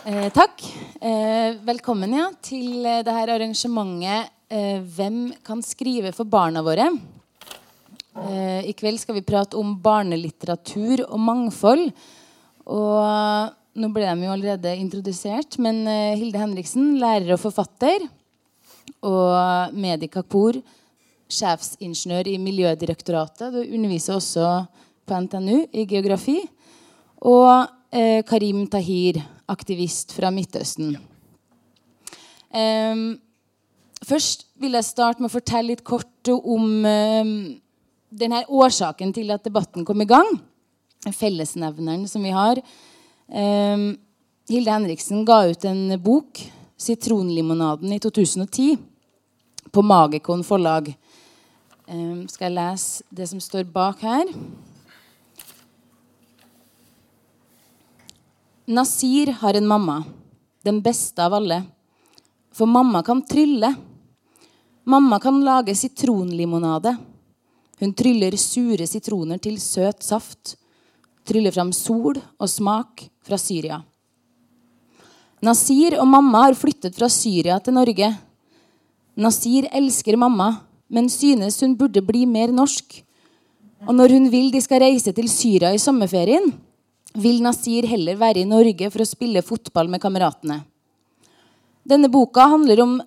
Eh, 0.00 0.30
takk. 0.32 0.62
Eh, 0.96 1.58
velkommen 1.60 2.14
ja, 2.16 2.30
til 2.40 2.86
eh, 2.88 3.02
det 3.04 3.12
her 3.12 3.34
arrangementet 3.34 4.30
eh, 4.48 4.80
'Hvem 4.80 5.34
kan 5.44 5.60
skrive 5.60 6.14
for 6.16 6.24
barna 6.24 6.62
våre?' 6.64 6.88
Eh, 8.16 8.64
I 8.64 8.72
kveld 8.72 8.98
skal 8.98 9.14
vi 9.14 9.22
prate 9.22 9.58
om 9.60 9.74
barnelitteratur 9.76 11.04
og 11.04 11.20
mangfold. 11.20 11.92
Og 12.66 13.52
nå 13.76 13.90
ble 13.92 14.08
de 14.08 14.24
jo 14.24 14.32
allerede 14.32 14.72
introdusert, 14.80 15.58
men 15.58 15.86
Hilde 15.86 16.40
Henriksen, 16.40 16.98
lærer 16.98 17.32
og 17.36 17.40
forfatter. 17.40 18.08
Og 19.04 19.72
Medi 19.72 20.08
Kapur, 20.08 20.58
sjefsingeniør 21.28 22.26
i 22.26 22.38
Miljødirektoratet. 22.38 23.52
Du 23.52 23.60
underviser 23.62 24.16
også 24.16 24.66
på 25.06 25.20
NTNU 25.20 25.68
i 25.72 25.86
geografi. 25.86 26.40
Og 27.22 27.68
Karim 28.26 28.66
Tahir, 28.66 29.22
aktivist 29.50 30.14
fra 30.16 30.30
Midtøsten. 30.34 30.94
Em, 32.50 33.02
først 34.06 34.46
vil 34.60 34.76
jeg 34.78 34.88
starte 34.88 35.22
med 35.22 35.30
å 35.30 35.36
fortelle 35.36 35.72
litt 35.72 35.84
kort 35.86 36.30
om 36.34 36.84
um, 36.84 37.34
denne 38.10 38.42
årsaken 38.48 39.14
til 39.16 39.30
at 39.34 39.44
debatten 39.46 39.86
kom 39.86 40.02
i 40.02 40.08
gang. 40.08 40.28
Fellesnevneren 41.16 42.06
som 42.10 42.24
vi 42.26 42.32
har. 42.34 42.60
Um, 43.30 43.92
Hilde 44.50 44.74
Henriksen 44.74 45.24
ga 45.24 45.44
ut 45.46 45.64
en 45.68 45.94
bok, 46.02 46.40
'Sitronlimonaden', 46.80 47.92
i 47.92 48.00
2010 48.00 48.78
på 49.70 49.82
Magikon 49.82 50.42
forlag. 50.44 50.90
Um, 51.86 52.26
skal 52.28 52.50
jeg 52.50 52.56
lese 52.58 53.04
det 53.10 53.28
som 53.28 53.40
står 53.40 53.68
bak 53.70 54.02
her? 54.02 54.26
Nasir 58.70 59.32
har 59.32 59.54
en 59.54 59.66
mamma, 59.66 60.04
den 60.62 60.76
beste 60.80 61.24
av 61.24 61.34
alle. 61.34 61.56
For 62.54 62.70
mamma 62.70 63.02
kan 63.02 63.18
trylle. 63.26 63.72
Mamma 64.84 65.18
kan 65.18 65.40
lage 65.44 65.74
sitronlimonade. 65.74 66.92
Hun 67.80 67.94
tryller 67.98 68.36
sure 68.38 68.86
sitroner 68.86 69.42
til 69.42 69.58
søt 69.58 70.06
saft. 70.06 70.54
Tryller 71.26 71.50
fram 71.50 71.74
sol 71.74 72.22
og 72.38 72.46
smak 72.52 73.08
fra 73.26 73.40
Syria. 73.42 73.80
Nasir 75.42 75.98
og 75.98 76.06
mamma 76.06 76.46
har 76.46 76.54
flyttet 76.54 76.94
fra 76.94 77.10
Syria 77.10 77.58
til 77.58 77.74
Norge. 77.74 78.14
Nasir 79.18 79.66
elsker 79.74 80.14
mamma, 80.14 80.52
men 80.86 81.10
synes 81.10 81.58
hun 81.66 81.74
burde 81.74 82.06
bli 82.06 82.22
mer 82.22 82.54
norsk. 82.54 83.02
Og 83.88 83.94
når 83.98 84.14
hun 84.14 84.30
vil 84.30 84.54
de 84.54 84.62
skal 84.62 84.86
reise 84.86 85.10
til 85.10 85.26
Syria 85.26 85.74
i 85.74 85.82
sommerferien, 85.82 86.52
vil 87.18 87.40
Nasir 87.42 87.86
heller 87.90 88.18
være 88.20 88.42
i 88.42 88.48
Norge 88.48 88.90
for 88.92 89.02
å 89.02 89.08
spille 89.08 89.42
fotball 89.42 89.90
med 89.90 90.02
kameratene. 90.02 90.60
Denne 91.86 92.10
boka 92.12 92.44
handler 92.52 92.82
om 92.84 92.98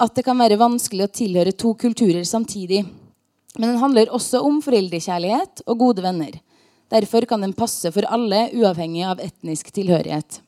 at 0.00 0.14
det 0.16 0.24
kan 0.24 0.38
være 0.38 0.60
vanskelig 0.60 1.06
å 1.06 1.12
tilhøre 1.12 1.56
to 1.56 1.74
kulturer 1.78 2.22
samtidig. 2.24 2.84
Men 3.58 3.72
den 3.72 3.80
handler 3.82 4.12
også 4.14 4.42
om 4.46 4.60
foreldrekjærlighet 4.62 5.64
og 5.66 5.80
gode 5.80 6.04
venner. 6.04 6.38
Derfor 6.90 7.26
kan 7.28 7.42
den 7.42 7.54
passe 7.54 7.90
for 7.94 8.06
alle, 8.10 8.48
uavhengig 8.54 9.04
av 9.06 9.20
etnisk 9.22 9.70
tilhørighet. 9.74 10.40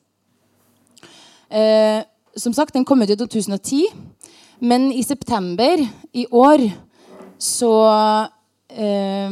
Eh, 1.53 2.01
som 2.35 2.53
sagt, 2.53 2.73
Den 2.73 2.85
kom 2.85 3.01
ut 3.01 3.09
i 3.09 3.15
2010, 3.15 3.87
men 4.59 4.91
i 4.91 5.03
september 5.03 5.77
i 6.13 6.25
år 6.31 6.65
så 7.37 7.73
eh, 8.69 9.29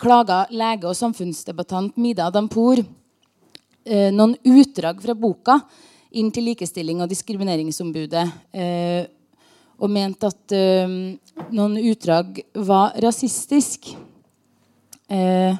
klaga 0.00 0.44
lege 0.50 0.88
og 0.90 0.96
samfunnsdebattant 0.98 1.96
Mida 1.96 2.26
Dampour 2.34 2.82
eh, 3.84 4.10
noen 4.14 4.36
utdrag 4.44 5.00
fra 5.02 5.14
boka 5.14 5.58
inn 6.10 6.30
til 6.34 6.48
Likestilling- 6.50 7.02
og 7.02 7.10
diskrimineringsombudet. 7.10 8.26
Eh, 8.52 9.06
og 9.80 9.90
mente 9.90 10.28
at 10.28 10.52
eh, 10.52 10.94
noen 11.54 11.78
utdrag 11.80 12.42
var 12.54 12.96
rasistisk. 13.00 13.92
Eh, 15.08 15.54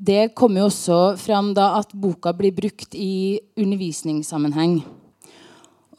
det 0.00 0.32
kommer 0.34 0.62
jo 0.62 0.70
også 0.70 1.00
fram 1.20 1.52
da 1.54 1.74
at 1.80 1.92
boka 1.92 2.32
blir 2.32 2.54
brukt 2.56 2.94
i 2.96 3.40
undervisningssammenheng. 3.60 4.80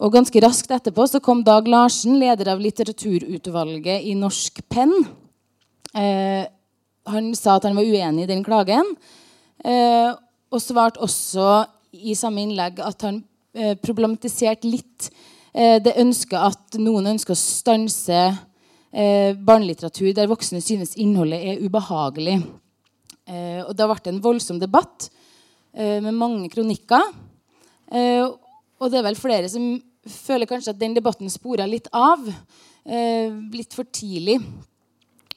Og 0.02 0.16
ganske 0.16 0.42
raskt 0.42 0.72
etterpå 0.74 1.06
så 1.06 1.22
kom 1.22 1.44
Dag 1.46 1.68
Larsen, 1.70 2.18
leder 2.18 2.50
av 2.56 2.64
litteraturutvalget 2.64 4.08
i 4.10 4.16
Norsk 4.18 4.64
Penn. 4.72 4.96
Eh, 5.94 6.48
han 7.14 7.34
sa 7.38 7.58
at 7.58 7.68
han 7.68 7.78
var 7.78 7.88
uenig 7.88 8.26
i 8.26 8.32
den 8.32 8.44
klagen. 8.46 8.96
Eh, 9.64 10.12
og 10.52 10.64
svarte 10.64 11.02
også 11.04 11.66
i 11.92 12.16
samme 12.18 12.44
innlegg 12.44 12.80
at 12.84 13.06
han 13.06 13.22
eh, 13.54 13.76
problematiserte 13.80 14.70
litt 14.70 15.10
eh, 15.54 15.78
det 15.84 15.98
ønsket 16.02 16.40
at 16.40 16.80
noen 16.82 17.14
ønsker 17.14 17.36
å 17.36 17.40
stanse 17.40 18.24
eh, 18.92 19.38
barnelitteratur 19.38 20.12
der 20.18 20.32
voksne 20.32 20.64
synes 20.64 20.98
innholdet 21.00 21.46
er 21.54 21.64
ubehagelig. 21.64 22.40
Eh, 23.30 23.62
og 23.64 23.76
da 23.78 23.88
ble 23.88 24.00
det 24.02 24.14
en 24.16 24.24
voldsom 24.24 24.60
debatt 24.62 25.08
eh, 25.74 26.00
med 26.04 26.16
mange 26.18 26.50
kronikker. 26.52 27.12
Eh, 27.92 28.26
og 28.82 28.92
det 28.92 29.00
er 29.00 29.08
vel 29.08 29.20
flere 29.20 29.52
som 29.52 29.76
føler 30.10 30.50
kanskje 30.50 30.74
at 30.74 30.82
den 30.82 30.96
debatten 30.98 31.30
spora 31.30 31.68
litt 31.70 31.88
av. 31.94 32.24
litt 33.54 33.76
for 33.78 33.86
tidlig. 33.94 34.40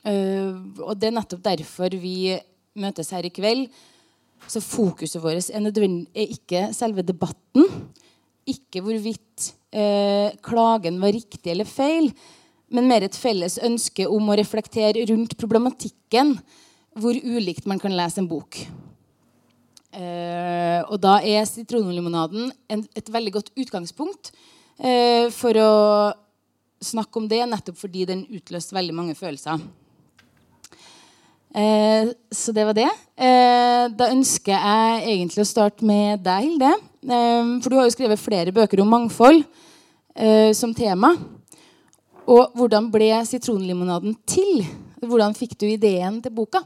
Eh, 0.05 0.53
og 0.85 0.97
det 1.01 1.09
er 1.09 1.17
nettopp 1.17 1.43
derfor 1.45 1.97
vi 2.01 2.35
møtes 2.81 3.13
her 3.15 3.27
i 3.27 3.33
kveld. 3.35 3.69
Så 4.51 4.61
fokuset 4.61 5.23
vårt 5.23 5.49
er, 5.49 5.65
er 5.65 6.33
ikke 6.35 6.67
selve 6.77 7.05
debatten. 7.07 7.69
Ikke 8.51 8.83
hvorvidt 8.85 9.53
eh, 9.73 10.35
klagen 10.45 11.01
var 11.01 11.15
riktig 11.17 11.53
eller 11.53 11.69
feil, 11.69 12.11
men 12.75 12.89
mer 12.91 13.07
et 13.07 13.17
felles 13.17 13.57
ønske 13.63 14.07
om 14.11 14.29
å 14.29 14.37
reflektere 14.37 15.07
rundt 15.09 15.37
problematikken 15.41 16.35
hvor 17.01 17.17
ulikt 17.17 17.67
man 17.71 17.81
kan 17.83 17.95
lese 17.97 18.21
en 18.21 18.29
bok. 18.31 18.59
Eh, 19.95 20.81
og 20.91 20.99
da 21.03 21.21
er 21.23 21.47
sitronlimonaden 21.47 22.51
et 22.69 23.11
veldig 23.15 23.33
godt 23.37 23.53
utgangspunkt 23.55 24.33
eh, 24.83 25.31
for 25.31 25.55
å 25.55 25.73
snakke 26.85 27.21
om 27.21 27.29
det, 27.31 27.41
nettopp 27.49 27.79
fordi 27.79 28.05
den 28.11 28.25
utløste 28.27 28.75
veldig 28.77 28.97
mange 28.97 29.15
følelser. 29.17 29.63
Eh, 31.55 32.11
så 32.35 32.53
det 32.53 32.65
var 32.67 32.75
det. 32.75 32.89
Eh, 33.15 33.85
da 33.95 34.11
ønsker 34.11 34.57
jeg 34.57 35.05
egentlig 35.13 35.45
å 35.45 35.47
starte 35.47 35.87
med 35.87 36.25
deg, 36.25 36.49
Hilde. 36.49 36.73
Eh, 37.07 37.53
for 37.63 37.71
du 37.71 37.79
har 37.79 37.87
jo 37.87 37.95
skrevet 37.95 38.23
flere 38.23 38.55
bøker 38.55 38.83
om 38.83 38.91
mangfold 38.91 39.45
eh, 40.17 40.51
som 40.57 40.75
tema. 40.75 41.15
Og 42.25 42.57
hvordan 42.59 42.89
ble 42.91 43.13
sitronlimonaden 43.29 44.17
til? 44.27 44.65
Hvordan 45.05 45.37
fikk 45.37 45.59
du 45.61 45.69
ideen 45.69 46.23
til 46.25 46.35
boka? 46.35 46.65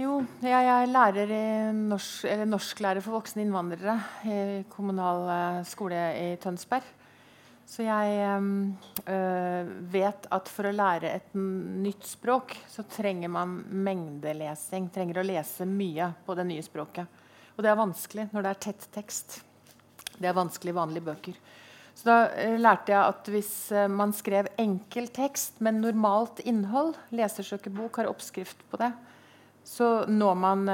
Jo, 0.00 0.20
jeg 0.42 0.66
er 0.70 0.86
lærer 0.88 1.30
norsk, 1.74 2.24
norsklærer 2.46 3.02
for 3.04 3.18
voksne 3.18 3.42
innvandrere 3.44 3.96
i 4.24 4.38
kommunal 4.70 5.26
eh, 5.34 5.62
skole 5.68 6.02
i 6.16 6.28
Tønsberg. 6.40 6.86
Så 7.70 7.84
jeg 7.86 8.14
øh, 8.26 9.68
vet 9.92 10.24
at 10.34 10.48
for 10.50 10.66
å 10.66 10.74
lære 10.74 11.12
et 11.14 11.34
nytt 11.38 12.02
språk, 12.08 12.56
så 12.66 12.82
trenger 12.90 13.30
man 13.30 13.60
mengdelesing. 13.70 14.88
Trenger 14.90 15.20
å 15.20 15.26
lese 15.28 15.68
mye 15.70 16.08
på 16.26 16.34
det 16.34 16.48
nye 16.48 16.64
språket. 16.66 17.20
Og 17.54 17.62
det 17.62 17.70
er 17.70 17.78
vanskelig 17.78 18.24
når 18.32 18.42
det 18.42 18.50
er 18.50 18.62
tett 18.64 18.86
tekst. 18.96 19.36
Det 20.16 20.26
er 20.26 20.34
vanskelig 20.34 20.74
i 20.74 20.78
vanlige 20.80 21.06
bøker. 21.06 21.36
Så 21.94 22.08
da 22.08 22.16
eh, 22.34 22.56
lærte 22.58 22.90
jeg 22.90 23.12
at 23.12 23.30
hvis 23.30 23.52
man 23.94 24.14
skrev 24.18 24.48
enkel 24.58 25.06
tekst, 25.14 25.60
men 25.62 25.78
normalt 25.84 26.42
innhold, 26.42 26.96
lesersøkebok 27.14 28.00
har 28.00 28.10
oppskrift 28.10 28.64
på 28.72 28.80
det, 28.82 28.90
så 29.62 30.08
når 30.10 30.40
man 30.40 30.66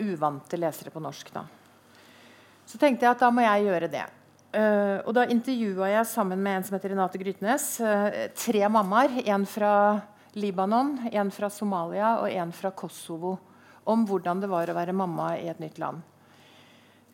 uvante 0.00 0.56
lesere 0.56 0.92
på 0.94 1.02
norsk. 1.04 1.34
Da. 1.34 1.44
Så 2.64 2.80
tenkte 2.80 3.04
jeg 3.04 3.12
at 3.12 3.20
da 3.26 3.28
må 3.34 3.44
jeg 3.44 3.66
gjøre 3.66 3.92
det. 3.92 4.06
Eh, 4.50 4.98
og 5.06 5.14
da 5.14 5.28
intervjua 5.30 5.92
jeg 5.92 6.08
sammen 6.10 6.40
med 6.42 6.58
en 6.58 6.64
som 6.66 6.74
heter 6.74 6.90
Renate 6.90 7.20
Grytnes, 7.22 7.66
uh, 7.84 8.08
tre 8.34 8.64
mammaer. 8.66 9.20
En 9.30 9.46
fra 9.46 9.72
Libanon, 10.34 10.96
en 11.12 11.30
fra 11.30 11.50
Somalia 11.50 12.16
og 12.22 12.30
en 12.34 12.54
fra 12.54 12.72
Kosovo. 12.74 13.36
Om 13.90 14.02
hvordan 14.08 14.42
det 14.42 14.50
var 14.50 14.70
å 14.70 14.76
være 14.76 14.94
mamma 14.94 15.32
i 15.38 15.46
et 15.50 15.62
nytt 15.62 15.78
land. 15.82 16.02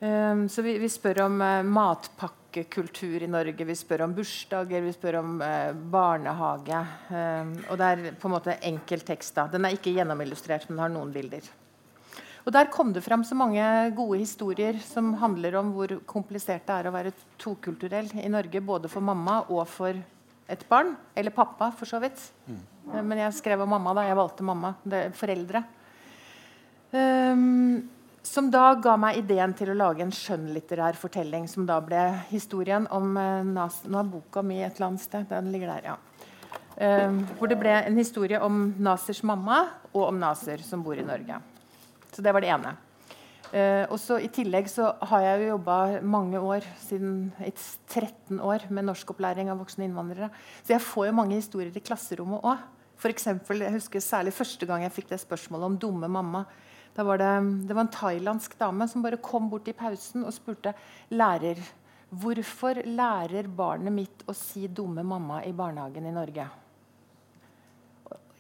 Um, 0.01 0.49
så 0.49 0.61
vi, 0.65 0.75
vi 0.81 0.89
spør 0.93 1.23
om 1.25 1.39
uh, 1.41 1.63
matpakkekultur 1.65 3.25
i 3.25 3.31
Norge, 3.33 3.69
vi 3.69 3.77
spør 3.77 4.05
om 4.05 4.17
bursdager, 4.17 4.85
vi 4.85 4.93
spør 4.93 5.21
om 5.23 5.39
eh, 5.45 5.77
barnehage. 5.93 6.81
Um, 7.13 7.55
og 7.69 7.81
det 7.81 7.93
er 7.93 8.19
på 8.21 8.29
en 8.29 8.35
måte 8.35 8.59
enkel 8.65 9.05
tekst. 9.05 9.37
da. 9.37 9.47
Den 9.53 9.65
er 9.65 9.77
ikke 9.77 9.93
gjennomillustrert, 9.97 10.69
men 10.69 10.85
har 10.85 10.93
noen 10.93 11.13
bilder. 11.13 11.49
Og 12.47 12.53
Der 12.55 12.69
kom 12.71 12.93
det 12.95 13.03
fram 13.03 13.25
så 13.27 13.35
mange 13.35 13.63
gode 13.97 14.21
historier 14.21 14.77
som 14.79 15.15
handler 15.19 15.57
om 15.59 15.73
hvor 15.75 15.91
komplisert 16.07 16.63
det 16.69 16.75
er 16.77 16.87
å 16.87 16.95
være 16.95 17.11
tokulturell 17.43 18.13
i 18.23 18.29
Norge, 18.31 18.63
både 18.63 18.91
for 18.91 19.03
mamma 19.03 19.41
og 19.51 19.65
for 19.67 19.99
et 20.47 20.63
barn. 20.71 20.93
Eller 21.19 21.35
pappa, 21.35 21.73
for 21.75 21.91
så 21.91 21.99
vidt. 21.99 22.23
Mm. 22.47 22.61
Men 23.03 23.19
jeg 23.25 23.35
skrev 23.41 23.65
om 23.65 23.75
mamma 23.75 23.97
da. 23.99 24.05
Jeg 24.07 24.19
valgte 24.21 24.47
mamma. 24.47 24.77
Det 24.87 25.09
foreldre. 25.19 25.65
Um, 26.95 27.83
som 28.23 28.47
da 28.51 28.69
ga 28.79 28.95
meg 28.95 29.19
ideen 29.25 29.51
til 29.59 29.73
å 29.73 29.79
lage 29.79 30.07
en 30.07 30.15
skjønnlitterær 30.15 30.95
fortelling, 30.99 31.51
som 31.51 31.67
da 31.67 31.81
ble 31.83 32.05
historien 32.31 32.87
om 32.95 33.11
uh, 33.19 33.43
Nas 33.43 33.83
Nå 33.91 33.99
er 33.99 34.13
boka 34.15 34.47
mi 34.47 34.61
et 34.61 34.79
eller 34.79 34.93
annet 34.93 35.03
sted. 35.03 35.27
Den 35.35 35.51
ligger 35.51 35.75
der, 35.75 35.91
ja. 35.91 35.99
Um, 36.77 37.25
hvor 37.41 37.51
det 37.51 37.59
ble 37.59 37.75
en 37.75 37.99
historie 37.99 38.39
om 38.39 38.69
Nasers 38.79 39.25
mamma 39.27 39.65
og 39.97 40.13
om 40.13 40.19
Naser, 40.23 40.63
som 40.63 40.87
bor 40.87 40.95
i 40.95 41.07
Norge. 41.07 41.43
Så 42.17 42.25
det 42.25 42.33
var 42.33 42.41
det 42.41 42.49
ene. 42.55 42.73
Uh, 43.47 43.85
og 43.93 43.99
så 44.03 44.17
I 44.19 44.31
tillegg 44.33 44.71
så 44.73 44.89
har 45.11 45.23
jeg 45.23 45.43
jo 45.43 45.51
jobba 45.53 45.77
mange 46.03 46.41
år, 46.41 46.65
siden 46.83 47.29
13 47.39 48.41
år, 48.41 48.65
med 48.73 48.89
norskopplæring 48.89 49.53
av 49.53 49.61
voksne 49.61 49.85
innvandrere. 49.87 50.31
Så 50.65 50.75
jeg 50.75 50.83
får 50.83 51.11
jo 51.11 51.19
mange 51.21 51.37
historier 51.37 51.77
i 51.77 51.85
klasserommet 51.85 52.41
òg. 52.41 52.65
Jeg 53.05 53.75
husker 53.75 54.01
særlig 54.01 54.33
første 54.33 54.67
gang 54.67 54.87
jeg 54.87 54.95
fikk 54.97 55.11
det 55.11 55.21
spørsmålet 55.21 55.69
om 55.69 55.77
dumme 55.77 56.09
mamma. 56.09 56.47
Da 56.97 57.05
var 57.05 57.21
det, 57.21 57.29
det 57.69 57.77
var 57.77 57.85
en 57.85 57.93
thailandsk 57.93 58.57
dame 58.59 58.87
som 58.89 59.05
bare 59.05 59.21
kom 59.21 59.51
bort 59.53 59.69
i 59.69 59.77
pausen 59.77 60.25
og 60.25 60.33
spurte 60.33 60.73
lærer 61.13 61.61
hvorfor 62.09 62.81
lærer 62.87 63.51
barnet 63.53 63.93
mitt 63.93 64.23
å 64.31 64.35
si 64.35 64.65
'dumme 64.69 65.05
mamma' 65.05 65.43
i 65.45 65.53
barnehagen 65.53 66.07
i 66.07 66.15
Norge. 66.15 66.49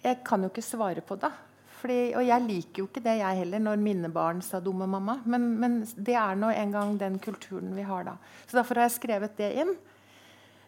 Jeg 0.02 0.22
kan 0.24 0.42
jo 0.42 0.48
ikke 0.48 0.62
svare 0.62 1.02
på 1.02 1.18
det. 1.20 1.32
Fordi, 1.76 2.14
og 2.16 2.24
jeg 2.24 2.44
liker 2.46 2.80
jo 2.80 2.86
ikke 2.88 3.02
det, 3.04 3.18
jeg 3.20 3.40
heller, 3.42 3.60
når 3.60 3.82
mine 3.82 4.08
barn 4.12 4.40
sa 4.42 4.60
'dumme 4.60 4.86
mamma'. 4.88 5.20
Men, 5.26 5.58
men 5.60 5.80
det 5.96 6.14
er 6.14 6.34
nå 6.34 6.48
engang 6.50 6.96
den 6.98 7.18
kulturen 7.18 7.74
vi 7.76 7.82
har 7.82 8.04
da. 8.04 8.16
Så 8.46 8.56
derfor 8.56 8.80
har 8.80 8.88
jeg 8.88 8.98
skrevet 9.00 9.36
det 9.36 9.52
inn. 9.60 9.76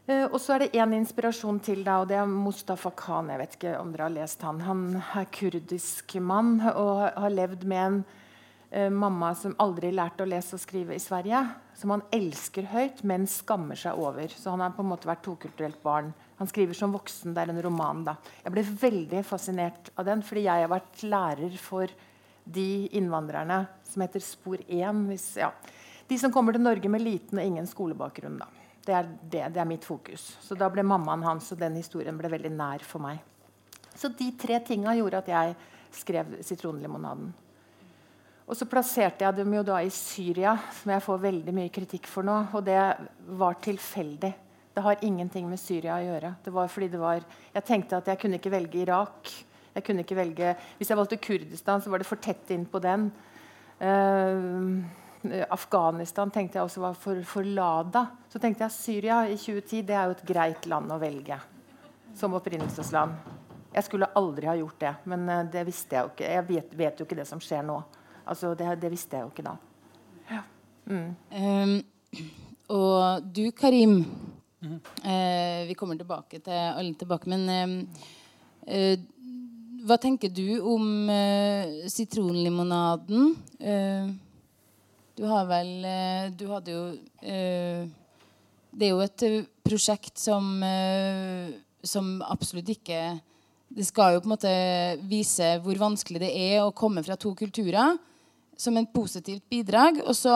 Uh, 0.09 0.25
og 0.33 0.39
så 0.41 0.55
er 0.55 0.59
det 0.59 0.77
én 0.81 0.95
inspirasjon 0.97 1.61
til, 1.61 1.83
da, 1.85 1.99
og 2.01 2.09
det 2.09 2.17
er 2.17 2.29
Mustafa 2.29 2.91
Khan. 2.97 3.29
Jeg 3.29 3.39
vet 3.39 3.57
ikke 3.57 3.75
om 3.81 3.91
dere 3.93 4.07
har 4.07 4.15
lest 4.15 4.43
Han 4.43 4.61
Han 4.61 5.03
er 5.15 5.25
kurdisk 5.25 6.15
mann 6.21 6.61
og 6.61 7.13
har 7.13 7.31
levd 7.31 7.65
med 7.65 7.87
en 7.87 8.05
uh, 8.73 8.89
mamma 8.93 9.35
som 9.35 9.57
aldri 9.59 9.93
lærte 9.93 10.25
å 10.25 10.29
lese 10.29 10.57
og 10.57 10.61
skrive 10.61 10.95
i 10.95 11.03
Sverige. 11.03 11.43
Som 11.75 11.91
han 11.91 12.03
elsker 12.13 12.69
høyt, 12.73 13.05
men 13.05 13.27
skammer 13.27 13.77
seg 13.77 13.97
over. 13.97 14.29
Så 14.29 14.51
han 14.51 14.61
har 14.61 14.73
på 14.77 14.83
en 14.83 14.93
måte 14.93 15.09
vært 15.09 15.25
tokulturelt 15.25 15.83
barn. 15.83 16.13
Han 16.39 16.51
skriver 16.51 16.77
som 16.79 16.93
voksen. 16.95 17.35
Det 17.35 17.43
er 17.43 17.53
en 17.53 17.63
roman. 17.63 18.05
da. 18.07 18.17
Jeg 18.45 18.55
ble 18.55 18.63
veldig 18.63 19.25
fascinert 19.27 19.91
av 19.97 20.07
den, 20.07 20.23
fordi 20.23 20.47
jeg 20.47 20.65
har 20.65 20.71
vært 20.71 21.03
lærer 21.03 21.57
for 21.59 21.91
de 22.45 22.89
innvandrerne 22.97 23.65
som 23.85 24.05
heter 24.05 24.23
Spor 24.23 24.63
1. 24.67 25.03
Hvis, 25.11 25.27
ja. 25.43 25.51
De 26.09 26.19
som 26.19 26.33
kommer 26.33 26.55
til 26.57 26.65
Norge 26.65 26.89
med 26.89 27.03
liten 27.05 27.41
og 27.41 27.45
ingen 27.45 27.67
skolebakgrunn. 27.67 28.39
da. 28.39 28.49
Det 28.87 28.95
er, 28.95 29.09
det, 29.21 29.43
det 29.53 29.61
er, 29.61 29.69
mitt 29.69 29.85
fokus. 29.85 30.31
Så 30.41 30.57
da 30.57 30.71
ble 30.73 30.87
mammaen 30.87 31.27
hans 31.27 31.51
og 31.53 31.61
den 31.61 31.77
historien 31.77 32.17
ble 32.17 32.31
veldig 32.33 32.55
nær 32.55 32.87
for 32.87 33.05
meg. 33.05 33.19
Så 33.93 34.09
de 34.17 34.31
tre 34.39 34.63
tinga 34.65 34.95
gjorde 34.97 35.21
at 35.21 35.29
jeg 35.29 35.57
skrev 35.93 36.39
'Sitronlimonaden'. 36.39 37.35
Og 38.49 38.57
så 38.57 38.65
plasserte 38.65 39.27
jeg 39.27 39.37
dem 39.37 39.53
jo 39.53 39.63
da 39.63 39.83
i 39.85 39.91
Syria, 39.93 40.55
som 40.73 40.93
jeg 40.95 41.05
får 41.05 41.19
veldig 41.21 41.53
mye 41.53 41.69
kritikk 41.69 42.07
for 42.09 42.25
nå. 42.25 42.47
Og 42.57 42.65
det 42.65 42.81
var 43.37 43.59
tilfeldig. 43.61 44.33
Det 44.79 44.85
har 44.85 45.03
ingenting 45.03 45.49
med 45.51 45.59
Syria 45.59 45.97
å 45.99 46.07
gjøre. 46.07 46.31
Det 46.45 46.55
var 46.55 46.71
fordi 46.71 46.89
det 46.93 47.03
var, 47.03 47.27
jeg 47.55 47.67
tenkte 47.67 47.99
at 47.99 48.13
jeg 48.13 48.23
kunne 48.23 48.39
ikke 48.39 48.55
velge 48.55 48.79
Irak. 48.85 49.33
Jeg 49.75 49.85
kunne 49.87 50.07
ikke 50.07 50.19
velge, 50.19 50.55
Hvis 50.79 50.91
jeg 50.91 50.99
valgte 50.99 51.19
Kurdistan, 51.23 51.83
så 51.83 51.91
var 51.91 51.99
det 51.99 52.07
for 52.07 52.23
tett 52.23 52.55
inn 52.55 52.65
på 52.67 52.81
den. 52.83 53.11
Uh, 53.83 54.87
Eh, 55.23 55.47
Afghanistan 55.51 56.31
tenkte 56.31 56.59
jeg 56.59 56.65
også 56.65 56.83
var 56.83 56.95
for, 56.95 57.23
for 57.27 57.43
Lada. 57.47 58.07
Så 58.31 58.39
tenkte 58.39 58.67
jeg 58.67 58.77
Syria 58.77 59.23
i 59.27 59.37
2010 59.37 59.83
det 59.89 59.97
er 59.97 60.07
jo 60.07 60.17
et 60.17 60.27
greit 60.29 60.69
land 60.71 60.93
å 60.93 61.01
velge 61.03 61.39
som 62.17 62.35
opprinnelsesland. 62.39 63.35
Jeg 63.75 63.85
skulle 63.85 64.09
aldri 64.17 64.49
ha 64.49 64.57
gjort 64.59 64.79
det, 64.81 64.95
men 65.11 65.27
uh, 65.29 65.43
det 65.51 65.67
visste 65.69 65.97
jeg 65.97 66.07
jo 66.07 66.13
ikke. 66.15 66.31
Jeg 66.35 66.47
vet, 66.49 66.77
vet, 66.79 67.01
jo 67.01 67.07
ikke 67.07 67.19
det 67.19 67.29
som 67.29 67.43
skjer 67.43 67.67
nå. 67.67 67.77
Altså, 68.29 68.55
det, 68.59 68.71
det 68.83 68.91
visste 68.93 69.19
jeg 69.19 69.27
jo 69.27 69.33
ikke 69.33 69.47
da. 69.47 69.57
Ja. 70.31 70.43
Mm. 70.89 71.11
Um, 71.33 71.77
og 72.73 73.29
du, 73.35 73.45
Karim 73.57 74.01
mm. 74.61 74.79
Vi 75.69 75.77
kommer 75.79 75.99
tilbake 75.99 76.41
til 76.43 76.53
alle 76.53 76.95
tilbake, 76.99 77.31
men 77.31 77.87
uh, 78.69 78.97
hva 79.89 79.97
tenker 80.03 80.33
du 80.35 80.59
om 80.67 81.11
sitronlimonaden? 81.89 83.37
Uh, 83.63 84.17
du 85.19 85.25
har 85.27 85.49
vel 85.51 85.71
eh, 85.85 86.31
Du 86.39 86.47
hadde 86.53 86.75
jo 86.75 86.83
eh, 87.27 87.87
Det 88.71 88.87
er 88.87 88.93
jo 88.93 89.03
et 89.03 89.25
eh, 89.27 89.49
prosjekt 89.67 90.21
som, 90.21 90.63
som 91.85 92.13
absolutt 92.25 92.71
ikke 92.77 93.01
Det 93.75 93.87
skal 93.89 94.15
jo 94.15 94.23
på 94.23 94.31
en 94.31 94.37
måte 94.37 94.53
vise 95.11 95.57
hvor 95.65 95.81
vanskelig 95.83 96.23
det 96.23 96.31
er 96.33 96.63
å 96.63 96.75
komme 96.77 97.03
fra 97.05 97.19
to 97.21 97.35
kulturer 97.37 97.99
som 98.59 98.75
en 98.75 98.89
positivt 98.91 99.45
bidrag. 99.47 100.01
Og 100.03 100.17
så 100.19 100.33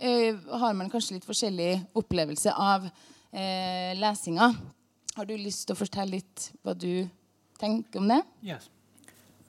har 0.00 0.76
man 0.78 0.88
kanskje 0.88 1.18
litt 1.18 1.26
forskjellig 1.28 1.74
opplevelse 1.98 2.54
av 2.54 2.86
eh, 3.32 3.96
lesinga. 3.98 4.52
Har 5.16 5.26
du 5.26 5.34
lyst 5.36 5.66
til 5.66 5.74
å 5.74 5.80
fortelle 5.80 6.18
litt 6.18 6.50
hva 6.62 6.74
du 6.74 7.08
tenker 7.58 8.00
om 8.00 8.08
det? 8.08 8.22
Yes. 8.42 8.70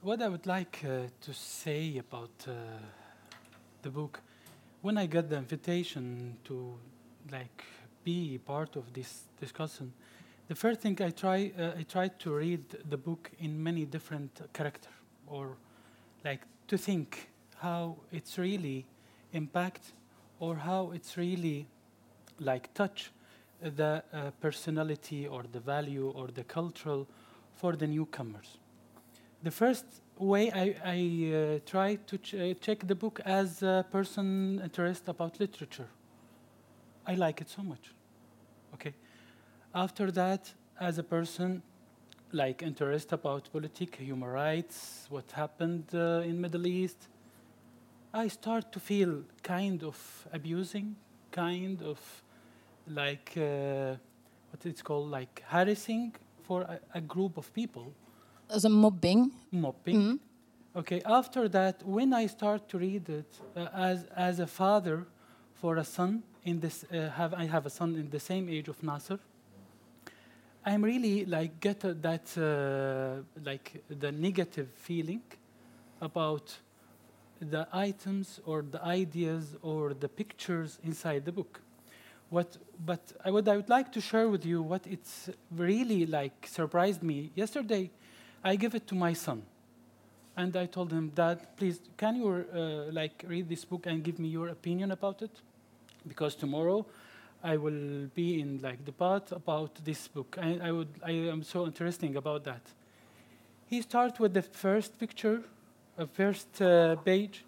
What 0.01 0.21
I 0.21 0.27
would 0.27 0.47
like 0.47 0.83
uh, 0.83 1.07
to 1.21 1.33
say 1.33 1.97
about 1.99 2.47
uh, 2.47 2.53
the 3.83 3.89
book 3.89 4.19
when 4.81 4.97
I 4.97 5.05
got 5.05 5.29
the 5.29 5.37
invitation 5.37 6.37
to 6.45 6.75
like 7.31 7.63
be 8.03 8.39
part 8.39 8.75
of 8.75 8.91
this 8.93 9.25
discussion, 9.39 9.93
the 10.47 10.55
first 10.55 10.81
thing 10.81 10.97
I 11.01 11.11
try 11.11 11.51
uh, 11.57 11.79
I 11.79 11.83
tried 11.83 12.19
to 12.19 12.33
read 12.33 12.63
the 12.89 12.97
book 12.97 13.31
in 13.39 13.61
many 13.61 13.85
different 13.85 14.41
character 14.53 14.89
or 15.27 15.55
like 16.25 16.41
to 16.67 16.77
think 16.77 17.29
how 17.57 17.97
it's 18.11 18.39
really 18.39 18.85
impact 19.33 19.93
or 20.39 20.55
how 20.55 20.91
it's 20.91 21.15
really 21.15 21.67
like 22.39 22.73
touch 22.73 23.11
the 23.61 24.03
uh, 24.13 24.31
personality 24.39 25.27
or 25.27 25.43
the 25.51 25.59
value 25.59 26.09
or 26.15 26.27
the 26.27 26.43
cultural 26.43 27.07
for 27.55 27.75
the 27.75 27.87
newcomers. 27.87 28.57
The 29.43 29.51
first 29.51 29.85
way 30.17 30.51
I, 30.51 30.75
I 30.83 31.33
uh, 31.33 31.59
try 31.65 31.95
to 31.95 32.17
ch 32.17 32.33
uh, 32.33 32.53
check 32.61 32.87
the 32.87 32.95
book 32.95 33.19
as 33.25 33.63
a 33.63 33.85
person 33.91 34.61
interested 34.63 35.09
about 35.09 35.39
literature. 35.39 35.89
I 37.07 37.15
like 37.15 37.41
it 37.41 37.49
so 37.49 37.63
much. 37.63 37.93
Okay. 38.73 38.93
After 39.73 40.11
that, 40.11 40.53
as 40.79 40.97
a 40.97 41.03
person 41.03 41.61
like 42.31 42.61
interested 42.61 43.13
about 43.13 43.49
politics, 43.51 43.97
human 43.97 44.29
rights, 44.29 45.07
what 45.09 45.31
happened 45.31 45.85
uh, 45.93 46.21
in 46.23 46.39
Middle 46.39 46.67
East, 46.67 47.07
I 48.13 48.27
start 48.27 48.71
to 48.73 48.79
feel 48.79 49.23
kind 49.41 49.83
of 49.83 50.27
abusing, 50.33 50.95
kind 51.31 51.81
of 51.81 51.99
like 52.87 53.33
uh, 53.37 53.95
what 54.49 54.65
it's 54.65 54.81
called, 54.81 55.09
like 55.09 55.43
harassing 55.47 56.15
for 56.43 56.61
a, 56.61 56.79
a 56.95 57.01
group 57.01 57.37
of 57.37 57.53
people 57.53 57.93
as 58.49 58.65
a 58.65 58.69
mobbing. 58.69 59.31
Mobbing. 59.51 59.95
Mm. 59.95 60.19
Okay. 60.75 61.01
After 61.05 61.47
that, 61.49 61.83
when 61.85 62.13
I 62.13 62.27
start 62.27 62.67
to 62.69 62.77
read 62.77 63.09
it 63.09 63.33
uh, 63.55 63.67
as 63.73 64.05
as 64.15 64.39
a 64.39 64.47
father 64.47 65.05
for 65.53 65.77
a 65.77 65.83
son 65.83 66.23
in 66.43 66.59
this, 66.59 66.83
uh, 66.83 67.09
have 67.09 67.33
I 67.33 67.45
have 67.45 67.65
a 67.65 67.69
son 67.69 67.95
in 67.95 68.09
the 68.09 68.19
same 68.19 68.49
age 68.49 68.67
of 68.67 68.81
Nasser. 68.83 69.19
I'm 70.65 70.83
really 70.83 71.25
like 71.25 71.59
get 71.59 71.83
uh, 71.83 71.93
that 72.01 73.23
like 73.43 73.83
the 73.89 74.11
negative 74.11 74.69
feeling 74.75 75.23
about 75.99 76.57
the 77.39 77.67
items 77.73 78.39
or 78.45 78.61
the 78.61 78.83
ideas 78.83 79.55
or 79.63 79.93
the 79.93 80.07
pictures 80.07 80.79
inside 80.83 81.25
the 81.25 81.31
book. 81.31 81.61
What, 82.31 82.57
but 82.85 83.11
I 83.25 83.29
would, 83.29 83.49
I 83.49 83.57
would 83.57 83.67
like 83.67 83.91
to 83.91 83.99
share 83.99 84.29
with 84.29 84.45
you 84.45 84.61
what 84.61 84.87
it's 84.87 85.29
really 85.51 86.05
like 86.05 86.47
surprised 86.47 87.03
me. 87.03 87.29
Yesterday, 87.35 87.91
I 88.41 88.55
gave 88.55 88.73
it 88.73 88.87
to 88.87 88.95
my 88.95 89.11
son. 89.11 89.43
And 90.37 90.55
I 90.55 90.65
told 90.65 90.93
him, 90.93 91.11
Dad, 91.13 91.45
please, 91.57 91.81
can 91.97 92.15
you 92.15 92.29
uh, 92.29 92.91
like 92.93 93.25
read 93.27 93.49
this 93.49 93.65
book 93.65 93.85
and 93.85 94.01
give 94.01 94.17
me 94.17 94.29
your 94.29 94.47
opinion 94.47 94.91
about 94.91 95.21
it? 95.21 95.31
Because 96.07 96.33
tomorrow 96.35 96.85
I 97.43 97.57
will 97.57 98.07
be 98.15 98.39
in 98.39 98.61
like 98.61 98.85
debate 98.85 99.33
about 99.33 99.83
this 99.83 100.07
book. 100.07 100.37
I, 100.41 100.57
I, 100.63 100.71
would, 100.71 100.87
I 101.03 101.11
am 101.11 101.43
so 101.43 101.65
interesting 101.65 102.15
about 102.15 102.45
that. 102.45 102.61
He 103.67 103.81
starts 103.81 104.21
with 104.21 104.33
the 104.33 104.41
first 104.41 104.97
picture, 104.97 105.43
a 105.97 106.07
first 106.07 106.61
uh, 106.61 106.95
page. 106.95 107.43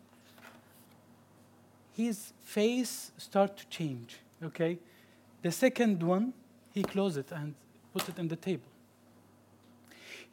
His 1.95 2.33
face 2.41 3.11
start 3.17 3.55
to 3.57 3.67
change, 3.67 4.17
okay? 4.45 4.77
The 5.41 5.51
second 5.51 6.01
one, 6.01 6.33
he 6.73 6.83
closed 6.83 7.17
it 7.17 7.31
and 7.31 7.53
put 7.93 8.07
it 8.09 8.19
on 8.19 8.27
the 8.27 8.35
table 8.35 8.73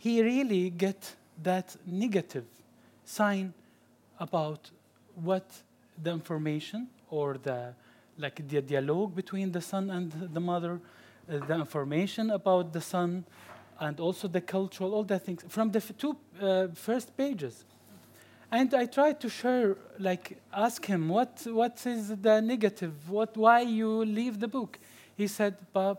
he 0.00 0.22
really 0.22 0.70
get 0.70 1.14
that 1.42 1.76
negative 1.86 2.46
sign 3.04 3.52
about 4.18 4.70
what 5.14 5.44
the 6.02 6.10
information 6.10 6.88
or 7.10 7.36
the 7.36 7.74
like 8.16 8.48
the 8.48 8.62
dialogue 8.62 9.14
between 9.14 9.52
the 9.52 9.60
son 9.60 9.90
and 9.90 10.12
the 10.32 10.40
mother, 10.40 10.80
uh, 11.28 11.38
the 11.46 11.54
information 11.54 12.30
about 12.30 12.72
the 12.72 12.80
son, 12.80 13.24
and 13.78 14.00
also 14.00 14.28
the 14.28 14.40
cultural, 14.40 14.94
all 14.94 15.04
the 15.04 15.18
things 15.18 15.44
from 15.48 15.70
the 15.70 15.80
two 15.80 16.16
uh, 16.40 16.68
first 16.74 17.14
pages. 17.16 17.64
And 18.52 18.74
I 18.74 18.86
tried 18.86 19.20
to 19.20 19.28
share, 19.28 19.76
like, 19.98 20.36
ask 20.52 20.84
him 20.84 21.08
what 21.08 21.46
what 21.46 21.86
is 21.86 22.08
the 22.08 22.40
negative, 22.40 23.08
what 23.08 23.36
why 23.36 23.60
you 23.60 24.04
leave 24.04 24.40
the 24.40 24.48
book. 24.48 24.78
He 25.16 25.28
said, 25.28 25.54
Bob, 25.72 25.98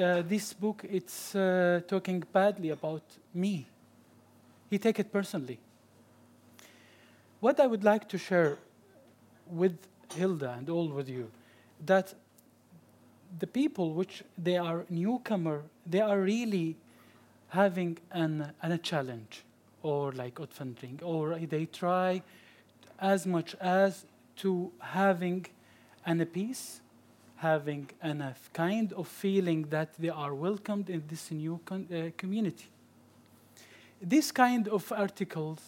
uh, 0.00 0.22
this 0.22 0.54
book 0.54 0.84
it's 0.88 1.34
uh, 1.34 1.80
talking 1.86 2.24
badly 2.32 2.70
about 2.70 3.02
me. 3.34 3.66
He 4.70 4.78
take 4.78 4.98
it 4.98 5.12
personally. 5.12 5.58
What 7.40 7.60
I 7.60 7.66
would 7.66 7.84
like 7.84 8.08
to 8.08 8.18
share 8.18 8.56
with 9.46 9.76
Hilda 10.14 10.54
and 10.58 10.70
all 10.70 10.88
with 10.88 11.08
you, 11.08 11.30
that 11.84 12.14
the 13.38 13.46
people 13.46 13.92
which 13.92 14.24
they 14.38 14.56
are 14.56 14.86
newcomer, 14.88 15.62
they 15.84 16.00
are 16.00 16.18
really 16.18 16.76
having 17.48 17.98
an, 18.10 18.52
an 18.62 18.72
a 18.72 18.78
challenge 18.78 19.44
or 19.86 20.12
like 20.12 20.34
outfunding, 20.34 21.02
or 21.02 21.38
they 21.38 21.66
try 21.66 22.22
as 22.98 23.26
much 23.26 23.54
as 23.60 24.04
to 24.36 24.72
having 24.80 25.46
an 26.04 26.24
peace, 26.26 26.80
having 27.36 27.88
a 28.02 28.34
kind 28.52 28.92
of 28.92 29.06
feeling 29.06 29.62
that 29.70 29.94
they 29.98 30.08
are 30.08 30.34
welcomed 30.34 30.90
in 30.90 31.02
this 31.08 31.30
new 31.30 31.60
uh, 31.70 32.10
community. 32.16 32.68
This 34.00 34.32
kind 34.32 34.68
of 34.68 34.92
articles 34.92 35.60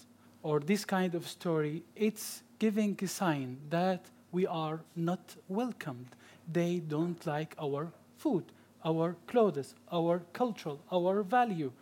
or 0.43 0.61
this 0.61 0.85
kind 0.85 1.15
of 1.15 1.27
story, 1.27 1.83
it's 1.95 2.43
giving 2.59 2.99
a 3.03 3.07
sign 3.07 3.59
that 3.71 4.07
we 4.33 4.47
are 4.47 4.81
not 4.97 5.37
welcomed. 5.49 6.09
They 6.53 6.81
don't 6.81 7.25
like 7.27 7.55
our 7.61 7.93
food, 8.17 8.45
our 8.85 9.17
clothes, 9.27 9.75
our 9.93 10.23
culture, 10.33 10.77
our 10.91 11.23
value. 11.23 11.73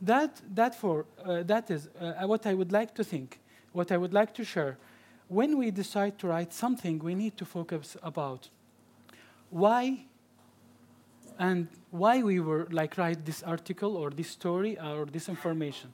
That, 0.00 0.40
that, 0.54 0.74
for, 0.74 1.06
uh, 1.24 1.42
that 1.44 1.70
is 1.70 1.88
uh, 2.00 2.26
what 2.26 2.46
I 2.46 2.54
would 2.54 2.72
like 2.72 2.94
to 2.94 3.04
think, 3.04 3.40
what 3.72 3.90
I 3.90 3.96
would 3.96 4.12
like 4.12 4.32
to 4.34 4.44
share. 4.44 4.78
When 5.28 5.58
we 5.58 5.70
decide 5.70 6.18
to 6.20 6.28
write 6.28 6.52
something, 6.52 6.98
we 7.00 7.14
need 7.14 7.36
to 7.36 7.44
focus 7.44 7.96
about 8.02 8.48
why 9.50 10.04
and 11.38 11.68
why 11.90 12.22
we 12.22 12.40
were 12.40 12.66
like 12.70 12.98
write 12.98 13.24
this 13.24 13.42
article 13.42 13.96
or 13.96 14.10
this 14.10 14.28
story 14.28 14.78
or 14.78 15.06
this 15.06 15.28
information. 15.28 15.92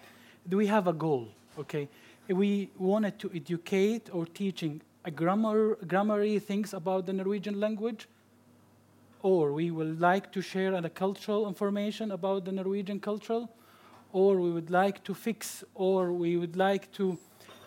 Do 0.49 0.57
we 0.57 0.67
have 0.67 0.87
a 0.87 0.93
goal? 0.93 1.29
Okay, 1.59 1.89
we 2.29 2.71
wanted 2.79 3.19
to 3.21 3.31
educate 3.35 4.11
or 4.13 4.27
teaching 4.27 4.81
a 5.05 5.11
grammar, 5.11 5.77
grammary 5.87 6.39
things 6.39 6.75
about 6.75 7.07
the 7.07 7.13
Norwegian 7.13 7.61
language, 7.61 8.09
or 9.23 9.53
we 9.53 9.71
would 9.71 10.01
like 10.01 10.33
to 10.33 10.41
share 10.41 10.75
a 10.75 10.89
cultural 10.89 11.47
information 11.47 12.11
about 12.11 12.45
the 12.45 12.53
Norwegian 12.53 12.99
culture, 12.99 13.47
or 14.15 14.37
we 14.37 14.53
would 14.53 14.71
like 14.71 15.03
to 15.03 15.13
fix, 15.13 15.65
or 15.75 16.13
we 16.13 16.37
would 16.37 16.57
like 16.57 16.91
to 16.93 17.19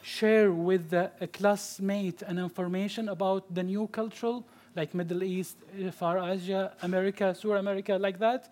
share 0.02 0.54
with 0.54 0.90
the, 0.90 1.12
a 1.20 1.28
classmate 1.28 2.22
an 2.22 2.38
information 2.40 3.10
about 3.10 3.54
the 3.54 3.62
new 3.62 3.86
culture, 3.88 4.40
like 4.74 4.94
Middle 4.94 5.24
East, 5.24 5.58
uh, 5.60 5.92
Far 5.92 6.18
Asia, 6.32 6.72
America, 6.82 7.36
South 7.36 7.60
America, 7.60 7.98
like 7.98 8.18
that. 8.20 8.50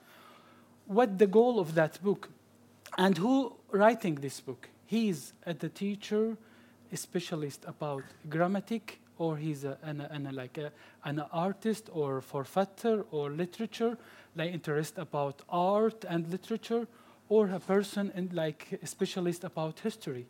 What 0.87 1.17
the 1.17 1.25
goal 1.25 1.57
of 1.57 1.73
that 1.75 2.03
book, 2.03 2.29
and 2.97 3.17
who 3.17 3.55
writing 3.71 4.15
this 4.15 4.41
book? 4.41 4.67
He's 4.85 5.31
a 5.45 5.53
the 5.53 5.69
teacher, 5.69 6.35
a 6.91 6.97
specialist 6.97 7.63
about 7.65 8.03
grammatic, 8.29 8.99
or 9.17 9.37
he's 9.37 9.63
a, 9.63 9.77
an, 9.83 10.01
an, 10.01 10.29
like 10.33 10.57
a, 10.57 10.69
an 11.05 11.19
artist 11.31 11.89
or 11.93 12.19
forfatter 12.19 13.05
or 13.11 13.29
literature, 13.29 13.97
like 14.35 14.51
interest 14.51 14.97
about 14.97 15.43
art 15.47 16.03
and 16.09 16.29
literature, 16.29 16.85
or 17.29 17.49
a 17.49 17.59
person 17.59 18.11
and 18.15 18.33
like 18.33 18.79
a 18.81 18.87
specialist 18.87 19.43
about 19.43 19.79
history. 19.79 20.27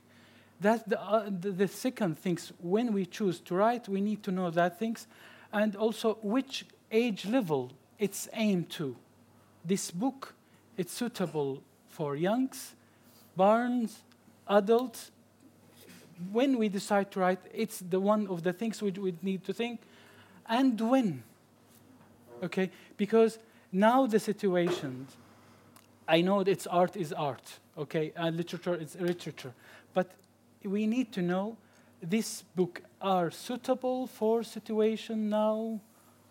That's 0.61 0.83
the, 0.83 1.01
uh, 1.01 1.29
the, 1.29 1.51
the 1.51 1.67
second 1.67 2.17
things. 2.17 2.53
When 2.61 2.93
we 2.93 3.05
choose 3.05 3.39
to 3.41 3.55
write, 3.55 3.89
we 3.89 4.01
need 4.01 4.23
to 4.23 4.31
know 4.31 4.49
that 4.51 4.79
things, 4.79 5.07
and 5.51 5.75
also 5.75 6.17
which 6.21 6.65
age 6.91 7.25
level 7.25 7.71
it's 7.99 8.29
aimed 8.33 8.69
to. 8.71 8.95
This 9.65 9.91
book, 9.91 10.33
it's 10.77 10.93
suitable 10.93 11.61
for 11.89 12.15
youngs, 12.15 12.75
barns, 13.35 14.03
adults, 14.47 15.11
when 16.31 16.57
we 16.57 16.69
decide 16.69 17.11
to 17.11 17.19
write, 17.19 17.39
it's 17.53 17.79
the 17.79 17.99
one 17.99 18.27
of 18.27 18.43
the 18.43 18.53
things 18.53 18.81
we, 18.81 18.91
we 18.91 19.13
need 19.21 19.43
to 19.45 19.53
think. 19.53 19.81
And 20.47 20.79
when? 20.79 21.23
Okay? 22.43 22.71
Because 22.97 23.37
now 23.71 24.07
the 24.07 24.19
situation, 24.19 25.07
I 26.07 26.21
know 26.21 26.41
it's 26.41 26.67
art 26.67 26.95
is 26.95 27.13
art, 27.13 27.59
okay? 27.77 28.13
And 28.15 28.37
literature 28.37 28.75
is 28.75 28.95
literature. 28.99 29.53
But 29.93 30.11
we 30.63 30.87
need 30.87 31.11
to 31.13 31.21
know 31.21 31.57
this 32.01 32.43
book 32.55 32.81
are 33.01 33.31
suitable 33.31 34.07
for 34.07 34.43
situation 34.43 35.29
now, 35.29 35.79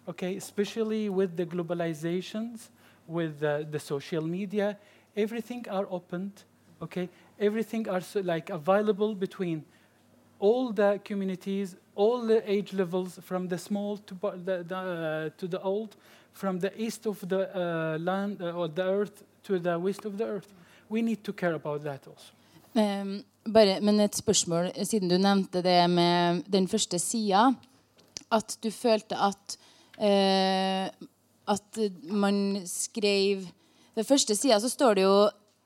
okay? 0.09 0.37
Especially 0.37 1.09
with 1.09 1.37
the 1.37 1.47
globalizations, 1.47 2.69
with 3.07 3.41
the, 3.41 3.67
the 3.71 3.81
social 3.81 4.23
media, 4.27 4.79
everything 5.17 5.67
are 5.69 5.87
opened, 5.91 6.45
okay? 6.81 7.09
everything 7.39 7.89
are 7.89 8.01
so, 8.01 8.21
like 8.21 8.51
available 8.51 9.15
between 9.15 9.65
all 10.39 10.73
the 10.73 11.01
communities, 11.05 11.77
all 11.95 12.23
the 12.23 12.51
age 12.51 12.73
levels, 12.73 13.19
from 13.23 13.49
the 13.49 13.59
small 13.59 13.97
to 13.99 14.15
the, 14.45 14.65
the 14.67 14.77
uh, 14.77 15.31
to 15.39 15.47
the 15.47 15.61
old, 15.61 15.97
from 16.33 16.59
the 16.59 16.73
east 16.81 17.07
of 17.07 17.27
the 17.29 17.57
uh, 17.57 17.99
land 17.99 18.43
uh, 18.43 18.51
or 18.51 18.69
the 18.69 18.83
earth 18.83 19.25
to 19.45 19.59
the 19.59 19.79
west 19.79 20.05
of 20.07 20.19
the 20.19 20.25
earth. 20.25 20.49
We 20.91 21.03
need 21.03 21.23
to 21.25 21.33
care 21.33 21.55
about 21.55 21.83
that 21.85 22.07
also. 22.07 22.33
Um, 22.75 23.23
bare, 23.47 23.81
men 23.81 24.01
et 24.01 24.17
spørsmål, 24.17 24.73
siden 24.85 25.09
du 25.09 25.19
nevnte 25.19 25.63
det 25.63 25.79
med 25.91 26.43
den 26.51 26.69
første 26.69 26.99
sida. 26.99 27.53
At 28.33 28.57
du 28.63 28.71
følte 28.71 29.17
at 29.17 29.59
uh, 29.99 31.07
at 31.45 31.79
man 32.03 32.63
skrev 32.67 33.47
Ved 33.95 34.07
første 34.09 34.35
sida 34.35 34.57
så 34.61 34.69
står 34.69 34.97
det 34.99 35.03
jo 35.05 35.17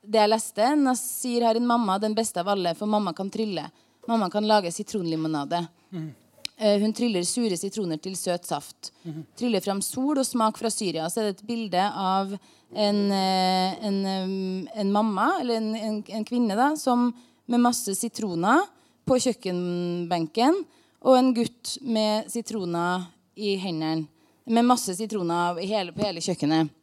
det 0.05 0.19
jeg 0.21 0.29
leste, 0.29 0.65
Nasir 0.77 1.43
har 1.43 1.57
en 1.57 1.65
mamma, 1.67 1.97
den 1.99 2.13
beste 2.15 2.39
av 2.39 2.51
alle, 2.53 2.75
for 2.77 2.87
mamma 2.87 3.11
kan 3.13 3.29
trylle. 3.29 3.65
Mamma 4.07 4.29
kan 4.29 4.45
lage 4.47 4.71
sitronlimonade. 4.71 5.63
Mm. 5.89 6.11
Uh, 6.59 6.75
hun 6.81 6.91
tryller 6.95 7.23
sure 7.23 7.55
sitroner 7.55 7.99
til 8.03 8.17
søt 8.19 8.47
saft. 8.47 8.91
Mm. 9.05 9.21
Tryller 9.39 9.63
fram 9.63 9.79
sol 9.85 10.19
og 10.19 10.27
smak 10.27 10.59
fra 10.59 10.71
Syria. 10.73 11.07
Så 11.07 11.21
er 11.21 11.29
det 11.29 11.37
et 11.37 11.47
bilde 11.47 11.85
av 11.87 12.33
en, 12.35 12.99
uh, 13.11 13.85
en, 13.87 13.99
um, 14.03 14.67
en 14.83 14.91
mamma, 14.91 15.29
eller 15.39 15.61
en, 15.61 16.01
en, 16.03 16.25
kvinne, 16.27 16.57
da, 16.59 16.73
som 16.79 17.09
med 17.49 17.63
masse 17.63 17.95
sitroner 17.97 18.65
på 19.07 19.17
kjøkkenbenken, 19.23 20.59
og 20.99 21.15
en 21.15 21.31
gutt 21.33 21.77
med 21.81 22.27
sitroner 22.29 23.07
i 23.39 23.55
hendene. 23.61 24.09
Med 24.49 24.65
masse 24.65 24.93
sitroner 24.97 25.61
hele, 25.61 25.93
på 25.93 26.03
hele 26.03 26.21
kjøkkenet. 26.25 26.73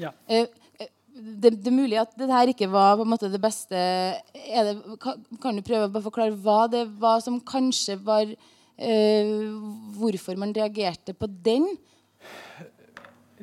Ja. 0.00 0.12
Det, 0.26 1.50
det, 1.50 1.66
er 1.68 1.74
mulig 1.74 1.98
at 2.00 2.14
det 2.16 2.30
her 2.30 2.52
ikke 2.52 2.70
var 2.70 2.94
på 2.96 3.04
en 3.04 3.10
måte 3.10 3.28
det 3.28 3.40
beste 3.42 3.76
det, 4.32 4.76
kan, 5.02 5.58
du 5.58 5.66
prøve 5.66 5.90
å 5.90 6.04
forklare 6.04 6.36
hva 6.40 6.64
det 6.70 6.86
var 7.02 7.20
som 7.24 7.40
kanskje 7.44 7.98
var 8.06 8.30
Hvorfor 9.98 10.36
man 10.36 10.54
reagerte 10.56 11.12
på 11.12 11.26
den? 11.26 11.78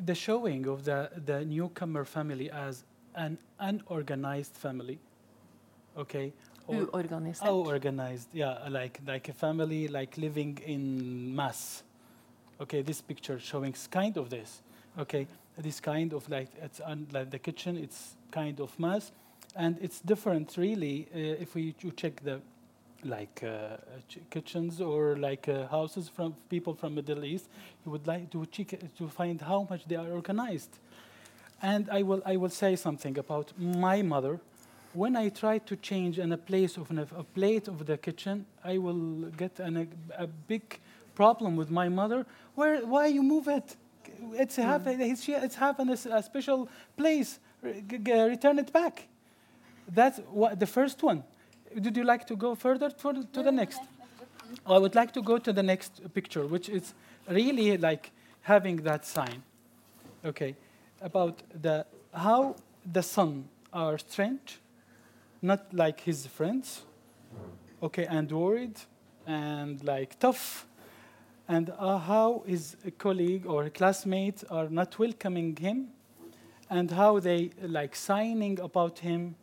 The 0.06 0.14
showing 0.14 0.66
of 0.68 0.82
the, 0.84 1.08
the 1.26 1.44
newcomer 1.44 2.04
family 2.04 2.48
as 2.52 2.84
an 3.14 3.38
unorganized 3.60 4.56
family. 4.56 4.98
Okay? 5.96 6.32
Uorganisert. 6.68 7.48
Unorganized, 7.48 8.28
yeah, 8.34 8.68
like, 8.68 9.00
like 9.06 9.28
a 9.30 9.32
family 9.32 9.88
like 9.88 10.16
living 10.16 10.58
in 10.66 11.34
mass. 11.34 11.84
Okay, 12.60 12.82
this 12.82 13.00
picture 13.00 13.38
showing 13.40 13.74
kind 13.90 14.16
of 14.16 14.28
this. 14.28 14.62
Okay, 14.98 15.26
this 15.58 15.80
kind 15.80 16.12
of 16.12 16.28
like 16.28 16.48
it's 16.62 16.80
like 17.12 17.30
the 17.30 17.38
kitchen 17.38 17.76
it's 17.76 18.16
kind 18.30 18.60
of 18.60 18.78
mass 18.78 19.12
and 19.56 19.76
it's 19.80 20.00
different 20.00 20.56
really 20.56 21.08
uh, 21.14 21.42
if 21.42 21.54
we 21.54 21.74
check 21.96 22.22
the 22.22 22.40
like 23.04 23.42
uh, 23.42 23.76
ch 24.08 24.18
kitchens 24.30 24.80
or 24.80 25.16
like 25.16 25.48
uh, 25.48 25.66
houses 25.68 26.08
from 26.08 26.34
people 26.48 26.74
from 26.74 26.94
Middle 26.94 27.24
East 27.24 27.48
you 27.84 27.92
would 27.92 28.06
like 28.06 28.30
to 28.30 28.44
check 28.46 28.70
to 28.96 29.08
find 29.08 29.40
how 29.40 29.66
much 29.70 29.86
they 29.86 29.96
are 29.96 30.10
organized 30.10 30.78
and 31.62 31.88
I 31.90 32.02
will 32.02 32.22
I 32.26 32.36
will 32.36 32.50
say 32.50 32.76
something 32.76 33.18
about 33.18 33.52
my 33.58 34.02
mother 34.02 34.40
when 34.94 35.16
I 35.16 35.28
try 35.28 35.58
to 35.58 35.76
change 35.76 36.18
in 36.18 36.32
a 36.32 36.38
place 36.38 36.76
of 36.76 36.90
an, 36.90 36.98
a 36.98 37.24
plate 37.24 37.68
of 37.68 37.86
the 37.86 37.96
kitchen 37.96 38.46
I 38.64 38.78
will 38.78 39.30
get 39.36 39.60
an, 39.60 39.76
a, 39.76 40.24
a 40.24 40.26
big 40.26 40.80
problem 41.14 41.56
with 41.56 41.70
my 41.70 41.88
mother 41.88 42.26
where 42.54 42.84
why 42.86 43.06
you 43.06 43.22
move 43.22 43.48
it 43.48 43.76
it's 44.34 44.56
mm. 44.56 44.62
have 44.64 44.86
it's 44.86 45.54
have 45.56 45.78
a, 45.78 45.92
a 45.92 46.22
special 46.22 46.68
place. 46.96 47.38
return 47.62 48.58
it 48.58 48.72
back. 48.72 49.08
That's 49.88 50.18
what 50.30 50.60
the 50.60 50.66
first 50.66 51.02
one. 51.02 51.24
Did 51.74 51.96
you 51.96 52.04
like 52.04 52.26
to 52.26 52.36
go 52.36 52.54
further 52.54 52.90
for, 52.90 53.12
to 53.12 53.42
the 53.42 53.52
next? 53.52 53.80
Oh, 54.66 54.76
I 54.76 54.78
would 54.78 54.94
like 54.94 55.12
to 55.12 55.22
go 55.22 55.38
to 55.38 55.52
the 55.52 55.62
next 55.62 56.00
picture, 56.14 56.46
which 56.46 56.68
is 56.68 56.94
really 57.28 57.76
like 57.76 58.10
having 58.42 58.76
that 58.76 59.04
sign. 59.04 59.42
Okay, 60.24 60.56
about 61.00 61.42
the 61.62 61.86
how 62.12 62.56
the 62.92 63.02
son 63.02 63.48
are 63.72 63.98
strange, 63.98 64.58
not 65.42 65.72
like 65.72 66.00
his 66.00 66.26
friends. 66.26 66.82
okay, 67.82 68.06
and 68.06 68.32
worried 68.32 68.76
and 69.26 69.84
like 69.84 70.18
tough, 70.18 70.66
and 71.46 71.70
uh, 71.78 71.98
how 71.98 72.42
his 72.46 72.76
colleague 72.98 73.46
or 73.46 73.68
classmates 73.70 74.44
are 74.44 74.68
not 74.68 74.98
welcoming 74.98 75.54
him, 75.56 75.88
and 76.70 76.90
how 76.90 77.20
they 77.20 77.50
like 77.62 77.94
signing 77.94 78.58
about 78.60 78.98
him, 79.00 79.36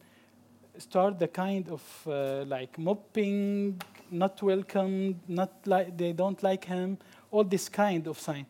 start 0.77 1.19
the 1.19 1.27
kind 1.27 1.69
of 1.69 1.81
uh, 2.07 2.43
like 2.45 2.77
mopping, 2.77 3.81
not 4.11 4.41
welcome, 4.41 5.19
not 5.27 5.51
like 5.65 5.97
they 5.97 6.13
don't 6.13 6.41
like 6.43 6.65
him, 6.65 6.97
all 7.31 7.43
this 7.43 7.69
kind 7.69 8.07
of 8.07 8.19
sign. 8.19 8.45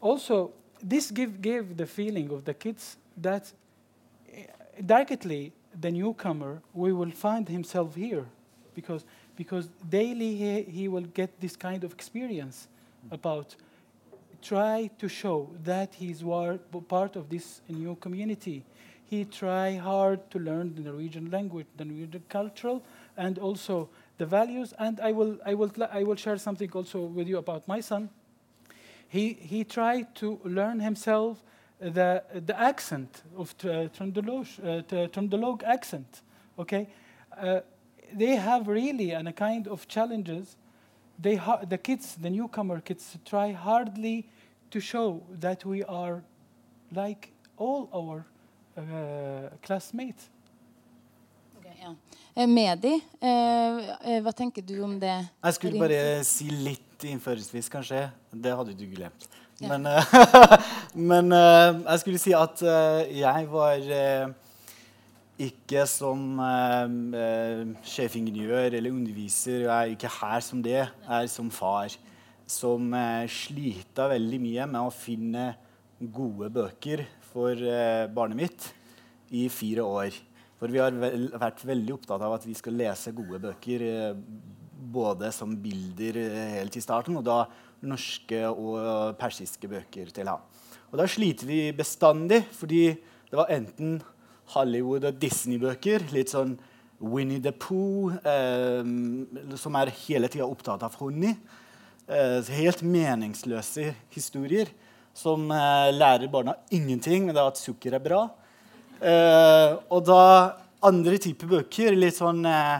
Also, 0.00 0.52
this 0.82 1.10
give 1.10 1.40
gave 1.40 1.76
the 1.76 1.86
feeling 1.86 2.30
of 2.30 2.44
the 2.44 2.54
kids 2.54 2.96
that 3.16 3.52
uh, 4.32 4.40
directly 4.84 5.52
the 5.80 5.90
newcomer 5.90 6.62
we 6.74 6.92
will 6.92 7.10
find 7.10 7.48
himself 7.48 7.94
here 7.94 8.26
because 8.74 9.04
because 9.36 9.68
daily 9.88 10.34
he, 10.36 10.62
he 10.62 10.88
will 10.88 11.08
get 11.14 11.40
this 11.40 11.56
kind 11.56 11.84
of 11.84 11.92
experience 11.92 12.68
about 13.10 13.54
try 14.42 14.90
to 14.98 15.08
show 15.08 15.50
that 15.64 15.94
he's 15.94 16.22
war, 16.22 16.58
part 16.88 17.16
of 17.16 17.28
this 17.28 17.60
new 17.68 17.96
community 17.96 18.62
he 19.08 19.24
try 19.24 19.76
hard 19.76 20.30
to 20.30 20.38
learn 20.38 20.74
the 20.74 20.82
norwegian 20.82 21.30
language 21.30 21.66
the 21.76 21.84
norwegian 21.84 22.22
cultural 22.28 22.82
and 23.16 23.38
also 23.38 23.88
the 24.18 24.26
values 24.26 24.74
and 24.78 25.00
i 25.00 25.12
will 25.12 25.38
i 25.46 25.54
will 25.54 25.70
i 25.92 26.02
will 26.02 26.16
share 26.16 26.38
something 26.38 26.70
also 26.72 27.00
with 27.00 27.28
you 27.28 27.38
about 27.38 27.66
my 27.68 27.80
son 27.80 28.08
he 29.08 29.34
he 29.34 29.64
tried 29.64 30.14
to 30.14 30.40
learn 30.44 30.80
himself 30.80 31.42
the, 31.78 32.22
the 32.46 32.58
accent 32.58 33.22
of 33.36 33.54
uh, 33.64 33.88
Trøndelag 33.88 35.62
uh, 35.62 35.66
accent. 35.66 36.22
Okay, 36.58 36.88
uh, 37.38 37.60
they 38.12 38.36
have 38.36 38.68
really 38.68 39.10
and 39.10 39.28
a 39.28 39.32
kind 39.32 39.68
of 39.68 39.86
challenges. 39.88 40.56
They 41.18 41.40
the 41.68 41.78
kids, 41.78 42.16
the 42.16 42.30
newcomer 42.30 42.80
kids, 42.80 43.18
try 43.24 43.52
hardly 43.52 44.28
to 44.70 44.80
show 44.80 45.22
that 45.40 45.64
we 45.64 45.82
are 45.84 46.22
like 46.92 47.32
all 47.56 47.88
our 47.92 48.24
classmates. 49.64 50.28
Okay, 51.58 51.76
ja. 51.80 51.94
Eh, 52.36 52.44
Medi, 52.44 52.92
eh, 53.24 54.18
hva 54.20 54.32
tenker 54.36 54.60
du 54.60 54.74
om 54.84 54.98
det? 55.00 55.14
Jeg 55.40 55.56
skulle 55.56 55.80
bare 55.80 56.20
si 56.28 56.50
litt 56.50 57.06
innføringsvis, 57.08 57.70
kanskje. 57.72 58.02
Det 58.32 58.52
hadde 58.58 58.74
du 58.76 58.84
glemt. 58.90 59.28
Ja. 59.56 59.70
Men, 59.72 59.88
men, 61.10 61.32
eh, 61.32 61.78
jeg 61.86 62.02
skulle 62.02 62.20
si 62.20 62.34
at 62.36 62.60
eh, 62.60 63.14
jeg 63.22 63.48
var 63.48 63.80
eh, 63.80 64.34
ikke 65.46 65.86
som 65.88 66.36
sjefingeniør 67.84 68.76
eller 68.76 68.92
underviser. 68.92 69.64
Jeg 69.64 69.72
er 69.72 69.94
ikke 69.96 70.12
her 70.20 70.44
som 70.44 70.60
det. 70.64 70.82
Jeg 70.84 71.16
er 71.22 71.32
som 71.32 71.50
far. 71.52 71.96
Som 72.46 72.92
sliter 73.32 74.12
veldig 74.12 74.38
mye 74.40 74.68
med 74.70 74.80
å 74.80 74.92
finne 74.94 75.50
gode 76.00 76.48
bøker 76.52 77.02
for 77.36 77.60
barnet 78.16 78.40
mitt 78.40 78.66
i 79.36 79.44
fire 79.52 79.84
år. 79.84 80.16
For 80.56 80.72
vi 80.72 80.80
har 80.80 80.94
vel, 80.96 81.28
vært 81.36 81.60
veldig 81.68 81.94
opptatt 81.98 82.24
av 82.24 82.38
at 82.38 82.46
vi 82.48 82.56
skal 82.56 82.78
lese 82.80 83.12
gode 83.12 83.42
bøker 83.42 83.84
både 84.96 85.28
som 85.34 85.52
bilder 85.60 86.16
helt 86.56 86.78
i 86.78 86.84
starten, 86.84 87.18
og 87.18 87.26
da 87.26 87.42
norske 87.84 88.40
og 88.48 89.16
persiske 89.20 89.68
bøker 89.68 90.12
til 90.16 90.30
ham. 90.30 90.44
Og 90.92 91.00
da 91.00 91.06
sliter 91.10 91.48
vi 91.48 91.60
bestandig, 91.76 92.42
fordi 92.56 92.94
det 93.28 93.36
var 93.36 93.50
enten 93.52 93.98
Hollywood- 94.54 95.08
og 95.08 95.18
Disney-bøker, 95.20 96.06
litt 96.14 96.30
sånn 96.30 96.56
Winnie 97.00 97.42
the 97.42 97.52
Pooh, 97.52 98.14
eh, 98.24 98.82
som 99.58 99.76
er 99.76 99.92
hele 100.06 100.30
tida 100.32 100.46
opptatt 100.46 100.82
av 100.86 100.94
honning. 101.00 101.36
Eh, 102.08 102.40
helt 102.54 102.82
meningsløse 102.86 103.92
historier 104.14 104.70
som 105.16 105.48
eh, 105.50 105.94
lærer 105.96 106.28
barna 106.32 106.56
ingenting, 106.74 107.26
men 107.26 107.34
det 107.34 107.42
er 107.42 107.50
at 107.50 107.60
sukker 107.60 107.96
er 107.96 108.04
bra. 108.04 108.26
Eh, 109.00 109.72
og 109.92 110.04
da 110.08 110.20
andre 110.86 111.18
typer 111.22 111.50
bøker, 111.56 111.96
litt 111.96 112.18
sånn 112.18 112.44
eh, 112.48 112.78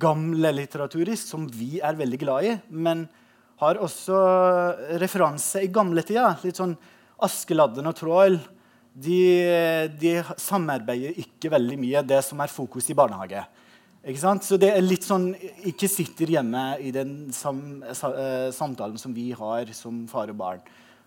gamle 0.00 0.52
litteraturisk, 0.56 1.28
som 1.28 1.46
vi 1.52 1.78
er 1.84 1.98
veldig 1.98 2.20
glad 2.24 2.48
i, 2.48 2.56
men 2.72 3.06
har 3.60 3.78
også 3.80 4.16
referanse 5.00 5.62
i 5.64 5.72
gamletida. 5.72 6.34
Litt 6.42 6.58
sånn 6.60 6.74
Askeladden 7.24 7.88
og 7.88 7.96
Trål. 7.96 8.38
De, 8.96 9.20
de, 10.00 10.16
samarbeider 10.40 11.16
ikke 11.20 11.52
veldig 11.52 11.76
mye, 11.80 12.02
det 12.04 12.22
som 12.24 12.40
er 12.40 12.52
fokus 12.52 12.88
i 12.92 12.96
barnehage. 12.96 13.44
Så 14.16 14.56
det 14.60 14.68
er 14.70 14.84
litt 14.84 15.02
sånn 15.02 15.32
Ikke 15.66 15.88
sitter 15.90 16.30
hjemme 16.30 16.76
i 16.78 16.92
den 16.94 17.32
sam, 17.34 17.82
eh, 17.82 18.52
samtalen 18.54 18.96
som 19.02 19.12
vi 19.12 19.32
har 19.34 19.72
som 19.74 20.04
far 20.08 20.30
og 20.30 20.38
barn. 20.38 20.60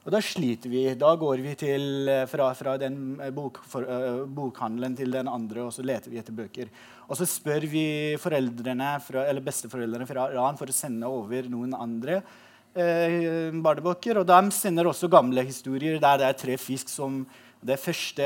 Og 0.08 0.14
da 0.16 0.22
sliter 0.24 0.72
vi. 0.72 0.84
Da 0.96 1.12
går 1.20 1.42
vi 1.44 1.54
til, 1.60 2.08
eh, 2.08 2.26
fra, 2.26 2.54
fra 2.56 2.78
den 2.80 3.20
eh, 3.20 3.32
bok, 3.36 3.60
for, 3.68 3.84
uh, 3.84 4.24
bokhandelen 4.26 4.96
til 4.96 5.12
den 5.12 5.28
andre, 5.28 5.66
og 5.66 5.74
så 5.76 5.84
leter 5.84 6.10
vi 6.10 6.22
etter 6.22 6.36
bøker. 6.36 6.70
Og 7.10 7.18
så 7.20 7.28
spør 7.28 7.68
vi 7.68 8.16
foreldrene 8.22 8.94
fra, 9.04 9.26
eller 9.28 9.44
besteforeldrene 9.44 10.08
fra 10.08 10.30
Iran 10.32 10.58
for 10.58 10.72
å 10.72 10.76
sende 10.76 11.10
over 11.10 11.50
noen 11.52 11.76
andre 11.76 12.22
uh, 12.22 13.52
barnebøker. 13.60 14.22
Og 14.22 14.30
de 14.30 14.40
sender 14.56 14.88
også 14.88 15.12
gamle 15.12 15.44
historier 15.44 16.00
der 16.00 16.24
det 16.24 16.30
er 16.30 16.40
tre 16.46 16.58
fisk 16.58 16.90
som 16.90 17.26
det 17.60 17.76
første 17.76 18.24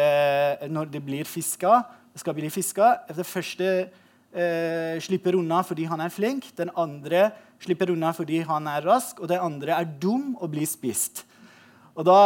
Når 0.70 0.92
de 0.94 1.00
blir 1.02 1.26
fiska, 1.26 1.80
skal 2.14 2.36
bli 2.38 2.52
fiska 2.54 3.00
Det 3.10 3.26
første 3.26 3.70
uh, 3.90 5.02
slipper 5.02 5.34
unna 5.34 5.64
fordi 5.66 5.90
han 5.90 6.06
er 6.06 6.14
flink. 6.14 6.52
Den 6.54 6.70
andre 6.78 7.32
slipper 7.58 7.90
unna 7.90 8.14
fordi 8.14 8.46
han 8.46 8.70
er 8.70 8.86
rask. 8.86 9.18
Og 9.20 9.28
den 9.28 9.42
andre 9.42 9.74
er 9.74 9.90
dum 9.90 10.36
og 10.38 10.52
blir 10.54 10.70
spist. 10.70 11.26
Og 11.94 12.06
da 12.08 12.20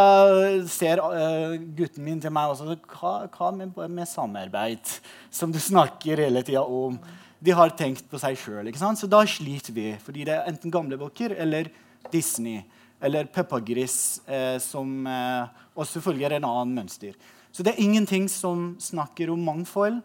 ser 0.72 1.02
uh, 1.04 1.58
gutten 1.76 2.06
min 2.06 2.22
til 2.24 2.32
meg 2.32 2.54
også 2.54 2.78
hva, 2.88 3.28
hva 3.28 3.50
med, 3.52 4.06
samarbeid, 4.08 4.94
som 5.34 5.52
du 5.52 5.60
snakker 5.60 6.24
hele 6.24 6.44
tida 6.48 6.64
om? 6.64 6.96
De 7.44 7.54
har 7.54 7.74
tenkt 7.78 8.08
på 8.10 8.20
seg 8.22 8.40
sjøl. 8.40 8.72
Så 8.72 9.10
da 9.12 9.22
sliter 9.28 9.76
vi. 9.76 9.92
Fordi 10.02 10.24
det 10.26 10.38
er 10.38 10.48
enten 10.50 10.74
gamle 10.74 10.98
bøker 10.98 11.36
eller 11.36 11.70
Disney 12.14 12.64
eller 13.04 13.28
Peppa 13.30 13.60
Gris, 13.62 14.22
eh, 14.26 14.58
som 14.64 15.06
eh, 15.06 15.50
også 15.78 16.02
følger 16.02 16.34
en 16.34 16.48
annen 16.48 16.80
mønster. 16.80 17.14
Så 17.54 17.62
det 17.62 17.76
er 17.76 17.84
ingenting 17.84 18.26
som 18.32 18.72
snakker 18.82 19.30
om 19.34 19.44
mangfold. 19.46 20.00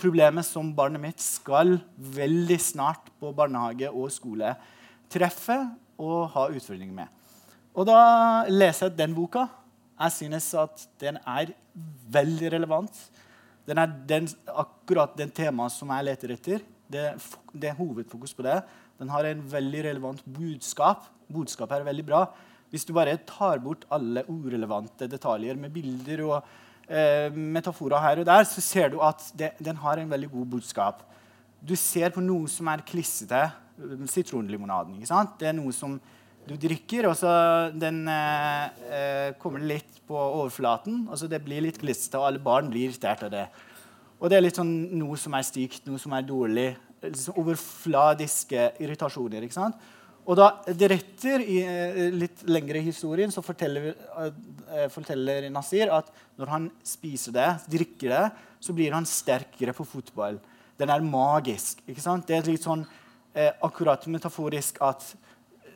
Problemet 0.00 0.46
som 0.48 0.70
barnet 0.74 1.02
mitt 1.02 1.20
skal 1.20 1.76
veldig 2.16 2.58
snart 2.62 3.10
på 3.20 3.34
barnehage 3.36 3.90
og 3.92 4.08
skole 4.14 4.54
treffe 5.12 5.58
og 6.00 6.30
ha 6.32 6.46
utfordringer 6.48 6.96
med. 7.02 7.12
Og 7.72 7.88
da 7.88 7.98
leser 8.52 8.90
jeg 8.90 8.98
den 8.98 9.14
boka. 9.16 9.46
Jeg 10.02 10.16
synes 10.18 10.48
at 10.60 10.86
den 11.00 11.18
er 11.22 11.52
veldig 12.12 12.52
relevant. 12.52 12.96
Den 13.68 13.78
er 13.78 13.92
den, 14.08 14.28
akkurat 14.48 15.14
den 15.16 15.30
temaet 15.32 15.74
som 15.74 15.92
jeg 15.94 16.08
leter 16.08 16.34
etter. 16.34 16.64
Det, 16.92 17.04
det, 17.54 17.70
er 17.70 17.78
hovedfokus 17.78 18.34
på 18.36 18.44
det. 18.44 18.58
Den 19.00 19.12
har 19.12 19.28
en 19.28 19.44
veldig 19.52 19.84
relevant 19.88 20.24
budskap. 20.26 21.06
Budskapet 21.32 21.78
er 21.78 21.86
veldig 21.88 22.06
bra. 22.06 22.26
Hvis 22.72 22.84
du 22.88 22.92
bare 22.96 23.18
tar 23.28 23.62
bort 23.62 23.86
alle 23.92 24.24
urelevante 24.28 25.08
detaljer 25.08 25.56
med 25.60 25.72
bilder 25.72 26.22
og 26.26 26.36
eh, 26.88 27.32
metaforer 27.32 28.00
her 28.00 28.22
og 28.22 28.28
der, 28.28 28.44
så 28.48 28.64
ser 28.64 28.92
du 28.92 29.00
at 29.04 29.24
det, 29.38 29.52
den 29.60 29.80
har 29.80 30.00
en 30.00 30.12
veldig 30.12 30.30
god 30.32 30.46
budskap. 30.56 31.02
Du 31.62 31.76
ser 31.78 32.12
på 32.12 32.24
noe 32.24 32.50
som 32.50 32.68
er 32.72 32.84
klissete. 32.84 33.46
Sitronlimonaden. 34.12 34.98
ikke 34.98 35.08
sant? 35.08 35.32
Det 35.40 35.48
er 35.48 35.54
noe 35.56 35.72
som 35.74 35.96
du 36.48 36.56
drikker, 36.58 37.06
og 37.06 37.14
så 37.18 37.32
den 37.78 38.02
eh, 38.10 38.86
eh, 38.90 39.28
kommer 39.40 39.62
litt 39.62 40.00
på 40.08 40.16
overflaten. 40.16 41.06
og 41.08 41.18
så 41.18 41.28
Det 41.30 41.42
blir 41.44 41.62
litt 41.62 41.78
glissete, 41.80 42.18
og 42.18 42.26
alle 42.28 42.42
barn 42.42 42.70
blir 42.70 42.88
irritert 42.88 43.22
av 43.28 43.30
det. 43.30 43.46
Og 44.18 44.30
det 44.30 44.38
er 44.38 44.44
litt 44.44 44.58
sånn 44.58 44.72
noe 44.98 45.18
som 45.18 45.34
er 45.34 45.46
stygt, 45.46 45.86
noe 45.86 45.98
som 46.02 46.14
er 46.14 46.26
dårlig. 46.26 46.68
Liksom 47.02 47.38
overfladiske 47.42 48.68
irritasjoner. 48.82 49.42
ikke 49.42 49.58
sant? 49.58 49.78
Og 50.22 50.38
da 50.38 50.48
deretter, 50.78 51.42
i 51.42 51.58
eh, 51.66 52.12
litt 52.14 52.44
lengre 52.46 52.82
historien, 52.84 53.30
så 53.34 53.42
forteller, 53.42 53.90
uh, 54.14 54.86
forteller, 54.94 55.48
Nasir 55.50 55.90
at 55.90 56.12
når 56.38 56.52
han 56.52 56.68
spiser 56.86 57.34
det, 57.34 57.48
drikker 57.74 58.14
det, 58.14 58.24
så 58.62 58.74
blir 58.74 58.94
han 58.94 59.06
sterkere 59.08 59.74
på 59.74 59.86
fotball. 59.86 60.38
Den 60.78 60.90
er 60.94 61.02
magisk. 61.02 61.82
ikke 61.86 62.04
sant? 62.04 62.28
Det 62.28 62.38
er 62.38 62.52
litt 62.52 62.62
sånn 62.62 62.84
eh, 63.34 63.50
akkurat 63.66 64.06
metaforisk 64.06 64.78
at 64.82 65.10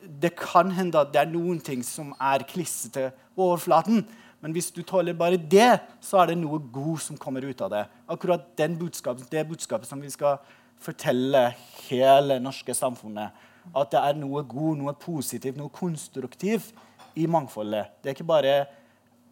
det 0.07 0.35
kan 0.39 0.71
hende 0.71 0.99
at 1.01 1.11
det 1.13 1.21
er 1.21 1.31
noen 1.31 1.59
ting 1.63 1.83
som 1.85 2.13
er 2.19 2.45
klissete 2.47 3.09
på 3.35 3.51
overflaten. 3.51 4.05
Men 4.41 4.53
hvis 4.53 4.69
du 4.71 4.83
tåler 4.85 5.17
bare 5.17 5.37
det, 5.37 5.79
så 6.03 6.21
er 6.21 6.31
det 6.31 6.37
noe 6.39 6.59
god 6.73 7.01
som 7.01 7.17
kommer 7.19 7.45
ut 7.45 7.61
av 7.65 7.73
det. 7.73 7.83
Akkurat 8.07 8.45
den 8.59 8.77
budskapet, 8.79 9.29
det 9.31 9.47
budskapet 9.49 9.89
som 9.89 10.01
vi 10.01 10.11
skal 10.13 10.37
fortelle 10.81 11.49
hele 11.87 12.37
norske 12.39 12.73
samfunnet. 12.77 13.33
At 13.75 13.91
det 13.91 13.99
er 13.99 14.19
noe 14.19 14.43
god, 14.47 14.77
noe 14.79 14.93
positivt, 15.01 15.57
noe 15.57 15.73
konstruktivt 15.73 16.73
i 17.17 17.25
mangfoldet. 17.27 17.97
Det 17.99 18.11
er 18.11 18.15
ikke 18.15 18.29
bare 18.29 18.57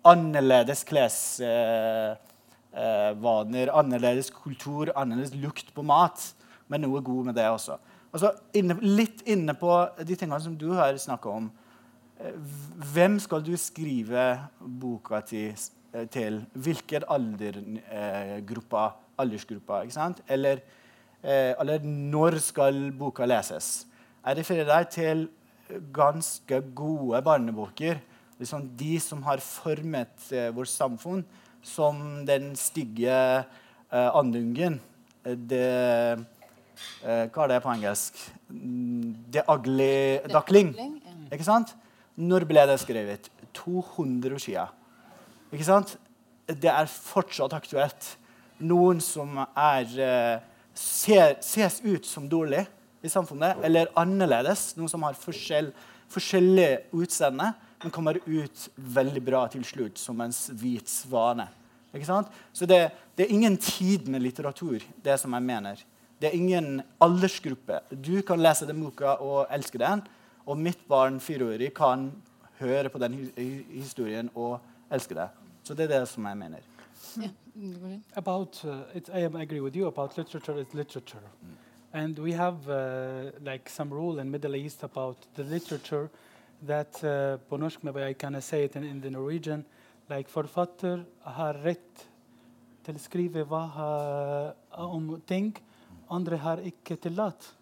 annerledes 0.05 0.83
klesvaner, 0.89 2.17
eh, 2.73 3.69
eh, 3.69 3.77
annerledes 3.77 4.29
kultur, 4.33 4.91
annerledes 4.95 5.35
lukt 5.37 5.73
på 5.73 5.85
mat, 5.85 6.33
men 6.67 6.81
noe 6.81 7.01
god 7.01 7.29
med 7.29 7.37
det 7.37 7.47
også. 7.49 7.77
Altså, 8.15 8.31
inne, 8.55 8.77
litt 8.79 9.25
inne 9.27 9.53
på 9.59 9.71
de 10.07 10.15
tingene 10.15 10.39
som 10.39 10.53
du 10.55 10.69
har 10.77 10.95
snakka 11.01 11.33
om. 11.35 11.49
Eh, 12.15 12.35
hvem 12.93 13.17
skal 13.19 13.43
du 13.43 13.51
skrive 13.59 14.27
boka 14.59 15.19
til? 15.27 15.51
eh, 15.91 16.07
til? 16.07 16.39
Hvilken 16.55 17.03
aldergruppa, 17.11 18.85
aldersgruppa? 19.19 19.81
ikke 19.83 19.97
sant? 19.97 20.21
Eller, 20.27 20.63
eh, 21.23 21.53
eller 21.59 21.83
når 21.83 22.39
skal 22.39 22.91
boka 22.95 23.27
leses? 23.27 23.85
Jeg 24.25 24.37
refererer 24.39 24.71
deg 24.71 24.89
til 24.89 25.27
ganske 25.91 26.61
gode 26.75 27.21
barnebøker. 27.21 27.99
Liksom 28.39 28.69
de 28.77 28.99
som 28.99 29.21
har 29.23 29.43
formet 29.43 30.31
eh, 30.31 30.51
vårt 30.55 30.71
samfunn 30.71 31.23
som 31.63 32.25
den 32.27 32.53
stygge 32.55 33.11
eh, 33.11 34.09
andungen. 34.15 34.79
Eh, 35.25 35.35
Det 35.35 36.25
eh, 37.03 37.25
Hva 37.29 37.45
er 37.45 37.53
det 37.53 37.61
på 37.63 37.71
engelsk? 37.73 38.19
The 39.33 39.45
ugly 39.51 40.19
duckling. 40.31 40.73
Ikke 41.31 41.47
sant? 41.47 41.75
Når 42.15 42.45
ble 42.47 42.65
det 42.69 42.79
skrevet? 42.83 43.29
200 43.55 44.35
år 44.35 44.43
siden. 44.43 44.75
Ikke 45.53 45.67
sant? 45.67 45.95
Det 46.47 46.69
er 46.69 46.91
fortsatt 46.91 47.55
aktuelt. 47.57 48.15
Noen 48.59 49.01
som 49.03 49.37
er, 49.43 49.85
eh, 49.99 50.39
ser, 50.73 51.37
ses 51.41 51.81
ut 51.83 52.05
som 52.05 52.29
dårlig 52.29 52.65
i 53.03 53.09
samfunnet, 53.11 53.63
eller 53.63 53.91
annerledes. 53.95 54.75
Noen 54.77 54.89
som 54.89 55.03
har 55.03 55.17
forskjell, 55.19 55.71
forskjellig 56.09 56.69
utseende, 56.93 57.53
men 57.83 57.91
kommer 57.93 58.19
ut 58.25 58.69
veldig 58.75 59.23
bra 59.25 59.47
til 59.51 59.65
slutt 59.67 59.99
som 60.01 60.21
en 60.21 60.31
hvit 60.31 60.89
svane. 60.89 61.47
Ikke 61.95 62.07
sant? 62.07 62.31
Så 62.53 62.67
det, 62.67 62.89
det 63.15 63.25
er 63.25 63.35
ingen 63.35 63.57
tid 63.57 64.07
med 64.11 64.23
litteratur, 64.23 64.83
det 65.03 65.19
som 65.21 65.35
jeg 65.35 65.45
mener. 65.45 65.83
Det 66.21 66.29
er 66.29 66.37
ingen 66.37 66.81
aldersgruppe. 67.03 67.79
Du 67.91 68.21
kan 68.21 68.39
lese 68.39 68.67
den 68.67 68.79
boka 68.83 69.17
og 69.19 69.47
elske 69.51 69.77
den, 69.81 70.01
og 70.45 70.57
mitt 70.57 70.85
barn 70.87 71.19
fireårig 71.19 71.73
kan 71.75 72.11
høre 72.59 72.89
på 72.89 72.99
den 73.01 73.13
hi- 73.13 73.33
hi- 73.35 73.79
historien 73.81 74.29
og 74.35 74.59
elske 74.93 75.15
det. 75.17 75.27
Så 75.63 75.73
det 75.75 75.89
er 75.89 75.99
det 75.99 76.07
som 76.07 76.25
jeg 76.25 76.37
mener. 76.37 76.59
Mm, 77.55 77.73
fint. 77.81 78.03
about 78.15 78.61
uh, 78.65 78.81
it, 78.93 79.09
I 79.09 79.19
am 79.25 79.35
agree 79.35 79.61
with 79.61 79.75
you 79.77 79.87
about 79.87 80.17
literature 80.17 80.59
is 80.61 80.73
literature, 80.73 81.23
and 81.93 82.19
we 82.19 82.33
have 82.33 82.67
uh, 82.69 83.31
like 83.41 83.69
some 83.69 83.93
rule 83.93 84.19
in 84.19 84.29
Middle 84.31 84.55
East 84.55 84.83
about 84.83 85.17
the 85.35 85.43
literature 85.43 86.09
that 86.67 87.01
uh, 87.03 87.57
norsk, 87.57 87.83
maybe 87.83 88.03
I 88.03 88.13
can 88.13 88.41
say 88.41 88.63
it 88.65 88.75
in, 88.75 88.83
in 88.83 89.01
the 89.01 89.09
Norwegian, 89.09 89.65
like 90.09 90.29
forfatter 90.29 91.03
har 91.23 91.53
rett 91.63 92.05
til 92.85 92.95
å 92.95 92.99
skrive 92.99 93.45
hva 93.45 94.53
om 94.77 95.21
ting 95.27 95.53
andre 96.09 96.37
har 96.37 96.57
ikke 96.57 96.95
tillatt. 96.95 97.53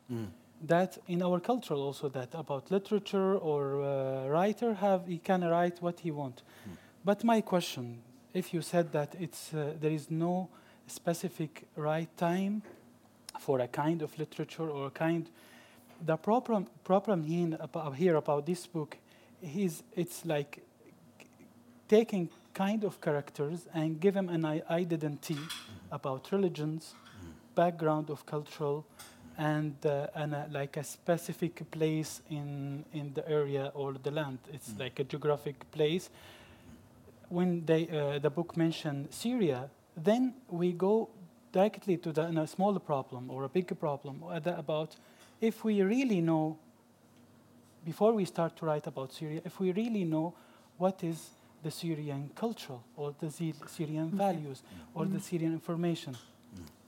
That 0.68 0.98
in 1.08 1.22
our 1.22 1.40
culture 1.40 1.76
also 1.76 2.10
that 2.10 2.34
about 2.36 2.72
literature 2.72 3.38
or 3.38 3.82
uh, 3.82 4.30
writer 4.30 4.74
have 4.74 5.08
he 5.08 5.18
can 5.18 5.42
write 5.44 5.82
what 5.82 6.00
he 6.00 6.12
want. 6.12 6.44
But 7.06 7.24
my 7.24 7.42
question, 7.42 8.02
if 8.34 8.54
you 8.54 8.62
said 8.62 8.92
that 8.92 9.16
it's 9.20 9.54
uh, 9.54 9.74
there 9.82 9.92
is 9.92 10.10
no 10.10 10.48
specific 10.88 11.64
right 11.76 12.10
time 12.18 12.62
for 13.40 13.60
a 13.60 13.68
kind 13.68 14.02
of 14.02 14.18
literature 14.18 14.70
or 14.70 14.88
a 14.88 14.92
kind, 14.92 15.30
the 16.06 16.18
problem 16.18 16.68
problem 16.84 17.24
here 17.24 17.58
about, 17.60 17.96
here 17.96 18.16
about 18.16 18.46
this 18.46 18.68
book 18.68 18.98
is 19.42 19.84
it's 19.96 20.26
like 20.26 20.62
taking 21.90 22.30
kind 22.54 22.84
of 22.84 23.02
characters 23.02 23.68
and 23.74 24.00
give 24.00 24.14
them 24.14 24.30
an 24.30 24.46
identity 24.70 25.38
about 25.92 26.32
religions, 26.32 26.96
background 27.56 28.10
of 28.10 28.26
cultural, 28.26 28.86
and, 29.38 29.76
uh, 29.86 30.08
and 30.16 30.36
uh, 30.36 30.44
like 30.52 30.78
a 30.78 30.84
specific 30.84 31.70
place 31.72 32.22
in 32.30 32.86
in 32.94 33.14
the 33.14 33.28
area 33.28 33.72
or 33.74 33.94
the 33.94 34.12
land. 34.12 34.38
It's 34.54 34.74
like 34.80 35.00
a 35.00 35.04
geographic 35.04 35.72
place. 35.72 36.10
When 37.30 37.66
they 37.66 37.88
uh, 37.90 38.20
the 38.20 38.30
book 38.30 38.56
mentioned 38.56 39.08
Syria, 39.12 39.70
then 40.04 40.34
we 40.50 40.74
go 40.74 41.10
directly 41.52 41.98
to 41.98 42.12
the, 42.12 42.42
a 42.42 42.48
smaller 42.48 42.80
problem 42.80 43.30
or 43.30 43.44
a 43.44 43.50
bigger 43.50 43.76
problem 43.76 44.24
uh, 44.24 44.40
about 44.58 44.96
if 45.42 45.64
we 45.64 45.82
really 45.82 46.22
know 46.22 46.58
before 47.86 48.14
we 48.14 48.26
start 48.26 48.56
to 48.58 48.66
write 48.66 48.88
about 48.88 49.12
Syria, 49.14 49.42
if 49.46 49.60
we 49.60 49.72
really 49.72 50.04
know 50.04 50.34
what 50.78 51.04
is 51.04 51.32
the 51.64 51.72
Syrian 51.72 52.30
culture 52.36 52.80
or 52.96 53.14
the 53.20 53.30
Sy- 53.30 53.54
Syrian 53.68 54.10
values 54.10 54.64
or 54.94 55.06
the 55.06 55.20
Syrian 55.20 55.54
information. 55.54 56.16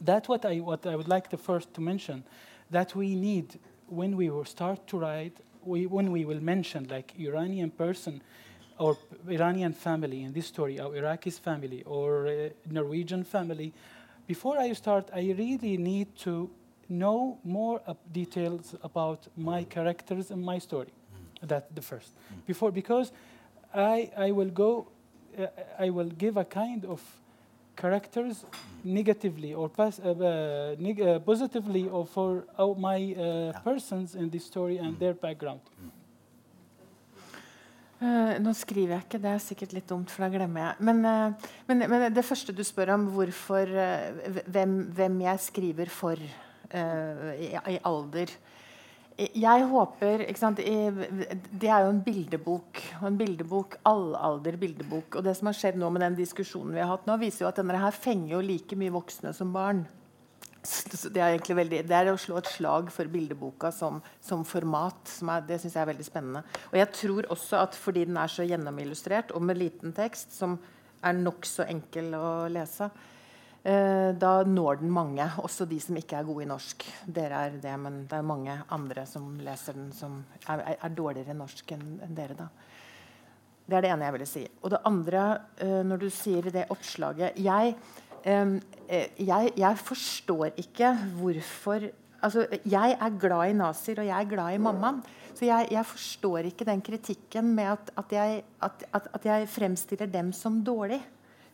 That's 0.01 0.27
what 0.27 0.45
I, 0.45 0.60
what 0.60 0.86
I 0.86 0.95
would 0.95 1.08
like 1.08 1.29
the 1.29 1.38
first 1.38 1.73
to 1.73 1.81
mention, 1.81 2.23
that 2.71 2.95
we 2.95 3.15
need 3.15 3.60
when 3.88 4.17
we 4.17 4.29
will 4.29 4.45
start 4.45 4.88
to 4.88 4.97
write, 4.97 5.38
we, 5.63 5.86
when 5.86 6.12
we 6.12 6.25
will 6.25 6.41
mention 6.41 6.88
like 6.89 7.13
Iranian 7.19 7.71
person 7.71 8.21
or 8.77 8.97
Iranian 9.27 9.73
family 9.73 10.23
in 10.23 10.34
this 10.34 10.47
story, 10.47 10.79
or 10.79 10.93
Iraqi's 10.93 11.39
family 11.39 11.84
or 11.84 12.27
uh, 12.27 12.49
Norwegian 12.69 13.23
family, 13.23 13.73
before 14.27 14.58
I 14.58 14.73
start, 14.73 15.10
I 15.13 15.34
really 15.38 15.77
need 15.77 16.15
to 16.17 16.49
know 16.89 17.38
more 17.43 17.81
uh, 17.88 17.93
details 18.12 18.75
about 18.84 19.27
my 19.38 19.63
characters 19.63 20.31
and 20.31 20.43
my 20.43 20.60
story. 20.60 20.91
That's 21.41 21.71
the 21.73 21.81
first. 21.81 22.12
Before, 22.45 22.71
because 22.71 23.12
I, 23.73 24.12
I 24.17 24.31
will 24.31 24.49
go, 24.49 24.88
uh, 25.38 25.47
I 25.79 25.89
will 25.89 26.10
give 26.10 26.38
a 26.38 26.45
kind 26.45 26.86
of 26.86 27.01
characters 27.76 28.46
negatively 28.84 29.54
or 29.54 29.70
uh, 29.78 29.84
uh, 29.84 30.76
neg- 30.80 31.02
uh, 31.02 31.20
positively 31.20 31.88
or 31.90 32.06
for 32.06 32.46
uh, 32.58 32.74
my 32.78 33.14
uh, 33.14 33.62
persons 33.64 34.16
in 34.16 34.30
this 34.30 34.46
story 34.46 34.78
and 34.78 34.98
their 35.00 35.14
background. 35.14 35.62
Eh, 37.96 38.38
nå 38.44 38.52
skriver 38.52 38.98
jeg 38.98 39.06
ikke, 39.06 39.20
det 39.24 39.30
er 39.32 39.40
sikkert 39.40 39.74
litt 39.74 39.88
dumt, 39.88 40.12
for 40.12 40.26
da 40.26 40.28
glemmer 40.34 40.62
jeg. 40.62 40.84
Men, 40.84 40.98
eh, 41.08 41.52
men, 41.70 41.84
men 41.90 42.04
det 42.14 42.26
første 42.28 42.54
du 42.54 42.60
spør 42.68 42.92
om, 42.98 43.06
hvorfor 43.16 43.72
eh, 43.72 44.42
hvem, 44.52 44.74
hvem 44.98 45.22
jeg 45.24 45.44
skriver 45.46 45.92
for 45.94 46.20
eh, 46.20 47.30
i, 47.40 47.50
i 47.56 47.78
alder 47.88 48.34
Jeg 49.15 49.67
håper 49.71 50.25
ikke 50.25 50.41
sant, 50.41 50.58
Det 50.60 51.69
er 51.69 51.86
jo 51.86 51.91
en 51.93 52.01
bildebok. 52.04 52.82
En 53.08 53.17
bildebok, 53.17 53.78
allalder 53.88 54.58
bildebok. 54.60 55.15
Og 55.15 55.23
det 55.23 55.38
som 55.38 55.47
har 55.47 55.56
skjedd 55.56 55.80
nå 55.80 55.89
med 55.93 56.04
den 56.04 56.17
diskusjonen 56.17 56.75
vi 56.75 56.84
har 56.84 56.91
hatt 56.91 57.08
nå, 57.08 57.15
viser 57.21 57.45
jo 57.45 57.51
at 57.51 57.62
denne 57.62 57.80
her 57.80 57.95
fenger 57.95 58.36
jo 58.36 58.41
like 58.43 58.75
mye 58.80 58.91
voksne 58.91 59.32
som 59.36 59.56
barn. 59.56 59.86
Så 60.65 61.12
det 61.13 61.21
er 61.21 61.36
egentlig 61.36 61.56
veldig, 61.60 61.80
det 61.88 61.95
er 61.95 62.10
å 62.10 62.19
slå 62.19 62.39
et 62.41 62.49
slag 62.49 62.89
for 62.91 63.08
bildeboka 63.12 63.69
som, 63.71 64.01
som 64.19 64.43
format. 64.47 64.99
Som 65.08 65.32
er, 65.32 65.45
det 65.47 65.62
syns 65.62 65.78
jeg 65.78 65.84
er 65.86 65.91
veldig 65.93 66.08
spennende. 66.08 66.43
Og 66.73 66.80
jeg 66.82 66.91
tror 66.99 67.32
også 67.38 67.62
at 67.62 67.78
fordi 67.80 68.08
den 68.10 68.19
er 68.19 68.32
så 68.32 68.43
gjennomillustrert 68.43 69.32
og 69.38 69.45
med 69.47 69.62
liten 69.62 69.95
tekst, 69.95 70.36
som 70.36 70.58
er 71.06 71.15
nokså 71.15 71.69
enkel 71.69 72.12
å 72.17 72.30
lese, 72.51 72.89
da 73.65 74.32
når 74.45 74.78
den 74.84 74.91
mange. 74.93 75.25
Også 75.41 75.65
de 75.65 75.80
som 75.82 75.97
ikke 75.97 76.19
er 76.19 76.28
gode 76.28 76.43
i 76.43 76.49
norsk. 76.49 76.84
Dere 77.10 77.39
er 77.47 77.56
det, 77.58 77.71
men 77.82 78.04
det 78.06 78.13
er 78.19 78.28
mange 78.30 78.60
andre 78.69 79.08
som 79.10 79.39
leser 79.41 79.73
den 79.73 79.88
som 79.95 80.19
er, 80.43 80.60
er, 80.60 80.75
er 80.78 80.93
dårligere 80.93 81.34
i 81.34 81.39
norsk 81.39 81.73
enn 81.73 82.13
dere. 82.13 82.38
da. 82.38 82.49
Det 83.65 83.78
er 83.78 83.86
det 83.86 83.91
ene 83.95 84.06
jeg 84.06 84.15
ville 84.15 84.30
si. 84.30 84.43
Og 84.62 84.71
det 84.73 84.82
andre, 84.86 85.25
eh, 85.58 85.82
når 85.86 86.04
du 86.04 86.10
sier 86.13 86.49
det 86.54 86.67
oppslaget 86.73 87.39
Jeg, 87.41 87.75
eh, 88.23 88.58
jeg, 89.17 89.54
jeg 89.58 89.78
forstår 89.82 90.54
ikke 90.62 90.93
hvorfor 91.17 91.88
altså, 92.21 92.45
Jeg 92.62 92.97
er 93.01 93.19
glad 93.19 93.49
i 93.49 93.58
Nasir, 93.58 93.99
og 93.99 94.06
jeg 94.06 94.21
er 94.21 94.30
glad 94.30 94.54
i 94.54 94.62
mammaen. 94.62 95.01
Så 95.34 95.45
jeg, 95.45 95.67
jeg 95.71 95.86
forstår 95.86 96.51
ikke 96.51 96.65
den 96.65 96.82
kritikken 96.82 97.56
med 97.56 97.73
at, 97.73 97.91
at, 97.97 98.12
jeg, 98.12 98.43
at, 98.62 98.86
at 98.93 99.25
jeg 99.25 99.49
fremstiller 99.49 100.06
dem 100.06 100.32
som 100.32 100.63
dårlig. 100.63 101.01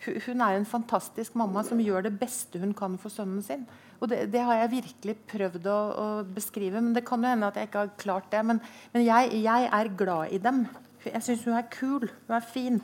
Hun, 0.02 0.42
er 0.42 0.58
en 0.58 0.66
fantastisk 0.66 1.36
mamma 1.38 1.62
som 1.66 1.82
gjør 1.82 2.08
det 2.08 2.16
beste 2.18 2.58
hun 2.62 2.74
kan 2.78 2.98
for 3.02 3.14
sønnen 3.14 3.44
sin. 3.46 3.68
Og 4.02 4.10
det, 4.10 4.24
det 4.34 4.42
har 4.42 4.58
jeg 4.58 4.72
virkelig 4.72 5.16
prøvd 5.30 5.68
å, 5.70 5.80
å 5.94 6.06
beskrive. 6.26 6.82
Men 6.82 6.96
det 6.96 7.06
kan 7.06 7.22
jo 7.22 7.30
hende 7.30 7.52
at 7.52 7.60
jeg 7.60 7.70
ikke 7.70 7.84
har 7.84 7.92
klart 8.02 8.32
det. 8.34 8.42
Men, 8.50 8.64
men 8.96 9.06
jeg, 9.06 9.30
jeg 9.44 9.70
er 9.70 9.92
glad 10.00 10.34
i 10.34 10.42
dem. 10.42 10.64
Jeg 11.06 11.22
syns 11.26 11.46
hun 11.46 11.60
er 11.60 11.70
kul. 11.70 12.10
Hun 12.26 12.38
er 12.40 12.50
fin. 12.50 12.82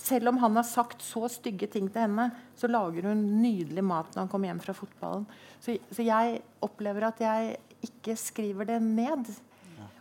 Selv 0.00 0.30
om 0.30 0.38
han 0.42 0.56
har 0.60 0.66
sagt 0.68 1.02
så 1.02 1.26
stygge 1.32 1.66
ting 1.72 1.88
til 1.90 2.04
henne, 2.04 2.28
så 2.56 2.70
lager 2.70 3.10
hun 3.10 3.24
nydelig 3.42 3.84
mat 3.84 4.14
når 4.14 4.22
han 4.24 4.30
kommer 4.32 4.50
hjem 4.50 4.62
fra 4.62 4.76
fotballen. 4.76 5.26
Så, 5.58 5.74
så 5.90 6.06
jeg 6.06 6.40
opplever 6.62 7.08
at 7.08 7.22
jeg 7.24 7.56
ikke 7.90 8.16
skriver 8.20 8.68
det 8.68 8.80
ned. 8.84 9.32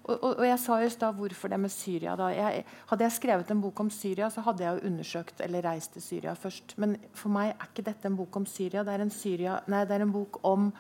Og, 0.09 0.15
og, 0.17 0.39
og 0.41 0.45
jeg 0.47 0.59
sa 0.63 0.79
jo 0.81 0.89
i 0.89 0.93
stad 0.93 1.17
hvorfor 1.19 1.51
det 1.53 1.59
med 1.61 1.71
Syria. 1.73 2.15
da. 2.17 2.29
Jeg, 2.33 2.63
hadde 2.89 3.05
jeg 3.05 3.17
skrevet 3.17 3.51
en 3.53 3.61
bok 3.61 3.79
om 3.83 3.89
Syria, 3.93 4.29
så 4.33 4.41
hadde 4.45 4.65
jeg 4.65 4.77
jo 4.77 4.89
undersøkt 4.89 5.43
eller 5.45 5.65
reist 5.69 5.93
til 5.93 6.05
Syria 6.05 6.33
først. 6.33 6.73
Men 6.81 6.97
for 7.13 7.33
meg 7.33 7.53
er 7.53 7.69
ikke 7.69 7.85
dette 7.91 8.09
en 8.09 8.17
bok 8.17 8.39
om 8.41 8.47
Syria. 8.49 8.83
Det 8.87 8.95
er 8.95 9.05
en, 9.05 9.13
Syria, 9.13 9.59
nei, 9.69 9.83
det 9.85 9.99
er 9.99 10.07
en 10.07 10.15
bok 10.15 10.41
om 10.47 10.71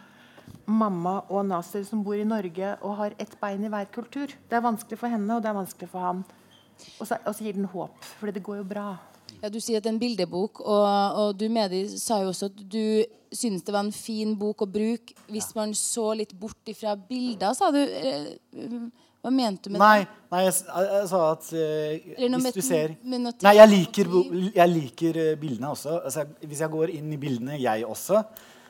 mamma 0.65 1.19
og 1.29 1.45
Nasir 1.45 1.83
som 1.85 2.01
bor 2.05 2.17
i 2.17 2.25
Norge 2.25 2.73
og 2.81 2.97
har 3.03 3.15
ett 3.21 3.35
bein 3.41 3.65
i 3.65 3.69
hver 3.69 3.91
kultur. 3.93 4.33
Det 4.49 4.57
er 4.57 4.65
vanskelig 4.65 4.97
for 4.97 5.13
henne, 5.13 5.29
og 5.35 5.45
det 5.45 5.51
er 5.51 5.59
vanskelig 5.59 5.91
for 5.91 6.07
han. 6.07 6.25
Og 6.97 7.05
så, 7.05 7.19
og 7.21 7.35
så 7.35 7.45
gir 7.45 7.57
den 7.59 7.69
håp, 7.69 8.09
for 8.17 8.31
det 8.33 8.43
går 8.43 8.61
jo 8.61 8.67
bra. 8.67 8.87
Ja, 9.39 9.49
Du 9.51 9.59
sier 9.61 9.77
at 9.77 9.85
det 9.85 9.91
er 9.91 9.95
en 9.95 10.01
bildebok, 10.01 10.61
og, 10.65 10.85
og 11.21 11.37
du 11.37 11.45
Medi 11.53 11.83
sa 11.99 12.21
jo 12.23 12.31
også 12.33 12.49
at 12.49 12.63
du 12.65 13.05
syntes 13.29 13.63
det 13.65 13.75
var 13.75 13.85
en 13.85 13.93
fin 13.93 14.33
bok 14.39 14.63
å 14.65 14.69
bruke 14.69 15.13
hvis 15.29 15.51
man 15.55 15.75
så 15.77 16.07
litt 16.17 16.33
bort 16.33 16.71
ifra 16.71 16.95
bilder, 16.97 17.53
sa 17.53 17.69
du. 17.71 17.83
Hva 19.19 19.31
mente 19.35 19.67
du 19.67 19.73
med 19.73 19.81
Nei, 19.83 20.03
det? 20.05 20.17
nei 20.31 20.41
jeg, 20.45 20.53
jeg, 20.63 21.07
sa 21.11 21.23
at 21.33 21.49
uh, 21.51 22.35
hvis 22.39 22.55
du 22.55 22.61
ser 22.63 22.93
Nei, 23.03 23.55
jeg 23.57 23.71
liker, 23.73 24.11
jeg 24.55 24.71
liker 24.71 25.19
eh, 25.19 25.33
bildene 25.39 25.73
også. 25.73 25.97
Altså, 26.07 26.23
hvis 26.45 26.61
jeg 26.63 26.71
går 26.71 26.93
inn 26.95 27.11
i 27.11 27.19
bildene, 27.19 27.59
jeg 27.59 27.83
også, 27.87 28.23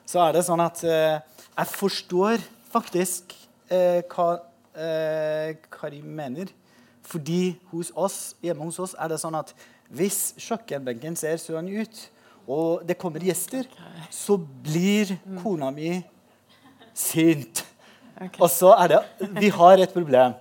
så 0.09 0.23
er 0.25 0.39
det 0.39 0.45
sånn 0.47 0.63
at 0.63 0.81
uh, 0.87 1.43
jeg 1.53 1.71
forstår 1.75 2.45
faktisk 2.73 3.35
uh, 3.69 4.01
hva 4.09 4.29
eh, 4.79 5.55
Karim 5.73 6.09
mener. 6.17 6.49
Fordi 7.09 7.57
hos 7.71 7.91
oss, 7.97 8.19
hjemme 8.41 8.65
hos 8.65 8.79
oss 8.81 8.95
er 8.97 9.09
det 9.13 9.21
sånn 9.21 9.37
at 9.37 9.53
hvis 9.93 10.35
kjøkkenbenken 10.37 11.17
ser 11.17 11.37
sånn 11.41 11.69
ut, 11.69 12.03
og 12.49 12.85
det 12.89 12.97
kommer 12.97 13.21
gjester, 13.21 13.65
så 14.13 14.37
blir 14.37 15.15
kona 15.41 15.69
mi 15.73 15.99
sint. 16.97 17.63
Og 18.39 18.49
så 18.51 18.73
er 18.75 18.93
det 18.93 19.01
Vi 19.39 19.49
har 19.49 19.79
et 19.79 19.93
problem. 19.93 20.37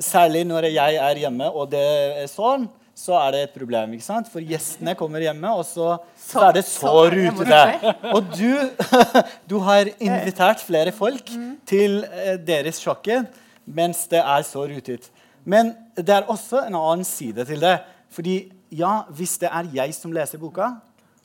Særlig 0.00 0.44
når 0.48 0.70
jeg 0.72 0.96
er 0.96 1.20
hjemme, 1.26 1.50
og 1.50 1.70
det 1.70 1.82
er 2.22 2.30
sånn, 2.30 2.64
så 2.96 3.16
er 3.18 3.32
det 3.32 3.42
et 3.46 3.54
problem. 3.56 3.92
ikke 3.92 4.04
sant? 4.04 4.28
For 4.32 4.44
gjestene 4.44 4.94
kommer 4.98 5.22
hjemme, 5.24 5.52
og 5.56 5.64
så, 5.66 5.96
så 6.18 6.46
er 6.48 6.58
det 6.58 6.64
så 6.68 6.88
så 6.88 7.04
rutete. 7.12 7.92
Og 8.12 8.32
du, 8.34 8.52
du 9.50 9.58
har 9.64 9.90
invitert 9.98 10.60
flere 10.64 10.92
folk 10.92 11.32
til 11.68 12.02
eh, 12.04 12.36
deres 12.40 12.80
kjøkken 12.82 13.28
mens 13.66 14.06
det 14.10 14.18
er 14.18 14.42
så 14.42 14.64
rutete. 14.66 15.12
Men 15.44 15.72
det 15.96 16.14
er 16.14 16.28
også 16.30 16.64
en 16.66 16.76
annen 16.78 17.06
side 17.06 17.44
til 17.46 17.62
det. 17.62 17.76
Fordi 18.10 18.36
ja, 18.74 19.02
hvis 19.10 19.38
det 19.38 19.50
er 19.52 19.70
jeg 19.74 19.94
som 19.94 20.12
leser 20.12 20.40
boka, 20.42 20.74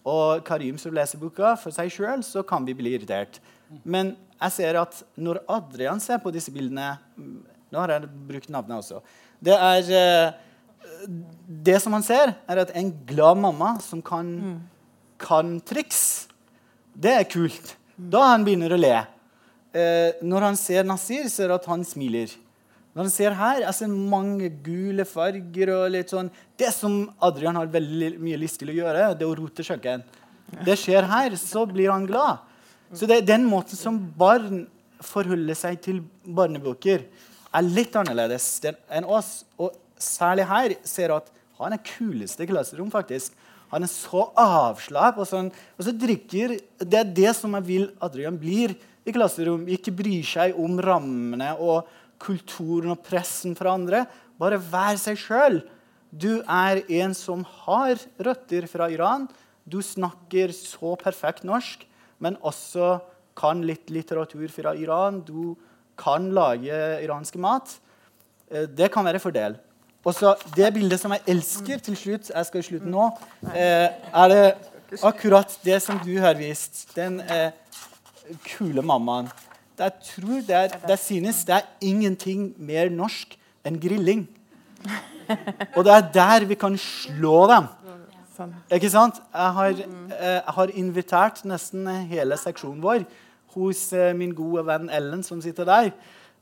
og 0.07 0.43
Karim 0.47 0.77
som 0.79 0.93
leser 0.95 1.19
boka 1.19 1.55
for 1.59 1.75
seg 1.75 1.91
sjøl, 1.91 2.23
så 2.23 2.43
kan 2.47 2.65
vi 2.67 2.75
bli 2.77 2.93
irritert. 2.95 3.41
Men 3.83 4.15
jeg 4.37 4.53
ser 4.53 4.79
at 4.81 4.99
når 5.17 5.41
Adrian 5.49 6.01
ser 6.03 6.21
på 6.21 6.33
disse 6.33 6.53
bildene 6.53 6.95
mm, 7.17 7.37
Nå 7.67 7.81
har 7.81 7.91
jeg 7.91 8.07
brukt 8.29 8.47
navnet 8.47 8.77
også. 8.77 9.01
Det 9.43 9.51
er 9.51 9.89
eh, 9.97 11.09
Det 11.67 11.75
som 11.83 11.97
han 11.97 12.05
ser, 12.05 12.31
er 12.47 12.61
at 12.61 12.71
en 12.79 12.93
glad 13.09 13.41
mamma 13.43 13.73
som 13.83 13.99
kan, 13.99 14.29
kan 15.19 15.57
triks, 15.67 16.29
det 16.95 17.11
er 17.11 17.27
kult. 17.27 17.73
Da 17.97 18.23
han 18.31 18.45
begynner 18.47 18.71
å 18.71 18.79
le. 18.79 18.93
Eh, 19.75 20.15
når 20.23 20.47
han 20.47 20.57
ser 20.57 20.87
Nasir, 20.87 21.27
ser 21.29 21.51
at 21.53 21.67
han 21.67 21.83
smiler. 21.85 22.31
Når 22.95 23.03
han 23.03 23.13
ser 23.13 23.35
her, 23.37 23.61
jeg 23.65 23.77
ser 23.77 23.91
mange 23.93 24.47
gule 24.63 25.03
farger 25.05 25.73
og 25.75 25.91
litt 25.93 26.09
sånn 26.09 26.31
Det 26.57 26.71
som 26.73 27.03
Adrian 27.21 27.59
har 27.59 27.69
veldig 27.69 28.15
mye 28.23 28.39
lyst 28.41 28.57
til 28.63 28.71
å 28.71 28.77
gjøre, 28.79 29.11
det 29.13 29.27
er 29.27 29.29
å 29.29 29.37
rote 29.37 29.65
kjøkken. 29.67 30.07
Det 30.65 30.77
skjer 30.79 31.05
her, 31.05 31.35
så 31.37 31.67
blir 31.69 31.91
han 31.91 32.07
glad. 32.09 32.46
Så 32.93 33.07
det 33.09 33.25
den 33.27 33.45
måten 33.47 33.79
som 33.79 33.97
barn 34.17 34.65
forholder 35.03 35.57
seg 35.57 35.81
til 35.83 36.01
barnebøker, 36.23 37.03
er 37.57 37.65
litt 37.65 37.95
annerledes 37.97 38.45
enn 38.63 39.07
oss. 39.07 39.41
Og 39.59 39.75
særlig 39.99 40.47
her 40.47 40.75
ser 40.87 41.11
du 41.11 41.17
at 41.17 41.31
han 41.57 41.73
er 41.73 41.83
kuleste 41.83 42.45
i 42.45 42.49
klasserom, 42.49 42.89
faktisk. 42.93 43.33
Han 43.73 43.83
er 43.83 43.91
så 43.91 44.27
avslapp, 44.39 45.17
og, 45.19 45.27
sånn, 45.27 45.49
og 45.51 45.83
så 45.83 45.91
drikker 45.91 46.55
Det 46.79 46.99
er 47.01 47.09
det 47.17 47.33
som 47.35 47.55
jeg 47.57 47.67
vil 47.67 47.89
Adrian 48.03 48.37
blir 48.39 48.77
i 49.07 49.13
klasserom. 49.15 49.65
Ikke 49.67 49.95
bryr 49.95 50.23
seg 50.27 50.55
om 50.59 50.77
rammene 50.79 51.53
og 51.59 51.89
kulturen 52.21 52.93
og 52.95 53.03
pressen 53.05 53.57
fra 53.57 53.75
andre. 53.75 54.05
Bare 54.39 54.61
vær 54.61 54.99
seg 55.01 55.19
sjøl. 55.19 55.59
Du 56.11 56.39
er 56.41 56.83
en 57.01 57.13
som 57.17 57.43
har 57.65 57.99
røtter 58.23 58.69
fra 58.71 58.87
Iran. 58.93 59.27
Du 59.67 59.81
snakker 59.83 60.53
så 60.55 60.95
perfekt 60.99 61.43
norsk, 61.47 61.83
men 62.19 62.37
også 62.41 62.97
kan 63.37 63.61
litt 63.65 63.91
litteratur 63.93 64.47
fra 64.49 64.73
Iran. 64.75 65.21
Du 65.21 65.55
kan 65.97 66.31
lage 66.33 66.73
iransk 67.03 67.37
mat. 67.41 67.77
Eh, 68.51 68.65
Det 68.65 68.91
kan 68.91 69.05
være 69.05 69.19
fordel. 69.19 69.57
Og 70.05 70.13
så 70.15 70.35
Det 70.55 70.73
bildet 70.73 70.99
som 70.99 71.11
jeg 71.11 71.21
elsker 71.27 71.77
til 71.83 71.95
slutt, 71.95 72.31
jeg 72.33 72.45
skal 72.45 72.63
slutte 72.63 72.87
nå, 72.87 73.09
eh, 73.53 73.89
er 74.13 74.27
det 74.29 74.55
akkurat 75.03 75.57
det 75.63 75.81
som 75.83 75.99
du 75.99 76.19
har 76.19 76.33
vist. 76.33 76.95
Den 76.95 77.19
eh, 77.21 77.51
kule 78.45 78.81
mammaen. 78.81 79.29
Jeg 79.77 79.91
tror 80.01 80.41
det 80.41 80.55
er, 80.55 80.67
det 80.87 80.99
synes 80.99 81.43
det 81.45 81.55
er 81.55 81.67
ingenting 81.81 82.53
mer 82.57 82.89
norsk 82.89 83.37
enn 83.65 83.77
grilling. 83.79 84.27
Og 85.75 85.83
det 85.85 85.93
er 85.93 86.07
der 86.13 86.45
vi 86.47 86.55
kan 86.55 86.77
slå 86.77 87.47
dem. 87.51 87.67
Ikke 88.73 88.91
sant? 88.93 89.21
Jeg 89.33 89.53
har, 89.57 89.79
eh, 89.81 90.37
jeg 90.37 90.55
har 90.57 90.73
invitert 90.79 91.41
nesten 91.49 91.87
hele 92.11 92.37
seksjonen 92.39 92.83
vår 92.83 93.07
hos 93.55 93.81
eh, 93.95 94.13
min 94.17 94.35
gode 94.37 94.63
venn 94.67 94.91
Ellen, 94.93 95.23
som 95.25 95.41
sitter 95.41 95.67
der, 95.67 95.91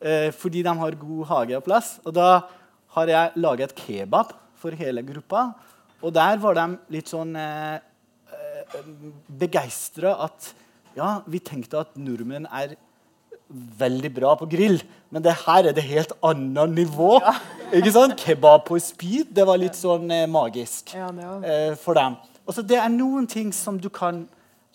eh, 0.01 0.29
fordi 0.35 0.63
de 0.65 0.75
har 0.81 0.99
god 0.99 1.25
hage 1.31 1.57
og 1.57 1.65
plass. 1.67 1.95
Og 2.05 2.15
da 2.17 2.29
har 2.95 3.11
jeg 3.11 3.31
laget 3.35 3.75
kebab 3.75 4.33
for 4.59 4.75
hele 4.75 5.03
gruppa. 5.05 5.49
Og 6.01 6.13
der 6.13 6.39
var 6.43 6.57
de 6.57 6.67
litt 6.93 7.11
sånn 7.11 7.35
eh, 7.39 7.79
begeistra 9.27 10.15
at 10.25 10.51
ja, 10.95 11.19
vi 11.27 11.39
tenkte 11.43 11.81
at 11.83 11.95
nordmenn 11.99 12.47
er 12.47 12.75
veldig 13.79 14.11
bra 14.15 14.33
på 14.39 14.47
grill, 14.51 14.79
men 15.13 15.23
det 15.25 15.33
her 15.45 15.69
er 15.69 15.75
det 15.77 15.83
helt 15.87 16.11
annet 16.25 16.73
nivå. 16.75 17.17
Ikke 17.77 17.91
sant? 17.95 18.17
Kebab 18.21 18.65
på 18.67 18.77
speed, 18.83 19.31
det 19.35 19.45
var 19.47 19.59
litt 19.61 19.77
sånn 19.79 20.09
eh, 20.13 20.25
magisk 20.29 20.93
Ja, 20.95 21.09
eh, 21.41 21.73
for 21.79 21.97
dem. 21.97 22.17
Og 22.45 22.53
så 22.57 22.61
det 22.65 22.77
er 22.77 22.91
noen 22.93 23.25
ting 23.31 23.51
som 23.55 23.79
du 23.81 23.87
kan, 23.89 24.25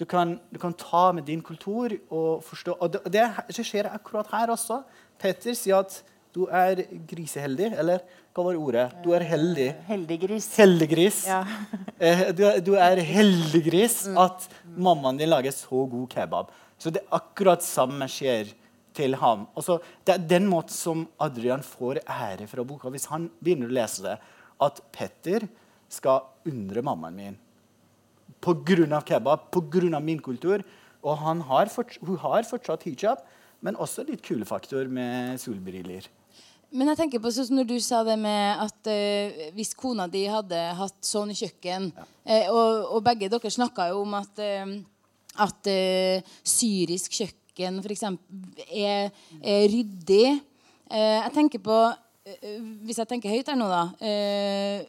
du 0.01 0.05
kan, 0.09 0.38
du 0.51 0.59
kan 0.59 0.73
ta 0.75 1.11
med 1.14 1.27
din 1.29 1.43
kultur 1.45 1.93
og 2.11 2.40
forstå. 2.47 2.75
Og 2.81 2.97
det, 3.12 3.27
det 3.53 3.66
skjer 3.66 3.90
akkurat 3.93 4.31
her 4.35 4.51
også. 4.57 4.81
Petter 5.21 5.55
sier 5.55 5.83
at 5.85 6.01
du 6.35 6.45
er 6.47 6.85
griseheldig, 7.11 7.73
eller 7.79 8.03
hva 8.35 8.45
var 8.47 8.59
ordet? 8.59 8.85
Du 9.05 9.11
er 9.16 9.25
heldig. 9.27 9.69
Heldiggris. 9.88 10.47
Heldiggris. 10.59 11.25
Ja. 11.31 11.45
Eh, 12.01 12.31
du, 12.33 12.38
er- 12.49 12.62
du 12.64 12.71
er 12.81 12.97
heldiggris 13.05 14.07
at 14.16 14.47
mammaen 14.73 15.19
din 15.21 15.29
lager 15.29 15.53
så 15.53 15.83
god 15.90 16.07
kebab. 16.14 16.47
Så 16.81 16.88
det 16.95 17.03
er 17.03 17.19
akkurat 17.19 17.61
samme 17.61 18.07
skjer 18.09 18.55
til 18.96 19.14
ham. 19.20 19.46
Altså, 19.57 19.79
det 20.07 20.14
er 20.14 20.29
den 20.37 20.48
måten 20.50 20.74
som 20.74 21.07
Adrian 21.20 21.62
får 21.64 22.03
ære 22.05 22.48
fra 22.50 22.64
boka, 22.66 22.90
hvis 22.90 23.09
han 23.12 23.29
begynner 23.40 23.70
å 23.70 23.76
lese 23.81 24.05
det, 24.07 24.16
at 24.61 24.83
Petter 24.92 25.46
skal 25.90 26.26
undre 26.48 26.83
mammaen 26.85 27.16
min 27.16 27.38
pga. 28.40 29.03
kebab, 29.07 29.50
pga. 29.50 30.00
min 30.00 30.20
kultur. 30.20 30.62
Og 31.03 31.16
han 31.16 31.40
har 31.40 31.66
fortsatt, 31.66 32.07
hun 32.07 32.18
har 32.18 32.42
fortsatt 32.44 32.83
hijab, 32.85 33.18
men 33.61 33.76
også 33.76 34.05
litt 34.05 34.22
kulefaktor 34.22 34.88
med 34.88 35.38
solbriller. 35.40 36.09
Men 36.70 36.92
jeg 36.92 37.00
tenker 37.00 37.18
på 37.18 37.33
sånn 37.35 37.48
som 37.48 37.57
når 37.59 37.66
du 37.66 37.79
sa 37.83 38.05
det 38.07 38.16
med 38.20 38.61
at 38.62 38.87
eh, 38.87 39.50
hvis 39.57 39.74
kona 39.74 40.07
di 40.07 40.22
hadde 40.31 40.59
hatt 40.79 41.00
sånn 41.03 41.33
kjøkken 41.35 41.88
eh, 41.98 42.46
og, 42.46 42.94
og 42.94 43.03
begge 43.03 43.26
dere 43.33 43.50
snakka 43.50 43.88
jo 43.90 44.05
om 44.05 44.14
at, 44.14 44.38
eh, 44.38 44.76
at 45.42 45.70
eh, 45.72 46.22
syrisk 46.46 47.16
kjøkken 47.18 47.39
f.eks. 47.57 48.05
Er, 48.71 49.11
er 49.43 49.67
ryddig. 49.71 50.41
Eh, 50.91 51.19
jeg 51.21 51.33
tenker 51.35 51.63
på 51.63 51.77
eh, 52.27 52.57
Hvis 52.87 52.99
jeg 52.99 53.09
tenker 53.11 53.31
høyt 53.31 53.51
her 53.51 53.59
nå, 53.59 53.69
da. 53.71 53.85
Eh, 54.03 54.89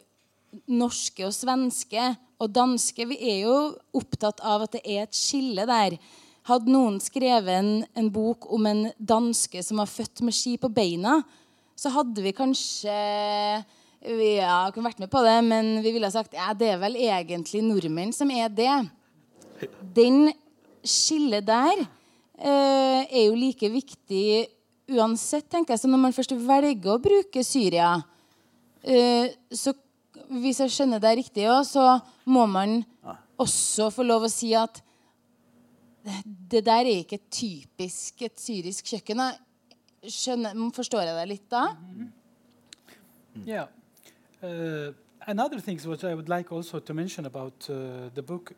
norske 0.68 1.24
og 1.26 1.32
svenske 1.32 2.10
og 2.42 2.50
danske 2.52 3.06
Vi 3.08 3.16
er 3.30 3.44
jo 3.46 3.56
opptatt 3.96 4.42
av 4.44 4.66
at 4.66 4.74
det 4.76 4.82
er 4.84 5.06
et 5.06 5.16
skille 5.16 5.66
der. 5.68 5.96
Hadde 6.48 6.72
noen 6.74 6.98
skrevet 7.00 7.54
en, 7.54 7.84
en 7.94 8.10
bok 8.10 8.48
om 8.52 8.66
en 8.66 8.88
danske 8.98 9.62
som 9.62 9.78
var 9.78 9.90
født 9.90 10.24
med 10.26 10.34
ski 10.34 10.56
på 10.58 10.72
beina, 10.74 11.20
så 11.78 11.92
hadde 11.94 12.24
vi 12.24 12.34
kanskje 12.34 12.96
vi 14.02 14.32
ja, 14.40 14.66
kunne 14.74 14.88
vært 14.88 15.02
med 15.02 15.10
på 15.12 15.22
det, 15.22 15.36
men 15.46 15.76
vi 15.84 15.92
ville 15.94 16.08
ha 16.08 16.14
sagt 16.14 16.34
ja, 16.34 16.50
det 16.58 16.72
er 16.74 16.80
vel 16.82 16.98
egentlig 16.98 17.62
nordmenn 17.62 18.10
som 18.14 18.30
er 18.34 18.50
det. 18.50 18.74
Den 19.94 20.32
skillet 20.82 21.46
der 21.46 21.84
eh, 21.84 22.01
er 22.42 23.22
jo 23.26 23.36
like 23.38 23.68
viktig 23.70 24.26
uansett, 24.90 25.48
tenker 25.50 25.74
jeg. 25.74 25.82
Så 25.82 25.90
når 25.90 26.02
man 26.02 26.16
først 26.16 26.34
velger 26.36 26.94
å 26.94 27.00
bruke 27.02 27.44
Syria, 27.46 27.94
eh, 28.82 29.32
så 29.52 29.74
hvis 30.32 30.62
jeg 30.62 30.72
skjønner 30.74 31.02
det 31.02 31.16
riktig 31.18 31.46
òg, 31.50 31.62
så 31.68 32.00
må 32.24 32.46
man 32.50 32.80
også 33.40 33.90
få 33.92 34.06
lov 34.06 34.26
å 34.26 34.32
si 34.32 34.52
at 34.56 34.82
det 36.02 36.64
der 36.66 36.88
er 36.88 37.02
ikke 37.04 37.20
typisk 37.30 38.24
et 38.26 38.40
syrisk 38.40 38.90
kjøkken. 38.90 39.22
Skjønner, 40.02 40.56
forstår 40.74 41.06
jeg 41.06 41.18
deg 41.20 41.30
litt 41.30 41.46
da? 41.52 41.68
Yeah. 43.46 43.68
Uh, 44.42 44.92
another 45.26 45.60
thing 45.60 45.78
which 45.86 46.04
I 46.04 46.14
would 46.14 46.28
like 46.28 46.50
also 46.50 46.80
to 46.80 46.94
mention 46.94 47.26
about 47.26 47.68
uh, 47.70 48.10
the 48.14 48.22
book, 48.22 48.52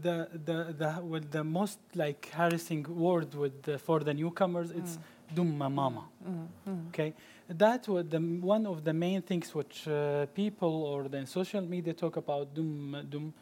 the 0.00 0.28
the 0.44 0.74
the 0.78 1.00
well, 1.02 1.20
the 1.30 1.44
most 1.44 1.78
like 1.94 2.30
harassing 2.32 2.84
word 2.88 3.34
with 3.34 3.62
the, 3.62 3.78
for 3.78 4.00
the 4.00 4.14
newcomers, 4.14 4.70
it's 4.70 4.96
mm. 4.96 5.36
dumma 5.36 5.72
mama. 5.72 6.04
Mm, 6.28 6.46
mm, 6.68 6.88
okay, 6.88 7.14
that 7.48 7.88
was 7.88 8.06
the, 8.08 8.18
one 8.18 8.66
of 8.66 8.84
the 8.84 8.92
main 8.92 9.22
things 9.22 9.54
which 9.54 9.88
uh, 9.88 10.26
people 10.34 10.84
or 10.84 11.08
the 11.08 11.26
social 11.26 11.62
media 11.62 11.92
talk 11.92 12.16
about 12.16 12.54
dum 12.54 13.06
dum, 13.08 13.34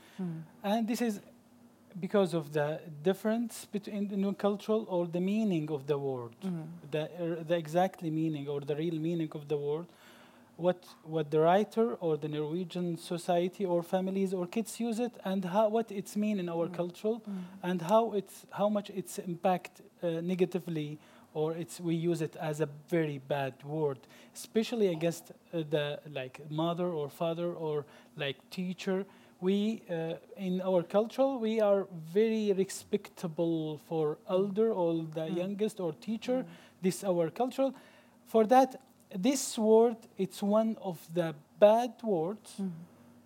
and 0.62 0.86
this 0.88 1.00
is 1.02 1.20
because 2.00 2.32
of 2.32 2.52
the 2.52 2.80
difference 3.02 3.66
between 3.66 4.08
the 4.08 4.16
new 4.16 4.32
cultural 4.32 4.86
or 4.88 5.06
the 5.06 5.20
meaning 5.20 5.70
of 5.70 5.86
the 5.86 5.98
word, 5.98 6.34
the 6.90 7.02
uh, 7.02 7.42
the 7.46 7.56
exactly 7.56 8.10
meaning 8.10 8.48
or 8.48 8.60
the 8.60 8.74
real 8.76 8.98
meaning 8.98 9.30
of 9.32 9.48
the 9.48 9.56
word. 9.56 9.86
What, 10.62 10.86
what 11.02 11.30
the 11.30 11.40
writer 11.40 11.94
or 11.94 12.16
the 12.16 12.28
Norwegian 12.28 12.96
society 12.96 13.64
or 13.64 13.82
families 13.82 14.32
or 14.32 14.46
kids 14.46 14.78
use 14.78 15.00
it 15.00 15.12
and 15.24 15.44
how, 15.44 15.68
what 15.68 15.90
it's 15.90 16.14
mean 16.16 16.38
in 16.38 16.48
our 16.48 16.68
culture 16.68 17.16
and 17.62 17.82
how 17.82 18.12
it's 18.12 18.46
how 18.52 18.68
much 18.68 18.88
it's 19.00 19.18
impact 19.18 19.72
uh, 19.80 20.20
negatively 20.32 20.98
or 21.34 21.48
it's 21.62 21.80
we 21.80 21.94
use 22.10 22.22
it 22.22 22.36
as 22.36 22.60
a 22.60 22.68
very 22.88 23.18
bad 23.34 23.54
word 23.64 23.98
especially 24.34 24.88
against 24.96 25.24
uh, 25.32 25.62
the 25.70 25.98
like 26.12 26.40
mother 26.50 26.88
or 26.98 27.08
father 27.08 27.52
or 27.52 27.84
like 28.16 28.36
teacher. 28.50 29.04
We 29.40 29.82
uh, 29.90 30.14
in 30.36 30.60
our 30.62 30.82
culture 30.84 31.30
we 31.46 31.60
are 31.60 31.88
very 32.14 32.52
respectable 32.52 33.80
for 33.88 34.18
elder 34.28 34.68
or 34.72 35.04
the 35.14 35.26
youngest 35.40 35.80
or 35.80 35.92
teacher. 36.08 36.44
This 36.82 37.02
our 37.02 37.30
culture 37.30 37.70
for 38.26 38.46
that 38.46 38.80
this 39.16 39.58
word 39.58 39.96
it's 40.18 40.42
one 40.42 40.76
of 40.82 40.98
the 41.12 41.34
bad 41.58 41.92
words 42.02 42.60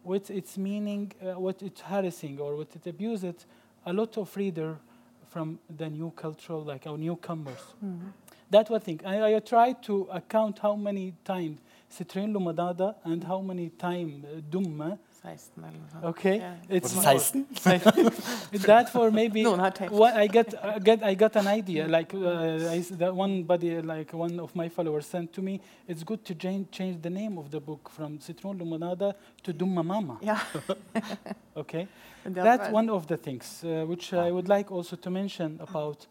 with 0.05 0.31
its 0.31 0.57
meaning, 0.57 1.13
uh, 1.21 1.39
what 1.39 1.61
it's 1.63 1.81
harassing 1.81 2.39
or 2.39 2.57
what 2.57 2.69
it 2.75 2.87
abuses 2.87 3.45
a 3.85 3.93
lot 3.93 4.17
of 4.17 4.35
reader 4.37 4.77
from 5.31 5.59
the 5.77 5.89
new 5.91 6.11
cultural, 6.17 6.63
like 6.63 6.87
our 6.87 6.97
newcomers. 6.97 7.59
That 8.51 8.71
one 8.71 8.81
thing. 8.81 9.01
I, 9.05 9.35
I 9.35 9.41
try 9.41 9.73
to 9.73 10.09
account 10.13 10.61
how 10.61 10.77
many 10.77 11.15
times 11.25 11.59
Citrin 11.91 12.33
Lumadada 12.33 12.95
and 13.05 13.25
how 13.25 13.41
many 13.41 13.71
times 13.71 14.25
uh, 14.25 14.41
Dumma. 14.51 14.99
16 15.27 15.65
eller 15.65 15.79
noe 15.79 15.89
sånt. 15.93 16.05
Okay, 16.05 16.37
Yeah. 16.39 16.55
it's 16.77 16.95
Was 16.95 17.05
more. 17.05 17.15
it 17.15 17.21
16? 17.21 18.67
that 18.67 18.89
for 18.91 19.11
maybe 19.11 19.43
Noen 19.43 19.59
har 19.61 19.71
telt. 19.71 19.91
what 19.93 20.15
I 20.15 20.27
get, 20.29 20.55
I 20.55 20.79
get 20.79 21.03
I 21.03 21.15
got 21.15 21.37
an 21.37 21.47
idea 21.59 21.87
like 21.89 22.15
uh, 22.17 22.73
I 22.75 22.79
s 22.79 22.89
that 22.99 23.13
one 23.15 23.45
buddy 23.45 23.81
like 23.83 24.17
one 24.17 24.41
of 24.43 24.55
my 24.57 24.69
followers 24.71 25.07
sent 25.07 25.33
to 25.33 25.43
me 25.43 25.61
it's 25.89 26.05
good 26.05 26.25
to 26.25 26.35
change, 26.35 26.67
change 26.71 26.97
the 27.03 27.11
name 27.11 27.39
of 27.39 27.51
the 27.51 27.61
book 27.61 27.91
from 27.91 28.21
Citron 28.21 28.59
Lumonada 28.59 29.13
to 29.43 29.53
Dumma 29.53 29.83
Mama 29.83 30.19
Ja. 30.23 30.37
okay 31.57 31.87
men 32.25 32.35
det 32.35 32.43
hadde 32.43 32.59
that's 32.59 32.75
one 32.75 32.93
of 32.93 33.07
the 33.07 33.17
things 33.17 33.65
uh, 33.65 33.85
which 33.89 34.13
I 34.13 34.31
would 34.31 34.49
like 34.49 34.75
also 34.75 34.97
to 34.97 35.11
mention 35.11 35.61
about 35.61 36.07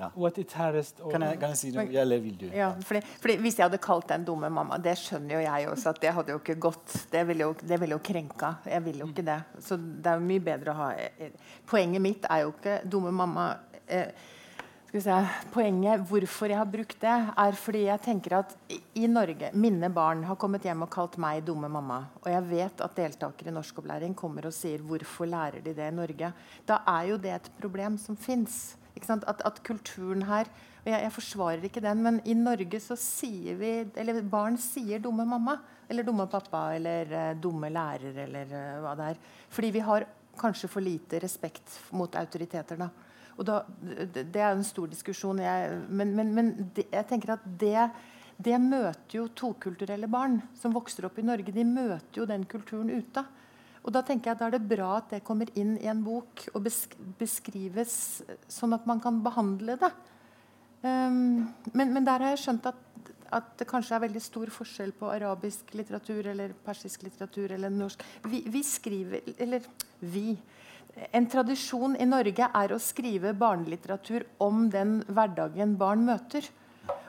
Ja. 0.00 0.08
what 0.16 0.36
it 0.38 0.50
harassed 0.52 0.96
Kan 1.12 1.22
jeg, 1.22 1.38
kan 1.38 1.50
jeg 1.50 1.56
si 1.56 1.70
noe? 1.70 1.84
Eller 1.86 2.18
vil 2.18 2.36
du? 2.36 2.46
Ja, 2.50 2.72
fordi, 2.82 3.00
fordi 3.20 3.36
Hvis 3.36 3.56
jeg 3.58 3.64
hadde 3.68 3.78
kalt 3.78 4.08
den 4.08 4.24
dumme 4.24 4.50
mamma, 4.50 4.76
det 4.78 4.96
skjønner 4.98 5.36
jo 5.36 5.40
jeg 5.44 5.68
også 5.70 5.88
at 5.90 6.00
det 6.00 6.12
hadde 6.12 6.32
jo 6.32 6.38
ikke 6.40 6.56
gått. 6.60 7.06
Det 7.12 7.26
ville 7.28 7.40
jo, 7.46 7.54
det 7.62 7.78
ville 7.80 7.94
jo 7.94 7.98
krenka. 8.02 8.56
Jeg 8.66 8.82
vil 8.84 8.98
jo 8.98 9.06
ikke 9.06 9.24
det. 9.24 9.40
Så 9.60 9.76
det 9.78 10.06
er 10.10 10.18
jo 10.18 10.26
mye 10.26 10.40
bedre 10.40 10.72
å 10.72 10.74
ha 10.74 10.88
eh, 10.98 11.30
Poenget 11.66 12.02
mitt 12.02 12.26
er 12.28 12.42
jo 12.42 12.52
ikke 12.56 12.80
dumme 12.90 13.12
mamma. 13.12 13.46
Eh, 13.86 14.10
skal 14.88 14.98
vi 14.98 15.04
se, 15.06 15.48
Poenget 15.54 16.04
hvorfor 16.10 16.48
jeg 16.48 16.58
har 16.58 16.66
brukt 16.70 17.00
det, 17.00 17.14
er 17.38 17.52
fordi 17.52 17.84
jeg 17.86 18.00
tenker 18.02 18.36
at 18.38 18.56
i- 18.70 18.82
i 19.04 19.06
Norge 19.06 19.50
Mine 19.54 19.90
barn 19.90 20.22
har 20.24 20.36
kommet 20.36 20.62
hjem 20.62 20.82
og 20.82 20.90
kalt 20.90 21.16
meg 21.18 21.44
dumme 21.44 21.68
mamma. 21.70 22.06
Og 22.22 22.30
jeg 22.32 22.42
vet 22.50 22.80
at 22.80 22.94
deltakere 22.96 23.48
i 23.48 23.54
norskopplæring 23.54 24.14
kommer 24.14 24.46
og 24.46 24.52
sier 24.52 24.78
'hvorfor 24.78 25.26
lærer 25.30 25.62
de 25.62 25.72
det 25.74 25.92
i 25.92 25.96
Norge'? 25.96 26.32
Da 26.66 26.80
er 26.86 27.06
jo 27.10 27.16
det 27.16 27.30
et 27.34 27.50
problem 27.60 27.96
som 27.98 28.16
fins. 28.16 28.76
At, 29.10 29.42
at 29.44 29.62
kulturen 29.66 30.22
her 30.28 30.48
og 30.84 30.90
jeg, 30.92 31.00
jeg 31.00 31.12
forsvarer 31.14 31.62
ikke 31.64 31.80
den, 31.80 32.02
men 32.04 32.18
i 32.28 32.34
Norge 32.36 32.78
så 32.82 32.96
sier 33.00 33.56
vi 33.56 33.70
Eller 33.96 34.20
barn 34.20 34.58
sier 34.60 35.00
'dumme 35.00 35.24
mamma'. 35.24 35.56
Eller 35.88 36.04
'dumme 36.04 36.26
pappa', 36.28 36.74
eller 36.74 37.12
eh, 37.12 37.36
'dumme 37.40 37.70
lærer', 37.72 38.18
eller 38.24 38.52
eh, 38.52 38.80
hva 38.80 38.94
det 38.94 39.06
er. 39.08 39.16
Fordi 39.48 39.70
vi 39.70 39.78
har 39.78 40.04
kanskje 40.38 40.68
for 40.68 40.80
lite 40.80 41.18
respekt 41.22 41.80
mot 41.92 42.14
autoriteter, 42.14 42.76
da. 42.76 42.88
Og 43.38 43.46
da, 43.46 43.62
det, 44.14 44.36
er 44.36 44.50
jo 44.50 44.58
en 44.58 44.64
stor 44.64 44.86
diskusjon. 44.86 45.38
Jeg, 45.38 45.80
men 45.88 46.14
men, 46.14 46.34
men 46.34 46.70
det, 46.76 46.84
jeg 46.92 47.06
tenker 47.06 47.32
at 47.32 47.40
det, 47.60 47.90
det 48.36 48.60
møter 48.60 49.16
jo 49.16 49.28
tokulturelle 49.28 50.06
barn 50.06 50.42
som 50.54 50.74
vokser 50.74 51.06
opp 51.06 51.18
i 51.18 51.22
Norge. 51.22 51.52
De 51.52 51.64
møter 51.64 52.20
jo 52.20 52.26
den 52.26 52.44
kulturen 52.44 52.90
ute. 52.90 53.24
Og 53.84 53.92
da 53.92 54.00
tenker 54.04 54.30
jeg 54.30 54.38
at 54.38 54.40
da 54.40 54.48
er 54.48 54.56
det 54.56 54.68
bra 54.68 54.94
at 54.96 55.10
det 55.12 55.24
kommer 55.26 55.50
inn 55.60 55.76
i 55.76 55.90
en 55.92 56.00
bok 56.04 56.46
og 56.54 56.62
besk 56.64 56.96
beskrives 57.20 58.22
sånn 58.48 58.72
at 58.76 58.86
man 58.88 59.02
kan 59.04 59.20
behandle 59.24 59.76
det. 59.80 59.92
Um, 60.84 61.44
men, 61.72 61.92
men 61.92 62.04
der 62.04 62.24
har 62.24 62.32
jeg 62.32 62.42
skjønt 62.46 62.70
at, 62.72 62.80
at 63.32 63.52
det 63.60 63.68
kanskje 63.68 63.96
er 63.96 64.04
veldig 64.06 64.22
stor 64.24 64.52
forskjell 64.52 64.94
på 64.96 65.12
arabisk 65.12 65.74
litteratur 65.76 66.30
eller 66.32 66.56
persisk 66.64 67.04
litteratur 67.04 67.52
eller 67.56 67.72
norsk. 67.72 68.04
Vi, 68.28 68.42
vi 68.48 68.64
skriver 68.64 69.34
Eller 69.36 69.68
vi. 70.00 70.32
En 71.12 71.28
tradisjon 71.28 71.96
i 72.00 72.08
Norge 72.08 72.48
er 72.54 72.72
å 72.72 72.80
skrive 72.80 73.34
barnelitteratur 73.36 74.24
om 74.44 74.68
den 74.72 75.00
hverdagen 75.08 75.76
barn 75.80 76.04
møter. 76.08 76.46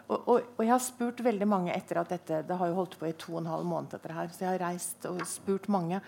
Og, 0.09 0.15
og, 0.17 0.47
og 0.57 0.61
jeg 0.61 0.71
har 0.73 0.83
spurt 0.83 1.23
veldig 1.25 1.47
mange 1.49 1.73
etter 1.73 1.97
at 1.97 2.11
dette 2.13 2.43
Det 2.45 2.57
har 2.59 2.69
jo 2.69 2.77
holdt 2.77 2.99
på 2.99 3.07
i 3.09 3.15
to 3.17 3.33
og 3.33 3.41
en 3.41 3.51
halv 3.53 3.67
måned. 3.67 3.95
etter 3.95 4.11
det 4.11 4.17
her, 4.19 4.31
Så 4.33 4.43
jeg 4.43 4.51
har 4.51 4.65
reist 4.67 5.07
og 5.09 5.21
spurt 5.29 5.69
mange. 5.71 6.01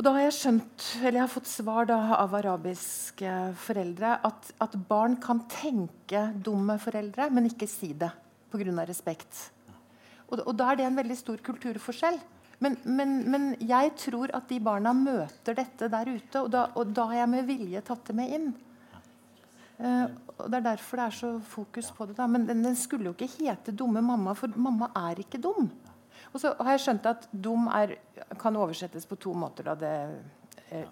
Og 0.00 0.04
da 0.06 0.14
har 0.14 0.22
jeg 0.22 0.32
skjønt, 0.32 0.84
eller 1.02 1.18
jeg 1.18 1.20
har 1.26 1.28
fått 1.28 1.48
svar 1.50 1.84
da, 1.90 1.98
av 2.16 2.32
arabiske 2.38 3.32
foreldre 3.60 4.14
at, 4.24 4.46
at 4.64 4.76
barn 4.88 5.18
kan 5.20 5.42
tenke 5.52 6.22
dumme 6.40 6.78
foreldre, 6.80 7.26
men 7.28 7.50
ikke 7.50 7.68
si 7.68 7.90
det 7.92 8.08
pga. 8.48 8.86
respekt. 8.88 9.42
Og, 10.30 10.40
og 10.40 10.54
da 10.56 10.70
er 10.70 10.80
det 10.80 10.86
en 10.86 10.96
veldig 10.96 11.18
stor 11.20 11.42
kulturforskjell. 11.44 12.16
Men, 12.64 12.78
men, 12.88 13.12
men 13.28 13.44
jeg 13.60 13.92
tror 14.06 14.32
at 14.40 14.48
de 14.48 14.62
barna 14.64 14.94
møter 14.96 15.58
dette 15.60 15.92
der 15.92 16.08
ute, 16.08 16.46
og 16.46 16.48
da, 16.56 16.64
og 16.80 16.96
da 16.96 17.06
har 17.12 17.20
jeg 17.20 17.32
med 17.34 17.52
vilje 17.52 17.84
tatt 17.84 18.08
det 18.08 18.16
med 18.16 18.34
inn. 18.38 18.50
Uh, 19.84 20.08
og 20.38 20.48
Det 20.48 20.62
er 20.62 20.68
derfor 20.70 21.02
det 21.02 21.10
er 21.10 21.20
så 21.20 21.34
fokus 21.44 21.92
på 21.92 22.08
det. 22.08 22.16
da, 22.16 22.24
Men 22.24 22.48
den, 22.48 22.64
den 22.64 22.80
skulle 22.88 23.12
jo 23.12 23.18
ikke 23.18 23.34
hete 23.36 23.76
'Dumme 23.76 24.00
mamma', 24.00 24.32
for 24.32 24.48
mamma 24.56 24.88
er 24.96 25.20
ikke 25.20 25.44
dum. 25.44 25.68
Og 26.30 26.42
så 26.42 26.54
har 26.58 26.76
jeg 26.76 26.84
skjønt 26.84 27.08
at 27.10 27.26
dum 27.32 27.66
er, 27.74 27.96
kan 28.38 28.56
oversettes 28.56 29.06
på 29.08 29.18
to 29.18 29.34
måter. 29.34 29.66
Da. 29.66 29.74
Det 29.78 29.90
er 29.90 30.12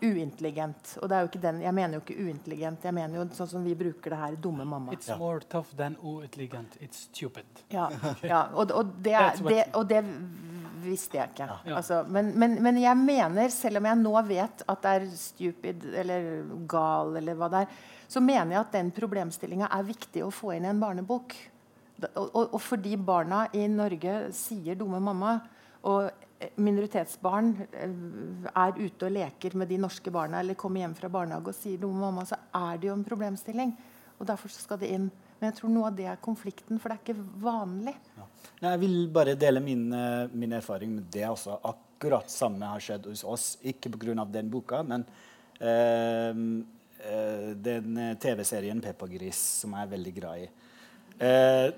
Uintelligent. 0.03 0.96
Og 1.03 1.09
det 1.09 1.14
er 1.14 1.22
jo 1.22 1.29
ikke 1.29 1.40
den, 1.42 1.61
jeg 1.62 1.74
mener 1.74 1.98
jo 1.98 2.03
ikke 2.03 2.16
uintelligent. 2.24 2.85
Jeg 2.88 2.94
mener 2.96 3.20
jo 3.20 3.27
sånn 3.37 3.51
som 3.53 3.66
vi 3.66 3.77
bruker 3.79 4.11
det 4.11 4.18
her, 4.18 4.37
dumme 4.42 4.64
mamma. 4.66 4.92
it's 4.92 5.11
more 5.18 5.38
tough 5.38 5.70
than 5.79 5.94
uintelligent 6.03 6.74
it's 6.83 7.05
stupid 7.07 7.62
Ja, 7.70 7.87
ja 8.33 8.40
og, 8.55 8.72
og, 8.74 8.90
det 9.05 9.14
er, 9.14 9.38
det, 9.46 9.61
og 9.79 9.87
det 9.88 10.03
visste 10.83 11.20
jeg 11.20 11.31
ikke. 11.31 11.46
Ja. 11.46 11.77
Altså, 11.79 12.01
men, 12.11 12.33
men, 12.38 12.59
men 12.62 12.81
jeg 12.83 12.98
mener, 12.98 13.55
selv 13.55 13.79
om 13.79 13.87
jeg 13.90 14.01
nå 14.03 14.16
vet 14.27 14.66
at 14.66 14.83
det 14.83 14.96
er 14.96 15.07
stupid 15.14 15.87
eller 16.03 16.27
gal, 16.70 17.14
eller 17.22 17.38
hva 17.38 17.51
det 17.53 17.62
er, 17.62 17.79
så 18.09 18.22
mener 18.24 18.57
jeg 18.57 18.64
at 18.64 18.74
den 18.81 18.90
problemstillinga 18.96 19.70
er 19.79 19.87
viktig 19.87 20.27
å 20.27 20.35
få 20.35 20.57
inn 20.57 20.66
i 20.66 20.72
en 20.72 20.83
barnebok. 20.83 21.37
Og, 22.06 22.54
og, 22.54 22.61
fordi 22.62 22.94
barna 22.96 23.46
i 23.56 23.66
Norge 23.70 24.28
sier 24.37 24.76
'dumme 24.78 25.00
mamma', 25.02 25.38
og 25.82 26.11
minoritetsbarn 26.62 27.48
eh, 27.72 27.94
er 28.54 28.76
ute 28.78 29.06
og 29.08 29.14
leker 29.14 29.56
med 29.58 29.68
de 29.68 29.78
norske 29.82 30.11
barna 30.14 30.38
eller 30.40 30.54
kommer 30.54 30.84
hjem 30.84 30.94
fra 30.94 31.11
barnehage 31.11 31.50
og 31.50 31.54
sier 31.58 31.78
'dumme 31.78 31.98
mamma', 31.98 32.26
så 32.26 32.38
er 32.54 32.78
det 32.78 32.88
jo 32.88 32.94
en 32.94 33.04
problemstilling. 33.04 33.76
Og 34.18 34.26
Derfor 34.26 34.48
skal 34.48 34.78
det 34.78 34.90
inn. 34.94 35.11
Men 35.38 35.50
jeg 35.50 35.61
tror 35.61 35.70
noe 35.70 35.87
av 35.87 35.96
det 35.96 36.06
er 36.11 36.16
konflikten, 36.22 36.78
for 36.78 36.88
det 36.88 36.96
er 36.96 37.02
ikke 37.04 37.26
vanlig. 37.42 37.94
Ja. 38.16 38.24
jeg 38.72 38.80
vil 38.80 38.96
bare 39.08 39.34
dele 39.34 39.61
min, 39.61 39.92
eh, 39.92 40.28
min 40.32 40.52
erfaring 40.52 40.94
med 40.94 41.11
det 41.11 41.26
også. 41.28 41.61
Akkurat 41.62 42.30
samme 42.30 42.66
har 42.66 42.80
skjedd 42.80 43.06
hos 43.06 43.24
oss. 43.24 43.56
Ikke 43.62 43.90
pga. 43.90 44.24
den 44.24 44.50
boka, 44.50 44.82
men 44.82 45.04
eh, 45.61 46.34
den 47.54 48.16
TV-serien 48.18 48.80
'Peppa 48.80 49.06
Gris', 49.06 49.61
som 49.61 49.72
jeg 49.72 49.82
er 49.82 49.96
veldig 49.96 50.14
glad 50.14 50.38
i. 50.38 50.48
Eh, 51.18 51.72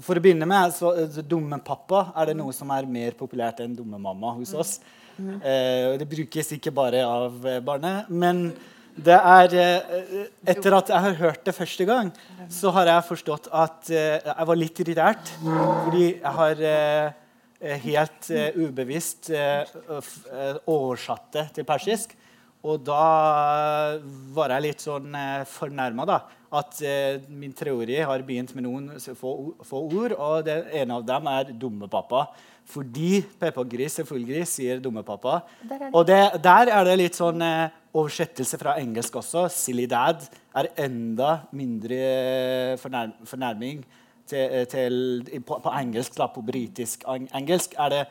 for 0.00 0.18
å 0.18 0.22
begynne 0.22 0.48
med, 0.48 0.74
så, 0.76 0.92
så 1.12 1.22
'Dumme 1.24 1.58
pappa' 1.64 2.10
er 2.14 2.30
det 2.30 2.36
noe 2.36 2.52
som 2.52 2.70
er 2.74 2.88
mer 2.88 3.16
populært 3.18 3.62
enn 3.64 3.76
'Dumme 3.76 4.00
mamma' 4.00 4.34
hos 4.38 4.52
oss. 4.54 4.80
Eh, 5.20 5.86
og 5.92 5.98
det 6.00 6.08
brukes 6.08 6.52
ikke 6.56 6.72
bare 6.72 7.02
av 7.04 7.44
eh, 7.46 7.60
barnet, 7.60 8.08
men 8.08 8.50
det 8.96 9.16
er 9.16 9.54
eh, 9.56 10.22
Etter 10.48 10.76
at 10.76 10.88
jeg 10.92 11.04
har 11.06 11.16
hørt 11.18 11.44
det 11.44 11.54
første 11.54 11.84
gang, 11.88 12.08
så 12.48 12.72
har 12.72 12.88
jeg 12.88 13.08
forstått 13.08 13.50
at 13.52 13.90
eh, 13.92 14.16
jeg 14.24 14.46
var 14.48 14.56
litt 14.60 14.80
irritert. 14.80 15.32
Fordi 15.44 16.06
jeg 16.06 16.32
har 16.38 16.64
eh, 16.70 17.12
eh, 17.60 17.76
helt 17.84 18.30
eh, 18.32 18.56
ubevisst 18.56 19.30
eh, 19.30 19.68
eh, 19.90 20.56
oversatt 20.66 21.28
det 21.36 21.46
til 21.58 21.68
persisk. 21.68 22.16
Og 22.60 22.82
da 22.84 23.96
var 24.36 24.52
jeg 24.52 24.66
litt 24.66 24.84
sånn 24.84 25.14
eh, 25.16 25.46
fornærma, 25.48 26.04
da. 26.08 26.18
At 26.60 26.80
eh, 26.82 27.22
min 27.30 27.54
teori 27.56 28.00
har 28.04 28.24
begynt 28.26 28.52
med 28.56 28.66
noen 28.66 28.88
få, 28.98 29.54
få 29.64 29.82
ord, 29.86 30.16
og 30.16 30.44
det, 30.44 30.56
en 30.82 30.96
av 30.96 31.04
dem 31.06 31.28
er 31.30 31.52
'dumme 31.54 31.88
pappa'. 31.88 32.26
Fordi 32.70 33.22
Peppa 33.40 33.62
Gris 33.64 33.96
selvfølgelig 33.98 34.46
sier 34.46 34.80
'dumme 34.80 35.02
pappa'. 35.02 35.40
Der 35.62 35.74
er 35.74 35.78
det. 35.78 35.94
Og 35.94 36.06
det, 36.06 36.44
der 36.44 36.72
er 36.74 36.84
det 36.84 36.98
litt 36.98 37.16
sånn 37.16 37.40
eh, 37.42 37.70
oversettelse 37.94 38.58
fra 38.58 38.76
engelsk 38.82 39.16
også. 39.16 39.46
'Silly 39.48 39.86
dad' 39.86 40.28
er 40.54 40.68
enda 40.76 41.46
mindre 41.52 41.96
eh, 41.96 42.76
fornær, 42.76 43.14
fornærming 43.24 43.84
til, 44.26 44.44
eh, 44.50 44.66
til, 44.66 45.42
på, 45.46 45.60
på 45.62 45.70
engelsk. 45.80 46.18
da, 46.18 46.26
På 46.26 46.42
britisk 46.42 47.04
engelsk 47.08 47.74
er 47.78 47.88
det, 47.88 48.04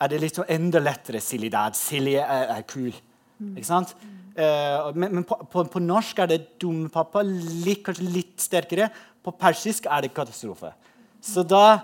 er 0.00 0.08
det 0.08 0.20
litt 0.20 0.40
sånn 0.40 0.48
enda 0.48 0.78
lettere 0.78 1.20
'silly 1.20 1.50
dad'. 1.50 1.74
Silly 1.74 2.14
er, 2.14 2.56
er 2.56 2.62
kul. 2.62 2.94
Ikke 3.54 3.68
sant? 3.68 3.94
Uh, 4.36 4.90
men 4.94 5.16
men 5.18 5.24
på, 5.26 5.36
på, 5.52 5.64
på 5.72 5.82
norsk 5.82 6.20
er 6.22 6.30
det 6.30 6.40
'dum 6.60 6.86
pappa' 6.92 7.24
litt, 7.24 7.82
kanskje 7.86 8.06
litt 8.06 8.36
sterkere. 8.40 8.90
På 9.24 9.34
persisk 9.36 9.86
er 9.90 10.06
det 10.06 10.14
katastrofe. 10.14 10.72
Så 11.20 11.42
da 11.44 11.80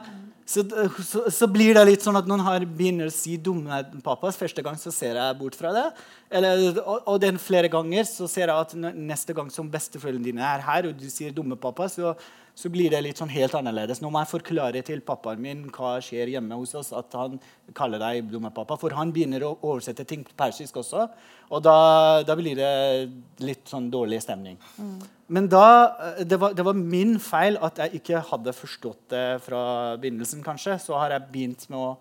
så, 0.47 0.63
så, 1.03 1.25
så 1.31 1.47
blir 1.51 1.75
det 1.75 1.83
litt 1.89 2.05
sånn 2.07 2.17
at 2.21 2.29
noen 2.31 2.45
har 2.47 2.63
begynner 2.63 3.11
å 3.11 3.15
si 3.15 3.35
'dumme 3.37 3.81
pappa'. 4.07 4.31
Første 4.31 4.63
gang 4.63 4.79
så 4.79 4.93
ser 4.95 5.19
jeg 5.19 5.39
bort 5.41 5.59
fra 5.59 5.73
det. 5.75 5.87
Eller, 6.31 6.79
og, 6.85 7.03
og 7.03 7.21
den 7.21 7.41
flere 7.43 7.69
ganger 7.69 8.07
så 8.07 8.29
ser 8.31 8.47
jeg 8.47 8.55
at 8.55 8.95
neste 8.95 9.35
gang 9.35 9.51
som 9.51 9.71
besteforeldrene 9.71 10.31
dine 10.31 10.47
er 10.47 10.63
her, 10.63 10.87
og 10.87 11.01
du 11.01 11.11
sier 11.11 11.35
'dumme 11.35 11.59
pappa', 11.59 11.91
så, 11.91 12.15
så 12.57 12.71
blir 12.73 12.89
det 12.89 13.03
litt 13.05 13.19
sånn 13.21 13.33
helt 13.35 13.53
annerledes. 13.59 13.99
Nå 14.01 14.09
må 14.09 14.23
jeg 14.23 14.31
forklare 14.31 14.81
til 14.87 15.03
pappaen 15.05 15.43
min 15.45 15.67
hva 15.75 15.97
skjer 16.01 16.31
hjemme 16.33 16.57
hos 16.57 16.73
oss, 16.79 16.89
at 16.97 17.13
han 17.19 17.37
kaller 17.77 18.01
deg 18.01 18.31
'dumme 18.31 18.49
pappa'. 18.55 18.79
For 18.81 18.97
han 18.97 19.13
begynner 19.13 19.45
å 19.45 19.59
oversette 19.61 20.07
ting 20.09 20.25
til 20.25 20.37
persisk 20.39 20.79
også, 20.81 21.05
og 21.51 21.63
da, 21.63 22.23
da 22.25 22.37
blir 22.39 22.57
det 22.57 23.13
litt 23.45 23.69
sånn 23.69 23.91
dårlig 23.93 24.23
stemning. 24.25 24.57
Men 25.29 25.51
da, 25.53 25.67
eh, 26.01 26.25
det 26.25 26.41
var, 26.41 26.57
det 26.57 26.65
var 26.65 26.81
min 26.81 27.19
feil 27.21 27.61
at 27.61 27.77
jeg 27.85 28.01
ikke 28.01 28.25
hadde 28.31 28.57
forstått 28.57 29.05
det 29.13 29.27
fra 29.45 29.97
begynnelsen. 30.01 30.43
kanskje. 30.43 30.81
Så 30.81 30.97
har 30.97 31.11
jeg 31.11 31.29
begynt 31.33 31.69
med 31.69 31.79
å 31.79 31.99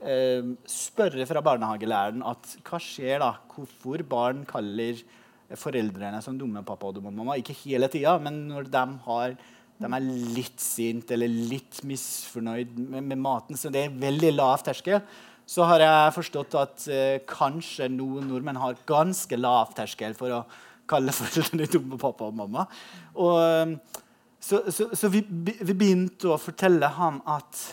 eh, 0.00 0.56
spørre 0.64 1.26
fra 1.28 1.44
barnehagelæreren 1.44 2.24
at 2.24 2.56
hva 2.64 2.80
skjer 2.80 3.20
da? 3.20 3.34
Hvorfor 3.52 4.02
barn 4.08 4.44
kaller 4.48 5.04
foreldrene 5.56 6.20
som 6.24 6.36
dumme 6.38 6.64
pappa 6.66 6.88
og 6.88 6.98
dumme 6.98 7.12
mamma. 7.14 7.38
Ikke 7.40 7.56
hele 7.64 7.88
tida, 7.88 8.18
men 8.20 8.46
når 8.50 8.68
de, 8.72 8.84
har, 9.06 9.36
de 9.78 9.90
er 9.94 10.06
litt 10.34 10.60
sint 10.62 11.10
eller 11.14 11.30
litt 11.30 11.80
misfornøyd 11.86 12.76
med, 12.78 13.04
med 13.12 13.20
maten, 13.22 13.58
så 13.58 13.70
det 13.72 13.84
er 13.84 13.98
veldig 14.00 14.32
lav 14.34 14.64
terskel, 14.66 15.00
så 15.48 15.64
har 15.70 15.84
jeg 15.84 16.16
forstått 16.18 16.56
at 16.60 16.88
eh, 16.92 17.20
kanskje 17.28 17.88
noen 17.92 18.26
nordmenn 18.28 18.60
har 18.60 18.80
ganske 18.88 19.38
lav 19.38 19.72
terskel 19.76 20.16
for 20.18 20.34
å 20.34 20.42
kalle 20.88 21.14
foreldrene 21.20 21.70
dumme 21.72 22.00
pappa 22.00 22.28
og 22.28 22.36
mamma. 22.42 22.66
Og, 23.16 23.38
eh, 23.40 24.04
så 24.38 24.62
så, 24.70 24.90
så 24.94 25.10
vi, 25.10 25.24
vi 25.26 25.74
begynte 25.74 26.30
å 26.30 26.40
fortelle 26.40 26.90
ham 26.98 27.22
at 27.26 27.64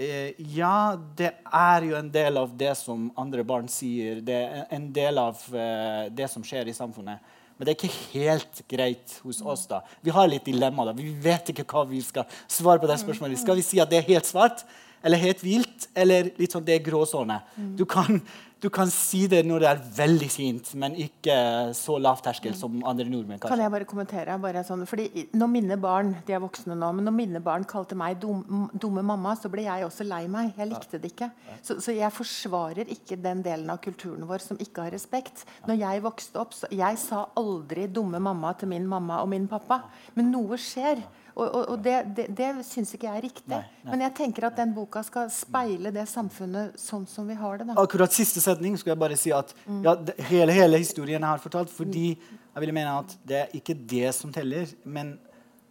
Eh, 0.00 0.32
ja, 0.56 0.96
det 1.16 1.28
er 1.44 1.84
jo 1.84 1.96
en 1.98 2.08
del 2.08 2.38
av 2.40 2.52
det 2.56 2.72
som 2.78 3.10
andre 3.20 3.42
barn 3.44 3.66
sier. 3.68 4.22
Det 4.24 4.38
er 4.46 4.70
en 4.72 4.86
del 4.96 5.20
av 5.20 5.42
eh, 5.52 6.06
det 6.08 6.28
som 6.32 6.44
skjer 6.46 6.70
i 6.70 6.76
samfunnet. 6.76 7.20
Men 7.60 7.68
det 7.68 7.74
er 7.74 7.76
ikke 7.76 8.04
helt 8.14 8.60
greit 8.72 9.18
hos 9.20 9.42
oss. 9.44 9.66
da. 9.68 9.82
Vi 10.00 10.12
har 10.16 10.30
litt 10.32 10.46
dilemma. 10.48 10.86
da. 10.88 10.94
Vi 10.96 11.10
vet 11.12 11.50
ikke 11.52 11.66
hva 11.68 11.82
vi 11.84 12.00
skal 12.00 12.24
svare 12.48 12.80
på 12.80 12.88
det 12.88 12.96
spørsmålet. 13.02 13.42
Skal 13.42 13.58
vi 13.58 13.64
si 13.66 13.82
at 13.84 13.90
det 13.90 13.98
er 13.98 14.06
helt 14.06 14.24
svart 14.24 14.64
eller 15.02 15.22
helt 15.22 15.42
vilt 15.44 15.88
eller 15.94 16.30
litt 16.38 16.52
sånn 16.52 16.64
det 16.66 16.78
er 16.78 16.84
gråsone? 16.84 17.40
Du 17.76 17.84
kan, 17.88 18.20
du 18.60 18.68
kan 18.72 18.90
si 18.92 19.22
det 19.30 19.40
når 19.48 19.62
det 19.62 19.68
er 19.70 19.78
veldig 19.96 20.28
fint, 20.32 20.70
men 20.80 20.96
ikke 21.00 21.34
så 21.76 21.96
lav 22.02 22.20
terskel 22.24 22.52
som 22.56 22.82
andre 22.84 23.06
nordmenn. 23.08 23.40
Kan 23.40 23.62
jeg 23.62 23.72
bare 23.72 23.88
kommentere? 23.88 24.36
Bare 24.42 24.64
sånn, 24.66 24.84
fordi 24.88 25.26
Når 25.32 25.50
mine 25.52 25.78
barn 25.80 26.12
de 26.26 26.34
er 26.36 26.42
voksne 26.42 26.76
nå, 26.76 26.90
men 26.96 27.08
når 27.08 27.16
mine 27.16 27.42
barn 27.44 27.64
kalte 27.68 27.96
meg 27.98 28.18
dum, 28.20 28.68
dumme 28.72 29.04
mamma, 29.06 29.32
så 29.40 29.48
ble 29.52 29.64
jeg 29.64 29.86
også 29.86 30.04
lei 30.08 30.26
meg. 30.28 30.52
Jeg 30.60 30.72
likte 30.74 31.00
det 31.00 31.14
ikke. 31.14 31.30
Så, 31.62 31.78
så 31.80 31.94
jeg 31.96 32.12
forsvarer 32.12 32.92
ikke 32.92 33.16
den 33.20 33.40
delen 33.46 33.72
av 33.72 33.80
kulturen 33.84 34.28
vår 34.28 34.44
som 34.44 34.60
ikke 34.60 34.84
har 34.88 34.94
respekt. 34.96 35.46
Når 35.68 35.80
jeg 35.80 36.04
vokste 36.04 36.42
opp, 36.42 36.52
så 36.56 36.68
Jeg 36.70 36.98
sa 37.00 37.24
aldri 37.36 37.88
'dumme 37.88 38.20
mamma' 38.20 38.52
til 38.58 38.68
min 38.68 38.86
mamma 38.86 39.22
og 39.22 39.28
min 39.28 39.48
pappa. 39.48 39.82
Men 40.14 40.30
noe 40.32 40.56
skjer. 40.60 41.00
Og, 41.34 41.46
og, 41.46 41.62
og 41.74 41.82
det, 41.84 41.96
det, 42.16 42.26
det 42.36 42.48
syns 42.66 42.92
ikke 42.96 43.06
jeg 43.08 43.20
er 43.20 43.24
riktig. 43.26 43.50
Nei, 43.52 43.62
nei. 43.84 43.92
Men 43.92 44.04
jeg 44.06 44.14
tenker 44.18 44.46
at 44.48 44.58
den 44.58 44.74
boka 44.76 45.02
skal 45.06 45.30
speile 45.34 45.92
det 45.94 46.06
samfunnet 46.10 46.78
sånn 46.80 47.06
som 47.10 47.28
vi 47.30 47.36
har 47.38 47.60
det. 47.60 47.68
da. 47.70 47.78
akkurat 47.80 48.14
siste 48.14 48.42
setning 48.42 48.76
skulle 48.78 48.96
jeg 48.96 49.02
bare 49.02 49.18
si 49.20 49.34
at 49.34 49.54
ja, 49.84 49.94
det, 49.94 50.16
hele, 50.30 50.54
hele 50.56 50.80
historien 50.82 51.20
jeg 51.20 51.28
har 51.28 51.42
fortalt, 51.42 51.72
fordi 51.72 52.12
jeg 52.16 52.64
vil 52.64 52.74
mene 52.76 52.96
at 53.02 53.14
det 53.26 53.42
er 53.44 53.56
ikke 53.56 53.76
det 53.94 54.10
som 54.16 54.32
teller, 54.34 54.70
men 54.84 55.14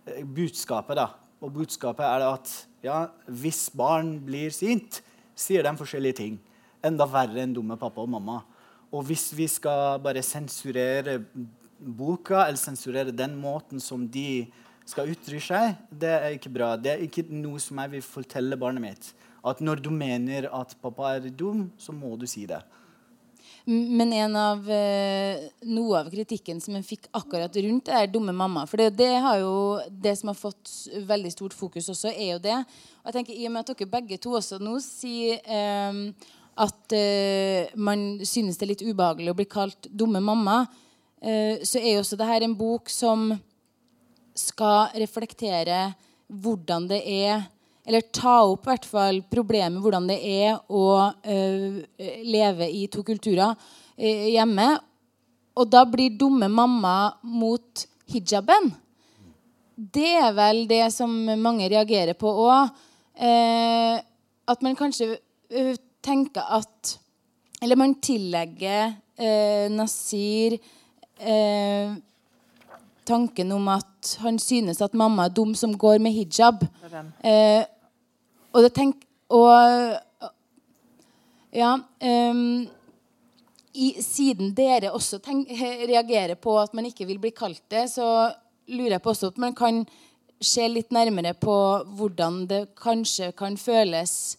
eh, 0.08 0.24
budskapet. 0.24 1.00
da. 1.00 1.10
Og 1.44 1.54
budskapet 1.56 2.06
er 2.08 2.28
at 2.30 2.54
ja, 2.84 3.02
hvis 3.28 3.68
barn 3.76 4.18
blir 4.24 4.54
sint, 4.56 5.02
sier 5.40 5.64
de 5.64 5.76
forskjellige 5.80 6.20
ting. 6.22 6.40
Enda 6.86 7.08
verre 7.10 7.44
enn 7.44 7.56
dumme 7.56 7.76
pappa 7.80 8.04
og 8.04 8.12
mamma. 8.12 8.42
Og 8.90 9.04
hvis 9.06 9.30
vi 9.38 9.46
skal 9.52 10.00
bare 10.02 10.24
sensurere 10.26 11.20
boka, 11.80 12.46
eller 12.46 12.60
sensurere 12.60 13.16
den 13.16 13.36
måten 13.40 13.80
som 13.84 14.08
de 14.08 14.50
skal 14.90 15.12
uttrykke 15.12 15.46
seg, 15.46 15.78
det 16.02 16.12
er 16.18 16.36
ikke 16.36 16.52
bra. 16.54 16.74
Det 16.80 16.96
er 16.96 17.06
ikke 17.06 17.28
noe 17.30 17.62
som 17.62 17.80
jeg 17.84 17.94
vil 17.94 18.06
fortelle 18.06 18.58
barnet 18.60 18.84
mitt. 18.84 19.12
At 19.46 19.62
når 19.64 19.84
du 19.86 19.92
mener 19.94 20.50
at 20.52 20.76
pappa 20.82 21.16
er 21.16 21.30
dum, 21.30 21.68
så 21.80 21.96
må 21.96 22.16
du 22.20 22.26
si 22.30 22.48
det. 22.50 22.60
Men 23.70 24.14
en 24.16 24.36
av, 24.40 24.64
eh, 24.72 25.50
noe 25.70 26.00
av 26.00 26.10
kritikken 26.10 26.62
som 26.64 26.74
jeg 26.78 26.88
fikk 26.88 27.08
akkurat 27.14 27.54
rundt 27.62 27.92
er 27.94 28.08
dumme 28.10 28.34
mamma 28.34 28.64
For 28.66 28.82
det, 28.82 28.96
det 28.98 29.12
jo 29.20 29.80
det 29.92 30.16
som 30.18 30.32
har 30.32 30.40
fått 30.40 30.72
veldig 31.06 31.32
stort 31.32 31.54
fokus 31.54 31.90
også, 31.94 32.10
er 32.10 32.34
jo 32.34 32.40
det. 32.40 32.58
Og 32.58 33.12
jeg 33.12 33.18
tenker 33.20 33.36
I 33.36 33.46
og 33.46 33.54
med 33.54 33.60
at 33.62 33.78
dere 33.78 33.92
begge 33.92 34.18
to 34.18 34.34
også 34.40 34.58
nå 34.64 34.80
sier 34.82 35.44
eh, 35.46 36.02
at 36.60 36.96
eh, 36.98 37.70
man 37.76 38.20
synes 38.26 38.58
det 38.58 38.66
er 38.66 38.74
litt 38.74 38.88
ubehagelig 38.88 39.32
å 39.32 39.38
bli 39.38 39.48
kalt 39.48 39.88
dumme 39.92 40.20
mamma, 40.24 40.64
eh, 41.22 41.62
så 41.64 41.80
er 41.80 41.94
jo 41.94 42.02
også 42.02 42.18
det 42.20 42.32
her 42.32 42.48
en 42.48 42.58
bok 42.58 42.90
som 42.90 43.30
skal 44.40 44.94
reflektere 45.00 45.90
hvordan 46.30 46.88
det 46.90 47.02
er 47.06 47.48
Eller 47.90 48.04
ta 48.14 48.44
opp 48.46 48.68
i 48.68 48.70
hvert 48.70 48.86
fall 48.86 49.22
problemet 49.32 49.82
hvordan 49.82 50.06
det 50.12 50.18
er 50.22 50.60
å 50.70 51.10
øh, 51.10 51.80
leve 52.22 52.68
i 52.70 52.84
to 52.92 53.02
kulturer 53.02 53.56
øh, 53.56 54.28
hjemme. 54.30 54.68
Og 55.58 55.72
da 55.74 55.82
blir 55.90 56.14
dumme 56.14 56.52
mamma 56.54 57.16
mot 57.24 57.88
hijaben. 58.14 58.70
Det 59.74 60.12
er 60.20 60.36
vel 60.38 60.68
det 60.70 60.84
som 60.94 61.10
mange 61.42 61.72
reagerer 61.72 62.14
på 62.20 62.30
òg. 62.44 62.70
Eh, 63.18 63.98
at 64.54 64.62
man 64.62 64.78
kanskje 64.78 65.16
øh, 65.50 65.76
tenker 66.06 66.46
at 66.60 67.00
Eller 67.62 67.76
man 67.76 67.98
tillegger 68.00 68.94
Nasir 69.68 70.54
eh, 71.20 71.92
tanken 73.10 73.52
om 73.56 73.68
at 73.74 74.16
han 74.24 74.38
synes 74.40 74.82
at 74.86 74.98
mamma 74.98 75.26
er 75.28 75.34
dum 75.34 75.56
som 75.58 75.74
går 75.78 75.98
med 76.04 76.16
hijab. 76.16 76.68
Eh, 77.26 77.64
og 78.54 78.66
det 78.66 78.76
tenk... 78.78 79.02
Og 79.30 79.98
Ja. 81.54 81.80
Um, 82.02 82.68
i, 83.74 83.94
siden 84.02 84.54
dere 84.58 84.92
også 84.94 85.20
tenk, 85.24 85.50
reagerer 85.92 86.38
på 86.38 86.56
at 86.62 86.74
man 86.78 86.90
ikke 86.90 87.08
vil 87.10 87.20
bli 87.22 87.32
kalt 87.36 87.64
det, 87.72 87.88
så 87.94 88.30
lurer 88.70 88.98
jeg 88.98 89.04
på 89.06 89.14
også 89.14 89.32
at 89.34 89.42
man 89.42 89.56
kan 89.58 89.84
se 90.40 90.68
litt 90.70 90.94
nærmere 90.96 91.34
på 91.38 91.56
hvordan 91.98 92.44
det 92.50 92.62
kanskje 92.80 93.32
kan 93.38 93.58
føles 93.60 94.38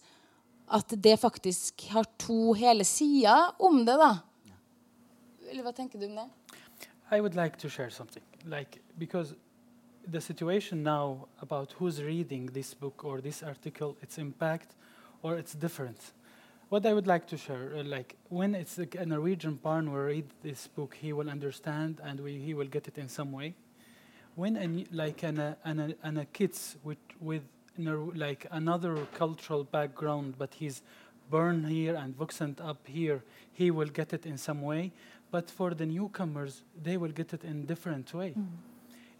at 0.71 0.93
det 1.03 1.17
faktisk 1.19 1.83
har 1.91 2.07
to 2.19 2.53
hele 2.57 2.85
sider 2.87 3.51
om 3.59 3.81
det, 3.85 3.97
da. 3.99 4.13
Eller 5.51 5.65
hva 5.65 5.73
tenker 5.75 5.99
du 5.99 6.07
om 6.07 6.15
det? 6.21 6.29
I 7.11 7.19
would 7.19 7.35
like 7.35 7.59
to 7.59 7.69
share 7.69 7.91
something, 7.91 8.23
like 8.45 8.81
because 8.97 9.35
the 10.07 10.21
situation 10.21 10.83
now 10.83 11.27
about 11.41 11.73
who's 11.77 12.01
reading 12.01 12.47
this 12.47 12.73
book 12.73 13.05
or 13.05 13.21
this 13.21 13.43
article, 13.43 13.97
its 14.01 14.17
impact, 14.17 14.75
or 15.21 15.37
it's 15.37 15.53
different. 15.53 16.13
What 16.69 16.85
I 16.85 16.93
would 16.93 17.07
like 17.07 17.27
to 17.27 17.37
share, 17.37 17.73
uh, 17.75 17.83
like 17.83 18.15
when 18.29 18.55
it's 18.55 18.77
like 18.77 18.95
a 18.95 19.05
Norwegian 19.05 19.55
barn 19.55 19.91
will 19.91 19.99
read 19.99 20.25
this 20.41 20.67
book, 20.67 20.95
he 20.99 21.13
will 21.13 21.29
understand 21.29 21.99
and 22.03 22.19
we, 22.19 22.37
he 22.37 22.53
will 22.53 22.67
get 22.67 22.87
it 22.87 22.97
in 22.97 23.09
some 23.09 23.31
way. 23.31 23.55
When 24.35 24.55
a, 24.55 24.85
like 24.95 25.23
an, 25.23 25.39
uh, 25.39 25.55
an, 25.65 25.95
an 26.01 26.17
a 26.17 26.25
kids 26.25 26.77
with 26.83 26.97
with 27.19 27.43
like 27.77 28.47
another 28.51 28.97
cultural 29.13 29.63
background, 29.63 30.35
but 30.37 30.53
he's 30.53 30.81
born 31.29 31.65
here 31.65 31.95
and 31.95 32.17
voxent 32.17 32.59
up 32.63 32.85
here, 32.85 33.23
he 33.53 33.71
will 33.71 33.87
get 33.87 34.13
it 34.13 34.25
in 34.25 34.37
some 34.37 34.61
way. 34.61 34.91
But 35.31 35.49
for 35.49 35.73
the 35.73 35.85
newcomers, 35.85 36.63
they 36.83 36.97
will 36.97 37.11
get 37.11 37.33
it 37.33 37.43
in 37.43 37.65
different 37.65 38.13
way. 38.13 38.35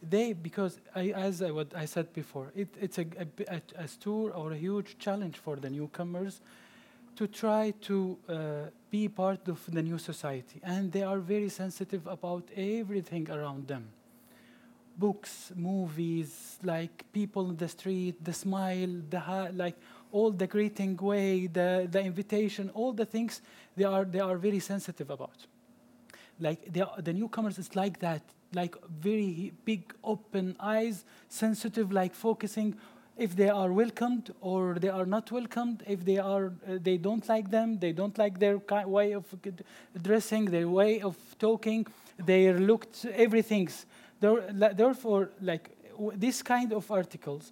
They 0.09 0.33
because 0.33 0.79
I, 0.95 1.11
as 1.11 1.41
I, 1.41 1.51
what 1.51 1.73
I 1.75 1.85
said 1.85 2.11
before, 2.13 2.51
it, 2.55 2.67
it's 2.79 2.97
a, 2.97 3.05
a, 3.17 3.27
a, 3.55 3.61
a 3.77 3.87
tour 3.87 4.31
or 4.31 4.51
a 4.51 4.57
huge 4.57 4.97
challenge 4.97 5.37
for 5.37 5.55
the 5.57 5.69
newcomers 5.69 6.41
to 7.15 7.27
try 7.27 7.73
to 7.81 8.17
uh, 8.27 8.33
be 8.89 9.07
part 9.07 9.47
of 9.47 9.59
the 9.71 9.81
new 9.81 9.97
society, 9.97 10.59
and 10.63 10.91
they 10.91 11.03
are 11.03 11.19
very 11.19 11.49
sensitive 11.49 12.07
about 12.07 12.43
everything 12.55 13.29
around 13.29 13.67
them. 13.67 13.89
Books, 14.97 15.51
movies, 15.55 16.57
like 16.63 17.05
people 17.13 17.49
in 17.49 17.57
the 17.57 17.67
street, 17.67 18.23
the 18.23 18.33
smile, 18.33 19.01
the 19.09 19.51
like 19.53 19.75
all 20.11 20.31
the 20.31 20.47
greeting 20.47 20.97
way, 20.97 21.47
the, 21.47 21.87
the 21.89 22.01
invitation, 22.01 22.69
all 22.73 22.91
the 22.91 23.05
things 23.05 23.41
they 23.77 23.83
are 23.85 24.03
they 24.03 24.19
are 24.19 24.37
very 24.37 24.59
sensitive 24.59 25.09
about. 25.09 25.45
Like 26.41 26.73
the 26.73 27.13
newcomers 27.13 27.57
is 27.59 27.75
like 27.75 27.99
that, 27.99 28.21
like 28.53 28.75
very 28.89 29.53
big 29.65 29.93
open 30.03 30.55
eyes, 30.59 31.05
sensitive, 31.29 31.91
like 31.91 32.13
focusing 32.15 32.75
if 33.17 33.35
they 33.35 33.49
are 33.49 33.71
welcomed 33.71 34.33
or 34.41 34.75
they 34.79 34.89
are 34.89 35.05
not 35.05 35.31
welcomed, 35.31 35.83
if 35.87 36.03
they 36.03 36.17
are 36.17 36.47
uh, 36.67 36.77
they 36.81 36.97
don't 36.97 37.27
like 37.29 37.51
them, 37.51 37.77
they 37.79 37.91
don't 37.91 38.17
like 38.17 38.39
their 38.39 38.57
way 38.87 39.13
of 39.13 39.25
dressing, 40.01 40.45
their 40.45 40.67
way 40.67 41.01
of 41.01 41.15
talking, 41.39 41.85
their 42.17 42.57
looked 42.59 43.05
everything's. 43.13 43.85
There- 44.19 44.41
Therefore, 44.73 45.29
like 45.41 45.69
this 46.15 46.41
kind 46.41 46.71
of 46.73 46.89
articles, 46.91 47.51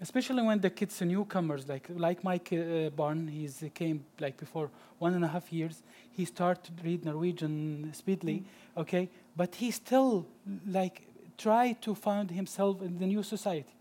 especially 0.00 0.42
when 0.42 0.60
the 0.60 0.70
kids 0.70 1.00
are 1.02 1.04
newcomers, 1.04 1.68
like 1.68 1.86
like 1.94 2.24
Mike 2.24 2.52
uh, 2.52 2.90
Barn, 2.90 3.28
he's 3.28 3.60
he 3.60 3.70
came 3.70 4.04
like 4.18 4.36
before 4.36 4.70
one 4.98 5.14
and 5.14 5.24
a 5.24 5.28
half 5.28 5.52
years. 5.52 5.82
He 6.10 6.24
started 6.24 6.76
to 6.76 6.82
read 6.82 7.04
Norwegian 7.04 7.92
speedily, 7.92 8.44
okay, 8.76 9.08
but 9.36 9.54
he 9.54 9.70
still 9.70 10.26
like 10.66 11.02
try 11.38 11.72
to 11.80 11.94
find 11.94 12.30
himself 12.30 12.82
in 12.82 12.98
the 12.98 13.06
new 13.06 13.22
society. 13.22 13.74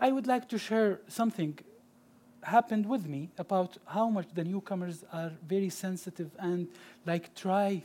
I 0.00 0.12
would 0.12 0.26
like 0.26 0.48
to 0.48 0.58
share 0.58 1.00
something 1.08 1.58
happened 2.42 2.86
with 2.86 3.06
me 3.06 3.30
about 3.36 3.76
how 3.86 4.08
much 4.08 4.28
the 4.34 4.44
newcomers 4.44 5.04
are 5.12 5.32
very 5.46 5.70
sensitive 5.70 6.30
and 6.38 6.68
like 7.04 7.34
try 7.34 7.82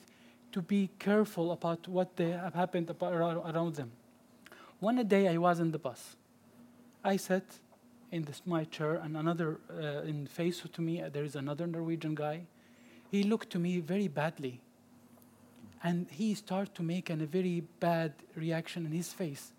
to 0.51 0.61
be 0.61 0.89
careful 0.99 1.51
about 1.51 1.87
what 1.87 2.15
they 2.15 2.31
have 2.31 2.53
happened 2.53 2.89
about 2.89 3.13
around 3.13 3.75
them. 3.75 3.91
One 4.79 5.07
day 5.07 5.27
I 5.27 5.37
was 5.37 5.59
in 5.59 5.71
the 5.71 5.79
bus. 5.79 6.15
I 7.03 7.17
sat 7.17 7.43
in 8.13 8.23
this, 8.25 8.43
my 8.45 8.63
chair, 8.65 8.95
and 8.95 9.17
another 9.17 9.59
uh, 9.71 10.07
in 10.07 10.27
face 10.27 10.61
to 10.71 10.81
me 10.81 11.01
uh, 11.01 11.09
there 11.09 11.23
is 11.23 11.35
another 11.35 11.65
Norwegian 11.65 12.13
guy. 12.13 12.41
He 13.09 13.23
looked 13.23 13.49
to 13.49 13.59
me 13.59 13.79
very 13.79 14.07
badly, 14.07 14.61
and 15.83 16.07
he 16.11 16.35
started 16.35 16.75
to 16.75 16.83
make 16.83 17.09
an, 17.09 17.21
a 17.21 17.25
very 17.25 17.63
bad 17.79 18.13
reaction 18.35 18.85
in 18.85 18.91
his 18.91 19.11
face. 19.11 19.51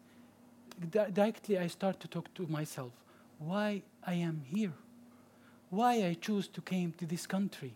Di- 0.90 1.10
directly, 1.10 1.58
I 1.58 1.66
start 1.66 1.98
to 2.00 2.08
talk 2.08 2.32
to 2.34 2.46
myself: 2.46 2.92
Why 3.38 3.82
I 4.06 4.14
am 4.14 4.42
here? 4.46 4.72
Why 5.70 6.06
I 6.06 6.16
choose 6.20 6.46
to 6.48 6.60
came 6.60 6.92
to 6.98 7.06
this 7.06 7.26
country? 7.26 7.74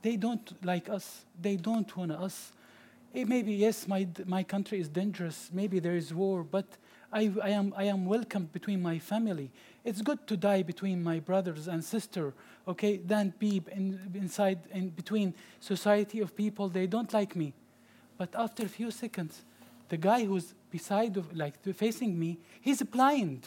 They 0.00 0.16
don't 0.16 0.64
like 0.64 0.88
us. 0.88 1.26
They 1.40 1.56
don't 1.56 1.94
want 1.94 2.12
us. 2.12 2.52
Maybe 3.12 3.52
yes, 3.52 3.86
my 3.86 4.08
my 4.24 4.42
country 4.42 4.80
is 4.80 4.88
dangerous. 4.88 5.50
Maybe 5.52 5.80
there 5.80 5.96
is 5.96 6.14
war, 6.14 6.44
but 6.44 6.66
I, 7.12 7.32
I 7.42 7.50
am 7.50 7.72
I 7.76 7.84
am 7.84 8.04
welcome 8.04 8.50
between 8.52 8.82
my 8.82 8.98
family. 8.98 9.50
It's 9.84 10.02
good 10.02 10.26
to 10.26 10.36
die 10.36 10.62
between 10.62 11.02
my 11.02 11.20
brothers 11.20 11.66
and 11.66 11.82
sister, 11.82 12.34
okay, 12.66 12.98
than 12.98 13.32
be 13.38 13.62
in, 13.72 13.98
inside 14.14 14.58
in 14.70 14.90
between 14.90 15.34
society 15.60 16.20
of 16.20 16.36
people 16.36 16.68
they 16.68 16.86
don't 16.86 17.12
like 17.12 17.34
me. 17.34 17.54
But 18.18 18.34
after 18.34 18.64
a 18.64 18.68
few 18.68 18.90
seconds, 18.90 19.42
the 19.88 19.96
guy 19.96 20.24
who's 20.24 20.54
beside 20.70 21.16
of 21.16 21.34
like 21.34 21.62
facing 21.74 22.18
me, 22.18 22.38
he's 22.60 22.82
blind. 22.82 23.46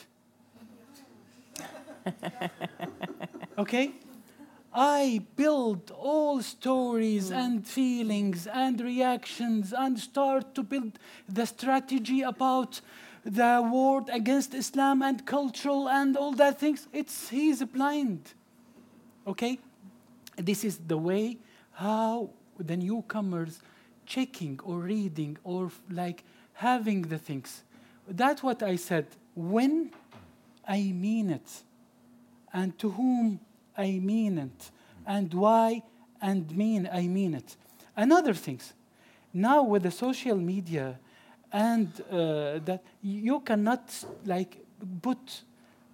okay? 3.57 3.91
I 4.74 5.22
build 5.36 5.91
all 5.91 6.41
stories 6.41 7.28
hmm. 7.28 7.36
and 7.36 7.68
feelings 7.68 8.47
and 8.47 8.80
reactions 8.80 9.74
and 9.74 9.99
start 9.99 10.55
to 10.55 10.64
build 10.64 10.97
the 11.28 11.45
strategy 11.45 12.22
about 12.22 12.80
the 13.24 13.70
word 13.72 14.10
against 14.10 14.54
Islam 14.54 15.02
and 15.02 15.26
cultural 15.26 15.88
and 15.88 16.18
all 16.18 16.32
that 16.34 16.60
things. 16.60 16.88
It's 16.92 17.30
he's 17.30 17.64
blind. 17.64 18.34
Okay? 19.28 19.60
This 20.36 20.64
is 20.64 20.78
the 20.78 20.98
way 20.98 21.38
how 21.74 22.32
the 22.58 22.78
newcomers 22.78 23.60
checking 24.06 24.60
or 24.64 24.80
reading 24.80 25.38
or 25.44 25.72
like 25.90 26.24
having 26.54 27.04
the 27.04 27.18
things. 27.18 27.64
That's 28.08 28.42
what 28.44 28.64
I 28.64 28.76
said. 28.76 29.08
When 29.36 29.92
I 30.68 30.92
mean 30.92 31.30
it 31.30 31.64
and 32.54 32.78
to 32.80 32.90
whom 32.92 33.40
I 33.78 34.00
mean 34.00 34.38
it, 34.38 34.72
and 35.06 35.34
why 35.34 35.84
and 36.22 36.56
mean 36.56 36.90
I 36.92 37.08
mean 37.08 37.34
it. 37.34 37.56
Another 37.96 38.34
things, 38.34 38.74
now 39.34 39.64
with 39.64 39.84
the 39.84 39.92
social 39.92 40.36
media, 40.36 41.00
and 41.52 41.88
uh, 42.10 42.60
that 42.66 42.84
you 43.02 43.39
cannot 43.41 44.06
like 44.26 44.58
put 45.02 45.43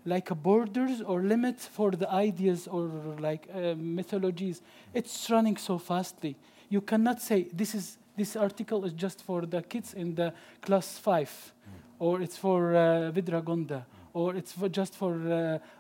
like 0.06 0.30
borders 0.42 1.02
or 1.02 1.22
limits 1.22 1.66
for 1.66 1.92
the 1.92 2.10
ideas 2.10 2.68
or 2.68 2.90
like 3.20 3.48
uh, 3.54 3.76
mythologies. 3.78 4.62
It's 4.94 5.30
running 5.30 5.58
so 5.58 5.78
fastly. 5.78 6.36
You 6.70 6.82
cannot 6.82 7.22
say 7.22 7.48
this 7.54 7.76
is 7.76 7.98
this 8.16 8.36
article 8.36 8.86
is 8.86 8.94
just 8.94 9.22
for 9.24 9.46
the 9.46 9.62
kids 9.62 9.94
in 9.94 10.16
the 10.16 10.34
class 10.62 10.98
five, 10.98 11.54
or 12.00 12.22
it's 12.22 12.38
for 12.38 12.76
uh, 12.76 13.12
Vidragonda, 13.12 13.84
or 14.14 14.36
it's 14.36 14.52
for 14.52 14.70
just 14.70 14.96
for 14.96 15.14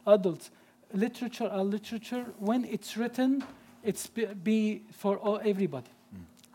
uh, 0.05 0.11
adults. 0.13 0.51
Literature 0.93 1.49
are 1.49 1.63
literature. 1.63 2.25
When 2.39 2.65
it's 2.65 2.95
written 2.95 3.43
it's 3.88 4.07
be, 4.07 4.25
be 4.25 4.82
for 4.91 5.17
all, 5.17 5.39
everybody. 5.43 5.88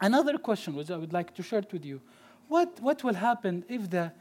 Another 0.00 0.36
question 0.36 0.74
which 0.74 0.90
i 0.90 0.96
would 0.96 1.12
like 1.12 1.32
to 1.34 1.42
share 1.42 1.60
it 1.60 1.72
with 1.72 1.84
you 1.84 2.00
what, 2.52 2.80
what 2.80 3.02
will 3.04 3.14
happen 3.14 3.64
if 3.68 3.88
the, 3.90 4.12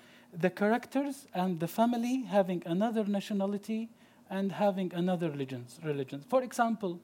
the 0.45 0.49
characters 0.49 1.27
and 1.33 1.59
the 1.59 1.67
family 1.67 2.23
having 2.23 2.63
another 2.65 3.03
nationality 3.03 3.89
and 4.29 4.51
having 4.51 4.93
another 4.93 5.29
religions, 5.29 5.79
religions? 5.83 6.23
For 6.29 6.41
example 6.41 6.99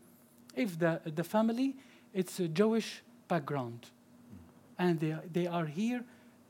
if 0.56 0.80
the, 0.80 1.02
the 1.20 1.24
family 1.24 1.76
it's 2.14 2.40
a 2.40 2.48
jewish 2.48 3.04
background. 3.28 3.88
And 4.80 5.00
they, 5.00 5.16
they 5.32 5.48
are 5.48 5.66
here 5.66 6.04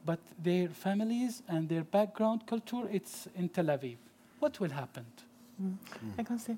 but 0.06 0.20
their 0.42 0.70
families 0.70 1.42
and 1.48 1.68
their 1.68 1.84
background 1.84 2.46
culture 2.46 2.88
it's 2.92 3.28
in 3.36 3.50
tel 3.50 3.66
aviv. 3.66 3.98
What 4.40 4.60
will 4.60 4.72
happen? 4.72 5.06
Jeg 6.18 6.26
kan 6.26 6.40
si. 6.40 6.56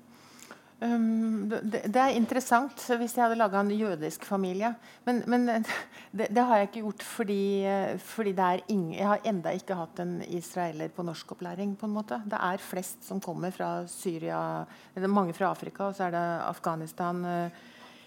Um, 0.80 1.44
det, 1.50 1.82
det 1.92 2.00
er 2.00 2.14
interessant 2.16 2.80
hvis 2.96 3.12
jeg 3.12 3.20
hadde 3.20 3.36
laga 3.36 3.60
en 3.60 3.72
jødisk 3.74 4.24
familie. 4.24 4.72
Men, 5.04 5.20
men 5.28 5.44
det, 6.16 6.30
det, 6.32 6.40
har 6.40 6.56
jeg 6.56 6.70
ikke 6.70 6.84
gjort 6.86 7.04
fordi, 7.04 7.42
eh, 7.68 7.98
fordi 8.00 8.32
ingen, 8.68 8.94
jeg 8.96 9.06
har 9.06 9.26
enda 9.28 9.52
ikke 9.52 9.76
hatt 9.76 10.00
en 10.00 10.20
israeler 10.24 10.88
på 10.88 11.04
norskopplæring. 11.04 11.76
på 11.76 11.86
en 11.86 11.92
måte. 11.92 12.22
Det 12.24 12.38
er 12.40 12.64
flest 12.64 13.04
som 13.04 13.20
kommer 13.20 13.50
fra 13.50 13.86
Syria, 13.86 14.64
mange 15.06 15.34
fra 15.36 15.50
Afrika, 15.50 15.88
og 15.88 15.94
så 15.94 16.08
er 16.08 16.16
det 16.16 16.26
Afghanistan, 16.48 17.24
eh, 17.24 17.50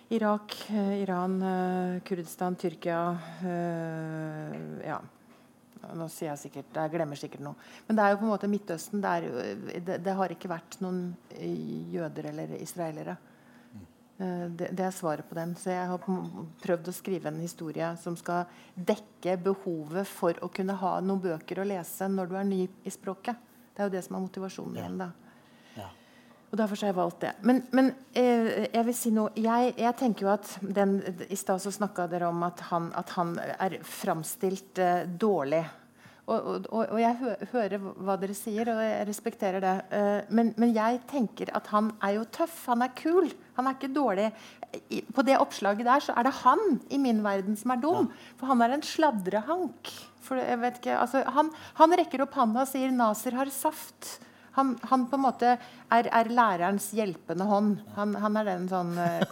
Irak, 0.09 0.69
eh, 0.69 1.01
Iran, 1.03 2.01
Kurdistan, 2.05 2.55
Tyrkia 2.55 3.17
Ja. 4.83 4.99
Nå 5.93 6.07
sier 6.09 6.29
jeg 6.31 6.39
sikkert, 6.45 6.73
jeg 6.75 6.91
glemmer 6.93 7.15
sikkert 7.19 7.41
noe. 7.43 7.55
Men 7.87 7.95
det 7.97 8.03
er 8.05 8.13
jo 8.13 8.17
på 8.21 8.25
en 8.27 8.31
måte 8.31 8.47
Midtøsten. 8.49 9.01
Det, 9.03 9.09
er 9.09 9.81
det, 9.83 9.97
det 10.05 10.13
har 10.15 10.31
ikke 10.31 10.49
vært 10.51 10.77
noen 10.81 11.15
eh, 11.35 11.91
jøder 11.93 12.29
eller 12.31 12.53
israelere. 12.61 13.17
Eh, 14.19 14.47
Det, 14.53 14.69
det 14.77 14.85
er 14.85 14.91
svaret 14.95 15.27
på 15.29 15.35
den. 15.35 15.55
Så 15.59 15.69
jeg 15.73 15.87
har 15.89 15.97
prøvd 16.63 16.87
å 16.87 16.93
skrive 16.95 17.27
en 17.31 17.41
historie 17.41 17.89
som 17.97 18.15
skal 18.15 18.45
dekke 18.75 19.35
behovet 19.43 20.07
for 20.07 20.33
å 20.45 20.49
kunne 20.53 20.75
ha 20.79 20.99
noen 21.01 21.21
bøker 21.23 21.59
å 21.59 21.67
lese 21.67 22.07
når 22.07 22.29
du 22.31 22.35
er 22.39 22.43
ny 22.47 22.61
i 22.85 22.89
språket. 22.93 23.35
Det 23.73 23.81
er 23.81 23.89
jo 23.89 23.95
det 23.97 24.03
som 24.05 24.15
er 24.15 24.25
motivasjonen 24.27 24.75
Ja. 24.77 24.87
min. 24.87 24.97
da. 24.97 25.11
Og 26.53 26.59
derfor 26.59 26.77
har 26.83 26.91
jeg 26.91 26.99
valgt 26.99 27.23
det. 27.23 27.29
Men, 27.49 27.63
men 27.73 27.87
eh, 28.13 28.67
jeg 28.69 28.85
vil 28.85 28.93
si 28.93 29.09
noe 29.09 29.31
jeg, 29.33 29.71
jeg 29.73 29.97
tenker 29.97 30.27
jo 30.27 30.33
at 30.35 30.51
den, 30.61 30.99
I 31.25 31.37
stad 31.39 31.63
snakka 31.65 32.05
dere 32.11 32.27
om 32.29 32.43
at 32.45 32.59
han, 32.69 32.91
at 32.93 33.13
han 33.17 33.31
er 33.41 33.79
framstilt 33.81 34.77
eh, 34.77 35.07
dårlig. 35.09 35.63
Og, 36.29 36.67
og, 36.69 36.75
og 36.85 36.99
jeg 37.01 37.17
hø, 37.19 37.31
hører 37.51 37.81
hva 37.81 38.15
dere 38.21 38.35
sier, 38.37 38.69
og 38.69 38.83
jeg 38.85 39.07
respekterer 39.09 39.65
det. 39.65 39.71
Eh, 39.97 40.19
men, 40.29 40.51
men 40.61 40.75
jeg 40.75 40.99
tenker 41.09 41.49
at 41.57 41.71
han 41.73 41.89
er 42.05 42.19
jo 42.19 42.27
tøff. 42.37 42.59
Han 42.69 42.85
er 42.85 42.93
kul. 43.01 43.31
Han 43.57 43.67
er 43.71 43.79
ikke 43.79 43.89
dårlig. 43.95 44.27
I, 44.93 45.01
på 45.09 45.25
det 45.25 45.39
oppslaget 45.41 45.89
der 45.89 46.05
så 46.05 46.13
er 46.13 46.27
det 46.27 46.35
han 46.43 46.77
i 46.93 46.99
min 47.01 47.23
verden 47.25 47.57
som 47.57 47.73
er 47.73 47.81
dum. 47.81 48.11
For 48.37 48.53
han 48.53 48.61
er 48.61 48.77
en 48.77 48.85
sladrehank. 48.85 49.89
For 50.23 50.37
jeg 50.37 50.61
vet 50.61 50.77
ikke, 50.83 51.01
altså, 51.01 51.25
han, 51.33 51.49
han 51.81 51.97
rekker 51.97 52.27
opp 52.27 52.37
handa 52.37 52.61
og 52.61 52.69
sier 52.69 52.93
'Naser 52.93 53.41
har 53.41 53.49
saft'. 53.49 54.13
Han, 54.57 54.75
han 54.89 55.07
på 55.09 55.17
en 55.17 55.23
måte 55.23 55.55
er, 55.55 56.09
er 56.09 56.29
lærerens 56.29 56.91
hjelpende 56.93 57.47
hånd. 57.49 57.79
Han, 57.95 58.13
han 58.21 58.37
er 58.37 58.51
den 58.51 58.67
sånn 58.69 58.93
eh, 59.01 59.25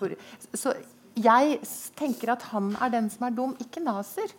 Så 0.57 0.73
jeg 1.19 1.59
tenker 1.99 2.33
at 2.33 2.47
han 2.53 2.71
er 2.81 2.93
den 2.93 3.09
som 3.13 3.27
er 3.27 3.35
dum, 3.35 3.53
ikke 3.61 3.83
Naser. 3.83 4.33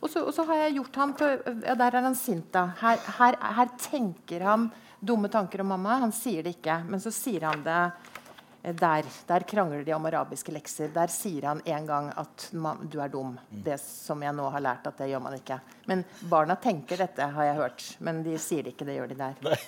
Og 0.00 0.10
så, 0.12 0.24
og 0.26 0.32
så 0.34 0.44
har 0.48 0.64
jeg 0.64 0.76
gjort 0.78 0.98
han 1.00 1.14
til 1.16 1.38
ja, 1.64 1.74
Der 1.78 1.94
er 1.94 2.04
han 2.08 2.18
sint, 2.18 2.50
da. 2.54 2.66
Her, 2.82 3.00
her, 3.18 3.38
her 3.60 3.72
tenker 3.80 4.44
han 4.44 4.68
dumme 5.00 5.30
tanker 5.32 5.62
om 5.62 5.72
mamma. 5.72 6.00
Han 6.02 6.14
sier 6.14 6.44
det 6.44 6.56
ikke, 6.58 6.80
men 6.88 7.02
så 7.02 7.12
sier 7.14 7.46
han 7.48 7.64
det 7.64 7.80
der, 8.74 9.06
der, 9.26 9.44
krangler 9.46 9.84
de 9.84 9.92
om 9.94 10.06
arabiske 10.08 10.50
lekser. 10.50 10.90
Der 10.94 11.10
sier 11.12 11.44
han 11.46 11.60
en 11.64 11.86
gang 11.86 12.08
at 12.18 12.48
man, 12.52 12.80
du 12.90 12.98
er 13.02 13.10
dum. 13.12 13.36
Mm. 13.50 13.60
Det 13.66 13.76
som 13.82 14.22
jeg 14.24 14.34
nå 14.34 14.48
har 14.50 14.64
lært 14.64 14.88
at 14.90 14.98
det 14.98 15.10
gjør 15.12 15.22
man 15.22 15.36
ikke. 15.38 15.60
Men 15.86 16.02
barna 16.26 16.56
tenker 16.58 16.98
dette, 16.98 17.28
har 17.36 17.46
jeg 17.46 17.58
hørt. 17.60 17.84
Men 18.02 18.24
de 18.26 18.34
sier 18.42 18.66
det 18.66 18.74
ikke. 18.74 18.88
Det 18.88 18.96
gjør 18.96 19.12
de 19.12 19.18
der. 19.20 19.60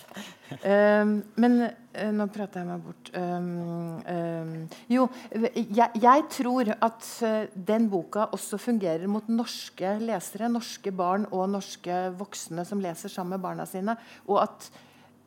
um, 1.03 1.13
men 1.45 1.55
uh, 1.63 2.11
nå 2.15 2.27
prater 2.35 2.65
jeg 2.65 2.71
meg 2.73 2.89
bort. 2.89 3.13
Um, 3.15 4.03
um, 4.03 4.53
jo, 4.91 5.07
jeg, 5.47 6.03
jeg, 6.03 6.27
tror 6.35 6.75
at 6.75 7.13
uh, 7.23 7.39
den 7.55 7.87
boka 7.93 8.27
også 8.35 8.59
fungerer 8.63 9.07
mot 9.11 9.31
norske 9.31 9.95
lesere. 10.03 10.51
Norske 10.51 10.91
barn 10.91 11.29
og 11.31 11.47
norske 11.55 12.03
voksne 12.19 12.67
som 12.67 12.83
leser 12.83 13.15
sammen 13.15 13.37
med 13.37 13.47
barna 13.47 13.69
sine. 13.69 13.95
Og 14.27 14.43
at 14.43 14.71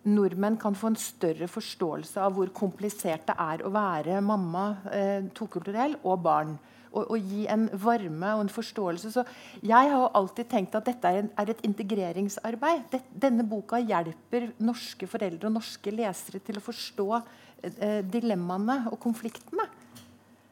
nordmenn 0.07 0.57
kan 0.61 0.75
få 0.77 0.91
en 0.91 0.99
større 0.99 1.47
forståelse 1.51 2.21
av 2.21 2.35
hvor 2.35 2.51
komplisert 2.55 3.27
det 3.29 3.37
er 3.37 3.63
å 3.65 3.71
være 3.73 4.21
mamma 4.25 4.65
eh, 4.91 5.27
tokulturell 5.37 5.97
og 6.01 6.21
barn. 6.25 6.55
Og, 6.91 7.05
og, 7.05 7.23
gi 7.23 7.45
en 7.47 7.69
varme 7.79 8.33
og 8.35 8.41
en 8.43 8.51
forståelse. 8.51 9.13
Så 9.13 9.23
jeg 9.63 9.91
har 9.93 10.09
alltid 10.17 10.49
tenkt 10.51 10.73
at 10.75 10.89
dette 10.89 11.07
er, 11.07 11.21
en, 11.21 11.29
er 11.39 11.53
et 11.53 11.61
integreringsarbeid. 11.63 12.89
Det, 12.91 12.99
denne 13.15 13.45
boka 13.47 13.79
hjelper 13.79 14.49
norske 14.59 15.07
foreldre 15.07 15.47
og 15.47 15.55
norske 15.55 15.93
lesere 15.95 16.41
til 16.43 16.59
å 16.59 16.65
forstå 16.65 17.07
eh, 17.15 18.01
dilemmaene 18.11 18.81
og 18.91 18.99
konfliktene. 19.05 19.69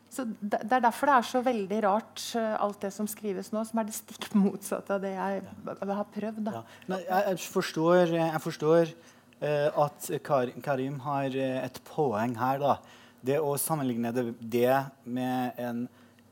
Så 0.10 0.24
det, 0.26 0.64
det 0.64 0.74
er 0.80 0.82
derfor 0.88 1.12
det 1.12 1.18
er 1.18 1.28
så 1.28 1.44
veldig 1.46 1.84
rart, 1.86 2.24
eh, 2.40 2.56
alt 2.64 2.82
det 2.88 2.94
som 2.96 3.08
skrives 3.10 3.52
nå, 3.54 3.66
som 3.68 3.82
er 3.82 3.90
det 3.90 4.00
stikk 4.00 4.32
motsatte 4.40 4.96
av 4.96 5.04
det 5.04 5.14
jeg, 5.18 5.44
jeg 5.70 5.96
har 6.00 6.12
prøvd. 6.16 6.52
Ja. 6.56 6.66
jeg, 6.96 7.06
jeg, 7.12 7.46
forstår, 7.60 8.16
jeg 8.16 8.44
forstår 8.48 8.96
at 9.40 10.10
Karim 10.24 11.00
har 11.06 11.36
eh, 11.36 11.64
et 11.64 11.80
poeng 11.88 12.36
her. 12.40 12.60
da. 12.60 12.78
Det 13.22 13.40
å 13.40 13.56
sammenligne 13.60 14.12
det, 14.14 14.76
med 15.04 15.60
en 15.60 15.84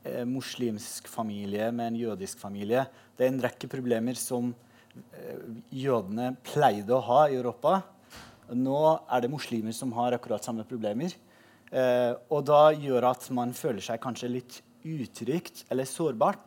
eh, 0.04 0.24
muslimsk 0.28 1.08
familie 1.08 1.70
med 1.72 1.92
en 1.92 1.98
jødisk 2.00 2.40
familie 2.40 2.86
Det 3.16 3.26
er 3.26 3.32
en 3.34 3.42
rekke 3.44 3.68
problemer 3.68 4.16
som 4.16 4.54
eh, 4.94 5.40
jødene 5.70 6.34
pleide 6.46 6.94
å 6.96 7.04
ha 7.04 7.22
i 7.28 7.36
Europa. 7.36 7.82
Nå 8.54 8.80
er 9.04 9.24
det 9.24 9.32
muslimer 9.32 9.76
som 9.76 9.92
har 9.98 10.16
akkurat 10.16 10.44
samme 10.44 10.64
problemer. 10.68 11.12
Eh, 11.68 12.12
og 12.32 12.46
da 12.48 12.70
gjør 12.72 13.10
at 13.10 13.28
man 13.36 13.52
føler 13.56 13.84
seg 13.84 14.00
kanskje 14.00 14.32
litt 14.32 14.60
utrygt 14.88 15.66
eller 15.68 15.88
sårbart 15.88 16.44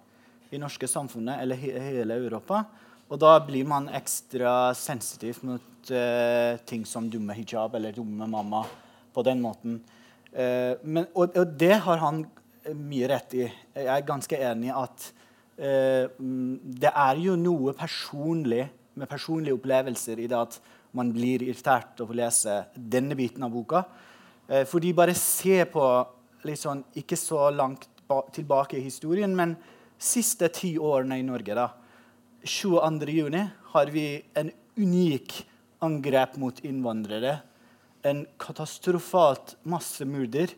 i 0.52 0.60
norske 0.60 0.88
samfunnet 0.90 1.44
eller 1.44 1.60
he 1.60 1.76
hele 1.78 2.18
Europa. 2.18 2.64
Og 3.12 3.20
da 3.20 3.34
blir 3.44 3.68
man 3.68 3.90
ekstra 3.92 4.72
sensitiv 4.78 5.42
mot 5.44 5.90
uh, 5.92 6.56
ting 6.68 6.86
som 6.88 7.10
dumme 7.12 7.36
hijab 7.36 7.74
eller 7.76 7.96
dumme 7.96 8.28
mamma 8.32 8.64
på 9.12 9.24
den 9.28 9.42
måten. 9.44 9.82
Uh, 10.32 10.80
men, 10.84 11.10
og, 11.12 11.36
og, 11.36 11.58
det 11.60 11.82
har 11.84 12.00
han 12.00 12.22
mye 12.78 13.10
rett 13.12 13.36
i. 13.36 13.50
Jeg 13.76 13.90
er 13.92 14.08
ganske 14.08 14.40
enig 14.48 14.70
i 14.70 14.78
at 14.80 15.10
uh, 15.60 16.06
det 16.86 16.94
er 16.94 17.20
jo 17.20 17.36
noe 17.36 17.76
personlig 17.76 18.64
med 18.96 19.12
personlige 19.12 19.60
opplevelser 19.60 20.24
i 20.24 20.30
det 20.32 20.40
at 20.40 20.62
man 20.96 21.12
blir 21.12 21.44
irritert 21.44 22.00
av 22.04 22.12
å 22.12 22.16
lese 22.16 22.62
denne 22.76 23.16
biten 23.16 23.44
av 23.48 23.52
boka. 23.52 23.86
fordi 24.68 24.90
bare 24.92 25.14
se 25.16 25.64
på 25.64 25.84
liksom, 26.44 26.82
ikke 27.00 27.16
så 27.16 27.46
langt 27.56 27.88
tilbake 28.36 28.76
i 28.76 28.84
historien, 28.84 29.32
men 29.32 29.56
siste 29.96 30.50
ti 30.52 30.74
årene 30.76 31.22
i 31.22 31.24
Norge. 31.24 31.56
da, 31.56 31.70
22.6 32.44 33.48
har 33.64 33.86
vi 33.86 34.24
en 34.34 34.52
unik 34.78 35.48
angrep 35.80 36.36
mot 36.42 36.60
innvandrere. 36.66 37.38
En 38.02 38.26
katastrofalt 38.42 39.56
massemorder 39.64 40.54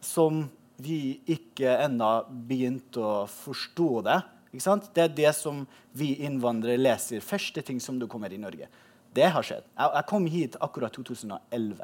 som 0.00 0.44
vi 0.76 1.18
ikke 1.26 1.72
ennå 1.82 2.10
begynte 2.46 3.02
å 3.02 3.14
forstå 3.30 3.88
det. 4.06 4.20
Det 4.52 5.02
er 5.02 5.16
det 5.16 5.32
som 5.36 5.64
vi 5.96 6.12
innvandrere 6.24 6.78
leser. 6.78 7.24
Første 7.24 7.64
ting 7.66 7.80
som 7.82 7.98
du 7.98 8.06
kommer 8.08 8.32
i 8.32 8.40
Norge. 8.40 8.68
Det 9.16 9.26
har 9.32 9.44
skjedd. 9.44 9.66
Jeg, 9.66 9.90
jeg 9.96 10.08
kom 10.12 10.28
hit 10.30 10.60
akkurat 10.62 10.94
2011. 10.94 11.82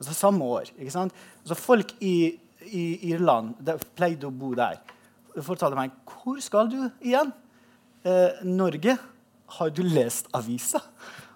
Altså 0.00 0.16
samme 0.16 0.48
år. 0.48 0.72
ikke 0.78 0.94
sant? 0.94 1.14
Så 1.44 1.58
folk 1.58 1.92
i, 2.00 2.32
i 2.64 3.12
Irland 3.12 3.60
pleide 3.98 4.30
å 4.30 4.32
bo 4.32 4.54
der. 4.56 4.80
De 5.36 5.44
fortalte 5.44 5.78
meg 5.78 5.92
hvor 6.08 6.40
skal 6.42 6.70
du 6.72 6.80
igjen 7.04 7.34
eh, 8.04 8.44
Norge, 8.46 8.96
har 9.56 9.72
du 9.74 9.82
lest 9.82 10.30
avisa? 10.36 10.82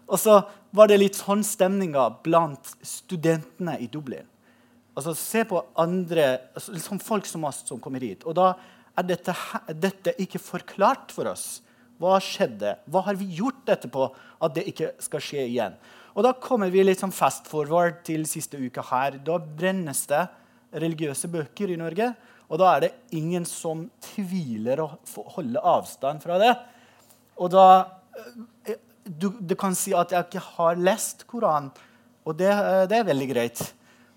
Og 0.06 0.20
så 0.20 0.38
var 0.74 0.90
det 0.90 1.00
litt 1.00 1.18
sånn 1.18 1.42
stemninga 1.46 2.06
blant 2.24 2.74
studentene 2.84 3.78
i 3.80 3.88
Dublin. 3.90 4.26
Altså, 4.94 5.14
se 5.18 5.42
på 5.48 5.58
andre, 5.80 6.52
liksom 6.70 7.00
folk 7.02 7.26
som 7.26 7.46
oss 7.48 7.64
som 7.66 7.80
kommer 7.82 8.04
hit. 8.04 8.22
Og 8.28 8.36
da 8.38 8.52
er 8.94 9.08
dette, 9.08 9.34
dette 9.74 10.14
ikke 10.22 10.42
forklart 10.42 11.14
for 11.14 11.30
oss. 11.30 11.64
Hva 11.98 12.18
skjedde? 12.22 12.76
Hva 12.90 13.04
har 13.06 13.18
vi 13.18 13.26
gjort 13.38 13.70
etterpå 13.70 14.08
at 14.42 14.54
det 14.54 14.66
ikke 14.70 14.92
skal 15.02 15.22
skje 15.22 15.46
igjen? 15.48 15.76
Og 16.14 16.22
da 16.26 16.34
kommer 16.38 16.70
vi 16.70 16.84
litt 16.84 17.02
sånn 17.02 17.14
fast 17.14 17.48
forward 17.50 18.04
til 18.06 18.26
siste 18.30 18.58
uka 18.58 18.84
her. 18.90 19.18
Da 19.22 19.40
brennes 19.42 20.04
det 20.10 20.22
religiøse 20.74 21.30
bøker 21.30 21.72
i 21.74 21.78
Norge. 21.78 22.12
Og 22.50 22.60
da 22.60 22.70
er 22.74 22.84
det 22.84 22.92
ingen 23.16 23.46
som 23.48 23.86
tviler 24.04 24.82
å 24.84 24.90
holde 25.36 25.62
avstand 25.64 26.22
fra 26.24 26.38
det. 26.42 26.52
Og 27.40 27.50
da 27.54 27.66
eh, 28.68 28.78
du, 29.04 29.30
du, 29.40 29.54
kan 29.58 29.76
si 29.76 29.94
at 29.96 30.12
jeg 30.14 30.28
ikke 30.28 30.44
har 30.54 30.80
lest 30.80 31.26
Koranen, 31.28 31.72
og 32.24 32.38
det, 32.40 32.50
eh, 32.52 32.84
det, 32.90 33.00
er 33.00 33.10
veldig 33.10 33.28
greit. 33.32 33.64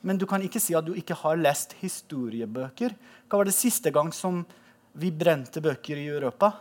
Men 0.06 0.20
du 0.20 0.28
kan 0.30 0.44
ikke 0.44 0.62
si 0.64 0.76
at 0.78 0.86
du 0.86 0.94
ikke 0.96 1.18
har 1.24 1.40
lest 1.40 1.76
historiebøker. 1.82 2.96
Hva 3.28 3.42
var 3.42 3.50
det 3.50 3.58
siste 3.58 3.92
gang 3.96 4.14
som 4.16 4.44
vi 4.98 5.12
brente 5.12 5.64
bøker 5.64 6.00
i 6.00 6.10
Europa? 6.12 6.52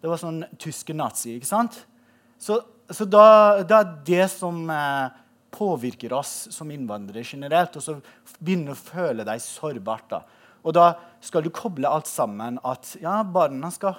Det 0.00 0.10
var 0.10 0.20
sånn 0.20 0.42
tyske 0.60 0.94
nazi, 0.94 1.36
ikke 1.38 1.48
sant? 1.48 1.80
Så, 2.38 2.60
så 2.92 3.06
da, 3.08 3.62
det 3.64 3.78
er 3.78 3.94
det 4.06 4.26
som 4.34 4.60
eh, 4.70 5.22
påvirker 5.56 6.12
oss 6.12 6.48
som 6.54 6.70
innvandrere 6.70 7.24
generelt. 7.24 7.78
Og 7.78 7.82
så 7.84 7.96
begynner 8.38 8.74
å 8.74 8.78
føle 8.78 9.26
deg 9.26 9.42
sårbart. 9.42 10.10
da. 10.12 10.22
Og 10.64 10.74
da 10.74 10.86
skal 11.22 11.44
du 11.44 11.50
koble 11.54 11.88
alt 11.90 12.08
sammen. 12.10 12.58
At 12.66 12.94
ja, 13.02 13.20
barna 13.22 13.70
skal 13.74 13.98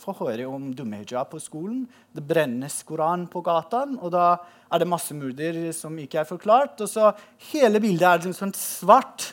få 0.00 0.14
høre 0.20 0.46
om 0.50 0.70
dummehijab 0.76 1.30
på 1.32 1.40
skolen. 1.42 1.84
Det 2.14 2.24
brennes 2.26 2.80
Koran 2.86 3.26
på 3.30 3.42
gataen, 3.44 3.98
og 4.00 4.14
da 4.14 4.26
er 4.72 4.82
det 4.82 4.90
massemorder 4.90 5.60
som 5.76 5.96
ikke 6.00 6.22
er 6.22 6.28
forklart. 6.28 6.80
Og 6.84 6.90
så 6.90 7.12
hele 7.52 7.82
bildet 7.82 8.08
er 8.08 8.22
liksom 8.22 8.36
sånn 8.38 8.56
svart 8.58 9.32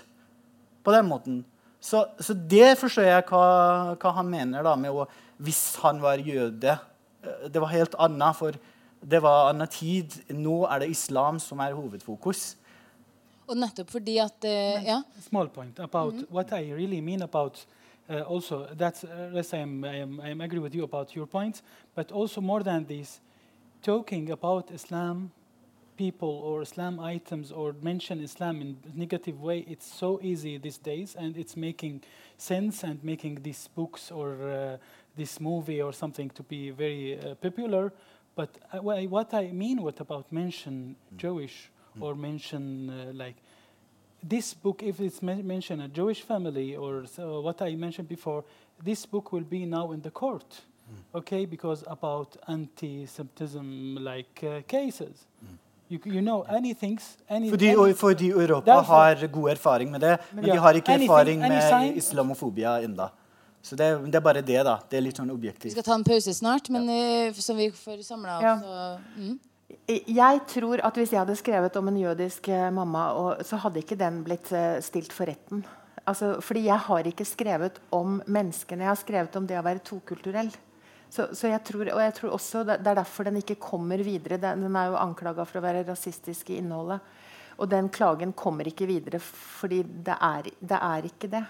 på 0.85 0.93
den 0.95 1.09
måten. 1.09 1.41
Så, 1.81 2.03
så 2.21 2.35
det 2.35 2.75
forstår 2.77 3.07
jeg 3.07 3.25
hva, 3.31 3.45
hva, 3.97 4.13
han 4.19 4.29
mener 4.29 4.65
da 4.65 4.75
med 4.77 4.93
å 4.93 5.07
Hvis 5.41 5.79
han 5.81 5.97
var 5.97 6.21
jøde 6.21 6.75
Det 7.49 7.61
var 7.63 7.71
helt 7.71 7.95
annet, 7.97 8.37
for 8.37 8.53
det 9.01 9.17
var 9.23 9.47
annen 9.49 9.69
tid. 9.69 10.13
Nå 10.29 10.59
er 10.69 10.83
det 10.83 10.91
islam 10.93 11.39
som 11.41 11.61
er 11.63 11.73
hovedfokus. 11.73 12.51
Og 13.51 13.57
nettopp 13.59 13.91
fordi 13.91 14.17
at 14.23 14.47
uh, 14.47 14.79
ja. 14.85 15.01
Small 15.27 15.49
point 15.49 15.79
about 15.79 16.13
mm 16.13 16.19
-hmm. 16.19 16.33
what 16.35 16.51
I 16.51 16.73
really 16.73 17.01
mean 17.01 17.21
about 17.21 17.65
uh, 18.09 18.31
also 18.31 18.65
that's 18.77 19.03
uh, 19.03 19.35
yes, 19.35 19.53
I 19.53 19.57
am, 19.57 19.83
I 19.83 20.01
am 20.01 20.19
I 20.19 20.31
am 20.31 20.41
agree 20.41 20.59
with 20.59 20.75
you 20.75 20.83
about 20.83 21.15
your 21.15 21.27
points, 21.27 21.63
but 21.95 22.11
also 22.11 22.41
more 22.41 22.63
than 22.63 22.85
this, 22.85 23.21
talking 23.81 24.31
about 24.31 24.71
Islam 24.71 25.31
people 25.97 26.29
or 26.29 26.61
Islam 26.61 26.99
items 26.99 27.51
or 27.51 27.75
mention 27.81 28.21
Islam 28.21 28.61
in 28.61 28.77
negative 28.95 29.41
way, 29.41 29.59
it's 29.67 29.85
so 29.85 30.19
easy 30.23 30.57
these 30.57 30.77
days, 30.77 31.15
and 31.15 31.37
it's 31.37 31.55
making 31.55 32.01
sense 32.37 32.83
and 32.87 33.03
making 33.03 33.41
these 33.43 33.69
books 33.75 34.11
or 34.11 34.29
uh, 34.31 34.77
this 35.15 35.39
movie 35.39 35.81
or 35.81 35.93
something 35.93 36.29
to 36.31 36.43
be 36.43 36.71
very 36.71 37.19
uh, 37.19 37.35
popular. 37.35 37.93
But 38.35 38.49
uh, 38.73 38.79
what 38.79 39.33
I 39.33 39.51
mean, 39.51 39.81
what 39.81 39.99
about 39.99 40.31
mention 40.31 40.95
mm. 40.95 41.17
Jewish. 41.17 41.70
Or 41.99 42.15
mention 42.15 42.89
uh, 42.89 43.11
like 43.13 43.35
this 44.23 44.53
book, 44.53 44.83
if 44.83 44.99
it's 44.99 45.21
men 45.21 45.45
mentioned 45.45 45.81
a 45.81 45.87
Jewish 45.87 46.21
family 46.21 46.75
or 46.75 47.05
so 47.05 47.41
what 47.41 47.61
I 47.61 47.75
mentioned 47.75 48.07
before, 48.07 48.43
this 48.83 49.05
book 49.05 49.31
will 49.31 49.43
be 49.43 49.65
now 49.65 49.91
in 49.91 50.01
the 50.01 50.11
court, 50.11 50.61
mm. 50.89 51.19
okay, 51.19 51.45
because 51.45 51.83
about 51.87 52.37
anti-Semitism 52.47 53.97
like 53.99 54.43
uh, 54.43 54.61
cases. 54.67 55.25
Mm. 55.43 55.57
You, 55.89 55.99
you 56.05 56.21
know, 56.21 56.43
anything, 56.43 56.99
any, 57.29 57.49
fordi, 57.49 57.69
any, 57.69 57.93
fordi 57.93 58.29
Europa 58.29 58.81
har 58.81 59.27
god 59.27 59.49
erfaring 59.49 59.91
med 59.91 59.99
det, 60.01 60.17
men 60.33 60.45
yeah, 60.45 60.55
de 60.55 60.61
har 60.61 60.73
ikke 60.73 60.91
anything, 60.91 61.11
erfaring 61.11 61.39
med 61.39 61.97
islamofobia 61.97 62.81
ennå. 62.83 63.09
Så 63.61 63.75
det, 63.75 64.05
det, 64.05 64.15
er 64.15 64.19
bare 64.19 64.41
det, 64.41 64.63
da. 64.65 64.77
Det 64.89 64.97
er 64.97 65.03
litt 65.05 65.17
sånn 65.19 65.29
objektivt. 65.29 65.65
Vi 65.65 65.75
skal 65.75 65.83
ta 65.83 65.93
en 65.93 66.03
pause 66.03 66.33
snart, 66.33 66.69
men 66.69 66.87
ja. 66.89 67.27
uh, 67.29 67.33
så 67.37 67.53
vi 67.53 67.67
får 67.71 68.01
samla 68.07 68.37
oss. 68.37 68.43
Ja. 68.43 68.97
Mm. 69.17 69.39
Jeg 69.87 70.41
tror 70.49 70.81
at 70.85 70.97
hvis 70.97 71.13
jeg 71.13 71.21
hadde 71.21 71.37
skrevet 71.39 71.77
om 71.79 71.91
en 71.91 71.99
jødisk 72.01 72.49
eh, 72.51 72.71
mamma, 72.73 73.05
og, 73.17 73.43
så 73.45 73.59
hadde 73.61 73.81
ikke 73.83 73.99
den 73.99 74.21
blitt 74.25 74.51
eh, 74.55 74.79
stilt 74.83 75.13
for 75.15 75.29
retten. 75.29 75.63
Altså, 76.09 76.33
fordi 76.41 76.65
jeg 76.65 76.81
har 76.87 77.07
ikke 77.07 77.27
skrevet 77.27 77.77
om 77.93 78.19
menneskene. 78.25 78.85
Jeg 78.85 78.91
har 78.91 78.99
skrevet 78.99 79.37
om 79.37 79.47
det 79.47 79.59
å 79.59 79.65
være 79.65 79.83
tokulturell. 79.85 80.49
Så, 81.11 81.27
så 81.35 81.51
jeg 81.51 81.61
tror, 81.67 81.89
og 81.91 81.99
jeg 81.99 82.13
tror 82.15 82.33
også 82.37 82.61
Det 82.63 82.77
er 82.77 82.95
derfor 83.01 83.27
den 83.27 83.41
ikke 83.41 83.59
kommer 83.59 83.99
videre. 83.99 84.39
Den, 84.41 84.63
den 84.65 84.77
er 84.79 84.91
jo 84.91 84.99
anklaga 85.01 85.45
for 85.45 85.59
å 85.59 85.65
være 85.65 85.85
rasistisk 85.89 86.53
i 86.53 86.61
innholdet. 86.61 87.03
Og 87.61 87.69
den 87.69 87.91
klagen 87.93 88.31
kommer 88.33 88.65
ikke 88.67 88.87
videre, 88.89 89.19
fordi 89.21 89.83
det 89.83 90.15
er, 90.17 90.47
det 90.59 90.79
er 90.81 91.09
ikke 91.11 91.29
det. 91.29 91.43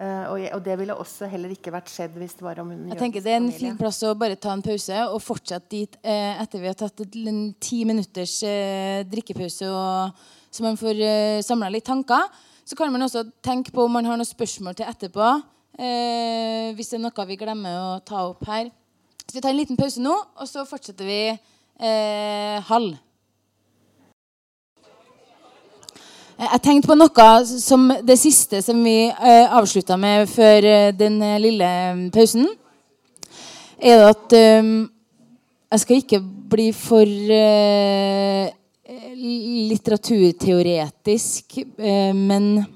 Uh, 0.00 0.32
og, 0.32 0.36
jeg, 0.40 0.48
og, 0.56 0.62
det 0.64 0.74
ville 0.80 0.94
også 0.96 1.26
heller 1.28 1.50
ikke 1.52 1.74
vært 1.74 1.90
skjedd 1.92 2.14
hvis 2.16 2.38
det 2.38 2.44
var 2.46 2.62
om 2.62 2.70
hun 2.72 2.86
Jeg 2.88 2.96
tenker 3.02 3.20
Det 3.20 3.34
er 3.34 3.36
en 3.36 3.50
fin 3.52 3.74
plass 3.76 3.98
å 4.08 4.14
bare 4.16 4.38
ta 4.40 4.54
en 4.56 4.62
pause 4.64 4.96
og 5.12 5.18
fortsette 5.20 5.68
dit 5.74 5.98
eh, 6.00 6.40
etter 6.40 6.62
vi 6.62 6.70
har 6.70 6.78
tatt 6.80 7.02
en 7.04 7.40
ti 7.60 7.82
minutters 7.84 8.38
eh, 8.48 9.02
drikkepause, 9.04 9.68
og, 9.68 10.22
så 10.48 10.64
man 10.64 10.80
får 10.80 11.02
eh, 11.04 11.42
samla 11.44 11.68
litt 11.74 11.84
tanker. 11.84 12.32
Så 12.64 12.78
kan 12.78 12.88
man 12.94 13.04
også 13.04 13.26
tenke 13.44 13.74
på 13.76 13.84
om 13.84 13.92
man 13.92 14.08
har 14.08 14.16
noen 14.16 14.28
spørsmål 14.28 14.78
til 14.78 14.88
etterpå. 14.88 15.28
Eh, 15.80 16.72
hvis 16.76 16.94
det 16.94 16.96
er 16.96 17.04
noe 17.04 17.28
vi 17.28 17.36
glemmer 17.40 17.76
å 17.76 18.00
ta 18.00 18.24
opp 18.28 18.40
her. 18.48 18.72
Så 19.26 19.36
vi 19.36 19.44
tar 19.44 19.52
en 19.52 19.60
liten 19.60 19.76
pause 19.76 20.00
nå, 20.00 20.16
og 20.16 20.48
så 20.48 20.64
fortsetter 20.64 21.04
vi 21.04 21.22
eh, 21.28 22.56
halv. 22.72 22.92
Eh, 22.92 23.04
jeg 26.40 26.60
tenkte 26.64 26.88
på 26.88 26.94
noe 26.96 27.24
som 27.44 27.90
det 28.06 28.14
siste 28.16 28.62
som 28.64 28.78
vi 28.84 29.10
eh, 29.10 29.52
avslutta 29.52 29.96
med 30.00 30.28
før 30.30 30.64
eh, 30.64 30.94
den 30.96 31.22
eh, 31.24 31.40
lille 31.42 31.94
mm, 31.96 32.10
pausen. 32.14 32.46
Er 33.80 34.04
at 34.08 34.32
jeg 34.32 35.80
skal 35.80 35.96
ikke 36.02 36.20
bli 36.52 36.72
for 36.76 37.08
litteraturteoretisk, 39.16 41.56
men 42.12 42.66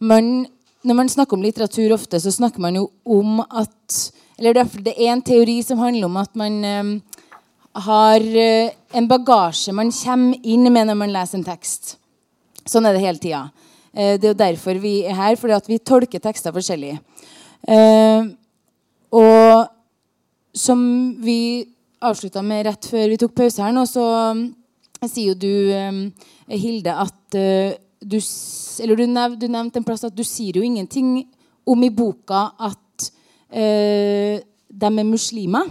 man, 0.00 0.48
når 0.88 0.96
man 0.96 1.12
snakker 1.12 1.36
om 1.36 1.44
litteratur 1.44 1.92
ofte, 1.98 2.16
så 2.16 2.32
snakker 2.32 2.64
man 2.64 2.80
jo 2.80 2.88
om 3.04 3.44
at 3.44 4.08
Eller 4.38 4.56
det 4.56 4.96
er 4.96 5.12
en 5.12 5.22
teori 5.22 5.62
som 5.62 5.78
handler 5.78 6.08
om 6.08 6.16
at 6.16 6.34
man 6.34 7.02
har 7.74 8.20
en 8.96 9.08
bagasje 9.08 9.72
man 9.72 9.92
kommer 9.92 10.38
inn 10.42 10.72
med 10.72 10.86
når 10.86 10.94
man 10.94 11.12
leser 11.12 11.38
en 11.38 11.44
tekst. 11.44 11.98
Sånn 12.68 12.88
er 12.88 12.96
det 12.96 13.04
hele 13.04 13.20
tida. 13.20 13.44
Eh, 13.94 14.16
det 14.18 14.26
er 14.26 14.32
jo 14.32 14.40
derfor 14.40 14.80
vi 14.82 14.94
er 15.06 15.16
her, 15.18 15.36
fordi 15.38 15.56
at 15.56 15.68
vi 15.70 15.78
tolker 15.78 16.22
tekster 16.22 16.54
forskjellig. 16.54 16.96
Eh, 17.68 18.26
og 19.14 19.68
som 20.54 20.80
vi 21.22 21.64
avslutta 22.04 22.42
med 22.44 22.66
rett 22.66 22.88
før 22.90 23.08
vi 23.12 23.18
tok 23.20 23.34
pause 23.36 23.62
her 23.62 23.74
nå, 23.74 23.86
så 23.88 24.04
eh, 24.32 25.08
sier 25.08 25.32
jo 25.32 25.38
du, 25.38 26.12
Hilde, 26.48 26.92
at 26.92 27.36
du 28.04 28.18
Eller 28.82 28.96
du, 28.96 29.06
nev, 29.06 29.36
du 29.38 29.46
nevnte 29.48 29.80
en 29.80 29.84
plass 29.86 30.04
at 30.04 30.16
du 30.16 30.24
sier 30.26 30.56
jo 30.58 30.64
ingenting 30.64 31.22
om 31.66 31.84
i 31.84 31.90
boka 31.94 32.50
at 32.60 33.06
uh, 33.54 34.36
de 34.68 34.90
er 34.90 35.06
muslimer. 35.08 35.70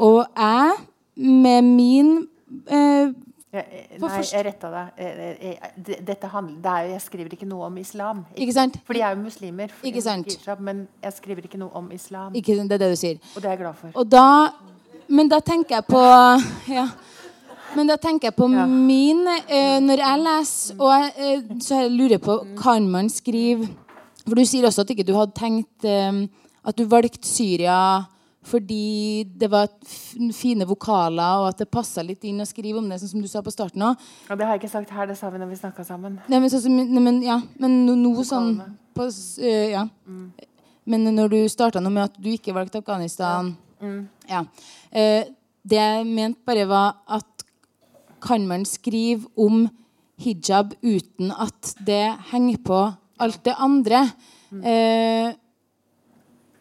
Og 0.00 0.24
jeg, 0.24 0.78
med 1.20 1.68
min 1.68 2.10
uh, 2.72 3.12
jeg, 3.50 3.86
nei, 3.98 4.18
jeg 4.30 4.44
retta 4.46 4.68
deg. 4.70 4.98
Dette 6.06 6.28
handler, 6.30 6.58
det 6.62 6.70
er 6.70 6.90
jeg 6.92 7.02
skriver 7.02 7.32
ikke 7.34 7.48
noe 7.50 7.66
om 7.66 7.78
islam. 7.82 8.22
Ikke, 8.36 8.54
sant? 8.54 8.76
For 8.86 8.94
de 8.94 9.02
er 9.02 9.16
jo 9.16 9.24
muslimer. 9.24 9.72
Ikke 9.82 10.02
sant? 10.04 10.36
men 10.62 10.84
jeg 11.02 11.16
skriver 11.16 11.48
ikke 11.48 11.58
noe 11.58 11.74
om 11.74 11.88
islam. 11.94 12.34
Ikke, 12.38 12.54
det 12.54 12.78
er 12.78 12.84
det 12.84 12.90
du 12.92 12.98
sier. 13.00 13.18
Og 13.34 13.42
det 13.42 13.50
er 13.50 13.56
jeg 13.56 13.62
glad 13.64 13.80
for. 13.80 14.04
Da, 14.06 14.26
men 15.10 15.32
da 15.32 15.40
tenker 15.42 15.80
jeg 15.80 15.88
på 15.90 16.04
ja. 16.78 16.86
Men 17.70 17.86
da 17.86 17.94
tenker 18.02 18.30
jeg 18.30 18.34
på 18.34 18.48
ja. 18.50 18.64
min 18.66 19.20
uh, 19.26 19.76
Når 19.78 20.00
jeg 20.02 20.22
leser, 20.24 20.78
og 20.82 20.88
jeg, 20.90 21.34
uh, 21.38 21.58
så 21.62 21.76
jeg 21.84 21.92
lurer 21.94 22.18
på 22.18 22.34
Kan 22.58 22.88
man 22.90 23.06
skrive 23.06 23.68
For 24.24 24.34
du 24.34 24.42
sier 24.42 24.66
også 24.66 24.82
at 24.82 24.90
ikke 24.90 25.06
du 25.06 25.12
hadde 25.14 25.36
tenkt 25.38 25.86
um, 25.86 26.24
at 26.66 26.76
du 26.76 26.82
valgte 26.90 27.24
Syria 27.24 28.02
fordi 28.40 29.24
det 29.36 29.50
var 29.52 29.68
fine 30.32 30.64
vokaler, 30.64 31.42
og 31.42 31.50
at 31.50 31.58
det 31.60 31.68
passa 31.68 32.02
litt 32.04 32.24
inn 32.24 32.40
å 32.40 32.48
skrive 32.48 32.80
om 32.80 32.86
det, 32.88 32.96
sånn 33.02 33.12
som 33.12 33.24
du 33.24 33.28
sa 33.28 33.42
på 33.44 33.52
starten 33.52 33.84
òg. 33.84 34.06
Ja, 34.30 34.36
det 34.38 34.46
har 34.48 34.56
jeg 34.56 34.62
ikke 34.62 34.72
sagt 34.72 34.94
her, 34.96 35.08
det 35.10 35.16
sa 35.18 35.28
vi 35.32 35.40
når 35.42 35.50
vi 35.50 35.58
snakka 35.60 35.84
sammen. 35.84 36.16
Nei, 36.24 36.38
men, 36.40 36.52
så, 36.52 36.62
nei, 36.72 37.02
men, 37.04 37.20
ja, 37.24 37.36
men 37.60 37.82
no, 37.84 37.96
noe 38.00 38.24
sånn 38.26 38.54
på, 38.96 39.08
uh, 39.10 39.66
ja. 39.68 39.84
Mm. 40.08 40.30
Men 40.90 41.10
når 41.12 41.34
du 41.34 41.40
starta 41.52 41.82
noe 41.84 41.92
med 41.92 42.08
at 42.08 42.16
du 42.16 42.30
ikke 42.32 42.56
valgte 42.56 42.80
Afghanistan 42.80 43.52
ja. 43.52 43.84
Mm. 43.84 44.00
ja. 44.30 44.40
Uh, 44.88 45.36
det 45.60 45.82
jeg 45.82 46.08
mente 46.08 46.40
bare, 46.48 46.64
var 46.68 46.96
at 47.12 47.44
kan 48.24 48.46
man 48.48 48.64
skrive 48.68 49.28
om 49.36 49.66
hijab 50.20 50.72
uten 50.80 51.30
at 51.32 51.74
det 51.84 52.06
henger 52.32 52.64
på 52.64 52.80
alt 53.20 53.44
det 53.44 53.56
andre? 53.60 54.06
Mm. 54.48 54.64
Uh, 54.64 55.36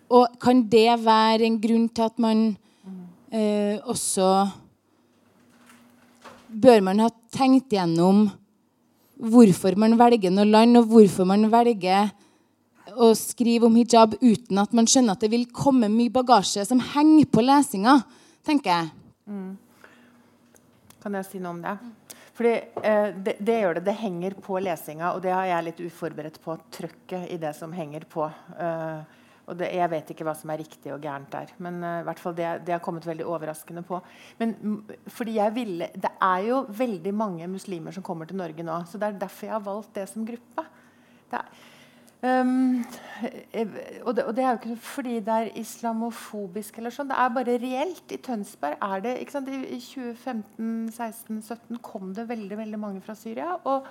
og 0.10 0.39
kan 0.41 0.64
det 0.70 0.89
være 1.03 1.45
en 1.45 1.60
grunn 1.62 1.86
til 1.93 2.07
at 2.07 2.18
man 2.22 2.49
eh, 3.32 3.78
også 3.86 4.49
Bør 6.49 6.80
man 6.82 6.97
ha 7.03 7.12
tenkt 7.30 7.70
gjennom 7.76 8.24
hvorfor 9.22 9.76
man 9.78 9.93
velger 9.99 10.32
noe 10.34 10.47
land, 10.49 10.80
og 10.80 10.88
hvorfor 10.89 11.28
man 11.30 11.45
velger 11.51 12.10
å 12.97 13.12
skrive 13.14 13.68
om 13.68 13.76
hijab 13.78 14.16
uten 14.18 14.57
at 14.57 14.74
man 14.74 14.88
skjønner 14.89 15.14
at 15.14 15.22
det 15.22 15.30
vil 15.30 15.45
komme 15.53 15.91
mye 15.93 16.10
bagasje 16.10 16.66
som 16.66 16.82
henger 16.95 17.30
på 17.30 17.43
lesinga, 17.45 17.99
tenker 18.41 18.72
jeg. 18.72 18.89
Mm. 19.30 19.51
Kan 21.03 21.20
jeg 21.20 21.28
si 21.30 21.43
noe 21.43 21.53
om 21.53 21.62
det? 21.62 21.76
Fordi 22.39 22.55
eh, 22.55 23.07
det, 23.14 23.36
det, 23.43 23.60
gjør 23.62 23.78
det. 23.78 23.86
Det 23.91 23.97
henger 23.99 24.36
på 24.41 24.60
lesinga, 24.64 25.14
og 25.14 25.22
det 25.24 25.36
har 25.36 25.47
jeg 25.51 25.68
litt 25.68 25.86
uforberedt 25.86 26.41
på. 26.43 26.55
Trøkket 26.72 27.30
i 27.36 27.38
det 27.39 27.53
som 27.57 27.74
henger 27.76 28.05
på. 28.10 28.26
Uh, 28.55 29.19
og 29.50 29.58
det, 29.58 29.72
jeg 29.74 29.89
vet 29.91 30.12
ikke 30.14 30.26
hva 30.28 30.36
som 30.38 30.52
er 30.54 30.62
riktig 30.62 30.91
og 30.93 31.02
gærent 31.02 31.32
der. 31.34 31.54
Men 31.64 31.82
uh, 31.82 32.02
hvert 32.06 32.22
fall 32.22 32.36
det, 32.38 32.50
det 32.68 32.76
har 32.76 32.84
kommet 32.86 33.08
veldig 33.08 33.26
overraskende 33.26 33.82
på. 33.88 33.97
Men 34.41 34.54
fordi 35.10 35.39
jeg 35.39 35.56
ville, 35.56 35.89
Det 35.95 36.12
er 36.22 36.45
jo 36.50 36.62
veldig 36.70 37.14
mange 37.14 37.47
muslimer 37.50 37.95
som 37.95 38.06
kommer 38.06 38.30
til 38.30 38.38
Norge 38.38 38.64
nå. 38.64 38.84
Så 38.86 39.02
det 39.02 39.10
er 39.10 39.20
derfor 39.26 39.47
jeg 39.47 39.56
har 39.56 39.66
valgt 39.66 39.95
det 39.95 40.06
som 40.10 40.28
gruppe. 40.28 40.66
Det 41.32 41.39
er, 41.39 41.50
um, 42.43 42.84
og, 44.04 44.16
det, 44.16 44.24
og, 44.24 44.36
det, 44.36 44.43
er 44.43 44.50
jo 44.50 44.60
ikke 44.60 44.78
fordi 44.84 45.16
det 45.26 45.36
er 45.39 45.52
islamofobisk, 45.62 46.78
eller 46.78 46.93
sånn. 46.93 47.10
Det 47.10 47.18
er 47.18 47.34
bare 47.39 47.58
reelt. 47.64 48.14
I 48.14 48.22
Tønsberg 48.30 48.78
er 48.86 49.06
det 49.06 49.18
ikke 49.24 49.38
sant? 49.38 49.50
I 49.50 49.82
2015, 49.82 50.91
16, 50.93 51.41
17 51.41 51.82
kom 51.82 52.14
det 52.14 52.30
veldig, 52.30 52.62
veldig 52.62 52.82
mange 52.86 53.02
fra 53.02 53.18
Syria. 53.18 53.56
Og 53.66 53.89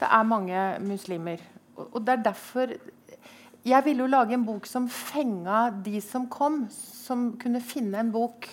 det 0.00 0.08
er 0.08 0.28
mange 0.28 0.64
muslimer. 0.84 1.42
Og, 1.76 1.86
og 1.94 2.04
det 2.04 2.18
er 2.18 2.26
derfor 2.30 2.72
jeg 3.66 3.84
ville 3.84 4.04
jo 4.04 4.10
lage 4.10 4.36
en 4.36 4.46
bok 4.46 4.66
som 4.68 4.88
fenga 4.88 5.68
de 5.84 6.00
som 6.04 6.26
kom, 6.32 6.64
som 6.70 7.32
kunne 7.40 7.60
finne 7.60 8.00
en 8.00 8.12
bok 8.14 8.48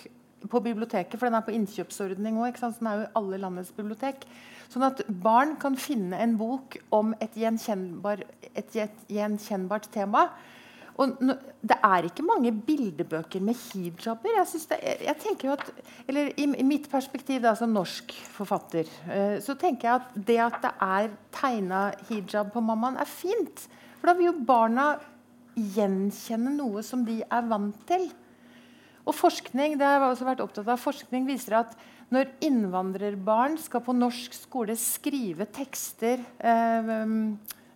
på 0.48 0.60
biblioteket, 0.62 1.16
for 1.18 1.26
den 1.26 1.38
er 1.38 1.46
på 1.46 1.54
innkjøpsordning 1.56 2.38
òg. 2.38 2.60
Den 2.60 2.90
er 2.90 3.00
jo 3.00 3.06
i 3.06 3.14
alle 3.20 3.40
landets 3.42 3.72
bibliotek. 3.74 4.26
Sånn 4.68 4.84
at 4.84 5.00
barn 5.08 5.56
kan 5.60 5.78
finne 5.80 6.20
en 6.20 6.36
bok 6.38 6.76
om 6.94 7.14
et, 7.18 7.32
gjenkjennbar, 7.40 8.22
et 8.52 8.78
gjenkjennbart 9.08 9.88
tema. 9.94 10.28
Og 10.98 11.14
det 11.22 11.76
er 11.86 12.08
ikke 12.08 12.26
mange 12.26 12.50
bildebøker 12.52 13.42
med 13.44 13.56
hijaber. 13.70 14.34
Jeg, 14.34 14.62
det, 14.70 14.78
jeg 15.06 15.20
tenker 15.22 15.48
jo 15.48 15.54
at, 15.54 15.68
eller 16.10 16.32
I, 16.34 16.48
i 16.58 16.66
mitt 16.66 16.88
perspektiv 16.90 17.44
da, 17.46 17.54
som 17.58 17.72
norsk 17.72 18.12
forfatter 18.34 18.88
uh, 19.06 19.36
så 19.42 19.54
tenker 19.58 19.88
jeg 19.88 20.00
at 20.02 20.16
det 20.28 20.40
at 20.42 20.58
det 20.64 20.72
er 20.88 21.12
tegna 21.38 21.84
hijab 22.10 22.50
på 22.52 22.64
mammaen, 22.66 22.98
er 22.98 23.08
fint. 23.08 23.68
For 23.98 24.10
da 24.10 24.16
vil 24.18 24.30
jo 24.30 24.38
barna 24.48 24.92
gjenkjenne 25.58 26.54
noe 26.54 26.84
som 26.86 27.04
de 27.06 27.20
er 27.24 27.46
vant 27.50 27.78
til. 27.88 28.08
Og 29.08 29.16
forskning 29.16 29.78
det 29.80 29.86
har 29.86 30.02
jeg 30.02 30.12
også 30.12 30.26
vært 30.28 30.42
opptatt 30.44 30.68
av, 30.68 30.80
forskning 30.80 31.28
viser 31.28 31.58
at 31.62 31.76
når 32.12 32.30
innvandrerbarn 32.44 33.58
skal 33.60 33.82
på 33.84 33.94
norsk 33.96 34.36
skole 34.36 34.76
skrive 34.80 35.44
tekster 35.52 36.20
eh, 36.40 36.92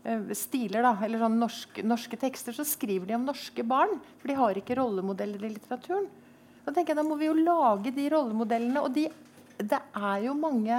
eh, 0.09 0.33
stiler 0.37 0.85
da, 0.87 0.95
eller 1.05 1.25
sånn 1.25 1.39
norske, 1.41 1.85
norske, 1.85 2.19
tekster, 2.21 2.57
så 2.57 2.65
skriver 2.69 3.11
de 3.11 3.17
om 3.19 3.27
norske 3.29 3.65
barn. 3.65 3.99
For 4.21 4.33
de 4.33 4.39
har 4.39 4.61
ikke 4.61 4.77
rollemodeller 4.81 5.45
i 5.45 5.53
litteraturen. 5.55 6.09
Da 6.65 6.73
tenker 6.73 6.95
jeg, 6.95 7.01
da 7.01 7.07
må 7.07 7.19
vi 7.21 7.29
jo 7.29 7.37
lage 7.37 7.93
de 7.97 8.07
rollemodellene. 8.13 8.85
Og 8.85 8.93
de, 8.95 9.09
det 9.59 9.81
er 9.81 10.29
jo 10.29 10.37
mange 10.39 10.79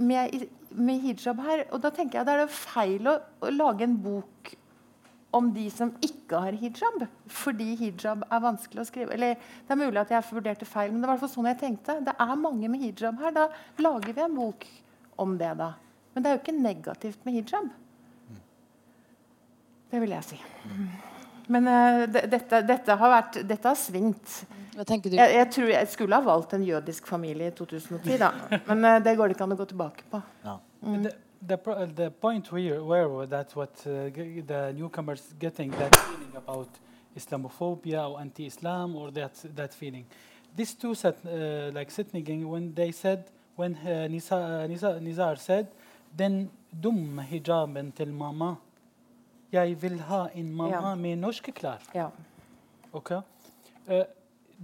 med, 0.00 0.46
med, 0.70 1.02
hijab 1.04 1.42
her. 1.44 1.66
Og 1.70 1.82
da 1.84 1.92
tenker 1.94 2.20
jeg 2.20 2.28
det 2.28 2.36
er 2.38 2.54
feil 2.54 3.10
å, 3.10 3.18
å, 3.40 3.52
lage 3.54 3.86
en 3.86 3.98
bok 4.02 4.54
om 5.36 5.52
de 5.54 5.68
som 5.70 5.92
ikke 6.02 6.40
har 6.42 6.56
hijab, 6.58 7.04
fordi 7.30 7.76
hijab 7.78 8.24
er 8.26 8.42
vanskelig 8.42 8.82
å 8.82 8.88
skrive. 8.88 9.14
Eller 9.14 9.36
det 9.36 9.74
er 9.74 9.78
mulig 9.78 10.02
at 10.02 10.14
jeg 10.14 10.26
vurderte 10.32 10.68
feil, 10.68 10.90
men 10.90 11.02
det 11.02 11.10
var 11.10 11.14
i 11.14 11.20
hvert 11.20 11.26
fall 11.28 11.36
sånn 11.36 11.50
jeg 11.52 11.60
tenkte. 11.60 12.00
Det 12.06 12.16
er 12.16 12.40
mange 12.40 12.72
med 12.72 12.82
hijab 12.82 13.22
her. 13.22 13.36
Da 13.36 13.46
lager 13.82 14.16
vi 14.16 14.26
en 14.26 14.40
bok 14.40 14.66
om 15.22 15.36
det, 15.38 15.52
da. 15.60 15.74
Men 16.14 16.24
det 16.24 16.30
er 16.30 16.36
jo 16.36 16.42
ikke 16.42 16.58
negativt 16.58 17.22
med 17.28 17.38
hijab. 17.38 17.70
Det 19.90 20.02
vil 20.02 20.18
jeg 20.18 20.28
si. 20.32 20.42
Men 21.50 21.66
uh, 21.66 22.04
dette, 22.06 22.62
dette, 22.66 22.96
har 23.00 23.12
vært, 23.12 23.40
dette 23.48 23.68
har 23.68 23.78
svingt. 23.78 24.34
Hva 24.76 24.86
tenker 24.86 25.10
du? 25.10 25.16
Jeg, 25.18 25.34
jeg, 25.34 25.48
tror 25.56 25.72
jeg 25.72 25.88
skulle 25.90 26.20
ha 26.20 26.24
valgt 26.24 26.54
en 26.54 26.66
jødisk 26.66 27.10
familie 27.10 27.50
i 27.50 27.54
2010, 27.56 28.20
da. 28.22 28.30
Men 28.68 28.86
uh, 28.86 28.98
det 29.02 29.16
går 29.18 29.30
det 29.30 29.36
ikke 29.36 29.48
an 29.48 29.56
å 29.56 29.58
gå 29.58 29.66
tilbake 29.72 30.06
på. 30.12 30.22
Ja. 30.44 30.56
Mm. 30.80 31.02
The, 31.02 31.56
the, 31.56 31.88
the, 31.96 32.10
point 32.10 32.48
here, 32.54 32.78
where 32.84 33.26
that 33.26 33.56
what 33.56 33.82
uh, 33.86 34.08
the 34.14 34.72
newcomers 34.76 35.34
getting 35.40 35.72
that 35.72 35.96
feeling 35.96 36.36
about 36.36 36.68
Islamophobia 37.16 38.06
or 38.08 38.20
anti-Islam 38.20 38.94
or 38.96 39.10
that 39.10 39.34
that 39.56 39.74
feeling, 39.74 40.06
these 40.56 40.74
two 40.74 40.94
set, 40.94 41.18
uh, 41.26 41.70
like 41.74 41.90
Sitniging 41.90 42.46
when 42.46 42.74
they 42.74 42.92
said 42.92 43.24
when 43.60 43.76
uh, 43.76 44.08
Nisa, 44.08 44.66
Nisa, 44.68 44.98
Nizar 45.00 45.38
said, 45.38 45.66
den 46.16 46.50
dum 46.72 47.18
hijaben 47.18 47.92
til 47.92 48.12
mamma. 48.12 48.56
Jeg 49.52 49.82
vil 49.82 50.00
ha 50.00 50.26
en 50.34 50.52
mamma 50.52 50.88
Ja. 50.90 50.94
med 50.94 51.16
norske 51.16 51.52
klær. 51.52 51.78
Ja. 51.94 52.08
Okay. 52.92 53.20
Eh, 53.88 53.96
uh, 53.96 54.04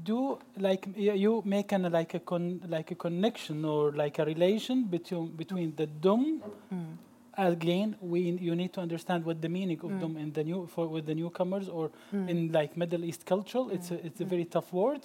do 0.05 0.39
like 0.57 0.89
you 0.97 1.43
make 1.45 1.73
an 1.73 1.83
like 1.83 2.15
a 2.15 2.19
con, 2.19 2.61
like 2.69 2.91
a 2.91 2.95
connection 2.95 3.65
or 3.65 3.93
like 3.93 4.19
a 4.19 4.25
relation 4.25 4.85
between 4.85 5.37
between 5.37 5.75
the 5.77 5.87
dum. 5.87 6.43
Mm. 6.71 6.99
Again, 7.39 7.97
we 8.01 8.21
you 8.21 8.55
need 8.55 8.73
to 8.73 8.81
understand 8.81 9.25
what 9.25 9.43
the 9.43 9.49
meaning 9.49 9.79
of 9.85 9.91
mm. 9.91 10.01
dum 10.01 10.17
in 10.17 10.33
the 10.33 10.45
new 10.45 10.67
for 10.67 10.89
with 10.89 11.07
the 11.07 11.15
newcomers 11.15 11.69
or 11.69 11.91
mm. 12.13 12.29
in 12.29 12.53
like 12.53 12.77
Middle 12.77 13.05
East 13.05 13.27
culture. 13.27 13.65
It's 13.73 13.91
a, 13.91 14.07
it's 14.07 14.21
a 14.21 14.25
very 14.25 14.45
tough 14.45 14.73
word. 14.73 15.01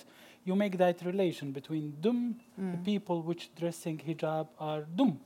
You 0.46 0.56
make 0.56 0.78
that 0.78 1.02
relation 1.06 1.52
between 1.52 1.94
dum, 2.02 2.36
the 2.58 2.78
people 2.78 3.22
which 3.22 3.50
dressing 3.56 4.00
hijab 4.00 4.48
are 4.60 4.82
dum 4.96 5.20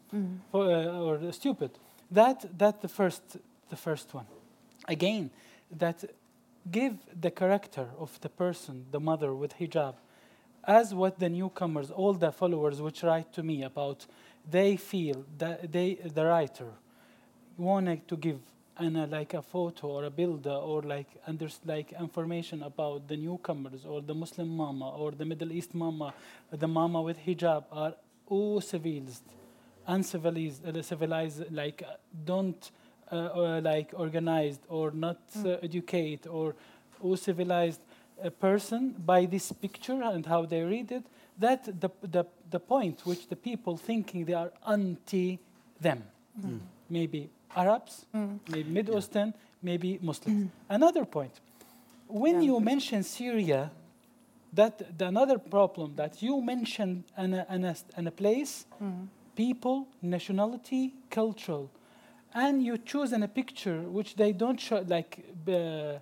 for, 0.52 0.66
uh, 0.66 1.00
or 1.00 1.32
stupid. 1.32 1.72
That 2.12 2.46
that 2.58 2.82
the 2.82 2.88
first 2.88 3.38
the 3.70 3.76
first 3.76 4.14
one. 4.14 4.26
Again, 4.88 5.32
that 5.72 6.04
give 6.72 6.98
the 7.20 7.32
character 7.32 7.88
of 8.00 8.20
the 8.22 8.30
person, 8.30 8.86
the 8.92 9.00
mother 9.00 9.34
with 9.34 9.58
hijab, 9.58 9.96
as 10.68 10.94
what 10.94 11.20
the 11.20 11.30
newcomers, 11.30 11.92
all 11.92 12.14
the 12.14 12.32
followers 12.32 12.82
which 12.82 13.04
write 13.04 13.32
to 13.34 13.44
me 13.44 13.64
about, 13.64 14.06
they 14.50 14.76
feel 14.78 15.26
that 15.38 15.72
they, 15.72 15.96
the 15.96 16.26
writer, 16.26 16.70
wanted 17.58 18.08
to 18.08 18.18
give 18.18 18.40
an, 18.78 18.96
uh, 18.96 19.08
like 19.08 19.34
a 19.34 19.42
photo 19.42 19.88
or 19.88 20.04
a 20.06 20.10
builder 20.10 20.50
or 20.50 20.82
like 20.82 21.08
under, 21.28 21.48
like 21.66 21.94
information 21.94 22.64
about 22.64 23.08
the 23.08 23.16
newcomers 23.16 23.86
or 23.86 24.02
the 24.02 24.14
Muslim 24.14 24.50
mama 24.50 24.90
or 24.90 25.12
the 25.12 25.26
Middle 25.26 25.52
East 25.52 25.74
mama, 25.74 26.14
the 26.52 26.68
mama 26.68 27.02
with 27.02 27.18
hijab 27.20 27.64
are 27.72 27.94
all 28.28 28.60
civilized, 28.60 29.24
uncivilized, 29.88 30.66
uh, 30.68 30.82
civilized 30.82 31.52
like 31.52 31.84
uh, 31.84 31.94
don't 32.26 32.72
uh, 33.12 33.16
uh, 33.16 33.62
like 33.64 33.94
organized 33.94 34.62
or 34.70 34.92
not 34.92 35.20
uh, 35.38 35.58
educate 35.62 36.28
or 36.28 36.56
all 37.02 37.18
civilized 37.18 37.82
a 38.24 38.32
person 38.32 38.96
by 39.06 39.26
this 39.26 39.52
picture 39.52 40.02
and 40.02 40.26
how 40.26 40.46
they 40.46 40.64
read 40.64 40.92
it 40.92 41.04
that 41.38 41.66
the, 41.82 41.90
the, 42.02 42.24
the 42.50 42.60
point 42.60 43.06
which 43.06 43.28
the 43.28 43.36
people 43.36 43.76
thinking 43.78 44.26
they 44.26 44.34
are 44.34 44.52
anti 44.68 45.38
them 45.82 46.04
maybe 46.90 47.30
arabs 47.56 48.06
maybe 48.48 48.70
mid-eastern 48.70 49.34
maybe 49.62 50.00
muslims. 50.02 50.52
Another 50.70 51.06
point. 51.06 51.40
When 52.08 52.36
Yeah. 52.36 52.48
you 52.48 52.60
mention 52.60 53.04
syria 53.04 53.72
that 54.54 54.98
the 54.98 55.08
another 55.08 55.38
problem 55.40 55.96
that 55.96 56.22
you 56.22 56.40
mentioned 56.42 57.04
an, 57.18 57.34
an, 57.34 57.66
a, 57.66 57.76
an 57.98 58.08
a 58.08 58.12
place 58.12 58.66
people 59.36 59.88
nationality 60.02 60.94
cultural 61.10 61.70
and 62.36 62.62
you 62.62 62.78
choose 62.78 63.14
in 63.14 63.24
a 63.24 63.28
picture 63.28 63.82
which 63.98 64.16
they 64.16 64.32
don't 64.34 64.60
show 64.60 64.84
like 64.88 65.26
uh, 65.48 65.98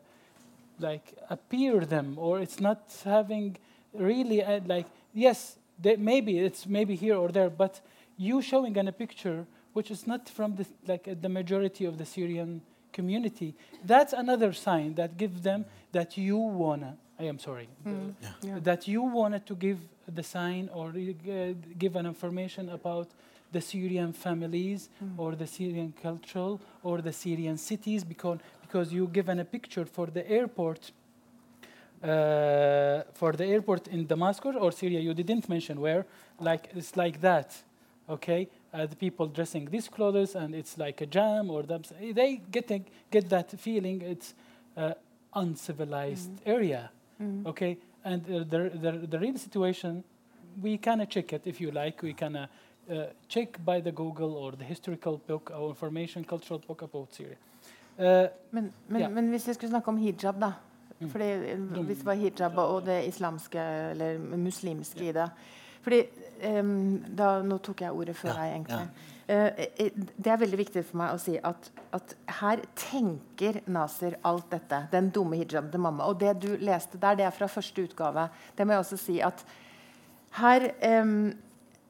like 0.80 1.14
appear 1.30 1.86
them 1.86 2.16
or 2.18 2.40
it's 2.40 2.60
not 2.60 2.80
having 3.06 3.56
really 3.94 4.44
uh, 4.44 4.60
like 4.66 4.88
yes 5.14 5.58
they, 5.80 5.96
maybe 5.96 6.40
it's 6.40 6.66
maybe 6.68 6.96
here 6.96 7.16
or 7.16 7.30
there 7.30 7.50
but 7.50 7.80
you 8.18 8.42
showing 8.42 8.76
in 8.76 8.88
a 8.88 8.92
picture 8.92 9.46
which 9.74 9.92
is 9.92 10.08
not 10.08 10.28
from 10.28 10.56
the 10.56 10.66
like 10.88 11.08
uh, 11.08 11.16
the 11.22 11.30
majority 11.30 11.86
of 11.86 11.98
the 11.98 12.06
syrian 12.06 12.62
community 12.92 13.54
that's 13.86 14.14
another 14.14 14.52
sign 14.54 14.96
that 14.96 15.18
gives 15.18 15.42
them 15.42 15.66
that 15.92 16.18
you 16.18 16.38
wanna 16.38 16.98
i 17.20 17.24
am 17.24 17.38
sorry 17.40 17.68
uh, 17.86 17.90
Yeah. 18.42 18.60
that 18.60 18.88
you 18.88 19.02
wanted 19.04 19.46
to 19.46 19.56
give 19.56 19.80
the 20.08 20.24
sign 20.24 20.70
or 20.74 20.90
uh, 20.90 21.54
give 21.78 21.96
an 21.96 22.06
information 22.06 22.70
about 22.70 23.08
the 23.54 23.62
Syrian 23.62 24.12
families 24.14 24.90
or 25.18 25.36
the 25.36 25.48
Syrian 25.48 25.94
culture 26.02 26.58
or 26.84 27.02
the 27.02 27.14
Syrian 27.14 27.58
cities 27.58 28.04
because 28.04 28.40
because 28.62 28.92
you 28.98 29.08
given 29.08 29.40
a 29.40 29.46
picture 29.46 29.86
for 29.86 30.08
the 30.08 30.24
airport 30.38 30.92
uh, 32.04 33.04
for 33.14 33.32
the 33.34 33.46
airport 33.46 33.88
in 33.88 34.06
Damascus 34.06 34.56
or 34.64 34.72
Syria 34.72 35.00
you 35.00 35.14
didn't 35.14 35.48
mention 35.48 35.80
where 35.80 36.06
like 36.40 36.64
it's 36.76 36.98
like 36.98 37.22
that 37.22 37.50
okay? 38.10 38.50
Uh, 38.74 38.86
the 38.86 38.96
people 38.96 39.28
dressing 39.28 39.66
these 39.70 39.88
clothes 39.88 40.36
and 40.36 40.54
it's 40.56 40.78
like 40.78 41.00
a 41.02 41.06
jam 41.06 41.50
or 41.50 41.64
they 42.20 42.42
getting 42.52 42.84
get 43.12 43.30
that 43.30 43.50
feeling 43.60 44.02
it's 44.02 44.34
uh, 44.76 44.94
uncivilized 45.34 46.32
area 46.46 46.90
okay? 47.46 47.78
And 48.04 48.22
uh, 48.26 48.40
the, 48.54 48.60
the 48.84 48.92
the 49.14 49.20
real 49.20 49.38
situation 49.38 50.04
we 50.62 50.78
can 50.78 51.06
check 51.08 51.34
it 51.34 51.44
if 51.46 51.62
you 51.62 51.72
like 51.72 52.02
we 52.02 52.14
can 52.14 52.36
uh, 52.36 52.48
uh, 52.90 53.06
check 53.30 53.60
by 53.66 53.80
the 53.82 53.92
google 53.92 54.36
or 54.36 54.52
the 54.52 54.64
historical 54.64 55.18
book 55.28 55.52
or 55.56 55.70
information 55.70 56.24
cultural 56.24 56.62
book 56.68 56.82
about 56.82 57.14
syria 57.14 57.38
uh, 58.00 58.28
Men, 58.52 58.74
men, 58.88 59.02
yeah. 59.02 59.12
men 59.12 59.30
hvis 59.30 59.48
jeg 59.48 59.56
skulle 59.56 59.70
snakke 59.70 59.88
om 59.88 59.98
hijab, 59.98 60.42
da 60.42 60.52
Fordi 61.12 61.32
eh, 61.32 61.60
Hvis 61.60 61.98
det 61.98 62.06
var 62.06 62.14
hijab 62.14 62.58
og 62.58 62.86
det 62.86 63.08
islamske 63.08 63.60
eller 63.92 64.20
muslimske 64.20 65.10
i 65.10 65.12
det 65.12 65.30
Fordi 65.82 66.04
um, 66.60 67.04
da, 67.18 67.42
Nå 67.44 67.58
tok 67.58 67.82
jeg 67.82 67.92
ordet 67.92 68.16
før 68.16 68.30
Ja, 68.30 68.36
deg, 68.42 68.54
egentlig. 68.54 68.78
Ja. 68.78 69.10
Uh, 69.24 70.06
det 70.24 70.32
er 70.32 70.40
veldig 70.40 70.60
viktig 70.60 70.84
for 70.86 71.00
meg 71.00 71.16
å 71.16 71.20
si 71.22 71.38
at, 71.40 71.70
at 71.96 72.16
her 72.40 72.62
tenker 72.76 73.62
Nasir 73.72 74.18
alt 74.28 74.50
dette. 74.52 74.82
Den 74.92 75.10
dumme 75.16 75.40
hijaben 75.40 75.72
til 75.72 75.84
mamma. 75.84 76.10
Og 76.12 76.20
det 76.20 76.34
du 76.44 76.50
leste 76.60 77.00
der, 77.00 77.16
det 77.20 77.28
er 77.28 77.36
fra 77.36 77.48
første 77.52 77.86
utgave. 77.88 78.28
Det 78.58 78.68
må 78.68 78.76
jeg 78.76 78.84
også 78.84 79.00
si 79.00 79.18
at 79.24 79.46
her 80.40 80.70
eh, 80.84 81.14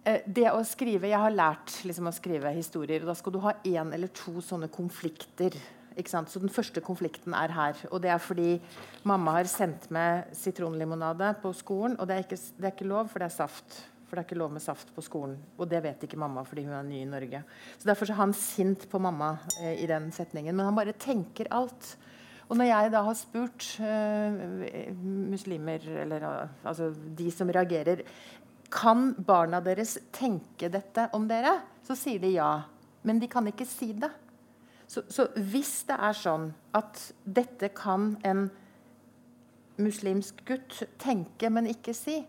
det 0.03 0.49
å 0.51 0.59
skrive, 0.67 1.07
Jeg 1.07 1.19
har 1.19 1.31
lært 1.31 1.77
liksom, 1.87 2.09
å 2.09 2.15
skrive 2.15 2.51
historier. 2.55 3.01
og 3.01 3.07
Da 3.07 3.15
skal 3.15 3.31
du 3.31 3.39
ha 3.39 3.53
én 3.63 3.93
eller 3.93 4.07
to 4.07 4.41
sånne 4.41 4.69
konflikter. 4.69 5.55
Så 5.95 6.39
Den 6.39 6.49
første 6.49 6.81
konflikten 6.81 7.33
er 7.33 7.51
her. 7.53 7.75
og 7.91 8.01
Det 8.01 8.09
er 8.09 8.17
fordi 8.17 8.61
mamma 9.03 9.31
har 9.31 9.45
sendt 9.45 9.89
med 9.91 10.25
sitronlimonade 10.33 11.41
på 11.41 11.53
skolen. 11.53 11.99
Og 11.99 12.07
det 12.07 12.15
er, 12.15 12.23
ikke, 12.23 12.41
det 12.57 12.65
er 12.65 12.71
ikke 12.71 12.89
lov, 12.89 13.09
for 13.09 13.19
det 13.19 13.25
er 13.25 13.37
saft. 13.37 13.83
For 14.07 14.15
det 14.15 14.25
er 14.25 14.27
ikke 14.27 14.41
lov 14.41 14.51
med 14.51 14.61
saft 14.61 14.93
på 14.93 15.01
skolen. 15.01 15.37
Og 15.57 15.69
det 15.69 15.83
vet 15.83 16.03
ikke 16.03 16.17
mamma 16.17 16.43
fordi 16.43 16.65
hun 16.65 16.73
er 16.73 16.83
ny 16.83 17.01
i 17.01 17.09
Norge. 17.09 17.43
Så 17.77 17.87
Derfor 17.87 18.09
er 18.09 18.19
han 18.19 18.33
sint 18.33 18.89
på 18.89 18.99
mamma 18.99 19.37
eh, 19.61 19.83
i 19.83 19.87
den 19.87 20.11
setningen. 20.11 20.55
Men 20.55 20.65
han 20.65 20.75
bare 20.75 20.93
tenker 20.93 21.47
alt. 21.49 21.97
Og 22.49 22.57
når 22.57 22.67
jeg 22.67 22.91
da 22.91 23.01
har 23.01 23.15
spurt 23.17 23.67
uh, 23.81 24.33
muslimer, 25.31 25.85
eller 26.03 26.25
uh, 26.27 26.49
altså 26.67 26.91
de 26.91 27.31
som 27.31 27.49
reagerer 27.49 28.03
Kan 28.73 29.11
barna 29.21 29.61
deres 29.61 29.97
tenke 30.15 30.69
dette 30.73 31.07
om 31.13 31.27
dere? 31.29 31.59
Så 31.85 31.97
sier 31.99 32.21
de 32.23 32.33
ja. 32.35 32.51
Men 33.03 33.19
de 33.21 33.29
kan 33.29 33.45
ikke 33.49 33.67
si 33.67 33.91
det. 33.93 34.09
Så, 34.87 35.03
så 35.09 35.27
hvis 35.37 35.83
det 35.89 35.97
er 35.97 36.17
sånn 36.17 36.51
at 36.75 36.99
dette 37.23 37.69
kan 37.75 38.13
en 38.27 38.47
muslimsk 39.81 40.43
gutt 40.47 40.83
tenke, 41.01 41.49
men 41.49 41.69
ikke 41.71 41.95
si, 41.97 42.19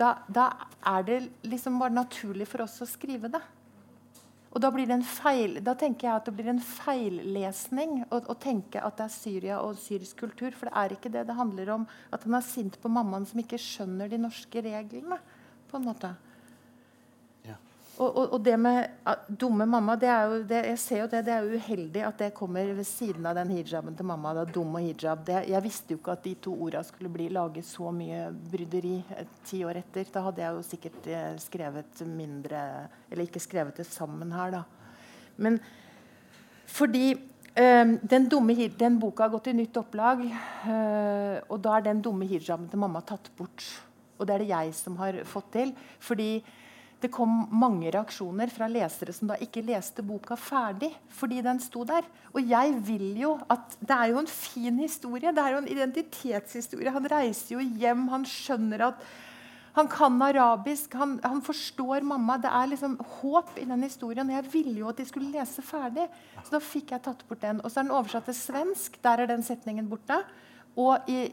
da, 0.00 0.18
da 0.28 0.50
er 0.88 1.06
det 1.08 1.18
liksom 1.46 1.78
bare 1.80 1.94
naturlig 1.94 2.48
for 2.50 2.64
oss 2.66 2.80
å 2.84 2.88
skrive 2.88 3.30
det. 3.32 3.40
Og 4.52 4.60
da, 4.60 4.68
feil, 5.08 5.56
da 5.64 5.72
tenker 5.78 6.08
jeg 6.08 6.14
at 6.18 6.26
det 6.28 6.34
blir 6.36 6.50
en 6.52 6.60
feillesning 6.60 8.02
å, 8.12 8.18
å 8.20 8.34
tenke 8.36 8.82
at 8.84 8.98
det 8.98 9.06
er 9.06 9.14
Syria 9.14 9.60
og 9.64 9.78
syrisk 9.80 10.18
kultur. 10.26 10.52
For 10.52 10.68
det 10.68 10.74
er 10.76 10.92
ikke 10.92 11.12
det. 11.12 11.22
Det 11.28 11.36
handler 11.38 11.70
om 11.78 11.86
at 12.12 12.26
han 12.28 12.36
er 12.36 12.44
sint 12.44 12.76
på 12.82 12.90
mammaen 12.92 13.24
som 13.28 13.40
ikke 13.40 13.60
skjønner 13.60 14.12
de 14.12 14.20
norske 14.20 14.64
reglene. 14.66 15.16
På 15.72 15.80
en 15.80 15.88
måte. 15.88 16.12
Ja. 17.48 17.56
Og, 17.96 18.08
og, 18.08 18.26
og 18.36 18.44
det 18.44 18.54
med 18.60 19.06
ah, 19.08 19.24
dumme 19.28 19.66
mamma 19.68 19.96
det 20.00 20.10
er 20.12 20.28
jo, 20.28 20.36
det, 20.48 20.60
Jeg 20.68 20.78
ser 20.80 21.00
jo 21.02 21.08
det, 21.12 21.24
det 21.26 21.34
er 21.34 21.46
jo 21.46 21.58
uheldig 21.60 22.04
at 22.08 22.20
det 22.20 22.30
kommer 22.36 22.72
ved 22.76 22.88
siden 22.88 23.26
av 23.28 23.36
den 23.40 23.52
hijaben 23.56 23.96
til 23.96 24.08
mamma. 24.08 24.34
Da, 24.36 24.44
dum 24.44 24.76
og 24.76 24.84
hijab. 24.84 25.24
Det, 25.26 25.42
jeg 25.50 25.64
visste 25.64 25.96
jo 25.96 26.00
ikke 26.02 26.16
at 26.16 26.24
de 26.28 26.34
to 26.46 26.54
orda 26.66 26.84
skulle 26.86 27.12
bli 27.12 27.30
laget 27.32 27.68
så 27.68 27.92
mye 27.94 28.26
bryderi 28.52 28.98
eh, 29.16 29.34
ti 29.48 29.64
år 29.64 29.80
etter. 29.82 30.08
Da 30.12 30.26
hadde 30.28 30.44
jeg 30.44 30.58
jo 30.58 30.64
sikkert 30.68 31.10
eh, 31.10 31.28
skrevet 31.42 32.06
mindre 32.08 32.64
Eller 33.10 33.26
ikke 33.26 33.42
skrevet 33.42 33.80
det 33.80 33.88
sammen 33.88 34.32
her, 34.36 34.60
da. 34.60 34.64
Men 35.36 35.58
fordi 36.72 37.12
eh, 37.54 37.86
den, 38.00 38.28
dumme, 38.28 38.56
den 38.78 38.98
boka 39.00 39.26
har 39.26 39.32
gått 39.32 39.50
i 39.52 39.56
nytt 39.56 39.76
opplag, 39.76 40.24
uh, 40.24 41.36
og 41.48 41.58
da 41.60 41.76
er 41.76 41.88
den 41.90 42.00
dumme 42.04 42.28
hijaben 42.28 42.68
til 42.70 42.80
mamma 42.80 43.02
tatt 43.04 43.28
bort. 43.36 43.64
Og 44.22 44.28
det 44.28 44.36
er 44.36 44.44
det 44.44 44.52
jeg 44.52 44.74
som 44.78 44.98
har 45.02 45.18
fått 45.28 45.50
til. 45.58 45.72
Fordi 46.02 46.36
det 47.02 47.10
kom 47.10 47.30
mange 47.50 47.90
reaksjoner 47.90 48.50
fra 48.54 48.68
lesere 48.70 49.10
som 49.14 49.26
da 49.32 49.34
ikke 49.42 49.64
leste 49.66 50.04
boka 50.06 50.36
ferdig 50.38 50.92
fordi 51.10 51.40
den 51.42 51.58
sto 51.62 51.82
der. 51.88 52.06
Og 52.30 52.46
jeg 52.46 52.76
vil 52.86 53.08
jo 53.18 53.32
at 53.50 53.74
Det 53.80 53.96
er 53.96 54.12
jo 54.12 54.20
en 54.22 54.30
fin 54.30 54.78
historie. 54.78 55.32
Det 55.34 55.42
er 55.42 55.56
jo 55.56 55.62
en 55.64 55.72
identitetshistorie. 55.74 56.94
Han 56.94 57.10
reiser 57.10 57.56
jo 57.56 57.60
hjem, 57.60 58.06
han 58.08 58.24
skjønner 58.24 58.86
at 58.92 59.04
han 59.72 59.88
kan 59.88 60.20
arabisk, 60.20 60.92
han, 61.00 61.16
han 61.24 61.40
forstår 61.42 62.04
mamma. 62.04 62.36
Det 62.38 62.50
er 62.52 62.68
liksom 62.68 62.98
håp 63.22 63.56
i 63.56 63.64
den 63.64 63.82
historien. 63.82 64.28
og 64.28 64.36
Jeg 64.36 64.52
ville 64.52 64.78
jo 64.82 64.88
at 64.90 65.00
de 65.00 65.06
skulle 65.08 65.32
lese 65.32 65.64
ferdig. 65.64 66.06
Så 66.44 66.52
da 66.52 66.60
fikk 66.60 66.92
jeg 66.92 67.02
tatt 67.02 67.24
bort 67.28 67.40
den. 67.40 67.62
Og 67.64 67.72
så 67.72 67.80
er 67.80 67.88
den 67.88 67.96
oversatt 67.96 68.28
til 68.28 68.36
svensk. 68.36 69.00
Der 69.02 69.24
er 69.24 69.32
den 69.32 69.42
setningen 69.42 69.88
borte. 69.88 70.20
Og 70.76 71.08
i 71.12 71.26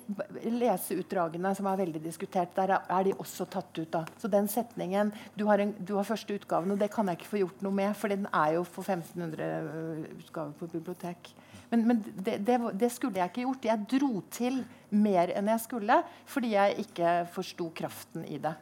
leseutdragene, 0.51 1.53
som 1.55 1.67
er 1.71 1.77
veldig 1.79 2.01
diskutert, 2.03 2.55
der 2.55 2.73
er- 2.89 3.03
de 3.03 3.13
også 3.13 3.45
tatt 3.49 3.77
ut. 3.79 3.91
da. 3.91 4.05
Så 4.17 4.27
den 4.27 4.47
setningen 4.47 5.13
du 5.37 5.45
har, 5.45 5.59
en, 5.59 5.71
du 5.71 5.95
har 5.95 6.03
første 6.03 6.33
utgaven, 6.35 6.71
og 6.71 6.79
det 6.79 6.91
kan 6.91 7.07
jeg 7.07 7.17
ikke 7.17 7.29
få 7.29 7.37
gjort 7.37 7.61
noe 7.61 7.71
med, 7.71 7.95
for 7.95 8.07
den 8.09 8.27
er 8.33 8.53
jo 8.53 8.63
for 8.63 8.81
1500 8.81 10.07
utgaver 10.19 10.51
på 10.59 10.67
bibliotek. 10.67 11.33
Men, 11.71 11.87
men 11.87 12.01
det, 12.17 12.45
det, 12.45 12.59
det 12.79 12.91
skulle 12.91 13.15
jeg 13.15 13.29
ikke 13.29 13.41
gjort. 13.45 13.65
Jeg 13.65 13.85
dro 13.99 14.21
til 14.31 14.65
mer 14.89 15.27
enn 15.35 15.47
jeg 15.47 15.59
skulle 15.59 16.03
fordi 16.25 16.51
jeg 16.51 16.79
ikke 16.79 17.27
forsto 17.31 17.69
kraften 17.75 18.25
i 18.25 18.37
det. 18.37 18.55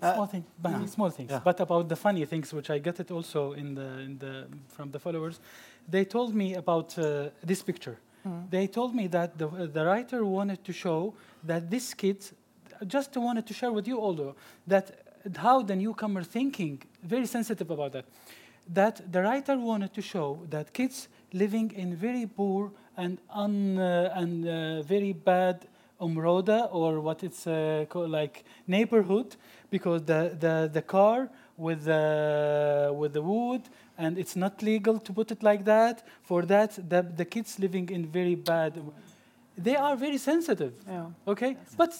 small 0.00 0.28
thing, 0.28 0.44
bah, 0.62 0.86
small 0.86 1.10
things. 1.10 1.30
yeah. 1.30 1.42
But 1.42 1.60
about 1.60 1.88
the 1.88 1.96
funny 1.96 2.24
things, 2.24 2.52
which 2.54 2.70
I 2.70 2.78
get 2.78 3.00
it 3.00 3.10
also 3.10 3.52
in 3.54 3.74
the, 3.74 4.00
in 4.04 4.18
the 4.18 4.46
from 4.68 4.92
the 4.92 4.98
followers, 5.00 5.40
they 5.90 6.04
told 6.04 6.34
me 6.34 6.54
about 6.54 6.96
uh, 6.98 7.30
this 7.44 7.62
picture. 7.64 7.96
They 8.50 8.66
told 8.66 8.94
me 8.94 9.06
that 9.08 9.38
the, 9.38 9.48
the 9.48 9.84
writer 9.84 10.24
wanted 10.24 10.64
to 10.64 10.72
show 10.72 11.14
that 11.44 11.70
this 11.70 11.94
kid, 11.94 12.24
just 12.86 13.16
wanted 13.16 13.46
to 13.46 13.54
share 13.54 13.72
with 13.72 13.88
you, 13.88 14.00
although 14.00 14.34
that 14.66 15.08
how 15.36 15.62
the 15.62 15.76
newcomer 15.76 16.22
thinking, 16.22 16.82
very 17.02 17.26
sensitive 17.26 17.70
about 17.70 17.92
that, 17.92 18.04
that 18.72 19.12
the 19.12 19.22
writer 19.22 19.58
wanted 19.58 19.94
to 19.94 20.02
show 20.02 20.40
that 20.50 20.72
kids 20.72 21.08
living 21.32 21.72
in 21.72 21.96
very 21.96 22.26
poor 22.26 22.70
and 22.96 23.18
un, 23.30 23.78
uh, 23.78 24.12
and 24.14 24.46
uh, 24.46 24.82
very 24.82 25.12
bad 25.12 25.66
umroda 26.00 26.68
or 26.72 27.00
what 27.00 27.22
it's 27.24 27.46
uh, 27.46 27.84
called 27.88 28.10
like 28.10 28.44
neighborhood 28.66 29.36
because 29.70 30.02
the, 30.04 30.36
the, 30.38 30.70
the 30.72 30.82
car 30.82 31.28
with 31.58 31.84
the, 31.84 32.94
with 32.96 33.12
the 33.12 33.22
wood 33.22 33.62
and 33.98 34.16
it's 34.16 34.36
not 34.36 34.62
legal 34.62 34.98
to 34.98 35.12
put 35.12 35.30
it 35.30 35.42
like 35.42 35.64
that. 35.64 36.06
For 36.22 36.42
that 36.46 36.78
the, 36.88 37.02
the 37.02 37.24
kids 37.24 37.58
living 37.58 37.90
in 37.90 38.06
very 38.06 38.36
bad 38.36 38.80
they 39.58 39.76
are 39.76 39.96
very 39.96 40.18
sensitive 40.18 40.74
Yeah. 40.86 41.06
okay? 41.26 41.56
But 41.76 41.92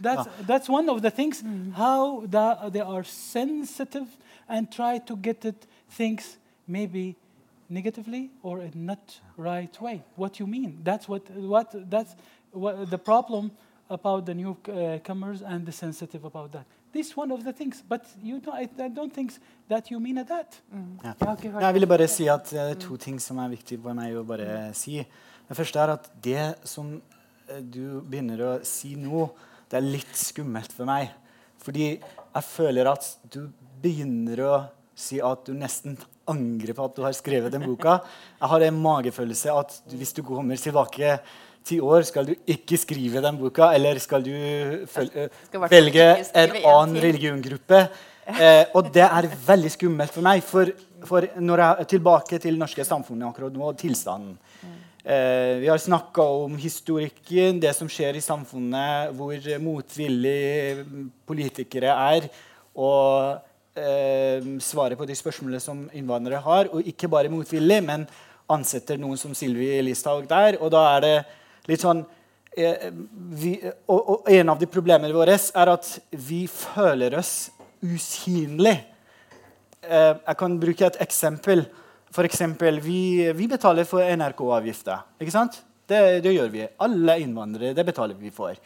that's, 0.00 0.26
ah. 0.26 0.30
that's 0.46 0.68
one 0.68 0.88
of 0.88 1.00
the 1.00 1.10
things 1.10 1.42
mm. 1.42 1.72
how 1.74 2.24
the, 2.26 2.70
they 2.72 2.80
are 2.80 3.04
sensitive 3.04 4.08
and 4.48 4.70
try 4.70 4.98
to 4.98 5.16
get 5.16 5.44
it 5.44 5.66
things 5.90 6.36
maybe 6.66 7.14
negatively 7.68 8.30
or 8.42 8.60
in 8.60 8.86
not 8.86 9.20
right 9.36 9.80
way. 9.80 10.02
What 10.16 10.40
you 10.40 10.46
mean? 10.46 10.80
That's 10.82 11.08
what 11.08 11.30
what 11.30 11.90
that's 11.90 12.14
what 12.50 12.90
the 12.90 12.98
problem 12.98 13.52
about 13.88 14.26
the 14.26 14.34
newcomers 14.34 15.42
and 15.42 15.64
the 15.64 15.72
sensitive 15.72 16.24
about 16.24 16.52
that 16.52 16.66
this 16.92 17.16
one 17.16 17.32
of 17.32 17.44
the 17.44 17.52
things 17.52 17.82
but 17.88 18.02
you 18.22 18.38
don't, 18.38 18.54
I, 18.54 18.68
I 18.84 18.88
don't 18.88 19.12
think 19.14 19.32
that 19.68 19.90
you 19.90 20.00
mean 20.00 20.16
that 20.26 20.60
Jeg 20.72 21.14
Ja. 21.20 21.32
ikke 21.34 21.60
Jeg 21.60 21.74
ville 21.74 21.86
bare 21.86 22.08
si 22.08 22.26
at 22.28 22.50
det 22.50 22.60
er 22.60 22.74
to 22.74 22.96
ting 22.96 23.20
som 23.20 23.38
er 23.38 23.48
viktig 23.48 23.80
for 23.82 23.94
meg 23.94 24.14
å 24.16 24.24
bare 24.26 24.74
si. 24.74 24.98
Det 25.48 25.56
første 25.56 25.78
er 25.80 25.92
at 25.96 26.10
det 26.24 26.54
som 26.64 26.94
eh, 27.48 27.60
du 27.60 28.00
begynner 28.00 28.40
å 28.44 28.52
si 28.64 28.94
nå, 28.96 29.28
det 29.70 29.76
er 29.80 29.86
litt 29.88 30.16
skummelt 30.16 30.72
for 30.72 30.84
meg. 30.84 31.10
Fordi 31.62 31.86
jeg 31.98 32.44
føler 32.44 32.88
at 32.90 33.06
du 33.32 33.48
begynner 33.82 34.40
å 34.46 34.54
si 34.94 35.20
at 35.24 35.46
du 35.46 35.54
nesten 35.56 35.96
angrer 36.28 36.74
på 36.76 36.84
at 36.84 36.96
du 36.96 37.02
har 37.02 37.14
skrevet 37.16 37.52
den 37.52 37.64
boka. 37.66 38.00
Jeg 38.40 38.48
har 38.52 38.64
en 38.66 38.82
magefølelse 38.82 39.54
at 39.54 39.78
hvis 39.90 40.12
du 40.14 40.22
kommer 40.26 40.56
tilbake 40.60 41.16
ti 41.64 41.78
år, 41.80 42.04
skal 42.08 42.26
du 42.28 42.32
ikke 42.48 42.78
skrive 42.80 43.22
den 43.24 43.38
boka, 43.40 43.72
eller 43.76 43.98
skal 44.02 44.24
du 44.24 44.32
føl 44.90 45.10
eh, 45.14 45.28
Skal 45.48 45.66
velge 45.70 46.08
en 46.12 46.40
en 46.42 46.56
annen 46.62 47.02
religiongruppe. 47.02 47.86
Eh, 48.26 48.64
og 48.78 48.92
det 48.94 49.02
er 49.02 49.28
veldig 49.46 49.72
skummelt 49.74 50.14
for 50.14 50.24
meg. 50.24 50.42
For, 50.46 50.70
for 51.06 51.26
når 51.42 51.64
jeg 51.64 51.84
er 51.84 51.90
tilbake 51.90 52.38
til 52.38 52.54
det 52.54 52.62
norske 52.62 52.86
samfunnet 52.86 53.28
akkurat 53.28 53.54
nå, 53.56 53.72
og 53.72 53.78
tilstanden 53.80 54.36
eh, 55.02 55.58
Vi 55.62 55.70
har 55.70 55.80
snakka 55.82 56.26
om 56.44 56.56
historikken, 56.60 57.60
det 57.62 57.74
som 57.76 57.90
skjer 57.90 58.18
i 58.18 58.24
samfunnet, 58.24 59.14
hvor 59.18 59.48
motvillige 59.62 60.86
politikere 61.26 61.96
er, 62.14 62.28
og 62.78 63.42
eh, 63.74 64.44
svaret 64.62 64.98
på 64.98 65.08
de 65.08 65.18
spørsmålene 65.18 65.60
som 65.60 65.88
innvandrere 65.92 66.42
har. 66.44 66.70
Og 66.72 66.86
ikke 66.86 67.10
bare 67.10 67.32
motvillig, 67.32 67.82
men 67.84 68.06
ansetter 68.52 68.98
noen 69.00 69.18
som 69.18 69.34
Sylvi 69.36 69.74
Listhaug 69.82 70.28
der. 70.30 70.58
Og 70.60 70.72
da 70.72 70.86
er 70.96 71.04
det 71.04 71.16
litt 71.70 71.82
sånn 71.82 72.02
eh, 72.56 72.88
vi, 73.38 73.56
og, 73.86 74.00
og 74.00 74.30
en 74.32 74.52
av 74.54 74.60
de 74.60 74.68
problemene 74.70 75.14
våre 75.14 75.36
er 75.38 75.72
at 75.72 75.92
vi 76.10 76.44
føler 76.50 77.18
oss 77.18 77.50
usynlig. 77.82 78.76
Eh, 79.82 80.12
jeg 80.14 80.38
kan 80.38 80.58
bruke 80.62 80.86
et 80.88 81.00
eksempel. 81.02 81.66
For 82.12 82.28
eksempel, 82.28 82.78
vi, 82.84 83.32
vi 83.34 83.48
betaler 83.50 83.88
for 83.88 84.04
NRK-avgifta. 84.04 85.00
Det, 85.18 86.00
det 86.24 86.32
gjør 86.34 86.50
vi. 86.52 86.66
Alle 86.84 87.18
innvandrere 87.22 87.76
det 87.76 87.86
betaler 87.88 88.18
vi 88.18 88.32
for. 88.34 88.56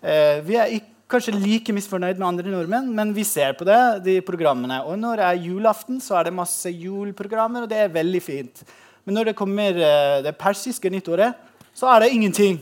Eh, 0.00 0.40
vi 0.46 0.58
er 0.60 0.78
ikke, 0.78 0.96
kanskje 1.10 1.32
like 1.34 1.74
misfornøyd 1.74 2.20
med 2.20 2.26
andre 2.28 2.50
nordmenn, 2.52 2.92
men 2.94 3.08
vi 3.10 3.24
ser 3.26 3.56
på 3.58 3.64
det, 3.66 3.78
de 4.04 4.12
programmene. 4.22 4.76
Og 4.86 4.94
når 4.94 5.18
det 5.18 5.24
er 5.26 5.40
julaften, 5.48 5.96
så 5.98 6.20
er 6.20 6.28
det 6.28 6.36
masse 6.36 6.70
juleprogrammer, 6.70 7.64
og 7.64 7.72
det 7.72 7.80
er 7.82 7.90
veldig 7.90 8.20
fint. 8.22 8.62
Men 9.02 9.18
når 9.18 9.32
det 9.32 9.34
kommer 9.40 9.80
det 10.22 10.36
persiske 10.38 10.92
nyttåret, 10.94 11.34
så 11.74 11.90
er 11.94 12.04
det 12.04 12.12
ingenting. 12.14 12.58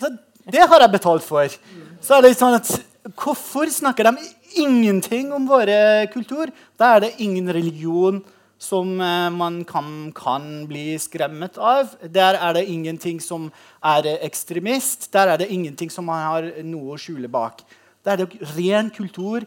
Så 0.00 0.12
det 0.48 0.66
har 0.68 0.80
jeg 0.84 0.94
betalt 0.94 1.24
for. 1.26 1.58
Så 2.00 2.14
er 2.14 2.22
det 2.22 2.32
litt 2.32 2.42
sånn 2.42 2.58
at 2.58 2.70
Hvorfor 3.16 3.70
snakker 3.72 4.04
de 4.04 4.26
ingenting 4.60 5.30
om 5.32 5.46
våre 5.48 6.06
kultur? 6.12 6.50
Da 6.76 6.96
er 6.96 7.06
det 7.06 7.14
ingen 7.24 7.48
religion 7.48 8.18
som 8.58 9.00
eh, 9.00 9.30
man 9.30 9.62
kan, 9.64 10.10
kan 10.12 10.66
bli 10.68 10.98
skremmet 11.00 11.56
av. 11.56 11.94
Der 12.02 12.36
er 12.36 12.58
det 12.58 12.66
ingenting 12.68 13.22
som 13.22 13.48
er 13.80 14.10
ekstremist. 14.26 15.08
Der 15.14 15.32
er 15.32 15.40
det 15.40 15.48
ingenting 15.54 15.92
som 15.94 16.10
man 16.10 16.26
har 16.26 16.50
noe 16.66 16.96
å 16.96 17.00
skjule 17.00 17.30
bak. 17.32 17.62
Der 18.04 18.18
er 18.18 18.26
det 18.26 18.52
ren 18.58 18.90
kultur. 18.92 19.46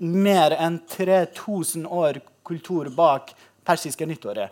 Mer 0.00 0.56
enn 0.56 0.80
3000 0.90 1.86
år 1.86 2.22
kultur 2.48 2.88
bak 2.96 3.34
persiske 3.66 4.08
nyttåret. 4.08 4.50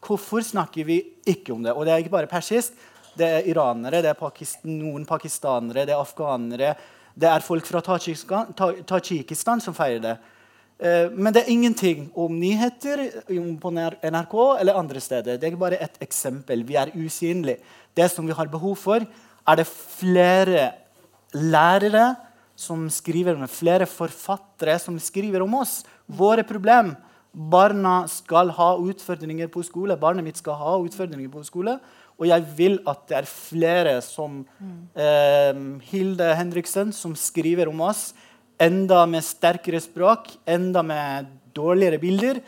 Hvorfor 0.00 0.44
snakker 0.44 0.86
vi 0.86 1.02
ikke 1.28 1.56
om 1.56 1.64
det? 1.64 1.74
Og 1.74 1.84
det 1.84 1.92
er 1.94 2.04
ikke 2.04 2.14
bare 2.20 2.30
persisk. 2.30 2.76
Det 3.18 3.26
er 3.26 3.48
iranere, 3.50 4.02
det 4.02 4.10
er 4.12 4.18
pakistan, 4.18 4.78
noen 4.78 5.06
pakistanere, 5.08 5.86
det 5.86 5.94
er 5.94 6.00
afghanere. 6.02 6.74
Det 7.20 7.28
er 7.28 7.42
folk 7.44 7.66
fra 7.66 7.80
Tajikistan, 7.82 8.52
Ta- 8.54 9.60
som 9.60 9.74
feirer 9.74 10.00
det. 10.04 10.18
Eh, 10.80 11.10
men 11.12 11.32
det 11.34 11.42
er 11.42 11.52
ingenting 11.52 12.06
om 12.16 12.32
nyheter 12.40 13.02
på 13.60 13.72
NRK 13.74 14.36
eller 14.60 14.78
andre 14.78 15.00
steder. 15.00 15.36
Det 15.36 15.50
er 15.50 15.56
bare 15.60 15.80
et 15.82 15.98
eksempel. 16.00 16.64
Vi 16.64 16.76
er 16.76 16.94
usynlige. 16.94 17.60
Det 17.94 18.10
som 18.10 18.26
vi 18.26 18.32
har 18.32 18.48
behov 18.48 18.76
for, 18.76 19.04
er 19.46 19.56
det 19.56 19.66
flere 19.66 20.70
lærere 21.34 22.16
som 22.56 22.88
skriver 22.92 23.36
med 23.36 23.50
flere 23.50 23.86
forfattere 23.88 24.78
som 24.80 24.98
skriver 25.00 25.42
om 25.42 25.54
oss. 25.60 25.82
Våre 26.08 26.44
problem. 26.44 26.94
Barna 27.30 28.06
skal 28.10 28.50
ha 28.56 28.72
utfordringer 28.80 29.48
på 29.52 29.62
skole. 29.62 29.96
Barnet 30.00 30.24
mitt 30.24 30.40
skal 30.40 30.56
ha 30.58 30.78
utfordringer 30.82 31.30
på 31.30 31.44
skole. 31.46 31.76
Og 32.20 32.28
jeg 32.28 32.44
vil 32.56 32.78
at 32.90 33.04
det 33.08 33.18
er 33.22 33.28
flere 33.28 33.98
som 34.04 34.42
eh, 34.92 35.60
Hilde 35.88 36.32
Henriksen, 36.36 36.92
som 36.92 37.16
skriver 37.16 37.70
om 37.72 37.80
oss. 37.88 38.10
Enda 38.60 39.06
med 39.08 39.24
sterkere 39.24 39.80
språk, 39.80 40.28
enda 40.44 40.82
med 40.84 41.30
dårligere 41.56 42.00
bilder. 42.02 42.42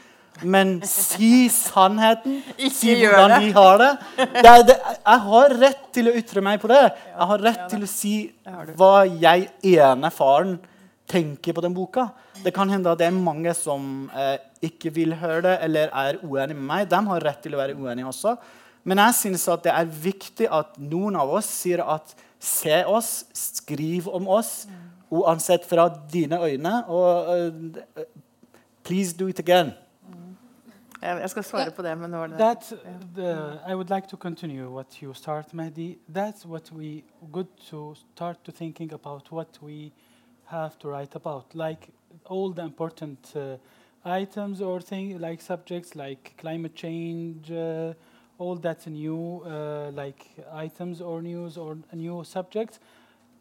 Men 0.44 0.78
si 0.88 1.48
sannheten. 1.52 2.40
Si 2.72 2.94
hvordan 3.00 3.34
de 3.40 3.52
har 3.56 3.80
det. 3.80 3.90
det, 4.16 4.52
det 4.68 4.76
jeg 4.76 5.24
har 5.26 5.56
rett 5.60 5.82
til 5.94 6.08
å 6.08 6.14
ytre 6.20 6.44
meg 6.44 6.60
på 6.62 6.70
det. 6.72 6.82
Jeg 7.12 7.30
har 7.32 7.44
rett 7.48 7.64
til 7.72 7.84
å 7.84 7.90
si 7.90 8.14
hva 8.76 8.94
jeg 9.08 9.48
ene 9.74 10.12
faren 10.12 10.56
tenker 11.12 11.56
på 11.56 11.64
den 11.64 11.74
boka. 11.76 12.08
Det 12.42 12.52
kan 12.54 12.70
hende 12.72 12.92
at 12.92 13.00
det 13.00 13.10
er 13.10 13.16
mange 13.16 13.52
som 13.56 14.08
eh, 14.16 14.36
ikke 14.64 14.92
vil 14.94 15.14
høre 15.20 15.44
det 15.44 15.54
eller 15.66 15.92
er 15.92 16.20
uenig 16.24 16.56
med 16.56 16.66
meg. 16.68 16.90
De 16.90 17.00
har 17.08 17.28
rett 17.28 17.42
til 17.44 17.56
å 17.56 17.60
være 17.60 17.76
uenige 17.76 18.08
også. 18.08 18.36
Men 18.84 18.98
jeg 18.98 19.14
synes 19.14 19.48
at 19.48 19.64
det 19.64 19.72
er 19.72 19.84
viktig 19.84 20.48
at 20.50 20.78
noen 20.78 21.16
av 21.16 21.30
oss 21.30 21.50
sier 21.62 21.84
at 21.84 22.14
se 22.42 22.82
oss, 22.84 23.24
skriv 23.32 24.08
om 24.10 24.26
oss, 24.28 24.66
uansett 25.12 25.66
fra 25.68 25.86
dine 26.12 26.40
øyne. 26.42 26.74
Og 26.90 27.30
uh, 27.30 28.02
please 28.82 29.14
do 29.18 29.28
it 29.30 29.38
again. 29.38 29.72
Jeg 31.02 31.20
jeg 31.20 31.30
skal 31.30 31.44
svare 31.44 31.70
på 31.70 31.82
det, 31.82 31.98
men 31.98 32.10
nå 32.10 32.18
var 32.18 32.26
det 32.26 32.38
That 32.38 32.72
the, 33.14 33.58
I 33.66 33.74
would 33.74 33.90
like 33.90 34.06
to 34.08 34.16
continue 34.16 34.68
what 34.70 35.02
you 35.02 35.14
start, 35.14 35.52
Mehdi. 35.52 35.98
That's 36.08 36.46
what 36.46 36.72
we 36.72 37.02
good 37.32 37.48
to 37.70 37.94
start 37.94 38.38
to 38.44 38.52
thinking 38.52 38.92
about 38.92 39.32
what 39.32 39.58
we 39.62 39.90
have 40.44 40.78
to 40.78 40.88
write 40.88 41.16
about, 41.16 41.54
like 41.54 41.88
all 42.24 42.52
the 42.54 42.62
important 42.62 43.32
uh, 43.36 43.56
items 44.04 44.60
or 44.60 44.80
things 44.80 45.20
like 45.20 45.42
subjects 45.42 45.96
like 45.96 46.34
climate 46.36 46.74
change, 46.76 47.50
uh, 47.50 47.94
all 48.38 48.56
that 48.56 48.86
new, 48.86 49.42
uh, 49.44 49.90
like 49.92 50.26
items 50.52 51.00
or 51.00 51.22
news 51.22 51.56
or 51.56 51.78
new 51.92 52.24
subjects. 52.24 52.80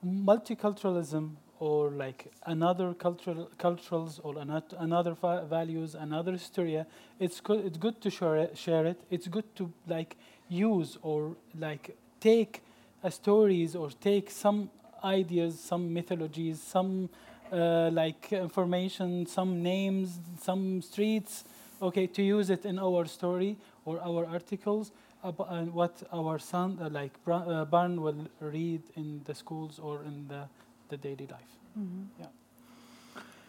Multiculturalism 0.05 1.31
or 1.59 1.91
like 1.91 2.31
another 2.47 2.93
cultural 2.95 3.49
cultures 3.59 4.19
or 4.23 4.35
another, 4.39 5.13
va- 5.13 5.45
values, 5.47 5.93
another 5.93 6.31
history. 6.31 6.83
It's 7.19 7.39
good. 7.39 7.65
It's 7.65 7.77
good 7.77 8.01
to 8.01 8.09
share 8.09 8.37
it, 8.37 8.57
share 8.57 8.85
it. 8.87 8.99
It's 9.11 9.27
good 9.27 9.55
to 9.57 9.71
like 9.87 10.17
use 10.49 10.97
or 11.03 11.35
like 11.59 11.95
take 12.19 12.63
uh, 13.03 13.09
stories 13.11 13.75
or 13.75 13.89
take 13.91 14.31
some 14.31 14.71
ideas, 15.03 15.59
some 15.59 15.93
mythologies, 15.93 16.61
some 16.61 17.09
uh, 17.51 17.89
like 17.91 18.33
information, 18.33 19.25
some 19.27 19.61
names, 19.61 20.19
some 20.41 20.81
streets, 20.81 21.43
okay, 21.81 22.07
to 22.07 22.23
use 22.23 22.49
it 22.49 22.65
in 22.65 22.79
our 22.79 23.05
story 23.05 23.57
or 23.85 23.99
our 23.99 24.25
articles, 24.33 24.91
about 25.23 25.73
what 25.73 26.03
our 26.13 26.39
son, 26.39 26.77
uh, 26.81 26.89
like 26.89 27.13
uh, 27.27 27.65
Barn, 27.65 28.01
will 28.01 28.27
read 28.39 28.81
in 28.95 29.21
the 29.25 29.33
schools 29.35 29.79
or 29.79 30.03
in 30.03 30.27
the, 30.27 30.47
the 30.89 30.97
daily 30.97 31.27
life. 31.27 31.57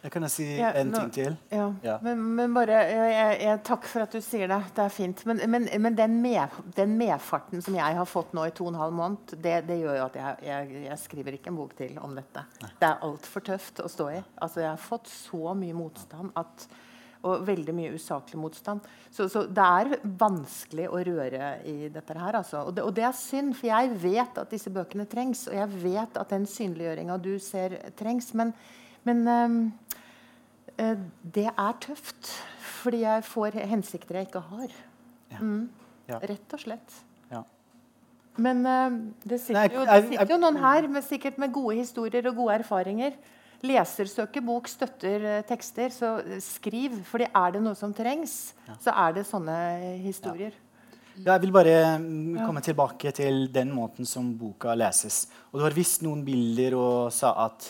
Jeg 0.03 0.11
kan 0.11 0.24
si 0.28 0.45
Ja, 0.57 0.72
en 0.80 0.89
nå- 0.91 0.99
ting 0.99 1.11
til. 1.14 1.37
Ja, 1.53 1.72
Ja. 1.85 1.99
Men, 2.03 2.22
men 2.35 2.55
bare 2.55 2.72
jeg, 2.74 3.12
jeg, 3.12 3.37
jeg, 3.43 3.61
Takk 3.64 3.85
for 3.87 4.03
at 4.03 4.12
du 4.12 4.20
sier 4.20 4.49
det. 4.51 4.59
Det 4.74 4.83
er 4.85 4.89
fint. 4.89 5.20
Men, 5.26 5.39
men, 5.51 5.68
men 5.78 5.95
den, 5.95 6.16
med, 6.22 6.49
den 6.76 6.97
medfarten 6.99 7.62
som 7.62 7.74
jeg 7.78 7.95
har 7.95 8.05
fått 8.11 8.33
nå 8.35 8.45
i 8.49 8.51
to 8.51 8.64
og 8.66 8.72
en 8.72 8.80
halv 8.80 8.93
måned, 8.99 9.37
det, 9.45 9.61
det 9.68 9.76
gjør 9.78 10.01
jo 10.01 10.05
at 10.09 10.16
jeg, 10.18 10.37
jeg, 10.49 10.83
jeg 10.89 10.99
skriver 10.99 11.33
ikke 11.39 11.53
en 11.53 11.57
bok 11.61 11.76
til 11.78 11.99
om 12.03 12.16
dette. 12.18 12.43
Det 12.80 12.89
er 12.89 12.99
altfor 13.07 13.41
tøft 13.47 13.78
å 13.85 13.89
stå 13.89 14.09
i. 14.11 14.18
Altså, 14.43 14.61
jeg 14.64 14.70
har 14.72 14.83
fått 14.83 15.07
så 15.07 15.55
mye 15.55 15.72
motstand 15.78 16.35
at, 16.35 16.66
og 17.22 17.46
veldig 17.46 17.74
mye 17.76 17.94
usaklig 17.94 18.40
motstand. 18.40 18.84
Så, 19.10 19.28
så 19.30 19.44
det 19.46 19.64
er 19.64 19.96
vanskelig 20.18 20.88
å 20.90 21.02
røre 21.06 21.52
i 21.70 21.88
dette 21.92 22.18
her. 22.18 22.38
Altså. 22.42 22.64
Og, 22.66 22.74
det, 22.76 22.84
og 22.86 22.94
det 22.96 23.06
er 23.08 23.16
synd, 23.16 23.54
for 23.58 23.70
jeg 23.70 23.94
vet 24.02 24.42
at 24.42 24.50
disse 24.50 24.72
bøkene 24.74 25.06
trengs. 25.10 25.46
Og 25.50 25.58
jeg 25.58 25.82
vet 25.84 26.18
at 26.18 26.34
den 26.34 26.48
synliggjøringa 26.50 27.18
du 27.22 27.34
ser, 27.42 27.78
trengs. 27.98 28.32
Men, 28.38 28.54
men 29.06 29.22
ehm, 29.30 29.60
Eh, 30.80 30.98
det 31.34 31.48
er 31.50 31.78
tøft, 31.80 32.30
fordi 32.80 33.02
jeg 33.04 33.24
får 33.28 33.58
hensikter 33.68 34.18
jeg 34.18 34.30
ikke 34.30 34.44
har. 34.48 34.76
Ja. 35.32 35.40
Mm. 35.40 35.68
Ja. 36.08 36.18
Rett 36.30 36.54
og 36.56 36.62
slett. 36.62 36.96
Ja. 37.30 37.42
Men 38.36 38.64
eh, 38.66 38.96
det 39.28 39.40
sitter, 39.40 39.68
jo, 39.74 39.84
det 39.86 40.08
sitter 40.08 40.32
jo 40.32 40.40
noen 40.40 40.58
her 40.62 40.88
med, 40.88 41.04
sikkert 41.06 41.38
med 41.42 41.52
gode 41.54 41.76
historier 41.82 42.26
og 42.30 42.40
gode 42.40 42.58
erfaringer. 42.62 43.16
Lesersøker 43.62 44.42
bok 44.42 44.66
støtter 44.70 45.28
eh, 45.36 45.44
tekster, 45.46 45.92
så 45.94 46.16
skriv. 46.42 46.98
fordi 47.06 47.28
er 47.30 47.54
det 47.54 47.62
noe 47.62 47.78
som 47.78 47.94
trengs, 47.94 48.54
så 48.82 48.90
er 48.90 49.18
det 49.18 49.26
sånne 49.28 49.56
historier. 50.02 50.56
Ja, 51.16 51.34
jeg 51.34 51.42
vil 51.44 51.52
bare 51.52 51.76
mm, 52.00 52.40
komme 52.46 52.62
tilbake 52.64 53.12
til 53.14 53.44
den 53.52 53.70
måten 53.74 54.08
som 54.08 54.32
boka 54.38 54.74
leses. 54.74 55.26
Og 55.52 55.60
Du 55.60 55.64
har 55.66 55.76
vist 55.76 56.02
noen 56.02 56.24
bilder 56.24 56.74
og 56.78 57.12
sa 57.12 57.34
at 57.44 57.68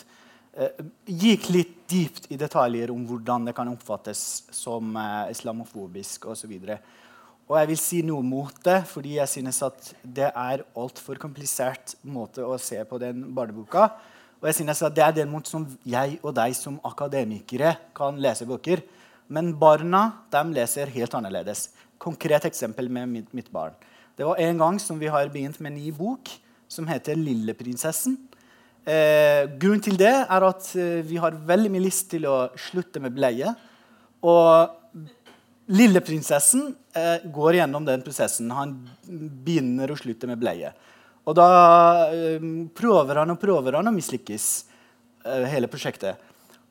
eh, 0.55 0.81
Gikk 1.05 1.49
litt 1.51 1.75
dypt 1.91 2.29
i 2.31 2.39
detaljer 2.39 2.93
om 2.93 3.03
hvordan 3.05 3.49
det 3.49 3.55
kan 3.57 3.69
oppfattes 3.69 4.45
som 4.55 4.95
eh, 4.95 5.31
islamofobisk 5.35 6.29
osv. 6.31 6.55
Og 7.43 7.59
jeg 7.59 7.69
vil 7.73 7.81
si 7.81 8.01
noe 8.07 8.23
mot 8.23 8.55
det, 8.63 8.79
fordi 8.87 9.17
jeg 9.19 9.29
synes 9.29 9.59
at 9.67 9.91
det 10.01 10.31
er 10.31 10.63
altfor 10.79 11.19
komplisert 11.19 11.97
måte 12.07 12.45
å 12.47 12.55
se 12.57 12.79
på 12.87 13.01
den 13.03 13.27
barneboka. 13.35 13.89
Og 14.43 14.49
jeg 14.49 14.57
synes 14.57 14.81
at 14.83 14.91
det 14.91 15.23
er 15.23 15.29
måten 15.31 15.47
som 15.47 15.65
jeg 15.87 16.17
og 16.19 16.33
deg 16.35 16.51
som 16.57 16.75
akademikere 16.83 17.77
kan 17.95 18.17
lese 18.19 18.43
bøker. 18.43 18.81
Men 19.31 19.53
barna 19.55 20.01
de 20.33 20.43
leser 20.51 20.91
helt 20.91 21.15
annerledes. 21.15 21.69
Konkret 21.97 22.43
eksempel 22.49 22.89
med 22.91 23.07
mitt, 23.07 23.29
mitt 23.31 23.47
barn. 23.47 23.71
Det 24.17 24.27
var 24.27 24.35
En 24.35 24.57
gang 24.59 24.79
som 24.79 24.99
vi 24.99 25.07
har 25.07 25.31
begynt 25.31 25.61
med 25.61 25.71
en 25.71 25.79
ny 25.79 25.91
bok 25.95 26.27
som 26.67 26.87
heter 26.87 27.15
'Lilleprinsessen'. 27.15 28.17
Eh, 28.83 29.47
grunnen 29.55 29.81
til 29.81 29.95
det 29.95 30.11
er 30.11 30.43
at 30.43 30.75
eh, 30.75 30.99
vi 31.07 31.15
har 31.15 31.31
veldig 31.31 31.71
mye 31.71 31.85
lyst 31.85 32.09
til 32.11 32.25
å 32.27 32.51
slutte 32.59 32.99
med 32.99 33.15
bleie. 33.15 33.47
Og 34.21 34.67
lilleprinsessen 35.71 36.75
eh, 36.91 37.23
går 37.31 37.61
gjennom 37.61 37.85
den 37.87 38.03
prosessen. 38.03 38.51
Han 38.51 38.75
begynner 39.07 39.91
å 39.91 39.95
slutte 39.95 40.27
med 40.27 40.41
bleie. 40.41 40.73
Og 41.23 41.37
da 41.37 41.47
eh, 42.11 42.43
prøver 42.75 43.21
han 43.21 43.31
og 43.31 43.41
prøver 43.41 43.79
han 43.79 43.87
å 43.87 43.95
mislykkes, 43.95 44.47
eh, 45.23 45.45
hele 45.53 45.69
prosjektet. 45.71 46.19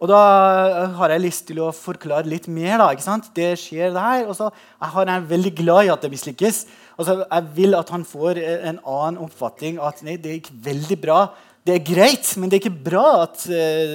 Og 0.02 0.10
da 0.10 0.18
eh, 0.66 0.96
har 0.98 1.14
jeg 1.14 1.22
lyst 1.22 1.46
til 1.48 1.62
å 1.62 1.70
forklare 1.76 2.28
litt 2.28 2.48
mer. 2.50 2.76
da, 2.82 2.90
ikke 2.92 3.06
sant? 3.06 3.30
Det 3.36 3.54
skjer 3.60 3.94
der. 3.94 4.26
og 4.26 4.36
så 4.36 4.50
er 4.82 5.14
jeg 5.14 5.30
veldig 5.30 5.54
glad 5.62 5.86
i 5.86 5.92
at 5.94 6.04
det 6.04 6.12
mislykkes. 6.12 6.66
Jeg 6.98 7.48
vil 7.56 7.78
at 7.78 7.88
han 7.94 8.04
får 8.04 8.42
en 8.42 8.82
annen 8.82 9.22
oppfatning. 9.24 9.80
At 9.80 10.02
nei, 10.04 10.18
det 10.20 10.36
gikk 10.36 10.52
veldig 10.68 11.00
bra. 11.00 11.22
Det 11.64 11.78
er 11.78 11.86
greit, 11.86 12.34
men 12.36 12.50
det 12.50 12.58
er 12.58 12.64
ikke 12.64 12.90
bra 12.90 13.06
at 13.22 13.44
uh, 13.46 13.94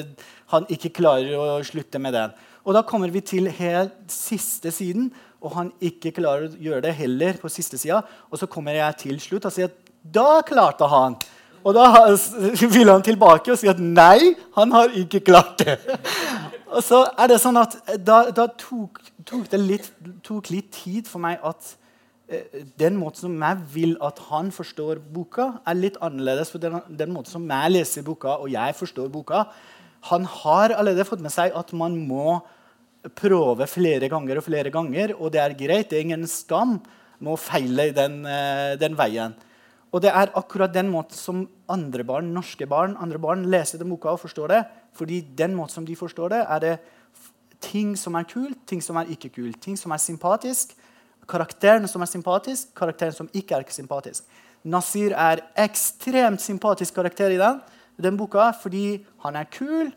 han 0.53 0.67
ikke 0.71 0.93
klarer 1.01 1.33
å 1.35 1.47
slutte 1.67 1.99
med 1.99 2.15
den. 2.15 2.35
Og 2.63 2.75
da 2.75 2.83
kommer 2.87 3.11
vi 3.11 3.19
til 3.23 3.49
helt 3.51 3.97
siste 4.11 4.71
siden, 4.71 5.09
og 5.43 5.53
han 5.55 5.73
ikke 5.83 6.13
klarer 6.15 6.47
å 6.47 6.61
gjøre 6.63 6.85
det 6.87 6.95
heller 6.97 7.37
på 7.41 7.51
siste 7.51 7.79
sida. 7.79 7.99
Og 8.31 8.39
så 8.39 8.47
kommer 8.51 8.75
jeg 8.79 8.97
til 9.03 9.19
slutt 9.23 9.47
og 9.47 9.55
sier 9.55 9.67
at 9.69 9.86
da 10.13 10.41
klarte 10.45 10.87
han. 10.91 11.17
Og 11.67 11.75
da 11.75 11.87
vil 12.75 12.91
han 12.91 13.03
tilbake 13.05 13.51
og 13.53 13.59
si 13.59 13.69
at 13.71 13.79
nei, 13.81 14.35
han 14.55 14.71
har 14.75 14.93
ikke 14.95 15.23
klart 15.31 15.63
det. 15.63 15.79
Og 16.67 16.83
så 16.83 17.05
er 17.15 17.29
det 17.31 17.39
sånn 17.39 17.57
at 17.59 17.77
da, 18.03 18.25
da 18.35 18.43
tok, 18.59 18.99
tok 19.27 19.45
det 19.53 19.59
litt, 19.61 19.85
tok 20.25 20.49
litt 20.51 20.67
tid 20.75 21.07
for 21.07 21.23
meg 21.23 21.39
at 21.47 21.69
eh, 22.27 22.65
den 22.79 22.97
måten 22.99 23.23
som 23.23 23.37
jeg 23.39 23.61
vil 23.71 23.95
at 24.03 24.19
han 24.27 24.51
forstår 24.51 24.99
boka, 24.99 25.47
er 25.63 25.79
litt 25.79 25.95
annerledes 26.03 26.51
for 26.51 26.59
den, 26.61 26.75
den 26.91 27.15
måten 27.15 27.31
som 27.31 27.47
jeg 27.47 27.71
leser 27.71 28.05
boka 28.05 28.35
og 28.43 28.51
jeg 28.51 28.75
forstår 28.75 29.07
boka. 29.13 29.45
Han 30.11 30.27
har 30.43 30.75
allerede 30.75 31.07
fått 31.07 31.23
med 31.23 31.33
seg 31.33 31.55
at 31.55 31.71
man 31.75 31.95
må 32.09 32.41
prøve 33.15 33.67
flere 33.71 34.11
ganger 34.11 34.39
og 34.39 34.47
flere 34.47 34.71
ganger, 34.73 35.15
og 35.15 35.31
det 35.31 35.41
er 35.41 35.55
greit. 35.57 35.89
Det 35.89 35.99
er 36.01 36.07
ingen 36.09 36.27
skam 36.27 36.77
med 37.17 37.33
å 37.33 37.39
feile 37.39 37.91
den, 37.95 38.25
eh, 38.27 38.75
den 38.79 38.97
veien. 38.99 39.35
Og 39.95 40.03
det 40.03 40.11
er 40.11 40.33
akkurat 40.35 40.73
den 40.73 40.89
måten 40.91 41.15
som 41.15 41.45
andre 41.71 42.03
barn, 42.03 42.33
norske 42.35 42.67
barn 42.67 42.97
andre 42.99 43.19
barn 43.23 43.45
leser 43.47 43.79
den 43.79 43.89
boka 43.93 44.11
og 44.11 44.19
forstår 44.19 44.51
det. 44.51 44.61
Fordi 44.97 45.21
den 45.37 45.55
måten 45.55 45.77
som 45.77 45.85
de 45.87 45.95
forstår 45.95 46.33
det, 46.33 46.41
er 46.43 46.59
det 46.63 46.75
ting 47.63 47.95
som 47.97 48.15
er 48.19 48.27
kult, 48.27 48.59
ting 48.67 48.81
som 48.83 48.99
er 48.99 49.09
ikke 49.13 49.31
kult. 49.37 49.61
Ting 49.63 49.77
som 49.79 49.93
er 49.95 50.01
sympatisk, 50.01 50.75
karakteren 51.27 51.87
som 51.87 52.03
er 52.03 52.11
sympatisk, 52.11 52.73
karakteren 52.75 53.15
som 53.15 53.31
ikke 53.33 53.55
er 53.55 53.67
sympatisk. 53.71 54.27
Nasir 54.67 55.15
er 55.15 55.45
ekstremt 55.55 56.41
sympatisk 56.43 56.97
karakter 56.97 57.31
i 57.31 57.39
den, 57.39 57.61
den 57.97 58.17
boka 58.19 58.51
fordi 58.61 59.05
han 59.23 59.37
er 59.39 59.49
kul. 59.51 59.91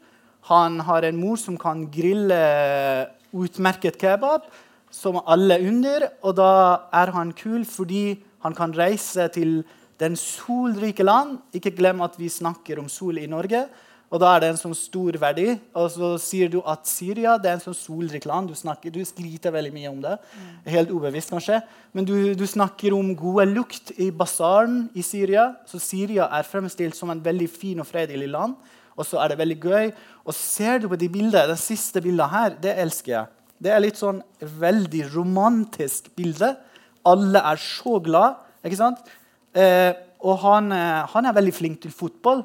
Han 0.48 0.80
har 0.86 1.04
en 1.04 1.18
mor 1.20 1.36
som 1.36 1.58
kan 1.60 1.84
grille 1.92 2.38
utmerket 3.36 3.98
kebab, 4.00 4.46
som 4.90 5.20
alle 5.26 5.58
under. 5.66 6.08
Og 6.22 6.36
da 6.38 6.52
er 6.92 7.12
han 7.16 7.34
kul 7.36 7.66
fordi 7.68 8.20
han 8.44 8.56
kan 8.56 8.72
reise 8.76 9.28
til 9.34 9.60
den 10.00 10.16
solrike 10.18 11.04
land. 11.04 11.38
Ikke 11.54 11.74
glem 11.76 12.02
at 12.04 12.18
vi 12.18 12.30
snakker 12.32 12.80
om 12.80 12.88
sol 12.90 13.20
i 13.20 13.28
Norge. 13.30 13.66
Og 14.10 14.18
da 14.18 14.32
er 14.34 14.42
det 14.42 14.48
en 14.50 14.58
sånn 14.58 14.74
stor 14.74 15.14
verdi. 15.22 15.52
Og 15.78 15.86
så 15.94 16.08
sier 16.18 16.50
du 16.50 16.58
at 16.66 16.88
Syria 16.90 17.36
det 17.38 17.50
er 17.50 17.58
en 17.58 17.62
sånn 17.62 17.76
solrik 17.78 18.26
land. 18.26 18.50
Du, 18.50 18.58
snakker, 18.58 18.90
du 18.90 19.04
sliter 19.06 19.54
veldig 19.54 19.70
mye 19.74 19.92
om 19.92 20.00
det. 20.02 20.16
Helt 20.66 20.90
ubevisst, 20.90 21.30
kanskje. 21.30 21.60
Men 21.94 22.08
du, 22.08 22.16
du 22.34 22.46
snakker 22.48 22.96
om 22.96 23.12
gode 23.18 23.46
lukt 23.52 23.92
i 24.02 24.10
basaren 24.10 24.88
i 24.98 25.04
Syria. 25.06 25.52
Så 25.70 25.78
Syria 25.82 26.26
er 26.34 26.48
fremstilt 26.48 26.98
som 26.98 27.12
en 27.14 27.22
veldig 27.22 27.46
fin 27.52 27.82
og 27.82 27.86
fredelig 27.86 28.32
land. 28.32 28.58
Og 28.98 29.06
så 29.06 29.20
er 29.22 29.30
det 29.30 29.38
veldig 29.40 29.60
gøy. 29.62 29.92
Og 30.26 30.34
ser 30.36 30.82
du 30.82 30.90
på 30.90 30.98
de 30.98 31.08
bildene, 31.12 31.46
det 31.52 31.60
siste 31.62 32.02
bildet 32.02 32.34
her, 32.34 32.58
det 32.66 32.74
elsker 32.82 33.14
jeg. 33.14 33.30
Det 33.60 33.70
er 33.70 33.82
litt 33.84 34.00
sånn 34.00 34.18
veldig 34.40 35.06
romantisk 35.14 36.10
bilde. 36.18 36.54
Alle 37.06 37.46
er 37.46 37.62
så 37.62 38.00
glad. 38.02 38.42
ikke 38.64 38.80
sant? 38.80 39.06
Eh, 39.54 39.92
og 40.20 40.38
han, 40.44 40.72
eh, 40.72 41.06
han 41.14 41.26
er 41.26 41.36
veldig 41.36 41.54
flink 41.54 41.80
til 41.82 41.94
fotball. 41.94 42.44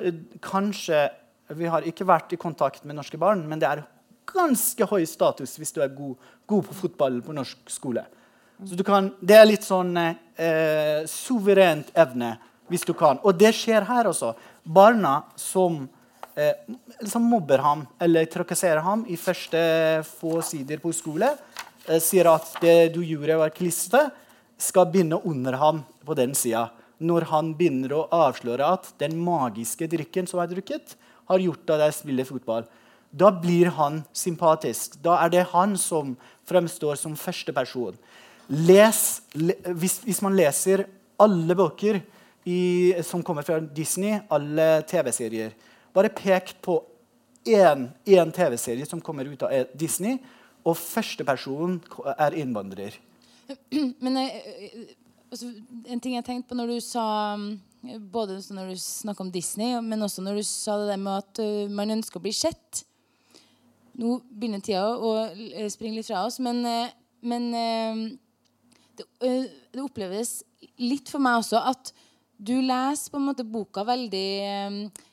Eh, 0.00 0.12
kanskje 0.40 1.08
Vi 1.48 1.66
har 1.70 1.84
ikke 1.86 2.02
vært 2.02 2.32
i 2.34 2.36
kontakt 2.36 2.84
med 2.84 2.96
norske 2.96 3.16
barn, 3.16 3.44
men 3.46 3.60
det 3.60 3.68
er 3.68 3.84
ganske 4.26 4.82
høy 4.90 5.04
status 5.06 5.52
hvis 5.60 5.70
du 5.70 5.80
er 5.80 5.92
god, 5.94 6.16
god 6.44 6.64
på 6.66 6.74
fotball 6.74 7.20
på 7.22 7.34
norsk 7.36 7.70
skole. 7.70 8.02
Så 8.64 8.82
kan, 8.82 9.12
Det 9.20 9.36
er 9.36 9.46
litt 9.46 9.62
sånn 9.62 9.92
eh, 9.96 11.04
suverent 11.06 11.92
evne 11.94 12.32
hvis 12.66 12.82
du 12.82 12.94
kan. 12.98 13.20
Og 13.22 13.36
det 13.38 13.52
skjer 13.54 13.86
her 13.86 14.08
også. 14.10 14.32
Barna 14.64 15.20
som, 15.38 15.84
eh, 16.34 16.54
som 17.06 17.22
mobber 17.22 17.62
ham 17.62 17.86
eller 18.00 18.26
trakasserer 18.26 18.82
ham 18.82 19.04
i 19.06 19.16
første 19.16 20.02
få 20.08 20.40
sider 20.42 20.82
på 20.82 20.92
skole, 20.92 21.30
eh, 21.86 22.00
sier 22.00 22.26
at 22.32 22.56
det 22.60 22.94
du 22.94 23.02
gjorde, 23.04 23.38
var 23.38 23.54
klissete, 23.54 24.10
skal 24.58 24.88
begynne 24.90 25.20
under 25.24 25.58
ham 25.60 25.82
på 26.06 26.16
den 26.18 26.34
sida. 26.34 26.68
Når 26.98 27.28
han 27.32 27.52
begynner 27.56 27.92
å 27.92 28.06
avsløre 28.14 28.72
at 28.78 28.88
den 29.02 29.18
magiske 29.20 29.88
drikken 29.92 30.28
som 30.28 30.40
er 30.40 30.50
drukket, 30.50 30.96
har 31.26 31.42
gjort 31.42 31.72
at 31.74 31.86
jeg 31.86 31.96
spiller 31.98 32.28
fotball. 32.28 32.66
Da 33.10 33.30
blir 33.34 33.70
han 33.76 34.02
sympatisk. 34.16 34.96
Da 35.02 35.18
er 35.24 35.32
det 35.32 35.46
han 35.52 35.76
som 35.80 36.14
fremstår 36.48 36.98
som 37.00 37.16
førsteperson. 37.18 37.96
Les, 38.48 39.00
le, 39.34 39.56
hvis, 39.74 39.98
hvis 40.06 40.22
man 40.22 40.36
leser 40.38 40.86
alle 41.20 41.56
bøker 41.58 41.98
i, 42.46 42.94
som 43.02 43.24
kommer 43.26 43.42
fra 43.46 43.58
Disney, 43.60 44.20
alle 44.30 44.84
TV-serier 44.86 45.56
Bare 45.96 46.10
pek 46.12 46.50
på 46.60 46.76
én 47.48 47.86
TV-serie 48.36 48.84
som 48.86 49.00
kommer 49.00 49.24
ut 49.24 49.42
av 49.46 49.70
Disney, 49.72 50.18
og 50.66 50.76
førstepersonen 50.76 51.78
er 52.18 52.36
innvandrer. 52.36 52.98
Men 54.04 54.16
eh, 54.16 54.94
altså, 55.30 55.50
En 55.86 56.02
ting 56.02 56.16
jeg 56.16 56.26
tenkte 56.26 56.50
på 56.50 56.58
når 56.58 56.74
du 56.74 56.76
sa 56.84 57.06
mm, 57.38 57.48
Både 58.12 58.40
når 58.56 58.72
du 58.72 58.80
snakka 58.82 59.22
om 59.22 59.32
Disney, 59.32 59.76
men 59.84 60.02
også 60.02 60.24
når 60.24 60.40
du 60.40 60.46
sa 60.48 60.74
det 60.80 60.88
der 60.90 60.98
med 60.98 61.20
at 61.20 61.38
uh, 61.38 61.70
man 61.70 61.92
ønsker 61.94 62.18
å 62.18 62.24
bli 62.24 62.32
sett. 62.34 62.80
Nå 63.94 64.16
begynner 64.26 64.64
tida 64.64 64.88
å 64.98 65.12
springe 65.70 66.00
litt 66.00 66.08
fra 66.08 66.24
oss, 66.26 66.40
men, 66.42 66.66
men 67.22 67.46
det, 67.54 69.06
det, 69.22 69.84
oppleves 69.84 70.40
litt 70.82 71.12
for 71.12 71.22
meg 71.22 71.38
også 71.44 71.62
at 71.70 71.92
du 72.36 72.56
leser 72.58 73.14
på 73.14 73.20
en 73.20 73.28
måte 73.28 73.46
boka 73.46 73.86
veldig 73.86 74.26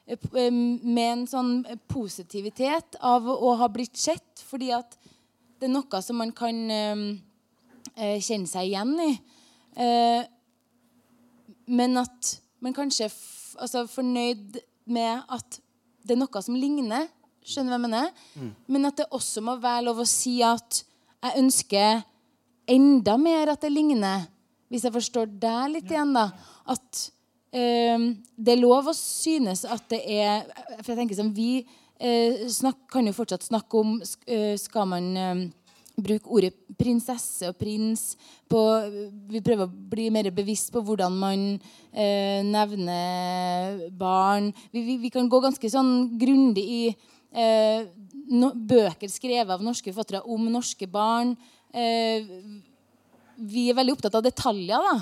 med 0.09 1.05
en 1.05 1.27
sånn 1.29 1.53
positivitet 1.93 2.97
av 2.99 3.29
å 3.29 3.53
ha 3.61 3.69
blitt 3.71 4.01
sett, 4.01 4.41
fordi 4.49 4.73
at 4.75 4.97
det 5.63 5.69
er 5.69 5.77
noe 5.77 6.01
som 6.03 6.19
man 6.19 6.33
kan 6.35 6.57
eh, 6.73 7.05
kjenne 7.95 8.49
seg 8.49 8.69
igjen 8.69 8.93
i. 9.03 9.11
Eh, 9.77 10.23
men 11.73 11.97
at 12.01 12.35
man 12.63 12.75
kanskje 12.75 13.07
er 13.07 13.17
altså, 13.61 13.85
fornøyd 13.89 14.59
med 14.91 15.23
at 15.31 15.59
det 16.03 16.15
er 16.15 16.19
noe 16.19 16.43
som 16.43 16.57
ligner. 16.59 17.07
Skjønner 17.43 17.73
hva 17.73 17.79
jeg 17.79 17.85
mener? 17.85 18.09
Mm. 18.39 18.51
Men 18.75 18.89
at 18.89 18.99
det 18.99 19.11
også 19.15 19.43
må 19.43 19.57
være 19.61 19.85
lov 19.87 20.03
å 20.03 20.07
si 20.07 20.37
at 20.45 20.83
jeg 21.23 21.39
ønsker 21.39 22.03
enda 22.71 23.17
mer 23.19 23.53
at 23.53 23.63
det 23.63 23.71
ligner. 23.71 24.27
Hvis 24.71 24.87
jeg 24.87 24.95
forstår 24.95 25.31
deg 25.39 25.75
litt 25.75 25.91
igjen, 25.91 26.15
da. 26.15 26.29
At 26.71 27.05
eh, 27.55 28.09
det 28.35 28.55
er 28.55 28.61
lov 28.61 28.91
å 28.91 28.97
synes 28.97 29.65
at 29.67 29.85
det 29.91 30.01
er 30.07 30.47
For 30.79 30.93
jeg 30.93 30.99
tenker 31.01 31.19
som 31.19 31.33
vi 31.35 31.61
eh, 31.99 32.45
snakk, 32.51 32.85
kan 32.91 33.07
jo 33.07 33.15
fortsatt 33.15 33.43
snakke 33.45 33.81
om 33.81 33.97
uh, 33.99 34.53
Skal 34.59 34.87
man 34.89 35.09
uh, 35.19 35.43
bruke 35.93 36.29
ordet 36.33 36.53
prinsesse 36.79 37.51
og 37.51 37.57
prins 37.59 38.13
på, 38.49 38.59
Vi 39.29 39.41
prøver 39.45 39.67
å 39.67 39.89
bli 39.93 40.09
mer 40.13 40.29
bevisst 40.33 40.71
på 40.73 40.81
hvordan 40.85 41.15
man 41.21 41.43
eh, 41.91 42.41
nevner 42.45 43.89
barn. 43.97 44.51
Vi, 44.73 44.81
vi, 44.81 44.97
vi, 45.05 45.11
kan 45.13 45.29
gå 45.29 45.41
ganske 45.43 45.69
sånn 45.69 46.15
grundig 46.19 46.63
i 46.65 46.83
eh, 46.89 47.85
no, 48.33 48.53
bøker 48.53 49.11
skrevet 49.11 49.53
av 49.53 49.65
norske 49.65 49.93
forfattere 49.93 50.23
om 50.25 50.49
norske 50.51 50.89
barn. 50.89 51.35
Eh, 51.73 52.25
vi 53.37 53.67
er 53.69 53.77
veldig 53.77 53.97
opptatt 53.97 54.17
av 54.17 54.25
detaljer, 54.25 54.89
da. 54.89 54.97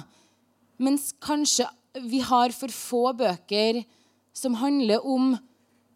Mens 0.82 1.12
kanskje 1.22 1.68
vi 2.08 2.22
har 2.24 2.54
for 2.56 2.72
få 2.74 3.12
bøker 3.20 3.84
som 4.36 4.56
handler 4.60 5.04
om 5.06 5.36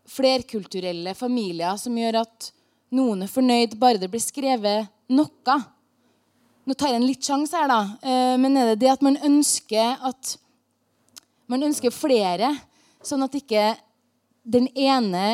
flerkulturelle 0.05 1.15
familier, 1.17 1.79
som 1.79 1.95
gjør 1.97 2.21
at 2.21 2.51
noen 2.95 3.25
er 3.25 3.31
fornøyd 3.31 3.75
bare 3.79 3.99
det 4.01 4.09
blir 4.11 4.23
skrevet 4.23 4.89
noe. 5.11 5.57
Nå 6.65 6.73
tar 6.73 6.93
jeg 6.93 6.99
en 7.01 7.07
litt 7.07 7.25
sjanse 7.25 7.57
her, 7.57 7.69
da. 7.69 7.81
Eh, 8.01 8.35
men 8.41 8.57
er 8.57 8.71
det 8.71 8.81
det 8.85 8.93
at 8.95 9.03
man 9.05 9.19
ønsker 9.21 10.01
at 10.01 10.35
man 11.51 11.61
ønsker 11.67 11.93
flere, 11.93 12.49
sånn 13.05 13.21
at 13.25 13.35
ikke 13.37 13.75
ene, 14.45 15.25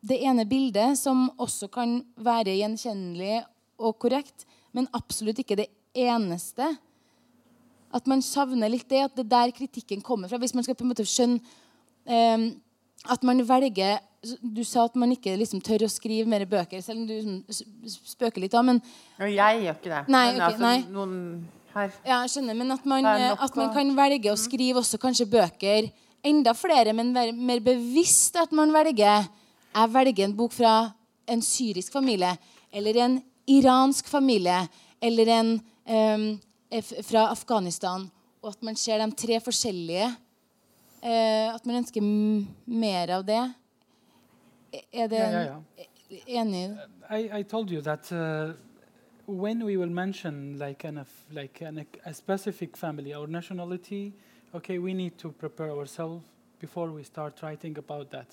det 0.00 0.18
ene 0.24 0.46
bildet, 0.48 0.96
som 0.96 1.26
også 1.40 1.68
kan 1.72 1.98
være 2.16 2.56
gjenkjennelig 2.56 3.42
og 3.78 3.98
korrekt, 4.00 4.46
men 4.72 4.88
absolutt 4.96 5.40
ikke 5.42 5.58
det 5.60 5.68
eneste 5.96 6.76
At 7.88 8.04
man 8.06 8.20
savner 8.20 8.68
litt 8.68 8.84
det, 8.90 9.00
at 9.00 9.14
det 9.16 9.22
er 9.24 9.30
der 9.32 9.52
kritikken 9.56 10.02
kommer 10.04 10.28
fra. 10.28 10.36
Hvis 10.36 10.52
man 10.52 10.62
skal 10.62 10.76
på 10.76 10.84
en 10.84 10.90
måte 10.90 11.06
skjønne 11.08 11.40
eh, 12.04 12.50
at 13.08 13.22
man 13.24 13.40
velger 13.48 14.02
du 14.42 14.64
sa 14.66 14.84
at 14.88 14.96
man 14.98 15.12
ikke 15.14 15.36
liksom 15.38 15.60
tør 15.64 15.84
å 15.86 15.90
skrive 15.92 16.26
mer 16.30 16.42
bøker, 16.48 16.82
selv 16.82 17.02
om 17.02 17.06
du 17.06 17.14
liksom 17.14 17.68
spøker 17.86 18.42
litt. 18.42 18.52
da, 18.54 18.64
men... 18.66 18.80
Jeg 19.20 19.62
gjør 19.62 19.78
ikke 19.78 19.92
det. 19.92 20.02
Nei, 20.10 20.24
men, 20.32 20.40
okay, 20.40 20.48
altså, 20.48 20.64
nei. 20.64 20.78
Noen 20.90 21.14
her. 21.74 21.94
Ja, 22.02 22.18
jeg 22.24 22.32
skjønner, 22.34 22.58
Men 22.58 22.74
at 22.74 22.86
man, 22.88 23.06
at 23.06 23.58
man 23.58 23.72
kan 23.74 23.94
velge 23.96 24.32
å 24.32 24.40
skrive 24.40 24.82
også 24.82 25.00
kanskje 25.02 25.28
bøker 25.30 25.90
enda 26.26 26.54
flere, 26.56 26.94
men 26.96 27.14
være 27.14 27.34
mer 27.36 27.62
bevisst 27.64 28.36
at 28.40 28.54
man 28.56 28.72
velger 28.74 29.28
Jeg 29.68 29.92
velger 29.94 30.24
en 30.24 30.36
bok 30.36 30.54
fra 30.56 30.74
en 31.28 31.42
syrisk 31.44 31.92
familie 31.92 32.32
eller 32.72 32.96
en 33.04 33.18
iransk 33.48 34.08
familie 34.10 34.62
eller 35.00 35.30
en 35.30 35.50
um, 35.86 36.24
fra 37.06 37.28
Afghanistan, 37.30 38.08
og 38.42 38.50
at 38.50 38.64
man 38.66 38.76
ser 38.76 38.98
de 39.00 39.08
tre 39.16 39.38
forskjellige. 39.40 40.08
Uh, 40.98 41.54
at 41.54 41.64
man 41.68 41.78
ønsker 41.78 42.02
mer 42.02 43.12
av 43.14 43.22
det. 43.28 43.42
Yeah, 44.72 45.30
yeah, 45.30 45.44
yeah. 46.10 46.74
I, 47.10 47.38
I 47.38 47.42
told 47.42 47.70
you 47.70 47.80
that 47.82 48.12
uh, 48.12 48.52
when 49.26 49.64
we 49.64 49.76
will 49.76 49.90
mention 49.90 50.58
like 50.58 50.84
an, 50.84 51.04
like 51.32 51.60
an, 51.60 51.86
a 52.04 52.14
specific 52.14 52.76
family 52.76 53.14
or 53.14 53.26
nationality, 53.26 54.14
okay, 54.54 54.78
we 54.78 54.94
need 54.94 55.18
to 55.18 55.32
prepare 55.32 55.70
ourselves 55.70 56.24
before 56.60 56.90
we 56.90 57.02
start 57.02 57.40
writing 57.42 57.76
about 57.78 58.10
that. 58.10 58.26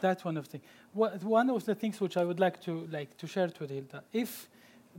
That's 0.00 0.24
one 0.24 0.36
of 0.36 0.48
the 0.50 0.60
what, 0.92 1.22
one 1.22 1.48
of 1.50 1.64
the 1.64 1.74
things 1.74 2.00
which 2.00 2.16
I 2.16 2.24
would 2.24 2.40
like 2.40 2.60
to 2.62 2.88
like 2.90 3.16
to 3.18 3.26
share 3.26 3.50
with 3.60 3.70
Hilda. 3.70 4.02
If 4.12 4.48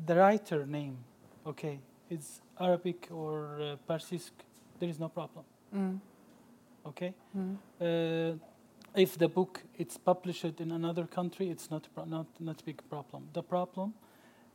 the 0.05 0.15
writer 0.15 0.65
name, 0.65 0.97
okay, 1.45 1.80
is 2.10 2.41
Arabic 2.60 3.10
or 3.11 3.60
uh, 3.61 3.76
Persisk, 3.93 4.31
there 4.80 4.89
is 4.89 4.99
no 4.99 5.10
problem. 5.10 5.43
Mm. 5.76 5.99
Okay. 6.85 7.14
Mm. 7.38 7.57
Uh, 7.81 8.38
if 8.95 9.17
the 9.17 9.27
book 9.27 9.63
it's 9.77 9.97
published 9.97 10.59
in 10.61 10.71
another 10.71 11.05
country, 11.05 11.49
it's 11.49 11.69
not 11.71 11.87
not 12.07 12.27
not 12.39 12.63
big 12.65 12.81
problem. 12.89 13.27
The 13.33 13.43
problem, 13.43 13.93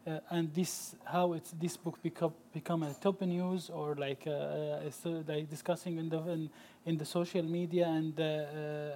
uh, 0.07 0.21
and 0.31 0.55
this 0.55 0.95
how 1.05 1.33
it's 1.33 1.51
this 1.53 1.77
book 1.77 2.01
become 2.03 2.35
become 2.53 2.83
a 2.83 2.95
top 2.95 3.21
news 3.23 3.71
or 3.71 3.95
like 3.95 4.27
uh, 4.27 4.31
uh, 4.31 5.23
like 5.27 5.51
discussing 5.51 5.99
in 5.99 6.09
the 6.09 6.19
in, 6.29 6.51
in, 6.87 6.97
the 6.97 7.05
social 7.05 7.43
media 7.43 7.89
and 7.89 8.19
uh, 8.21 8.91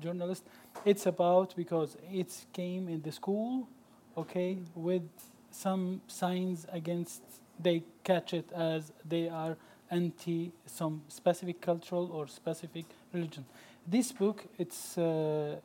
journalists. 0.00 0.44
It's 0.84 1.06
about 1.06 1.54
because 1.56 1.96
it 2.12 2.46
came 2.52 2.88
in 2.88 3.02
the 3.02 3.12
school, 3.12 3.68
okay, 4.16 4.58
with 4.74 5.08
some 5.50 6.00
signs 6.08 6.66
against. 6.72 7.22
They 7.60 7.82
catch 8.04 8.34
it 8.34 8.52
as 8.52 8.92
they 9.04 9.28
are 9.28 9.56
anti 9.90 10.52
some 10.66 11.02
specific 11.08 11.60
cultural 11.60 12.10
or 12.12 12.28
specific 12.28 12.84
religion 13.12 13.44
this 13.88 14.12
book, 14.12 14.44
it's 14.58 14.98
uh, 14.98 15.56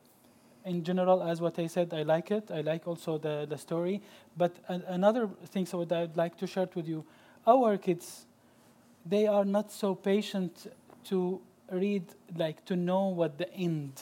in 0.66 0.84
general, 0.84 1.22
as 1.24 1.42
what 1.42 1.60
I 1.60 1.68
said, 1.68 1.94
I 1.94 2.04
like 2.04 2.32
it. 2.32 2.50
I 2.50 2.62
like 2.62 2.88
also 2.88 3.18
the, 3.18 3.46
the 3.50 3.58
story. 3.58 4.02
But 4.38 4.56
an 4.68 4.84
another 4.88 5.28
thing 5.48 5.66
so 5.66 5.84
that 5.84 5.98
I'd 5.98 6.18
like 6.18 6.38
to 6.38 6.48
share 6.48 6.70
with 6.74 6.88
you, 6.88 7.06
our 7.46 7.78
kids, 7.78 8.26
they 9.06 9.28
are 9.28 9.46
not 9.46 9.72
so 9.72 9.96
patient 9.96 10.68
to 11.06 11.42
read, 11.72 12.04
like 12.36 12.64
to 12.66 12.76
know 12.76 13.08
what 13.08 13.38
the 13.38 13.54
end. 13.54 14.02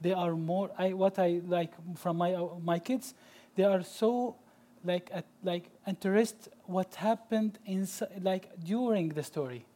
They 0.00 0.12
are 0.12 0.34
more. 0.34 0.70
I 0.76 0.92
what 0.92 1.18
I 1.18 1.40
like 1.46 1.72
from 1.96 2.16
my 2.16 2.34
uh, 2.34 2.48
my 2.64 2.78
kids, 2.78 3.14
they 3.54 3.64
are 3.64 3.82
so 3.82 4.36
like 4.84 5.10
at, 5.12 5.26
like 5.44 5.70
interest 5.86 6.48
what 6.64 6.94
happened 6.94 7.58
in 7.66 7.86
like 8.22 8.48
during 8.64 9.10
the 9.10 9.22
story. 9.22 9.66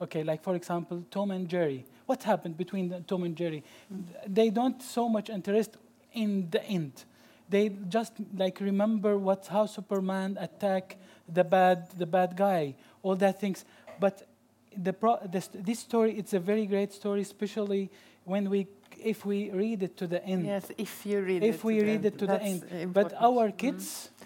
Okay, 0.00 0.22
like 0.22 0.42
for 0.42 0.54
example, 0.54 1.04
Tom 1.10 1.30
and 1.30 1.48
Jerry 1.48 1.84
what 2.08 2.22
happened 2.22 2.56
between 2.56 3.04
Tom 3.06 3.22
and 3.24 3.36
Jerry. 3.36 3.62
Mm. 3.92 4.04
They 4.26 4.48
don't 4.48 4.82
so 4.82 5.08
much 5.10 5.28
interest 5.28 5.76
in 6.14 6.48
the 6.50 6.64
end. 6.64 7.04
They 7.50 7.68
just 7.68 8.14
like 8.34 8.60
remember 8.60 9.18
what 9.18 9.46
how 9.46 9.66
Superman 9.66 10.38
attack 10.40 10.96
the 11.28 11.44
bad 11.44 11.90
the 11.98 12.06
bad 12.06 12.34
guy, 12.34 12.74
all 13.02 13.16
that 13.16 13.38
things. 13.40 13.64
But 14.00 14.26
the 14.74 14.92
pro, 14.92 15.18
this, 15.26 15.50
this 15.52 15.80
story 15.80 16.12
it's 16.18 16.32
a 16.32 16.40
very 16.40 16.66
great 16.66 16.92
story, 16.92 17.20
especially 17.20 17.90
when 18.24 18.48
we 18.48 18.66
if 19.04 19.26
we 19.26 19.50
read 19.50 19.82
it 19.82 19.96
to 19.98 20.06
the 20.06 20.24
end. 20.24 20.46
Yes, 20.46 20.72
if 20.78 21.04
you 21.04 21.20
read 21.20 21.42
if 21.42 21.42
it. 21.42 21.54
If 21.56 21.64
we 21.64 21.82
read 21.82 22.04
it 22.06 22.18
to 22.18 22.26
the 22.26 22.40
end. 22.40 22.62
Important. 22.62 22.94
But 22.94 23.12
our 23.20 23.50
kids. 23.50 24.08
Mm 24.08 24.24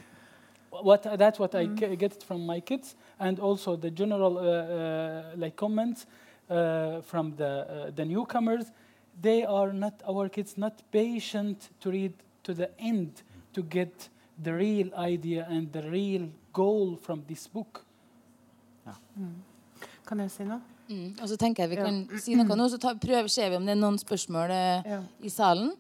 what 0.81 1.03
that's 1.19 1.39
what 1.39 1.53
mm. 1.53 1.91
I 1.91 1.95
get 1.95 2.23
from 2.23 2.47
my 2.47 2.61
kids, 2.61 2.95
and 3.23 3.39
also 3.39 3.77
the 3.77 3.91
general 3.91 4.37
uh, 4.37 4.43
uh, 4.43 5.23
like 5.37 5.57
comments 5.57 6.07
uh, 6.51 7.01
from 7.03 7.35
the, 7.37 7.47
uh, 7.47 7.91
the 7.95 8.05
newcomers, 8.05 8.67
they 9.21 9.45
are 9.45 9.73
not, 9.73 10.03
our 10.09 10.29
kids, 10.29 10.59
not 10.59 10.83
patient 10.91 11.71
to 11.81 11.91
read 11.91 12.13
to 12.43 12.53
the 12.55 12.69
end 12.79 13.23
to 13.55 13.63
get 13.63 14.09
the 14.43 14.53
real 14.53 14.91
idea 14.97 15.47
and 15.49 15.73
the 15.73 15.83
real 15.83 16.29
goal 16.53 16.97
from 16.97 17.23
this 17.29 17.47
book. 17.47 17.85
Ja. 18.85 18.93
Mm. 19.17 19.35
Kan 20.07 20.21
jeg 20.21 20.31
si 20.35 20.45
noe? 20.45 20.61
Mm. 20.89 21.13
Og 21.23 21.29
så 21.31 21.39
tenker 21.39 21.63
jeg 21.63 21.71
vi 21.71 21.79
kan 21.79 22.01
ja. 22.11 22.21
si 22.21 22.35
noe 22.37 22.57
nå, 22.59 22.67
så 22.69 22.81
ta, 22.83 22.97
prøver, 22.99 23.31
ser 23.31 23.53
vi 23.53 23.61
om 23.61 23.69
det 23.69 23.77
er 23.77 23.81
noen 23.81 24.01
spørsmål 24.01 24.51
eh, 24.51 24.91
ja. 24.97 25.01
i 25.23 25.31
salen. 25.31 25.71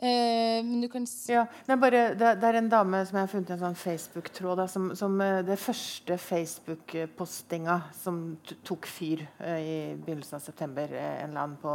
Eh, 0.00 0.64
men 0.64 0.80
du 0.80 0.88
kan 0.88 1.04
ja, 1.28 1.42
det, 1.66 1.72
er 1.74 1.76
bare, 1.76 2.02
det, 2.16 2.28
det, 2.40 2.48
er 2.48 2.56
en 2.56 2.70
dame 2.72 3.02
som 3.04 3.18
jeg 3.18 3.26
har 3.26 3.32
funnet 3.34 3.50
en 3.52 3.60
sånn 3.60 3.76
Facebook-tråd 3.76 4.62
som, 4.72 4.86
som, 4.96 5.18
eh, 5.20 5.42
Det 5.44 5.58
første 5.60 6.16
Facebook-postinga 6.16 7.76
som 8.00 8.22
tok 8.64 8.88
fyr 8.88 9.26
eh, 9.44 9.58
i 9.60 9.76
begynnelsen 10.00 10.38
av 10.38 10.46
september. 10.46 10.88
Eh, 10.88 11.18
en 11.26 11.36
annen 11.36 11.58
på 11.60 11.74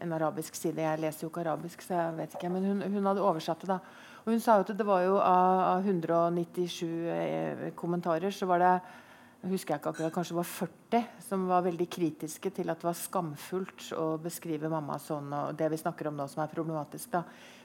en 0.00 0.16
arabisk 0.16 0.56
side. 0.56 0.80
Jeg 0.80 1.02
leser 1.02 1.26
jo 1.26 1.28
ikke 1.28 1.44
arabisk, 1.44 1.84
så 1.84 1.98
jeg 1.98 2.16
vet 2.22 2.38
ikke. 2.38 2.52
Men 2.56 2.70
hun, 2.70 2.80
hun 2.88 3.10
hadde 3.10 3.26
oversatt 3.28 3.66
det. 3.66 3.74
da 3.74 3.82
og 4.24 4.32
Hun 4.32 4.40
sa 4.40 4.56
jo 4.56 4.64
at 4.64 4.72
det 4.76 4.86
var 4.88 5.04
jo 5.04 5.20
av, 5.20 5.60
av 5.74 5.86
197 5.86 6.88
eh, 7.12 7.68
kommentarer, 7.76 8.32
så 8.32 8.48
var 8.48 8.64
det 8.64 8.74
husker 9.48 9.72
jeg 9.72 9.80
ikke 9.80 9.92
akkurat, 9.94 10.12
kanskje 10.12 10.36
var 10.36 10.48
40 10.48 11.06
som 11.24 11.46
var 11.48 11.64
veldig 11.64 11.86
kritiske 11.88 12.50
til 12.52 12.68
at 12.68 12.82
det 12.82 12.88
var 12.88 12.98
skamfullt 12.98 13.86
å 13.96 14.06
beskrive 14.20 14.68
mamma 14.68 14.98
sånn, 15.00 15.30
og 15.32 15.54
det 15.56 15.70
vi 15.72 15.78
snakker 15.80 16.10
om 16.10 16.18
nå 16.18 16.26
som 16.28 16.42
er 16.44 16.52
problematisk. 16.52 17.08
da. 17.14 17.22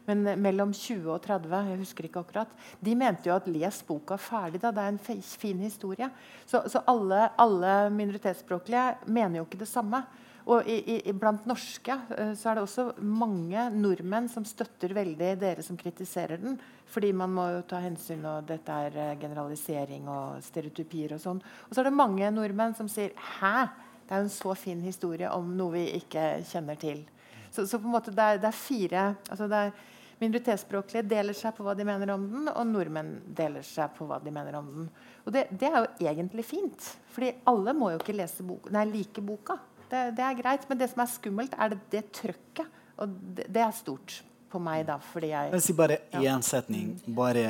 Men 0.08 0.24
eh, 0.28 0.40
mellom 0.40 0.72
20 0.74 1.10
og 1.12 1.20
30 1.26 1.56
jeg 1.72 1.82
husker 1.82 2.08
ikke 2.08 2.24
akkurat, 2.24 2.54
de 2.80 2.96
mente 2.96 3.30
jo 3.30 3.36
at 3.36 3.50
les 3.52 3.82
boka 3.88 4.18
ferdig. 4.18 4.62
da, 4.64 4.72
Det 4.72 4.84
er 4.84 4.94
en 4.94 5.22
fin 5.22 5.60
historie. 5.60 6.10
Så, 6.46 6.64
så 6.72 6.84
alle, 6.88 7.30
alle 7.38 7.90
minoritetsspråklige 7.92 8.86
mener 9.08 9.42
jo 9.42 9.50
ikke 9.50 9.64
det 9.66 9.72
samme. 9.72 10.06
Og 10.46 10.68
i, 10.70 11.00
i, 11.00 11.14
Blant 11.18 11.48
norske 11.50 11.96
uh, 12.12 12.34
så 12.38 12.52
er 12.52 12.58
det 12.58 12.66
også 12.66 12.86
mange 13.02 13.64
nordmenn 13.74 14.28
som 14.30 14.46
støtter 14.46 14.94
veldig 14.94 15.32
dere 15.42 15.66
som 15.66 15.78
kritiserer 15.80 16.42
den. 16.42 16.60
Fordi 16.92 17.10
man 17.18 17.34
må 17.34 17.48
jo 17.56 17.64
ta 17.66 17.80
hensyn, 17.82 18.22
og 18.30 18.46
dette 18.50 18.78
er 18.88 19.00
uh, 19.00 19.16
generalisering 19.22 20.06
og 20.12 20.44
stereotypier 20.46 21.16
og 21.18 21.24
sånn. 21.24 21.42
Og 21.42 21.74
så 21.74 21.82
er 21.82 21.90
det 21.90 21.98
mange 21.98 22.30
nordmenn 22.34 22.78
som 22.78 22.92
sier 22.92 23.16
'hæ? 23.18 23.58
Det 24.06 24.14
er 24.14 24.22
jo 24.22 24.28
en 24.28 24.38
så 24.38 24.54
fin 24.54 24.82
historie 24.86 25.32
om 25.34 25.50
noe 25.58 25.74
vi 25.74 25.86
ikke 25.98 26.46
kjenner 26.46 26.78
til'. 26.78 27.04
Så, 27.50 27.66
så 27.66 27.80
på 27.80 27.88
en 27.88 27.96
måte 27.96 28.14
det 28.14 28.22
er, 28.22 28.38
det 28.38 28.50
er 28.52 28.58
fire 28.58 29.16
altså 29.32 29.48
det 29.48 29.58
er 29.58 29.72
Minoritetsspråklige 30.20 31.04
deler 31.10 31.36
seg 31.36 31.56
på 31.58 31.64
hva 31.66 31.74
de 31.76 31.84
mener 31.88 32.14
om 32.14 32.24
den, 32.32 32.48
og 32.48 32.68
nordmenn 32.70 33.18
deler 33.36 33.66
seg 33.68 33.92
på 33.98 34.06
hva 34.08 34.22
de 34.24 34.32
mener 34.32 34.56
om 34.56 34.70
den. 34.72 34.86
Og 35.26 35.34
det, 35.36 35.50
det 35.52 35.68
er 35.68 35.82
jo 35.82 36.08
egentlig 36.08 36.46
fint, 36.48 36.86
fordi 37.12 37.34
alle 37.52 37.74
må 37.76 37.90
jo 37.92 38.00
ikke 38.00 38.16
lese 38.16 38.46
boka, 38.48 38.72
nei, 38.72 38.86
like 38.94 39.24
boka. 39.26 39.58
Det, 39.96 40.06
det, 40.18 40.24
er 40.28 40.40
greit. 40.40 40.66
Men 40.70 40.80
det 40.80 40.90
som 40.92 41.04
er 41.04 41.12
skummelt, 41.12 41.54
er 41.58 41.74
det, 41.74 41.82
det 41.94 42.06
trøkket. 42.16 42.82
Og 43.00 43.12
det, 43.38 43.48
det, 43.52 43.62
er 43.64 43.76
stort 43.76 44.18
på 44.52 44.60
meg, 44.64 44.86
da. 44.88 44.98
Fordi 45.12 45.32
jeg 45.32 45.54
Jeg 45.54 45.68
sier 45.68 45.78
bare 45.80 46.00
én 46.16 46.26
ja. 46.28 46.40
setning. 46.44 46.92
Bare, 47.16 47.46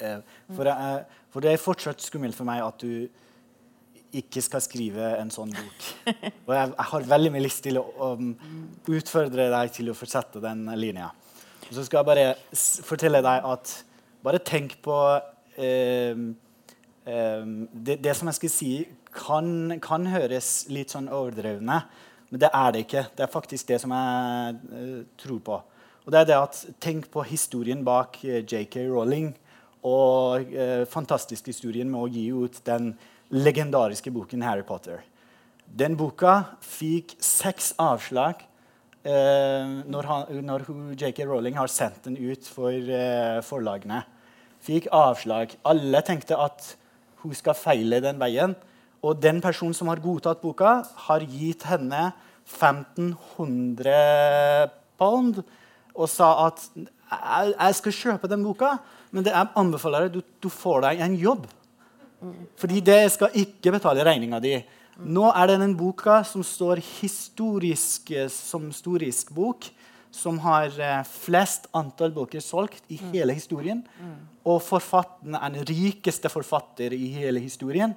eh, 0.00 0.20
for, 0.56 0.68
jeg, 0.68 1.06
for, 1.32 1.44
det 1.44 1.52
er 1.52 1.62
fortsatt 1.62 2.04
skummelt 2.04 2.36
for 2.36 2.48
meg 2.48 2.64
at 2.64 2.84
du 2.84 3.08
ikke 4.18 4.40
skal 4.40 4.62
skrive 4.64 5.12
en 5.18 5.30
sånn 5.32 5.52
bok. 5.52 5.88
Og 6.48 6.52
jeg, 6.56 6.72
jeg 6.72 6.86
har 6.92 7.08
veldig 7.12 7.32
mye 7.34 7.44
lyst 7.44 7.64
til 7.66 7.80
å 7.80 8.12
um, 8.16 8.30
utfordre 8.88 9.50
deg 9.52 9.72
til 9.74 9.92
å 9.92 9.96
fortsette 9.96 10.40
den 10.40 10.64
linja. 10.80 11.10
Og 11.68 11.74
så 11.76 11.84
skal 11.84 12.00
jeg 12.00 12.08
bare 12.08 12.28
fortelle 12.86 13.20
deg 13.24 13.48
at 13.52 13.74
bare 14.24 14.40
tenk 14.40 14.78
på 14.84 14.96
um, 14.96 16.30
um, 17.04 17.52
det, 17.72 17.98
det, 18.04 18.16
som 18.16 18.30
jeg 18.32 18.40
skal 18.40 18.54
si, 18.54 18.72
kan, 19.14 19.78
kan, 19.82 20.06
høres 20.10 20.66
litt 20.72 20.92
sånn 20.92 21.08
overdrevne, 21.12 21.80
men 22.28 22.42
det 22.42 22.50
er 22.52 22.72
det 22.74 22.84
ikke. 22.84 23.04
Det 23.16 23.24
er 23.24 23.32
faktisk 23.32 23.70
det 23.70 23.80
som 23.82 23.92
jeg 23.94 24.56
uh, 24.72 25.04
tror 25.20 25.42
på. 25.44 25.60
Og 26.04 26.12
det 26.12 26.20
er 26.20 26.28
det 26.30 26.38
at 26.38 26.58
Tenk 26.80 27.08
på 27.12 27.24
historien 27.28 27.84
bak 27.84 28.20
uh, 28.24 28.38
eh, 28.38 28.42
JK 28.44 28.82
Rowling 28.90 29.30
og 29.86 30.50
uh, 30.52 30.84
fantastisk 30.90 31.48
historien 31.52 31.88
med 31.88 32.02
å 32.02 32.10
gi 32.12 32.26
ut 32.32 32.60
den 32.68 32.92
legendariske 33.32 34.12
boken 34.12 34.44
Harry 34.44 34.64
Potter. 34.66 35.02
Den 35.68 35.96
boka 36.00 36.56
fikk 36.64 37.16
seks 37.20 37.74
avslag 37.80 38.44
når, 39.08 40.06
han, 40.08 40.38
når 40.44 40.64
JK 40.98 41.20
Rowling 41.28 41.54
har 41.56 41.70
sendt 41.72 42.02
den 42.04 42.16
ut 42.18 42.48
for 42.50 42.72
forlagene. 43.46 44.00
Fikk 44.64 44.88
avslag. 44.92 45.54
Alle 45.68 46.00
tenkte 46.04 46.36
at 46.40 46.72
hun 47.22 47.36
skal 47.36 47.56
feile 47.56 48.00
den 48.04 48.18
veien. 48.20 48.56
Og 49.04 49.20
den 49.22 49.40
personen 49.42 49.74
som 49.76 49.88
har 49.92 50.00
godtatt 50.02 50.40
boka, 50.42 50.82
har 51.08 51.20
gitt 51.22 51.62
henne 51.68 52.12
1500 52.48 54.70
pound 54.98 55.42
og 55.98 56.08
sa 56.10 56.46
at 56.48 56.58
jeg, 56.78 57.54
jeg 57.54 57.74
skal 57.78 57.98
kjøpe 57.98 58.30
den 58.30 58.44
boka, 58.44 58.70
men 59.14 59.24
det 59.24 59.32
jeg 59.32 59.48
anbefaler 59.58 60.00
deg 60.06 60.12
du, 60.18 60.22
du 60.44 60.48
får 60.52 60.78
deg 60.84 61.00
en 61.04 61.16
jobb. 61.18 61.46
Fordi 62.58 62.78
det 62.84 63.12
skal 63.14 63.36
ikke 63.38 63.72
betale 63.76 64.04
regninga 64.06 64.38
di. 64.42 64.56
Nå 64.98 65.28
er 65.30 65.46
det 65.46 65.60
den 65.62 65.76
boka 65.78 66.24
som 66.26 66.42
står 66.42 66.82
historisk 66.98 68.10
som 68.34 68.66
historisk 68.66 69.30
bok, 69.34 69.68
som 70.10 70.38
har 70.42 70.72
eh, 70.82 71.04
flest 71.06 71.68
antall 71.76 72.10
bøker 72.16 72.40
solgt 72.42 72.82
i 72.90 72.98
hele 73.12 73.32
historien. 73.36 73.84
Og 74.48 74.62
forfatteren 74.64 75.36
er 75.38 75.50
den 75.54 75.66
rikeste 75.68 76.28
forfatter 76.32 76.96
i 76.96 77.12
hele 77.14 77.40
historien. 77.44 77.94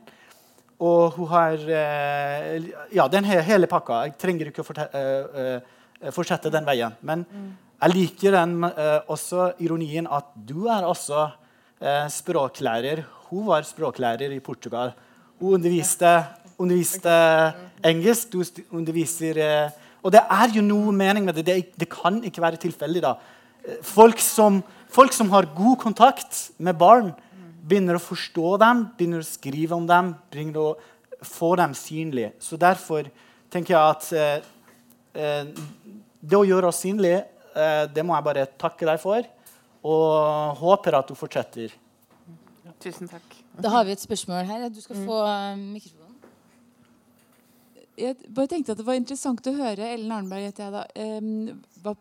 Og 0.82 1.14
hun 1.18 1.30
har 1.30 1.60
eh, 1.62 2.70
Ja, 2.96 3.08
den 3.08 3.28
hele 3.28 3.70
pakka. 3.70 4.06
Jeg 4.08 4.18
trenger 4.22 4.50
ikke 4.50 4.66
å 4.66 4.74
eh, 4.82 5.60
eh, 6.02 6.14
fortsette 6.14 6.52
den 6.54 6.66
veien. 6.66 6.96
Men 7.06 7.26
jeg 7.82 7.94
liker 7.96 8.38
den 8.38 8.66
også 9.10 9.52
ironien 9.62 10.06
at 10.10 10.28
du 10.36 10.68
er 10.70 10.86
også 10.86 11.32
språklærer. 12.14 13.02
Hun 13.30 13.48
var 13.48 13.66
språklærer 13.66 14.34
i 14.36 14.42
Portugal. 14.42 14.92
Hun 15.42 15.56
underviste, 15.58 16.12
underviste 16.62 17.14
engelsk. 17.86 18.34
Du 18.34 18.44
underviser 18.78 19.40
Og 20.04 20.14
det 20.14 20.22
er 20.22 20.54
jo 20.54 20.62
noe 20.66 20.94
mening 20.94 21.26
med 21.26 21.40
det. 21.40 21.46
Det, 21.46 21.58
det 21.74 21.90
kan 21.90 22.22
ikke 22.26 22.42
være 22.42 22.62
tilfeldig. 22.62 23.02
da. 23.02 23.16
Folk 23.82 24.22
som, 24.22 24.62
folk 24.90 25.14
som 25.14 25.30
har 25.34 25.50
god 25.58 25.78
kontakt 25.82 26.52
med 26.58 26.78
barn, 26.78 27.14
begynner 27.62 27.98
å 27.98 28.04
forstå 28.04 28.56
dem, 28.62 28.86
begynner 28.98 29.22
å 29.22 29.28
skrive 29.28 29.78
om 29.78 29.86
dem, 29.90 30.16
begynner 30.34 30.62
å 30.62 31.26
få 31.26 31.54
dem 31.60 31.76
synlige. 31.78 32.34
Så 32.42 32.58
derfor 32.60 33.10
tenker 33.52 33.76
jeg 33.76 33.96
at 33.96 34.08
eh, 34.18 34.50
eh, 35.22 35.52
det 36.22 36.38
å 36.38 36.48
gjøre 36.48 36.72
oss 36.72 36.82
synlige, 36.86 37.24
eh, 37.54 37.86
det 37.94 38.06
må 38.06 38.16
jeg 38.18 38.28
bare 38.30 38.50
takke 38.62 38.88
deg 38.90 39.02
for. 39.02 39.28
Og 39.82 40.58
håper 40.62 41.00
at 41.00 41.10
du 41.10 41.18
fortsetter. 41.18 41.74
Tusen 42.82 43.10
takk. 43.10 43.38
Da 43.62 43.72
har 43.74 43.86
vi 43.86 43.96
et 43.96 44.02
spørsmål 44.02 44.46
her. 44.46 44.68
Du 44.74 44.82
skal 44.82 45.00
få 45.06 45.18
uh, 45.26 45.58
mikrofonen. 45.58 46.18
Jeg 48.00 48.18
bare 48.34 48.50
tenkte 48.50 48.74
at 48.74 48.80
Det 48.80 48.86
var 48.88 48.98
interessant 48.98 49.50
å 49.50 49.54
høre 49.58 49.90
Ellen 49.94 50.14
Arnberg. 50.16 50.62
Um, 50.96 51.62
hva 51.84 51.96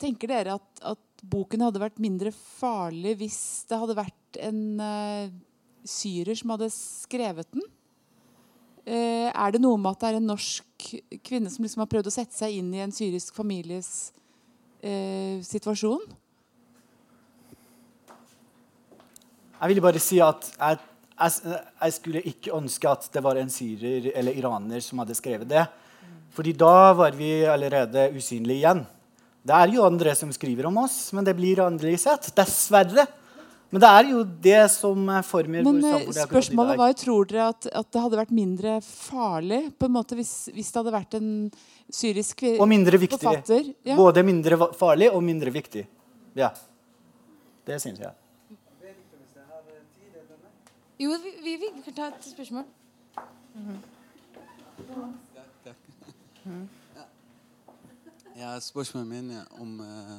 tenker 0.00 0.32
dere 0.32 0.56
at, 0.58 0.82
at, 0.82 1.00
boken 1.26 1.64
hadde 1.66 1.82
vært 1.82 2.02
mindre 2.02 2.32
farlig 2.34 3.16
hvis 3.22 3.40
det 3.70 3.78
hadde 3.80 3.96
vært 3.98 4.38
en 4.44 4.60
uh, 4.82 5.32
syrer 5.88 6.38
som 6.38 6.54
hadde 6.54 6.70
skrevet 6.74 7.48
den? 7.54 7.64
Uh, 8.88 9.28
er 9.28 9.54
det 9.54 9.62
noe 9.62 9.80
med 9.80 9.92
at 9.92 10.04
det 10.04 10.10
er 10.12 10.20
en 10.20 10.30
norsk 10.30 10.88
kvinne 11.26 11.50
som 11.52 11.66
liksom 11.66 11.82
har 11.84 11.90
prøvd 11.90 12.10
å 12.10 12.14
sette 12.14 12.36
seg 12.36 12.60
inn 12.60 12.70
i 12.72 12.84
en 12.84 12.94
syrisk 12.94 13.36
families 13.36 14.12
uh, 14.84 15.42
situasjon? 15.44 16.06
Jeg 19.58 19.72
vil 19.72 19.82
bare 19.82 20.00
si 20.02 20.20
at 20.22 20.52
jeg, 20.52 20.78
jeg, 21.18 21.58
jeg, 21.58 21.94
skulle 21.96 22.22
ikke 22.30 22.54
ønske 22.54 22.90
at 22.90 23.08
det 23.10 23.22
var 23.26 23.40
en 23.40 23.50
syrer 23.50 24.12
eller 24.14 24.38
iraner 24.38 24.84
som 24.84 25.02
hadde 25.02 25.18
skrevet 25.18 25.50
det. 25.50 25.64
Fordi 26.30 26.52
da 26.54 26.92
var 26.94 27.16
vi 27.18 27.32
allerede 27.48 28.12
usynlige 28.14 28.62
igjen. 28.62 28.84
Det 29.42 29.54
er 29.54 29.72
jo 29.72 29.86
andre 29.86 30.14
som 30.18 30.32
skriver 30.34 30.66
om 30.68 30.76
oss, 30.82 31.12
men 31.16 31.24
det 31.24 31.34
blir 31.38 31.60
aldri 31.64 31.94
sett. 32.00 32.30
Dessverre. 32.36 33.06
Men 33.70 33.82
det 33.84 33.88
er 33.88 34.06
jo 34.14 34.20
det 34.24 34.60
som 34.72 35.08
former 35.28 35.66
Men 35.66 35.82
eh, 35.84 36.06
spørsmålet 36.16 36.78
var 36.80 36.92
jo, 36.92 36.96
tror 37.02 37.26
dere 37.28 37.48
at, 37.52 37.66
at, 37.68 37.88
det 37.92 38.00
hadde 38.00 38.20
vært 38.22 38.32
mindre 38.32 38.78
farlig 38.84 39.60
på 39.76 39.88
en 39.90 39.92
måte 39.92 40.16
hvis, 40.16 40.32
hvis 40.54 40.70
det 40.72 40.80
hadde 40.80 40.94
vært 40.94 41.16
en 41.18 41.28
syrisk 41.84 42.40
forfatter? 42.40 42.62
og 42.64 42.70
mindre 42.70 43.00
viktig. 43.02 43.18
forfatter? 43.20 43.68
Ja. 43.84 43.98
Både 44.00 44.24
mindre 44.24 44.56
farlig 44.78 45.10
og 45.12 45.20
mindre 45.26 45.52
viktig. 45.52 45.84
Ja. 46.38 46.48
Det 47.68 47.76
syns 47.84 48.00
jeg. 48.00 48.16
Jo, 50.98 51.12
vi, 51.22 51.30
vi, 51.44 51.56
vi, 51.60 51.68
kan 51.84 51.94
ta 51.94 52.08
et 52.08 52.24
spørsmål. 52.24 52.64
Mm 53.54 53.68
-hmm. 53.68 55.12
Takk, 55.34 55.52
takk. 55.64 55.76
Mm. 56.44 56.68
Ja, 58.38 58.52
spørsmålet 58.62 59.08
min 59.10 59.30
er 59.34 59.46
om 59.58 59.80
uh, 59.82 60.18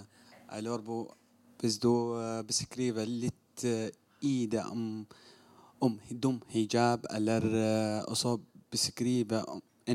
jeg 0.52 0.64
lurer 0.66 0.82
på 0.84 0.96
Hvis 1.62 1.78
du 1.80 2.18
uh, 2.20 2.42
beskriver 2.44 3.08
litt 3.08 3.64
uh, 3.64 3.88
i 4.28 4.44
det 4.52 4.66
om, 4.68 5.06
om 5.80 5.96
dum 6.12 6.42
hijab, 6.52 7.08
eller 7.16 7.48
uh, 7.48 8.12
også 8.12 8.36
beskrive 8.72 9.40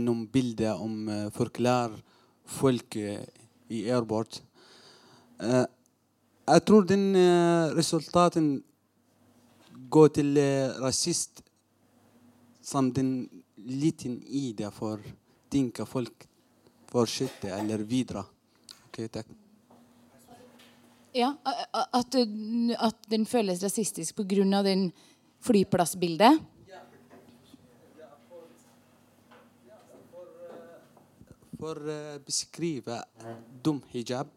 noen 0.01 0.24
bilder 0.32 0.80
om 0.80 1.05
uh, 1.09 1.28
forklare 1.36 2.01
folk 2.48 2.96
i 2.96 3.84
airport 3.92 4.42
Jeg 5.40 6.64
tror 6.66 6.88
den 6.88 7.16
resultaten 7.76 8.62
går 9.90 10.09
til 10.09 10.38
rasist 10.80 11.42
som 12.62 12.92
den 12.92 13.28
liten 13.56 14.22
idé 14.24 14.70
for 14.72 15.01
tenke 15.51 15.84
folk 15.84 16.28
fortsette 16.94 17.50
eller 17.50 17.82
videre. 17.88 18.22
Ok, 18.86 19.02
takk. 19.10 19.30
Ja, 21.14 21.32
at, 21.42 22.16
at 22.78 23.06
den 23.10 23.26
føles 23.26 23.62
rasistisk 23.62 24.16
pga. 24.16 24.62
den 24.62 24.92
flyplassbildet? 25.42 26.40
For 31.64 31.78
å 31.80 31.86
uh, 31.86 32.18
beskrive 32.20 32.98
dum 33.64 33.78
hijab 33.88 34.28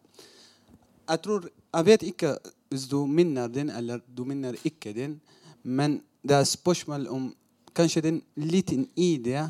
Jeg 1.09 1.19
tror 1.25 1.47
Jeg 1.49 1.85
vet 1.89 2.03
ikke 2.07 2.29
hvis 2.69 2.85
du 2.87 3.01
minner 3.09 3.49
den 3.51 3.71
eller 3.73 3.99
du 4.07 4.23
minner 4.27 4.55
ikke 4.63 4.93
den, 4.93 5.17
men 5.63 6.01
det 6.21 6.35
er 6.35 6.43
spørsmål 6.43 7.07
om 7.07 7.29
kanskje 7.75 8.01
er 8.03 8.17
liten 8.35 8.87
idé 8.95 9.45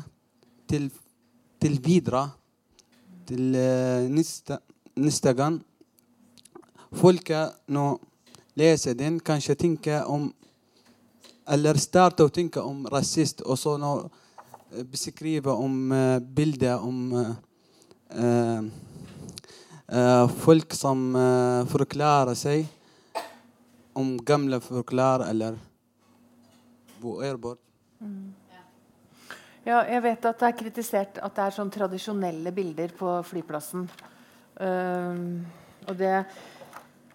til, 0.70 0.86
til 1.58 1.78
videre. 1.82 2.28
Til 3.28 3.54
eh, 3.54 4.08
neste, 4.08 4.56
neste 4.96 5.34
gang 5.36 5.58
folket 6.96 7.58
nå 7.68 7.98
leser 8.58 8.96
den, 8.96 9.20
kanskje 9.20 9.54
tenker 9.54 10.08
om 10.08 10.30
Eller 11.48 11.78
starte 11.80 12.24
å 12.24 12.28
tenke 12.28 12.60
om 12.60 12.82
rasist, 12.92 13.40
og 13.40 13.56
så 13.56 13.78
nå 13.80 13.92
eh, 14.04 14.84
beskrive 14.84 15.48
om 15.48 15.92
uh, 15.92 16.18
bildet 16.20 16.76
om 16.76 17.14
Ja, 29.68 29.82
jeg 29.84 30.00
vet 30.00 30.24
at 30.24 30.38
det 30.40 30.46
er 30.48 30.56
kritisert 30.56 31.18
at 31.20 31.34
det 31.36 31.42
er 31.44 31.52
sånn 31.52 31.70
tradisjonelle 31.72 32.52
bilder 32.56 32.92
på 32.96 33.18
flyplassen. 33.28 33.88
Um, 34.56 35.42
og 35.88 35.98
det 35.98 36.22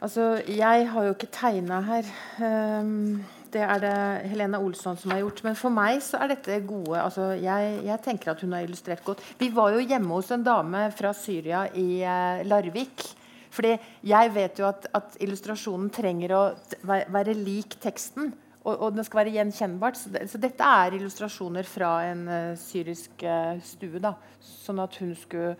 Altså, 0.03 0.41
jeg 0.51 0.87
har 0.91 1.05
jo 1.07 1.13
ikke 1.13 1.29
tegna 1.31 1.77
her. 1.87 2.07
Um, 2.43 3.21
det 3.53 3.61
er 3.63 3.79
det 3.79 3.93
Helena 4.33 4.59
Olsson 4.59 4.97
som 4.99 5.13
har 5.13 5.21
gjort. 5.21 5.39
Men 5.45 5.55
for 5.55 5.71
meg 5.71 6.01
så 6.03 6.19
er 6.19 6.33
dette 6.33 6.57
gode 6.67 6.99
altså, 6.99 7.29
jeg, 7.39 7.77
jeg 7.87 8.03
tenker 8.03 8.33
at 8.33 8.43
hun 8.43 8.51
har 8.51 8.67
illustrert 8.67 9.05
godt. 9.07 9.23
Vi 9.39 9.47
var 9.55 9.71
jo 9.71 9.79
hjemme 9.79 10.11
hos 10.11 10.33
en 10.35 10.43
dame 10.43 10.83
fra 10.91 11.13
Syria 11.15 11.63
i 11.71 12.03
uh, 12.03 12.43
Larvik. 12.43 13.07
Fordi 13.53 13.77
jeg 14.11 14.35
vet 14.35 14.59
jo 14.59 14.67
at, 14.67 14.89
at 14.91 15.17
illustrasjonen 15.23 15.87
trenger 15.93 16.35
å 16.35 16.43
være 16.83 17.37
lik 17.39 17.79
teksten. 17.79 18.33
Og, 18.63 18.73
og 18.77 18.95
den 18.95 19.03
skal 19.03 19.23
være 19.23 19.35
gjenkjennbart. 19.35 19.99
Så, 19.99 20.11
det, 20.13 20.25
så 20.31 20.39
dette 20.41 20.73
er 20.79 20.97
illustrasjoner 20.97 21.67
fra 21.67 21.93
en 22.07 22.25
uh, 22.29 22.57
syrisk 22.59 23.25
uh, 23.27 23.59
stue. 23.63 23.99
da, 24.03 24.15
Sånn 24.39 24.79
at 24.83 24.95
hun 25.01 25.11
skulle 25.19 25.55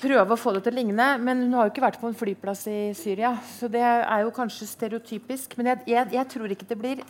prøve 0.00 0.34
å 0.34 0.40
få 0.40 0.54
det 0.56 0.64
til 0.64 0.72
å 0.72 0.80
ligne. 0.80 1.08
Men 1.20 1.44
hun 1.44 1.58
har 1.58 1.68
jo 1.68 1.74
ikke 1.74 1.84
vært 1.84 2.00
på 2.00 2.08
en 2.08 2.16
flyplass 2.16 2.64
i 2.72 2.78
Syria, 2.96 3.34
så 3.58 3.68
det 3.72 3.84
er 3.84 4.24
jo 4.24 4.32
kanskje 4.34 4.70
stereotypisk. 4.70 5.58
Men 5.58 5.74
jeg, 5.74 5.84
jeg, 5.92 6.14
jeg 6.16 6.30
tror 6.32 6.54
ikke 6.54 6.70
det 6.70 6.80
blir 6.80 7.04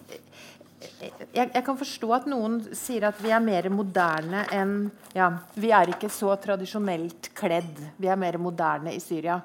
jeg, 0.82 1.46
jeg 1.46 1.62
kan 1.62 1.78
forstå 1.78 2.08
at 2.16 2.24
noen 2.30 2.56
sier 2.74 3.04
at 3.06 3.18
vi 3.22 3.30
er 3.30 3.42
mer 3.44 3.68
moderne 3.70 4.40
enn 4.50 4.72
ja, 5.14 5.28
Vi 5.54 5.70
er 5.70 5.92
ikke 5.92 6.10
så 6.10 6.34
tradisjonelt 6.42 7.30
kledd. 7.38 7.78
Vi 8.00 8.10
er 8.10 8.18
mer 8.18 8.38
moderne 8.42 8.94
i 8.94 9.02
Syria. 9.02 9.38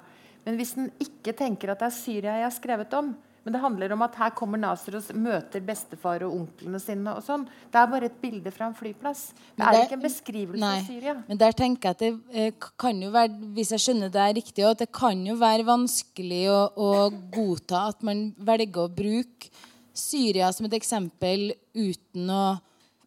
Men 0.45 0.57
hvis 0.57 0.73
en 0.79 0.89
ikke 1.03 1.35
tenker 1.37 1.73
at 1.73 1.83
det 1.83 1.89
er 1.89 1.93
Syria 1.97 2.37
jeg 2.39 2.47
har 2.47 2.55
skrevet 2.55 2.93
om, 2.97 3.11
men 3.47 3.53
det 3.55 3.61
handler 3.63 3.93
om 3.95 4.01
at 4.03 4.15
her 4.19 4.31
kommer 4.35 4.59
Naser 4.59 4.97
og 4.97 5.05
møter 5.15 5.61
bestefar 5.63 6.25
og 6.27 6.33
onklene 6.35 6.81
sine. 6.83 7.13
og 7.15 7.23
sånn. 7.23 7.45
Det 7.71 7.79
er 7.79 7.85
bare 7.87 8.09
et 8.09 8.17
bilde 8.19 8.51
fra 8.51 8.67
en 8.67 8.75
flyplass. 8.75 9.21
Det 9.55 9.63
er 9.63 9.71
det- 9.71 9.83
ikke 9.85 9.95
en 9.95 10.01
beskrivelse 10.03 10.59
Nei, 10.59 10.79
av 10.81 10.89
Syria. 10.89 11.13
Men 11.29 11.37
der 11.37 11.53
tenker 11.53 11.87
jeg 11.87 11.95
at 11.95 11.99
det 11.99 12.19
eh, 12.33 12.51
kan 12.77 13.01
jo 13.01 13.09
være, 13.09 13.31
hvis 13.55 13.71
jeg 13.71 13.79
skjønner 13.79 14.11
det 14.11 14.19
er 14.25 14.35
riktig, 14.35 14.65
at 14.67 14.83
det 14.83 14.91
kan 14.91 15.25
jo 15.25 15.35
være 15.35 15.63
vanskelig 15.63 16.43
å, 16.51 16.59
å 16.75 17.09
godta 17.31 17.87
at 17.87 18.03
man 18.03 18.35
velger 18.37 18.83
å 18.83 18.93
bruke 18.93 19.47
Syria 19.93 20.51
som 20.51 20.65
et 20.65 20.73
eksempel 20.73 21.53
uten 21.73 22.29
å 22.29 22.59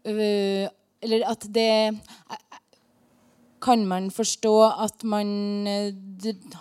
øh, 0.06 0.68
Eller 1.02 1.22
at 1.28 1.44
det 1.52 2.00
Kan 3.60 3.86
man 3.86 4.08
forstå 4.10 4.56
at 4.86 5.04
man 5.04 5.66
eh, 5.66 5.92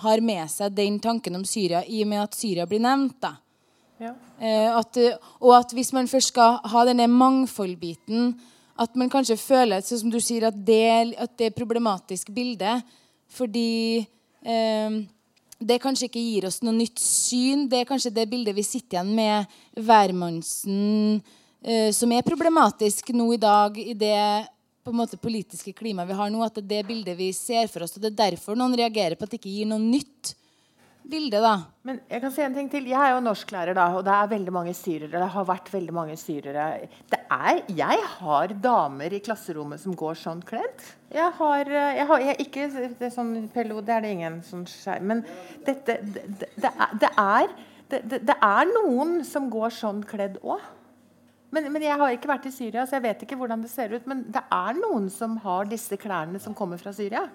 har 0.03 0.19
med 0.19 0.49
seg 0.51 0.75
den 0.75 0.99
tanken 0.99 1.35
om 1.39 1.45
Syria 1.45 1.85
i 1.87 2.03
og 2.03 2.09
med 2.11 2.23
at 2.23 2.35
Syria 2.35 2.65
blir 2.67 2.83
nevnt? 2.83 3.21
da? 3.21 3.37
Ja. 3.99 4.13
Eh, 4.39 4.69
at, 4.71 4.97
eh, 4.97 5.17
og 5.43 5.57
at 5.57 5.73
hvis 5.75 5.91
man 5.95 6.07
først 6.07 6.31
skal 6.31 6.59
ha 6.71 6.85
denne 6.87 7.09
mangfoldbiten, 7.11 8.33
at 8.79 8.95
man 8.95 9.11
kanskje 9.11 9.35
føler 9.39 9.83
sånn 9.83 10.05
som 10.05 10.13
du 10.13 10.21
sier, 10.23 10.47
at 10.47 10.59
det, 10.65 11.15
at 11.19 11.35
det 11.39 11.49
er 11.49 11.57
problematisk 11.57 12.31
bilde. 12.31 12.77
Fordi 13.29 13.99
eh, 13.99 14.99
det 15.59 15.81
kanskje 15.83 16.07
ikke 16.07 16.23
gir 16.23 16.47
oss 16.47 16.61
noe 16.63 16.77
nytt 16.77 17.01
syn. 17.03 17.67
Det 17.69 17.81
er 17.81 17.89
kanskje 17.89 18.13
det 18.15 18.29
bildet 18.31 18.55
vi 18.55 18.65
sitter 18.65 18.99
igjen 18.99 19.11
med 19.17 19.59
hvermannsen, 19.83 21.19
eh, 21.61 21.91
som 21.95 22.15
er 22.15 22.25
problematisk 22.25 23.11
nå 23.11 23.33
i 23.35 23.41
dag 23.41 23.77
i 23.83 23.93
det 23.99 24.23
på 24.79 24.93
en 24.93 25.01
måte 25.01 25.19
politiske 25.21 25.75
klimaet 25.75 26.07
vi 26.09 26.17
har 26.17 26.31
nå. 26.31 26.41
At 26.45 26.55
det 26.55 26.63
er 26.63 26.71
det 26.71 26.87
bildet 26.87 27.19
vi 27.19 27.33
ser 27.35 27.67
for 27.67 27.83
oss. 27.83 27.97
Og 27.97 28.05
det 28.05 28.13
er 28.13 28.21
derfor 28.31 28.55
noen 28.57 28.79
reagerer 28.79 29.19
på 29.19 29.27
at 29.27 29.35
det 29.35 29.43
ikke 29.43 29.57
gir 29.59 29.69
noe 29.69 29.83
nytt 29.83 30.37
bilde. 31.03 31.39
da. 31.41 31.53
Men 31.87 31.99
jeg 32.09 32.21
kan 32.21 32.33
si 32.33 32.43
en 32.43 32.55
ting 32.55 32.69
til. 32.71 32.87
Jeg 32.89 32.99
er 32.99 33.15
jo 33.15 33.21
norsklærer, 33.23 33.75
da, 33.77 33.87
og 33.97 34.05
det 34.05 34.13
er 34.13 34.31
veldig 34.33 34.53
mange 34.53 34.73
syrere. 34.77 35.11
Det 35.11 35.29
har 35.35 35.47
vært 35.47 35.71
veldig 35.73 35.95
mange 35.95 36.17
syrere. 36.19 36.65
Det 37.09 37.19
er, 37.31 37.61
jeg 37.77 38.07
har 38.15 38.55
damer 38.63 39.15
i 39.15 39.21
klasserommet 39.25 39.81
som 39.81 39.95
går 39.97 40.19
sånn 40.19 40.43
kledd. 40.45 40.85
Jeg 41.13 41.31
har, 41.39 41.69
eh, 41.69 41.95
jeg 41.97 42.07
har 42.07 42.25
jeg, 42.25 42.35
Ikke 42.45 42.67
det 42.99 43.07
er 43.07 43.13
sånn 43.15 43.49
pello, 43.53 43.81
det 43.81 43.95
er 43.95 44.01
det 44.05 44.15
ingen 44.17 44.41
som 44.45 44.65
skjer. 44.65 45.01
Men 45.01 45.23
dette 45.65 45.99
Det, 45.99 46.25
det, 46.39 46.49
det 46.57 46.69
er, 46.69 46.97
det, 46.99 47.09
er, 47.17 47.55
det, 47.89 48.01
det, 48.09 48.19
det 48.27 48.35
er 48.45 48.69
noen 48.69 49.23
som 49.25 49.49
går 49.49 49.73
sånn 49.73 50.03
kledd 50.03 50.37
òg. 50.43 50.61
Men, 51.49 51.71
men 51.73 51.81
jeg 51.81 51.97
har 51.97 52.13
ikke 52.13 52.29
vært 52.29 52.45
i 52.45 52.53
Syria, 52.53 52.83
så 52.85 52.99
jeg 52.99 53.07
vet 53.07 53.23
ikke 53.25 53.37
hvordan 53.39 53.63
det 53.63 53.71
ser 53.71 53.95
ut. 53.95 54.05
Men 54.09 54.21
det 54.29 54.43
er 54.53 54.77
noen 54.77 55.09
som 55.09 55.37
har 55.41 55.65
disse 55.69 55.97
klærne 55.97 56.41
som 56.41 56.53
kommer 56.53 56.77
fra 56.77 56.93
Syria. 56.93 57.25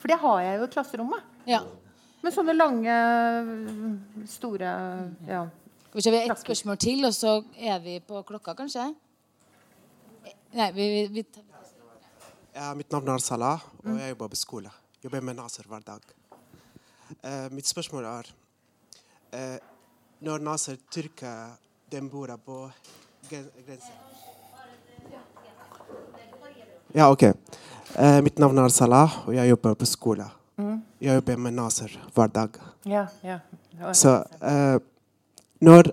For 0.00 0.10
det 0.10 0.18
har 0.18 0.40
jeg 0.42 0.58
jo 0.58 0.66
i 0.66 0.72
klasserommet. 0.74 1.30
Ja. 1.46 1.60
Med 2.20 2.34
sånne 2.34 2.52
lange, 2.52 2.94
store 4.28 4.70
ja. 5.28 5.44
Skal 5.88 5.98
vi 5.98 6.02
se, 6.04 6.10
vi 6.12 6.18
har 6.20 6.32
ett 6.34 6.42
spørsmål 6.42 6.76
til, 6.78 7.04
og 7.08 7.14
så 7.16 7.38
er 7.56 7.78
vi 7.80 7.94
på 8.04 8.20
klokka, 8.28 8.52
kanskje? 8.58 8.90
Nei, 10.52 10.66
vi, 10.76 10.88
vi, 11.14 11.24
Ja, 12.54 12.74
mitt 12.76 12.92
navn 12.92 13.08
er 13.08 13.22
Salah, 13.24 13.64
og 13.86 13.96
jeg 13.96 14.12
jobber 14.12 14.28
på 14.28 14.36
skole. 14.36 14.70
Jobber 15.02 15.24
med 15.24 15.38
Naser 15.38 15.64
hver 15.70 15.80
dag. 15.86 16.04
Uh, 17.24 17.48
mitt 17.54 17.66
spørsmål 17.66 18.04
er 18.06 18.28
uh, 19.34 19.56
Når 20.20 20.44
Naser 20.46 20.76
trykker 20.92 21.56
den 21.90 22.10
borda 22.10 22.36
på 22.36 22.68
gren- 23.30 23.48
grensen 23.66 23.96
Ja, 26.94 27.08
OK. 27.10 27.22
Uh, 27.96 28.20
mitt 28.22 28.38
navn 28.38 28.58
er 28.58 28.68
Salah, 28.68 29.24
og 29.26 29.34
jeg 29.34 29.48
jobber 29.50 29.74
på 29.74 29.88
skole. 29.88 30.28
Jeg 31.00 31.14
jobber 31.20 31.36
med 31.36 31.54
Naser 31.56 31.92
hver 32.14 32.30
dag. 32.32 32.56
Ja, 32.88 33.06
ja. 33.24 33.38
Så 33.92 34.24
eh, 34.42 34.78
når 35.60 35.92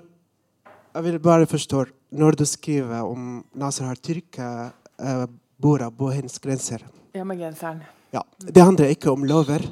Jeg 0.98 1.04
vil 1.04 1.20
bare 1.20 1.46
forstå 1.46 1.86
Når 2.12 2.36
du 2.40 2.46
skriver 2.46 3.04
om 3.06 3.44
Naser 3.54 3.86
har 3.86 3.96
tyrka 3.96 4.72
eh, 5.00 5.26
borda 5.62 5.90
på 5.92 6.10
hennes 6.12 6.40
grenser 6.40 6.84
ja, 7.14 7.24
med 7.24 7.38
genseren. 7.38 7.82
ja, 8.12 8.22
Det 8.40 8.64
handler 8.64 8.94
ikke 8.94 9.12
om 9.12 9.24
lover, 9.26 9.64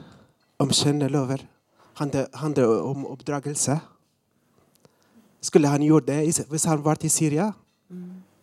om 0.60 0.70
kjennelover. 0.70 1.46
Det 2.12 2.28
handler, 2.34 2.82
om 2.82 3.06
oppdragelse. 3.06 3.80
Skulle 5.42 5.68
han 5.68 5.84
gjort 5.84 6.08
det 6.08 6.26
hvis 6.50 6.66
han 6.66 6.84
var 6.84 6.98
i 7.02 7.10
Syria? 7.10 7.54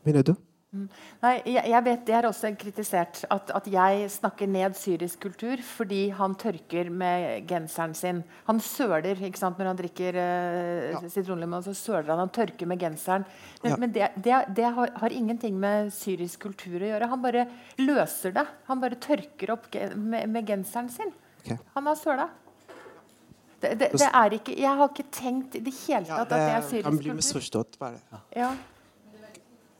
Mener 0.04 0.22
du? 0.22 0.34
Nei, 0.72 1.32
jeg, 1.44 1.66
jeg 1.68 1.84
vet 1.84 2.04
Det 2.08 2.14
er 2.16 2.24
også 2.24 2.48
kritisert 2.56 3.18
at, 3.28 3.50
at 3.52 3.66
jeg 3.68 4.06
snakker 4.14 4.48
ned 4.48 4.72
syrisk 4.80 5.20
kultur 5.26 5.60
fordi 5.60 6.06
han 6.16 6.32
tørker 6.40 6.88
med 6.88 7.44
genseren 7.50 7.92
sin. 7.94 8.22
Han 8.48 8.60
søler 8.64 9.12
ikke 9.12 9.36
sant, 9.36 9.58
når 9.60 9.68
han 9.72 9.80
drikker 9.82 10.16
eh, 10.16 10.86
Ja. 10.94 11.02
Så 11.02 11.74
søler 11.76 12.08
han, 12.08 12.22
han 12.24 12.32
tørker 12.32 12.66
med 12.66 12.80
genseren. 12.80 13.26
Men, 13.62 13.70
Ja. 13.70 13.76
men 13.76 13.92
det, 13.92 14.08
det, 14.16 14.40
det 14.56 14.64
har, 14.78 14.94
har 14.96 15.12
ingenting 15.12 15.60
med 15.60 15.92
syrisk 15.92 16.40
kultur 16.48 16.80
å 16.80 16.88
gjøre. 16.94 17.08
Han 17.12 17.20
bare 17.22 17.44
løser 17.78 18.32
det. 18.32 18.46
Han 18.72 18.80
bare 18.80 18.96
tørker 18.96 19.52
opp 19.52 19.68
med, 19.94 20.28
med 20.32 20.46
genseren 20.48 20.88
sin. 20.88 21.12
Okay. 21.44 21.58
Han 21.76 21.86
har 21.86 22.00
søla. 22.00 22.28
Det, 23.62 23.76
det, 23.78 23.92
det 23.94 24.08
er 24.08 24.34
ikke, 24.40 24.56
jeg 24.58 24.74
har 24.80 24.88
ikke 24.88 25.10
tenkt 25.14 25.54
i 25.54 25.60
det 25.62 25.72
hele 25.84 26.08
Ja, 26.08 26.24
det, 26.24 26.24
at 26.24 26.30
det 26.32 26.42
er 26.56 26.62
syrisk 26.66 26.84
kan 26.88 26.96
bli 26.96 27.10
kultur. 27.12 27.20
misforstått. 27.20 27.78
Bare. 27.78 28.00
Ja. 28.10 28.18
Ja. 28.46 28.54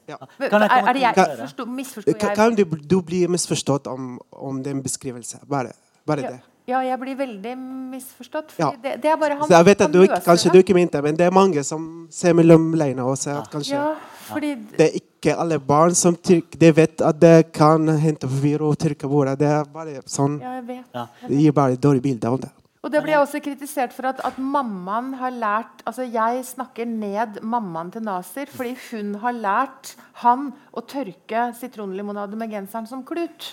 Kan 0.07 0.63
jeg 0.63 0.71
er, 0.71 0.97
jeg 0.99 2.57
du, 2.57 2.65
du 2.65 3.03
bli 3.03 3.27
misforstått 3.31 3.87
om, 3.87 4.17
om 4.31 4.63
den 4.63 4.83
beskrivelsen? 4.83 5.41
Bare, 5.49 5.73
bare 6.07 6.23
Ja, 6.23 6.31
det. 6.31 6.41
ja, 6.67 6.81
jeg 6.87 6.99
blir 7.01 7.17
veldig 7.17 7.55
misforstått. 7.93 8.55
Ja. 8.59 8.73
Det, 8.83 8.97
det 9.03 9.11
er 9.11 9.17
bare 9.17 9.37
han, 9.39 9.49
Så 9.49 9.55
jeg 9.55 9.67
vet 9.67 9.85
at 9.87 9.93
du 9.93 10.01
ikke, 10.03 10.21
kanskje 10.25 10.53
du 10.53 10.59
ikke 10.59 10.75
mente 10.75 11.03
men 11.03 11.17
det 11.19 11.27
er 11.27 11.35
mange 11.35 11.65
som 11.65 12.09
ser 12.11 12.35
mellom 12.35 12.73
leirene 12.75 13.07
og 13.07 13.19
ser 13.19 13.39
at 13.41 13.51
kanskje 13.53 13.77
Ja, 13.77 13.93
fordi 14.29 14.55
Det 14.77 14.89
er 14.89 14.99
ikke 15.03 15.37
alle 15.39 15.59
barn 15.61 15.95
som 15.95 16.17
tyrk, 16.17 16.59
de 16.59 16.73
vet 16.75 17.01
at 17.01 17.21
det 17.21 17.53
kan 17.53 17.87
hente 17.89 18.27
forvirring 18.29 18.73
og 18.73 18.79
trykke 18.79 19.09
bordet. 19.09 19.39
Det 19.39 19.49
er 19.49 19.65
bare 19.65 20.03
sånn 20.07 20.41
Ja, 20.43 20.59
jeg 20.61 20.67
vet. 20.67 20.99
Det 21.29 21.45
gir 21.45 21.53
bare 21.53 21.79
et 21.79 21.83
dårlig 21.83 22.03
bilde 22.03 22.29
av 22.29 22.41
det. 22.43 22.51
Og 22.83 22.91
det 22.91 22.99
ble 23.05 23.13
jeg 23.15 23.23
også 23.23 23.39
kritisert 23.45 23.93
for 23.95 24.09
at, 24.11 24.21
at 24.27 24.39
mammaen 24.43 25.13
har 25.21 25.31
lært 25.31 25.83
Altså, 25.87 26.03
jeg 26.03 26.41
snakker 26.49 26.89
ned 26.91 27.39
mammaen 27.47 27.93
til 27.95 28.03
Nasir 28.03 28.51
fordi 28.51 28.75
hun 28.91 29.15
har 29.23 29.37
lært 29.39 29.93
han 30.25 30.49
å 30.75 30.83
tørke 30.83 31.45
sitronlimonade 31.59 32.39
med 32.39 32.51
genseren 32.51 32.89
som 32.91 33.05
klut. 33.07 33.53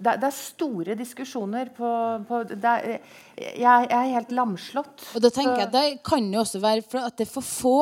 Det, 0.00 0.14
det 0.22 0.30
er 0.30 0.32
store 0.32 0.94
diskusjoner 0.96 1.68
på, 1.76 1.88
på 2.28 2.38
det 2.48 2.64
er, 2.64 3.00
jeg, 3.36 3.60
jeg 3.60 3.96
er 3.98 4.14
helt 4.16 4.32
lamslått. 4.32 5.04
Og 5.14 5.20
da 5.20 5.28
tenker 5.28 5.58
Så- 5.58 5.60
jeg, 5.66 5.72
Det 5.76 6.02
kan 6.08 6.32
jo 6.32 6.40
også 6.40 6.60
være 6.64 6.82
for 6.88 7.04
at 7.04 7.16
det 7.20 7.26
er 7.28 7.32
for 7.34 7.44
få 7.44 7.76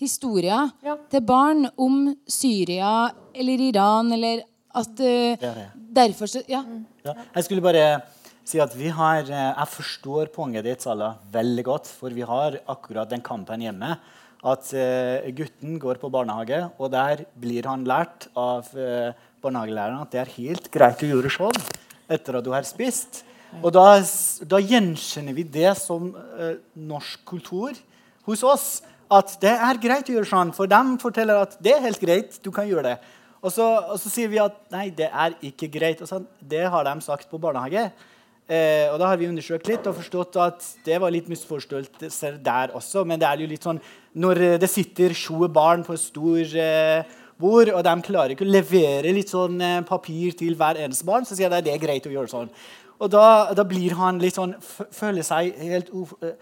historier 0.00 0.70
Ja. 0.82 0.96
til 1.12 1.22
barn 1.22 1.68
om 1.78 2.16
Syria 2.26 3.10
eller 3.34 3.62
Iran, 3.70 4.10
eller 4.16 4.42
at 4.74 4.88
uh, 4.90 5.36
Det 5.38 5.38
det. 5.40 5.68
Derfor 5.94 6.26
så 6.26 6.42
Ja. 6.48 6.64
Ja. 7.04 7.14
Jeg 7.36 7.44
skulle 7.44 7.62
bare 7.62 8.00
si 8.50 8.60
at 8.62 8.74
har 8.74 9.28
eh, 9.30 9.52
Jeg 9.54 9.70
forstår 9.76 10.30
poenget 10.34 10.66
ditt, 10.66 10.82
Sala, 10.82 11.14
veldig 11.32 11.64
godt. 11.64 11.90
For 12.00 12.10
vi 12.10 12.26
har 12.26 12.58
akkurat 12.66 13.10
den 13.10 13.22
kampen 13.22 13.62
hjemme. 13.62 13.96
At 14.40 14.72
eh, 14.72 15.30
gutten 15.36 15.78
går 15.78 16.00
på 16.00 16.10
barnehage, 16.10 16.70
og 16.80 16.90
der 16.92 17.26
blir 17.36 17.66
han 17.68 17.84
lært 17.84 18.30
av 18.34 18.70
eh, 18.74 19.12
barnehagelæreren 19.42 20.00
at 20.00 20.14
det 20.14 20.22
er 20.22 20.36
helt 20.38 20.70
greit 20.72 21.02
å 21.04 21.10
gjøre 21.10 21.32
sånn 21.32 21.58
etter 22.10 22.38
at 22.38 22.46
du 22.46 22.50
har 22.54 22.64
spist. 22.66 23.22
Og 23.60 23.72
da, 23.74 24.00
da 24.46 24.60
gjenkjenner 24.62 25.34
vi 25.36 25.44
det 25.44 25.74
som 25.78 26.10
eh, 26.38 26.56
norsk 26.78 27.22
kultur 27.28 27.76
hos 28.28 28.44
oss. 28.46 28.68
At 29.10 29.34
det 29.42 29.52
er 29.52 29.80
greit 29.82 30.08
å 30.08 30.14
gjøre 30.14 30.30
sånn, 30.30 30.52
for 30.54 30.70
de 30.70 30.80
forteller 31.02 31.42
at 31.42 31.56
det 31.62 31.74
er 31.74 31.84
helt 31.84 32.02
greit. 32.02 32.38
du 32.42 32.50
kan 32.54 32.68
gjøre 32.68 32.92
det. 32.92 32.96
Og 33.40 33.52
så, 33.52 33.66
og 33.92 33.98
så 33.98 34.12
sier 34.12 34.30
vi 34.30 34.38
at 34.40 34.56
nei, 34.72 34.88
det 34.94 35.08
er 35.10 35.34
ikke 35.44 35.70
greit. 35.72 36.00
Og 36.04 36.08
sånn, 36.08 36.28
det 36.40 36.62
har 36.70 36.86
de 36.86 36.94
sagt 37.02 37.28
på 37.30 37.40
barnehage. 37.42 37.88
Eh, 38.50 38.88
og 38.90 38.98
da 38.98 39.06
har 39.12 39.18
vi 39.20 39.28
undersøkt 39.30 39.68
litt 39.70 39.84
og 39.86 39.94
forstått 40.00 40.36
at 40.42 40.64
det 40.82 40.96
var 40.98 41.12
litt 41.14 41.28
misforståelser 41.30 42.40
der 42.42 42.74
også. 42.74 43.04
Men 43.06 43.20
det 43.22 43.28
er 43.28 43.44
jo 43.44 43.50
litt 43.50 43.66
sånn 43.66 43.78
når 44.18 44.42
eh, 44.42 44.58
det 44.58 44.70
sitter 44.72 45.14
20 45.14 45.52
barn 45.54 45.84
på 45.86 45.94
et 45.94 46.02
stort 46.02 46.56
eh, 46.58 47.16
bord, 47.40 47.70
og 47.70 47.84
de 47.86 47.94
klarer 48.04 48.34
ikke 48.34 48.46
å 48.48 48.50
levere 48.50 49.14
litt 49.14 49.30
sånn 49.32 49.60
eh, 49.62 49.80
papir 49.86 50.34
til 50.38 50.58
hver 50.58 50.80
eneste 50.82 51.06
barn, 51.06 51.28
så 51.28 51.38
sier 51.38 51.52
de 51.52 51.60
at 51.60 51.66
det 51.68 51.76
er 51.76 51.82
greit 51.82 52.08
å 52.10 52.14
gjøre 52.14 52.32
sånn. 52.32 52.50
Og 53.00 53.12
da, 53.14 53.52
da 53.56 53.64
blir 53.64 53.94
han 53.96 54.18
litt 54.20 54.36
sånn 54.36 54.58
Føler 54.60 55.24
seg 55.24 55.54
helt 55.56 55.88
uf 55.96 56.12
eh, 56.20 56.34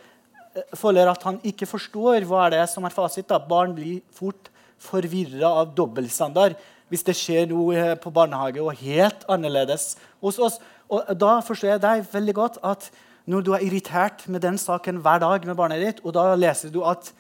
føler 0.75 1.07
at 1.07 1.23
han 1.23 1.37
ikke 1.47 1.69
forstår 1.71 2.25
hva 2.27 2.47
er 2.47 2.57
det 2.57 2.65
som 2.73 2.87
er 2.87 2.95
fasit. 2.95 3.29
da. 3.29 3.39
Barn 3.39 3.77
blir 3.77 4.01
fort 4.17 4.51
forvirra 4.83 5.51
av 5.61 5.73
dobbeltstandard 5.77 6.57
hvis 6.89 7.05
det 7.05 7.17
skjer 7.19 7.49
noe 7.51 7.77
eh, 7.77 7.95
på 8.01 8.13
barnehage 8.15 8.63
og 8.63 8.75
helt 8.81 9.27
annerledes 9.31 9.93
hos 10.25 10.39
oss. 10.41 10.59
Og 10.89 11.13
Da 11.21 11.39
forstår 11.45 11.75
jeg 11.75 11.85
deg 11.85 12.09
veldig 12.13 12.35
godt 12.35 12.59
at 12.65 12.91
når 13.29 13.45
du 13.45 13.53
er 13.53 13.65
irritert 13.67 14.25
med 14.29 14.41
den 14.41 14.57
saken 14.57 15.03
hver 15.05 15.21
dag 15.21 15.45
med 15.45 15.57
barnet 15.57 15.83
ditt, 15.85 15.99
og 16.05 16.15
da 16.17 16.33
leser 16.35 16.73
du 16.73 16.81
at 16.89 17.11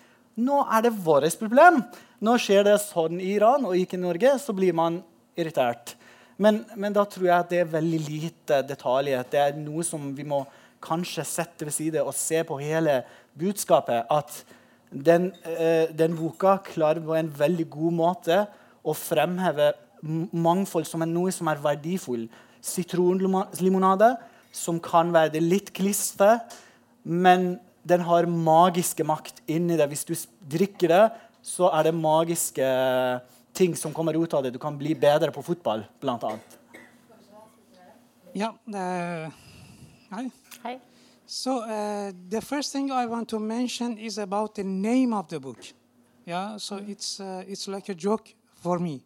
nå 0.40 0.62
er 0.72 0.86
det 0.86 0.94
vårt 1.04 1.36
problem, 1.40 1.82
nå 2.24 2.36
skjer 2.40 2.64
det 2.64 2.78
sånn 2.80 3.20
i 3.20 3.34
Iran 3.34 3.66
og 3.68 3.76
ikke 3.76 3.98
i 3.98 4.00
Norge, 4.00 4.38
så 4.40 4.54
blir 4.56 4.72
man 4.72 5.02
irritert. 5.36 5.96
Men, 6.38 6.62
men 6.78 6.94
da 6.94 7.04
tror 7.04 7.26
jeg 7.26 7.36
at 7.36 7.50
det 7.50 7.60
er 7.60 7.72
veldig 7.72 8.00
lite 8.06 8.62
detaljer. 8.66 9.26
Det 9.28 9.40
er 9.42 9.58
noe 9.58 9.84
som 9.84 10.12
vi 10.14 10.24
må 10.26 10.44
kanskje 10.84 11.26
sette 11.26 11.66
ved 11.66 11.74
side 11.74 12.04
og 12.04 12.14
se 12.14 12.44
på 12.46 12.60
hele 12.62 13.00
budskapet. 13.38 14.06
At 14.08 14.44
den, 14.90 15.32
eh, 15.44 15.90
den 15.90 16.14
boka 16.16 16.56
klarer 16.64 17.02
på 17.04 17.18
en 17.18 17.32
veldig 17.34 17.66
god 17.74 17.96
måte 17.98 18.38
å 18.86 18.94
fremheve 18.94 19.72
mangfold 20.32 20.86
som 20.86 21.02
er 21.02 21.10
noe 21.10 21.34
som 21.34 21.50
er 21.50 21.60
verdifull. 21.62 22.28
Sitronlimonade, 22.62 24.16
som 24.52 24.80
kan 24.80 25.12
være 25.14 25.34
det 25.36 25.42
litt 25.44 25.72
kliste, 25.76 26.38
men 27.04 27.58
den 27.88 28.02
har 28.04 28.26
magiske 28.26 29.04
makt 29.06 29.42
inni 29.46 29.76
det. 29.78 29.88
Hvis 29.88 30.04
du 30.04 30.14
drikker 30.50 30.88
det, 30.92 31.04
så 31.42 31.70
er 31.72 31.88
det 31.88 31.94
magiske 31.96 32.66
ting 33.56 33.76
som 33.78 33.94
kommer 33.94 34.16
ut 34.18 34.34
av 34.34 34.42
det. 34.44 34.52
Du 34.52 34.58
kan 34.58 34.76
bli 34.78 34.94
bedre 34.94 35.30
på 35.32 35.42
fotball, 35.42 35.86
blant 36.00 36.24
annet. 36.28 36.58
Ja, 38.34 38.52
Uh, 38.68 39.30
hi. 40.10 40.30
Hei. 40.62 40.78
So 41.26 41.62
uh, 41.62 42.12
the 42.30 42.40
first 42.40 42.72
thing 42.72 42.90
I 42.90 43.06
want 43.06 43.28
to 43.28 43.38
mention 43.38 43.98
is 43.98 44.18
about 44.18 44.54
the 44.54 44.64
name 44.64 45.12
of 45.12 45.28
the 45.28 45.40
book. 45.40 45.58
Yeah. 46.26 46.56
So 46.58 46.76
it's 46.76 47.20
uh, 47.20 47.42
it's 47.46 47.68
like 47.68 47.88
a 47.88 47.94
joke 47.94 48.34
for 48.54 48.78
me, 48.78 49.00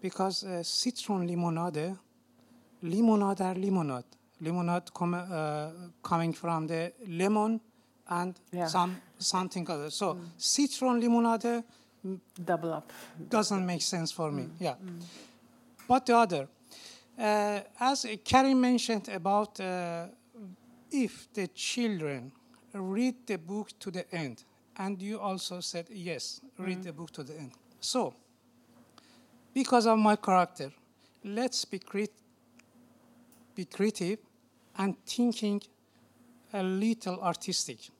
because 0.00 0.44
uh, 0.44 0.62
citron 0.62 1.26
limonade, 1.26 1.96
limonade 2.82 3.40
are 3.40 3.54
limonade, 3.54 4.04
limonade 4.40 4.92
com- 4.92 5.14
uh, 5.14 5.70
coming 6.02 6.32
from 6.32 6.66
the 6.66 6.92
lemon 7.06 7.60
and 8.08 8.34
Yeah. 8.52 8.66
some 8.68 8.96
something 9.18 9.68
other. 9.70 9.90
So 9.90 10.18
citron 10.36 11.00
limonade 11.00 11.64
Double 12.44 12.72
up. 12.72 12.92
doesn't 13.28 13.64
make 13.64 13.82
sense 13.82 14.12
for 14.12 14.30
me. 14.32 14.48
Yeah. 14.58 14.74
But 15.88 16.06
the 16.06 16.16
other, 16.16 16.48
uh, 17.18 17.60
as 17.78 18.06
Karim 18.24 18.60
mentioned 18.60 19.08
about 19.08 19.60
uh, 19.60 20.06
if 20.90 21.32
the 21.32 21.46
children 21.48 22.32
read 22.74 23.14
the 23.26 23.36
book 23.38 23.70
to 23.78 23.90
the 23.90 24.04
end, 24.14 24.44
and 24.76 25.00
you 25.00 25.20
also 25.20 25.60
said 25.60 25.86
yes, 25.90 26.40
read 26.58 26.82
the 26.82 26.92
book 26.92 27.10
to 27.12 27.22
the 27.22 27.34
end. 27.38 27.52
So, 27.80 28.14
because 29.54 29.86
of 29.86 29.98
my 29.98 30.16
character, 30.16 30.72
let's 31.24 31.64
be, 31.66 31.78
crit- 31.78 32.12
be 33.54 33.64
creative 33.64 34.18
and 34.78 34.96
thinking 35.06 35.62
a 36.52 36.62
little 36.62 37.20
artistic. 37.20 37.90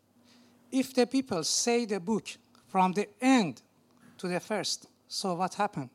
If 0.70 0.95
the 0.95 1.07
people 1.07 1.45
say 1.45 1.85
the 1.85 2.01
book 2.01 2.29
from 2.69 2.93
the 2.93 3.09
end 3.20 3.62
to 4.19 4.29
the 4.29 4.41
first, 4.41 4.87
so 5.09 5.35
what 5.35 5.55
happened? 5.55 5.91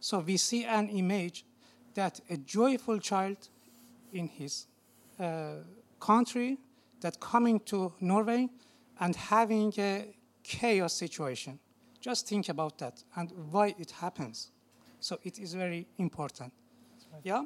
So 0.00 0.18
we 0.18 0.36
see 0.36 0.64
an 0.64 0.88
image 0.88 1.44
that 1.94 2.20
a 2.30 2.36
joyful 2.36 2.98
child 2.98 3.36
in 4.12 4.28
his 4.28 4.66
uh, 5.18 5.56
country 6.00 6.58
that 7.00 7.20
coming 7.20 7.60
to 7.60 7.92
Norway 8.00 8.48
and 8.98 9.14
having 9.14 9.72
a 9.78 10.14
chaos 10.42 10.94
situation. 10.94 11.58
Just 12.00 12.26
think 12.26 12.48
about 12.48 12.78
that 12.78 13.02
and 13.16 13.30
why 13.50 13.74
it 13.78 13.90
happens. 13.90 14.50
So 15.00 15.18
it 15.22 15.38
is 15.38 15.54
very 15.54 15.86
important. 15.98 16.52
Yeah? 17.22 17.44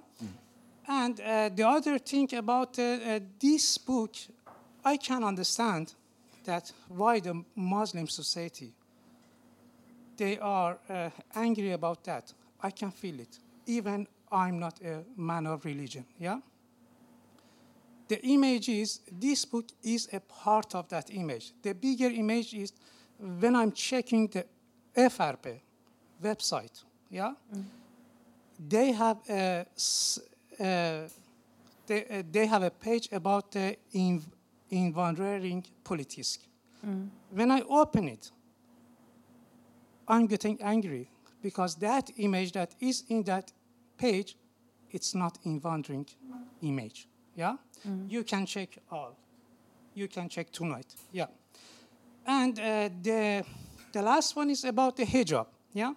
And 0.87 1.21
uh, 1.21 1.49
the 1.55 1.67
other 1.67 1.99
thing 1.99 2.35
about 2.35 2.79
uh, 2.79 2.83
uh, 2.83 3.21
this 3.41 3.79
book, 3.79 4.15
I 4.85 4.97
can 4.99 5.25
understand 5.25 5.95
that 6.45 6.73
why 6.89 7.21
the 7.21 7.43
Muslim 7.57 8.07
society 8.07 8.75
they 10.17 10.39
are 10.39 10.79
uh, 10.89 11.11
angry 11.35 11.73
about 11.73 12.05
that. 12.05 12.33
I 12.63 12.71
can 12.71 12.91
feel 12.91 13.21
it. 13.21 13.39
Even 13.67 14.07
I'm 14.31 14.59
not 14.59 14.81
a 14.81 15.05
man 15.17 15.47
of 15.47 15.65
religion. 15.65 16.05
Yeah. 16.19 16.41
The 18.09 18.21
image 18.23 18.69
is 18.69 19.01
this 19.11 19.45
book 19.45 19.67
is 19.83 20.09
a 20.13 20.21
part 20.21 20.75
of 20.75 20.89
that 20.89 21.11
image. 21.11 21.53
The 21.63 21.75
bigger 21.75 22.11
image 22.11 22.55
is 22.55 22.73
when 23.19 23.57
I'm 23.57 23.73
checking 23.73 24.29
the 24.29 24.45
FRP 24.97 25.61
website. 26.23 26.85
Yeah. 27.11 27.33
They 28.69 28.93
have 28.93 29.19
a 29.29 29.67
they, 30.59 32.05
uh, 32.11 32.23
they 32.31 32.47
have 32.47 32.63
a 32.63 32.71
page 32.71 33.09
about 33.13 33.51
the 33.53 33.77
inv- 33.95 34.31
invandring 34.71 35.65
politisk. 35.85 36.39
When 37.31 37.51
I 37.51 37.63
open 37.69 38.09
it, 38.09 38.31
I'm 40.07 40.27
getting 40.27 40.61
angry 40.63 41.09
because 41.43 41.77
that 41.77 42.11
image 42.19 42.53
that 42.53 42.75
is 42.81 43.05
in 43.09 43.23
that 43.25 43.53
page, 43.97 44.37
it's 44.91 45.15
not 45.15 45.39
invandering 45.45 46.07
image. 46.61 47.09
Yeah, 47.35 47.57
you 48.09 48.23
can 48.25 48.47
check 48.47 48.79
all. 48.91 49.17
You 49.95 50.09
can 50.09 50.29
check 50.29 50.51
tonight. 50.53 50.95
Yeah, 51.13 51.27
and 52.27 52.59
uh, 52.59 52.89
the 53.03 53.45
the 53.93 54.03
last 54.03 54.37
one 54.37 54.51
is 54.51 54.65
about 54.65 54.97
the 54.97 55.05
hijab. 55.07 55.47
Yeah, 55.73 55.95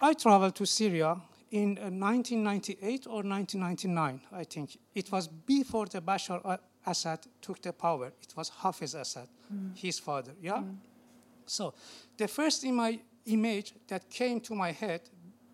I 0.00 0.14
traveled 0.14 0.54
to 0.54 0.64
Syria 0.66 1.16
in 1.50 1.78
uh, 1.78 1.90
1998 1.90 3.06
or 3.06 3.22
1999, 3.22 4.20
I 4.32 4.44
think. 4.44 4.78
It 4.94 5.10
was 5.10 5.28
before 5.28 5.86
the 5.86 6.00
Bashar 6.00 6.58
Assad 6.86 7.20
took 7.40 7.60
the 7.62 7.72
power. 7.72 8.06
It 8.22 8.34
was 8.36 8.48
Hafiz 8.50 8.94
Assad, 8.94 9.28
his 9.74 9.98
father. 9.98 10.32
Yeah. 10.40 10.62
So, 11.46 11.74
the 12.16 12.28
first 12.28 12.64
ima- 12.64 12.98
image 13.26 13.74
that 13.88 14.08
came 14.10 14.40
to 14.42 14.54
my 14.54 14.72
head, 14.72 15.00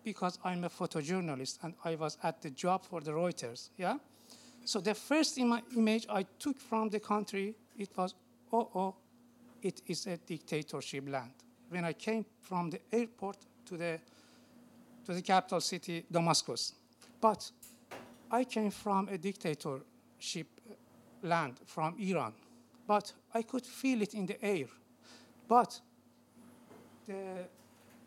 because 0.03 0.37
I'm 0.43 0.63
a 0.65 0.69
photojournalist 0.69 1.59
and 1.63 1.73
I 1.83 1.95
was 1.95 2.17
at 2.23 2.41
the 2.41 2.49
job 2.51 2.85
for 2.85 3.01
the 3.01 3.11
Reuters, 3.11 3.69
yeah? 3.77 3.97
So, 4.65 4.79
the 4.81 4.93
first 4.93 5.37
ima- 5.37 5.63
image 5.75 6.05
I 6.09 6.23
took 6.39 6.59
from 6.59 6.89
the 6.89 6.99
country, 6.99 7.55
it 7.77 7.89
was, 7.97 8.13
oh, 8.51 8.69
oh, 8.75 8.95
it 9.61 9.81
is 9.87 10.07
a 10.07 10.17
dictatorship 10.17 11.09
land. 11.09 11.31
When 11.69 11.85
I 11.85 11.93
came 11.93 12.25
from 12.41 12.69
the 12.69 12.79
airport 12.91 13.37
to 13.65 13.77
the, 13.77 13.99
to 15.05 15.13
the 15.13 15.21
capital 15.21 15.61
city, 15.61 16.05
Damascus. 16.11 16.73
But 17.21 17.51
I 18.31 18.43
came 18.43 18.71
from 18.71 19.07
a 19.09 19.17
dictatorship 19.17 20.47
land, 21.21 21.59
from 21.65 21.95
Iran. 21.99 22.33
But 22.87 23.13
I 23.33 23.43
could 23.43 23.65
feel 23.65 24.01
it 24.01 24.13
in 24.13 24.25
the 24.25 24.43
air. 24.43 24.67
But 25.47 25.79
the, 27.07 27.47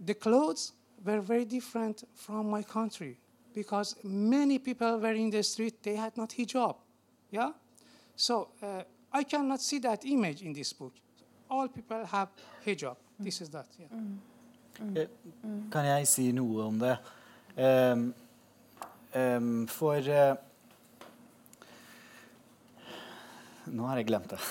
the 0.01 0.15
clothes 0.15 0.73
were 1.05 1.20
very 1.20 1.45
different 1.45 2.05
from 2.15 2.51
my 2.51 2.62
country 2.62 3.19
because 3.55 3.97
many 4.05 4.59
people 4.59 4.99
were 4.99 5.12
in 5.12 5.31
the 5.31 5.43
street, 5.43 5.83
they 5.83 5.97
had 5.97 6.16
not 6.16 6.31
hijab. 6.31 6.77
Yeah? 7.31 7.53
So 8.16 8.49
uh, 8.62 8.83
I 9.12 9.25
cannot 9.25 9.61
see 9.61 9.79
that 9.81 10.05
image 10.05 10.43
in 10.43 10.53
this 10.53 10.73
book. 10.73 10.93
All 11.51 11.69
people 11.69 12.05
have 12.05 12.29
hijab. 12.65 12.97
This 13.19 13.41
is 13.41 13.49
that. 13.51 13.66
Yeah. 13.79 13.87
Eh, 13.93 13.97
Kan 15.73 15.85
jeg 15.85 16.07
si 16.09 16.33
noe 16.33 16.65
om 16.69 16.79
det? 16.79 16.97
Um, 17.59 18.15
um, 19.15 19.67
for 19.67 19.97
uh, 19.99 20.37
Nå 23.69 23.85
har 23.91 23.97
jeg 24.01 24.07
glemt 24.09 24.31
det. 24.31 24.39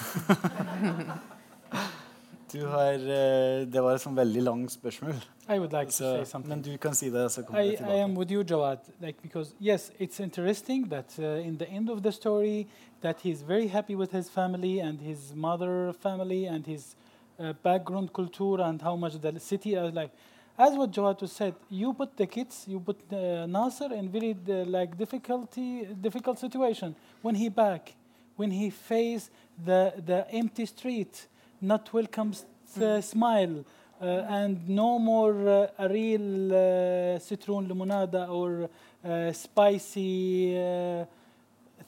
du 2.53 2.65
har 2.69 2.93
uh, 2.93 3.67
Det 3.67 3.81
var 3.81 3.95
et 3.95 4.01
sånn 4.03 4.15
veldig 4.17 4.41
langt 4.45 4.71
spørsmål. 4.75 5.15
I 5.49 5.57
would 5.59 5.71
like 5.73 5.87
to 5.91 5.95
Så, 5.95 6.15
say 6.17 6.25
something. 6.25 6.49
men 6.49 6.61
du 6.61 6.77
kan 6.77 6.93
si 6.95 7.09
det, 7.09 7.31
så 7.31 7.41
kommer 7.43 7.61
I, 7.63 7.67
jeg 7.73 7.79
I 7.79 7.83
am 8.03 8.09
tilbake. 8.11 8.17
with 8.19 8.31
you, 8.31 8.43
Jawad. 8.43 8.77
Like 9.01 9.21
because 9.21 9.53
yes, 9.61 9.91
it's 9.99 10.19
interesting 10.19 10.89
that 10.89 11.15
uh, 11.19 11.25
in 11.47 11.57
the 11.57 11.67
end 11.69 11.89
of 11.89 12.01
the 12.03 12.11
story, 12.11 12.67
that 13.01 13.15
he's 13.23 13.41
very 13.47 13.67
happy 13.67 13.95
with 13.95 14.11
his 14.11 14.29
family 14.29 14.79
and 14.79 14.99
his 15.01 15.33
mother 15.35 15.93
family 15.93 16.45
and 16.45 16.65
his 16.67 16.95
uh, 17.39 17.53
background 17.53 18.11
culture 18.13 18.61
and 18.61 18.81
how 18.81 18.95
much 18.95 19.13
the 19.21 19.39
city 19.39 19.75
is 19.75 19.93
like. 19.93 20.11
As 20.59 20.73
what 20.73 20.97
was 20.97 21.31
said, 21.31 21.53
you 21.69 21.93
put 21.93 22.17
the 22.17 22.25
kids, 22.25 22.65
you 22.67 22.79
put 22.79 22.97
uh, 23.13 23.45
Nasser 23.45 23.93
in 23.93 24.09
very 24.09 24.35
uh, 24.49 24.65
like 24.65 24.97
difficulty, 24.97 25.85
difficult 26.01 26.39
situation. 26.39 26.95
When 27.21 27.35
he 27.35 27.49
back, 27.49 27.93
when 28.35 28.49
he 28.49 28.71
face 28.71 29.29
the 29.63 29.93
the 30.05 30.25
empty 30.31 30.65
street, 30.65 31.27
not 31.61 31.93
welcome 31.93 32.31
s- 32.31 32.45
uh, 32.81 33.01
smile, 33.01 33.63
uh, 34.01 34.05
and 34.29 34.67
no 34.67 34.97
more 34.97 35.47
uh, 35.47 35.67
a 35.85 35.87
real 35.89 36.53
uh, 36.53 37.19
citron 37.19 37.67
limonada 37.67 38.27
or 38.29 38.67
uh, 39.05 39.31
spicy 39.31 40.65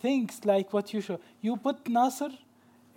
things 0.02 0.46
like 0.46 0.72
what 0.74 0.94
you 0.94 1.02
show. 1.02 1.20
You 1.42 1.58
put 1.58 1.88
Nasser 1.88 2.30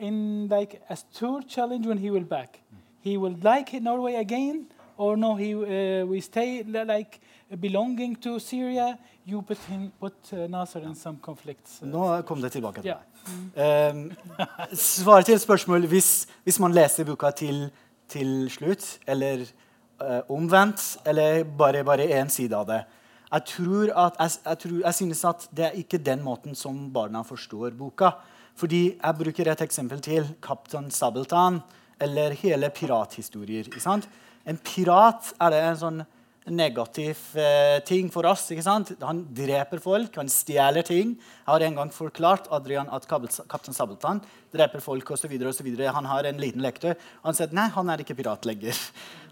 in 0.02 0.48
like 0.50 0.80
a 0.90 0.96
tour 1.18 1.42
challenge 1.46 1.86
when 1.86 1.98
he 1.98 2.10
will 2.10 2.24
back. 2.26 2.58
He 3.04 3.16
will 3.16 3.36
like 3.42 3.80
Norway 3.80 4.14
again, 4.14 4.66
or 4.96 5.16
no? 5.16 5.34
He 5.36 5.54
uh, 5.54 6.06
we 6.06 6.20
stay 6.20 6.62
li- 6.62 6.84
like 6.84 7.20
belonging 7.60 8.16
to 8.16 8.38
Syria. 8.38 8.98
You 9.24 9.42
put 9.42 9.58
him 9.70 9.92
put 10.00 10.14
uh, 10.32 10.46
Nasser 10.50 10.82
in 10.82 10.94
some 10.94 11.18
conflicts. 11.22 11.80
uh, 11.82 11.88
Nå 11.88 12.22
kom 12.26 12.40
det 12.42 12.52
tilbake 12.52 12.82
til 12.82 12.90
yeah. 12.90 13.02
meg. 13.06 13.12
Um, 13.56 14.74
Svaret 14.74 15.26
til 15.26 15.38
spørsmål 15.38 15.86
hvis, 15.86 16.26
hvis 16.42 16.58
man 16.60 16.74
leser 16.74 17.06
boka 17.06 17.30
til, 17.30 17.68
til 18.08 18.50
slutt, 18.50 18.98
eller 19.06 19.44
uh, 20.02 20.20
omvendt, 20.28 20.98
eller 21.06 21.44
bare, 21.44 21.84
bare 21.84 22.08
én 22.20 22.28
side 22.28 22.56
av 22.58 22.66
det. 22.66 22.80
Jeg 23.32 23.46
tror 23.46 23.92
at, 24.06 24.18
jeg, 24.18 24.30
jeg, 24.44 24.58
tror, 24.58 24.78
jeg 24.84 24.94
synes 24.94 25.24
at 25.24 25.48
det 25.56 25.64
er 25.64 25.78
ikke 25.78 25.98
den 25.98 26.22
måten 26.22 26.58
som 26.58 26.90
barna 26.92 27.22
forstår 27.22 27.70
boka. 27.78 28.10
Fordi 28.58 28.82
jeg 28.94 29.18
bruker 29.18 29.50
et 29.50 29.62
eksempel 29.64 30.00
til. 30.04 30.26
Kaptein 30.44 30.90
Sabeltann, 30.90 31.60
eller 32.02 32.34
hele 32.38 32.70
pirathistorier. 32.74 33.68
En 34.46 34.58
pirat 34.58 35.32
er 35.40 35.54
det 35.54 35.62
en 35.62 35.80
sånn 35.80 36.02
negativ 36.50 37.18
eh, 37.38 37.78
ting 37.86 38.08
for 38.10 38.26
oss. 38.26 38.48
ikke 38.50 38.64
sant? 38.66 38.90
Han 39.02 39.22
dreper 39.34 39.78
folk, 39.82 40.16
han 40.18 40.30
stjeler 40.30 40.82
ting. 40.86 41.14
Jeg 41.14 41.46
har 41.46 41.62
en 41.62 41.78
gang 41.78 41.92
forklart 41.94 42.48
Adrian 42.50 42.90
at 42.90 43.06
kaptein 43.06 43.76
Sabeltann 43.76 44.22
dreper 44.54 44.82
folk 44.82 45.14
osv. 45.14 45.36
Han 45.38 46.10
har 46.10 46.26
en 46.26 46.42
liten 46.42 46.64
leketøy. 46.64 46.96
Han 47.22 47.38
sier 47.38 47.54
nei, 47.54 47.68
han 47.70 47.90
er 47.90 48.02
ikke 48.02 48.18
pirat 48.18 48.48
lenger. 48.48 48.78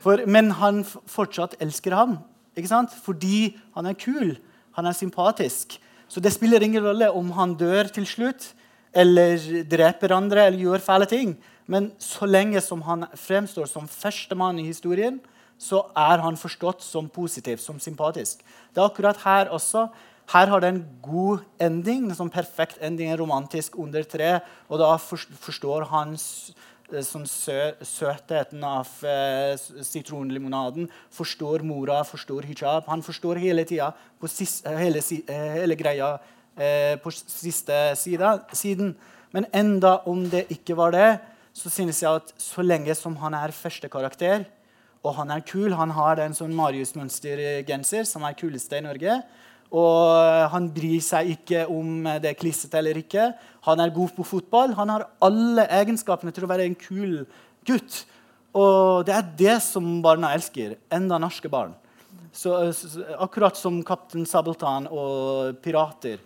For, 0.00 0.22
men 0.26 0.54
han 0.60 0.84
fortsatt 0.86 1.58
elsker 1.60 1.96
ham 1.98 2.20
ikke 2.56 2.70
sant? 2.70 2.94
fordi 3.04 3.56
han 3.76 3.86
er 3.86 3.98
kul, 3.98 4.36
han 4.76 4.86
er 4.86 4.96
sympatisk. 4.96 5.78
Så 6.10 6.22
det 6.22 6.32
spiller 6.34 6.62
ingen 6.62 6.82
rolle 6.84 7.10
om 7.14 7.30
han 7.36 7.54
dør 7.58 7.90
til 7.94 8.06
slutt 8.08 8.52
eller 8.92 9.62
dreper 9.70 10.14
andre 10.14 10.46
eller 10.48 10.64
gjør 10.64 10.84
fæle 10.84 11.08
ting. 11.10 11.34
Men 11.70 11.90
så 12.02 12.26
lenge 12.26 12.60
som 12.64 12.82
han 12.82 13.06
fremstår 13.14 13.68
som 13.70 13.86
førstemann 13.88 14.58
i 14.58 14.66
historien, 14.66 15.20
så 15.60 15.84
er 15.98 16.22
han 16.24 16.38
forstått 16.40 16.82
som 16.82 17.08
positiv, 17.12 17.60
som 17.60 17.78
sympatisk. 17.82 18.40
Det 18.72 18.80
er 18.80 18.88
akkurat 18.88 19.20
her 19.22 19.52
også. 19.52 19.86
Her 20.32 20.46
har 20.46 20.62
det 20.62 20.70
en 20.72 20.84
god 21.02 21.44
ending, 21.60 22.08
en 22.08 22.16
sånn 22.16 22.32
perfekt 22.32 22.80
ending, 22.80 23.10
en 23.10 23.20
romantisk 23.20 23.76
under 23.78 24.06
tre. 24.06 24.38
Og 24.70 24.80
da 24.80 24.94
forstår 24.96 25.88
han 25.90 26.14
eh, 26.14 27.04
sånn 27.04 27.26
sø, 27.28 27.58
søtheten 27.84 28.64
av 28.64 28.90
eh, 29.04 29.52
sitronlimonaden, 29.58 30.88
forstår 31.14 31.66
mora, 31.66 32.00
forstår 32.08 32.48
hijab. 32.48 32.88
Han 32.90 33.04
forstår 33.04 33.42
hele 33.42 33.66
tida, 33.68 33.92
hele, 34.64 35.02
eh, 35.20 35.48
hele 35.60 35.78
greia 35.78 36.14
eh, 36.60 36.94
på 37.00 37.12
siste 37.14 37.80
side, 37.96 38.36
siden. 38.52 38.94
Men 39.32 39.48
enda 39.54 40.00
om 40.10 40.24
det 40.30 40.46
ikke 40.52 40.76
var 40.78 40.94
det, 40.94 41.10
så 41.56 41.70
synes 41.72 42.02
jeg 42.02 42.20
at 42.20 42.32
så 42.38 42.62
lenge 42.62 42.94
som 42.98 43.16
han 43.20 43.34
er 43.34 43.54
første 43.54 43.88
karakter, 43.90 44.44
og 45.02 45.14
han 45.16 45.30
er 45.32 45.44
kul. 45.46 45.72
Han 45.74 45.92
har 45.96 46.20
en 46.20 46.36
sånn 46.36 46.54
Marius-mønstergenser 46.56 48.04
som 48.08 48.26
er 48.28 48.36
kuleste 48.38 48.78
i 48.78 48.84
Norge. 48.84 49.20
Og 49.70 50.50
han 50.50 50.66
bryr 50.74 51.00
seg 51.04 51.30
ikke 51.36 51.62
om 51.70 52.04
det 52.20 52.32
er 52.32 52.38
klissete 52.38 52.80
eller 52.80 52.98
ikke. 53.00 53.30
Han 53.68 53.80
er 53.80 53.94
god 53.94 54.16
på 54.16 54.26
fotball. 54.26 54.74
Han 54.76 54.90
har 54.92 55.06
alle 55.22 55.66
egenskapene 55.78 56.34
til 56.34 56.44
å 56.44 56.50
være 56.50 56.66
en 56.66 56.76
kul 56.78 57.22
gutt. 57.68 58.02
Og 58.50 59.06
det 59.06 59.14
er 59.14 59.30
det 59.38 59.56
som 59.62 59.86
barna 60.02 60.34
elsker. 60.34 60.74
Enda 60.92 61.20
norske 61.22 61.48
barn. 61.48 61.72
Så, 62.34 62.52
akkurat 63.18 63.56
som 63.58 63.80
Kaptein 63.86 64.26
Sabeltann 64.26 64.88
og 64.90 65.56
pirater. 65.62 66.18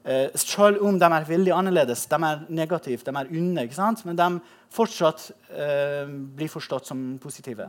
Eh, 0.00 0.30
selv 0.34 0.80
om 0.86 0.96
de 0.98 1.04
er 1.04 1.28
veldig 1.28 1.52
annerledes, 1.52 2.06
de 2.08 2.18
er 2.24 2.44
negative, 2.48 3.04
de 3.04 3.12
er 3.12 3.32
onde, 3.36 3.66
men 4.08 4.16
de 4.16 4.28
fortsatt 4.72 5.26
eh, 5.52 6.08
blir 6.08 6.48
forstått 6.48 6.88
som 6.88 7.02
positive. 7.20 7.68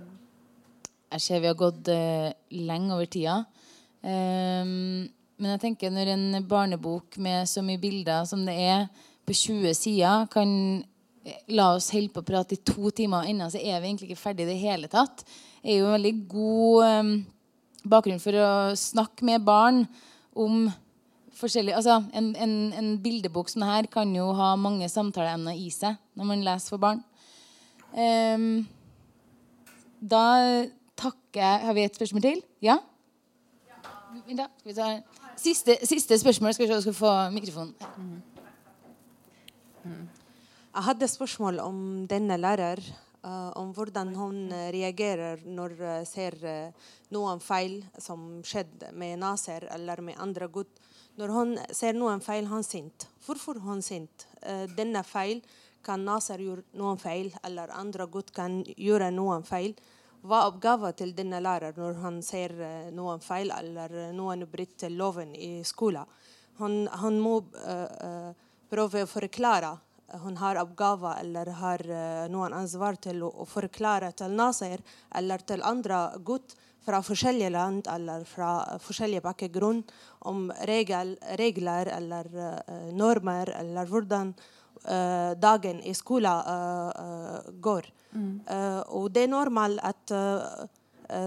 Jeg 1.11 1.23
ser 1.25 1.41
vi 1.43 1.49
har 1.49 1.57
gått 1.59 1.89
eh, 1.91 2.31
lenge 2.55 2.95
over 2.95 3.09
tida. 3.11 3.41
Ehm, 4.07 5.09
men 5.41 5.55
jeg 5.55 5.61
tenker 5.65 5.91
når 5.91 6.13
en 6.13 6.45
barnebok 6.47 7.17
med 7.19 7.49
så 7.49 7.63
mye 7.65 7.81
bilder 7.81 8.23
som 8.29 8.45
det 8.47 8.55
er, 8.55 8.87
på 9.27 9.35
20 9.35 9.75
sider, 9.75 10.29
kan 10.31 10.53
eh, 11.25 11.41
la 11.51 11.73
oss 11.75 11.91
holde 11.91 12.13
på 12.15 12.23
å 12.23 12.29
prate 12.31 12.55
i 12.55 12.63
to 12.63 12.93
timer, 12.95 13.25
og 13.25 13.33
ennå 13.33 13.49
så 13.51 13.59
er 13.59 13.81
vi 13.81 13.91
egentlig 13.91 14.11
ikke 14.11 14.23
ferdig 14.23 14.47
i 14.47 14.53
det 14.53 14.61
hele 14.61 14.91
tatt, 14.91 15.25
er 15.61 15.81
jo 15.81 15.89
en 15.89 15.97
veldig 15.97 16.15
god 16.31 16.85
ehm, 16.87 17.11
bakgrunn 17.91 18.23
for 18.23 18.39
å 18.39 18.51
snakke 18.77 19.27
med 19.27 19.43
barn 19.43 19.83
om 20.31 20.69
forskjellig 21.41 21.73
Altså, 21.75 21.97
en, 22.13 22.31
en, 22.35 22.53
en 22.77 22.91
bildebok 23.01 23.49
som 23.51 23.65
her 23.67 23.89
kan 23.91 24.11
jo 24.15 24.29
ha 24.37 24.53
mange 24.59 24.87
samtaleemner 24.89 25.57
i 25.57 25.69
seg 25.73 25.97
når 26.17 26.29
man 26.29 26.45
leser 26.45 26.75
for 26.75 26.81
barn. 26.81 27.01
Um, 27.91 28.63
da 29.99 30.23
takker 30.95 31.41
jeg 31.41 31.65
Har 31.67 31.75
vi 31.75 31.83
et 31.83 31.97
spørsmål 31.97 32.23
til? 32.23 32.39
Ja? 32.63 32.77
Da, 34.37 34.47
Siste, 35.41 35.77
siste 35.87 36.17
spørsmål. 36.19 36.53
Skal 36.53 36.63
vi 36.63 36.67
se, 36.69 36.73
om 36.73 36.77
du 36.77 36.81
skal 36.81 36.93
få 36.93 37.13
mikrofonen. 37.33 38.23
Jeg 40.71 40.83
hadde 40.85 41.07
spørsmål 41.07 41.59
om 41.59 41.79
denne 42.07 42.37
lærer. 42.37 42.79
Eh, 43.23 43.51
om 43.59 43.73
hvordan 43.75 44.13
hun 44.15 44.51
eh, 44.51 44.69
reagerer 44.73 45.43
når 45.45 45.75
hun 45.79 46.05
ser 46.09 46.37
eh, 46.45 46.87
noen 47.15 47.41
feil 47.43 47.81
som 47.97 48.41
skjedde 48.43 48.91
med 48.93 49.19
Naser 49.21 49.67
eller 49.73 50.01
med 50.01 50.19
andre 50.19 50.47
gutt. 50.47 50.79
Når 51.19 51.33
hun 51.35 51.57
ser 51.75 51.97
noen 51.97 52.21
feil, 52.23 52.47
han 52.47 52.63
sint. 52.63 53.07
Hvorfor 53.25 53.59
hun 53.59 53.81
sint? 53.83 54.25
Denne 54.77 55.03
feil 55.03 55.41
kan 55.83 56.05
Naser 56.07 56.39
gjøre 56.39 56.63
noen 56.79 56.97
feil, 56.97 57.33
eller 57.43 57.73
andre 57.75 58.07
gutt 58.07 58.31
kan 58.33 58.61
gjøre 58.77 59.09
noen 59.11 59.43
feil. 59.43 59.75
Hva 60.23 60.39
er 60.39 60.53
oppgaven 60.53 60.95
til 60.95 61.11
denne 61.17 61.41
lærer 61.43 61.75
når 61.75 61.99
han 61.99 62.21
ser 62.23 62.55
noen 62.95 63.19
feil 63.21 63.51
eller 63.51 64.13
noen 64.15 64.47
bryter 64.49 64.93
loven 64.93 65.35
i 65.35 65.59
skolen? 65.67 66.07
Han, 66.61 66.87
han 66.87 67.19
må 67.19 67.37
uh, 67.41 67.87
uh, 68.05 68.49
prøve 68.71 69.05
å 69.05 69.09
forklare. 69.09 69.73
Hun 70.19 70.37
har 70.37 70.59
oppgaver 70.59 71.19
eller 71.21 71.53
har 71.61 71.83
eh, 71.87 72.25
noen 72.31 72.53
ansvar 72.53 72.99
til 73.01 73.23
å, 73.23 73.45
forklare 73.47 74.11
til 74.17 74.35
Nasir 74.35 74.83
eller 75.15 75.43
til 75.47 75.63
andre 75.63 76.03
gutt 76.25 76.55
fra 76.85 77.01
forskjellige 77.05 77.51
land 77.53 77.87
eller 77.91 78.25
fra 78.25 78.51
forskjellige 78.81 79.23
bakgrunn 79.25 79.83
om 80.29 80.49
regel, 80.69 81.15
regler 81.39 81.91
eller 81.93 82.29
eh, 82.47 82.89
normer 82.97 83.53
eller 83.59 83.89
hvordan 83.89 84.33
eh, 84.85 85.31
dagen 85.37 85.81
i 85.85 85.93
skolen 85.93 87.51
går. 87.61 87.89
Eh, 88.11 88.81
og 88.89 89.11
det 89.13 89.25
er 89.25 89.31
normalt 89.31 89.79
at 89.87 90.11
uh, 90.11 90.67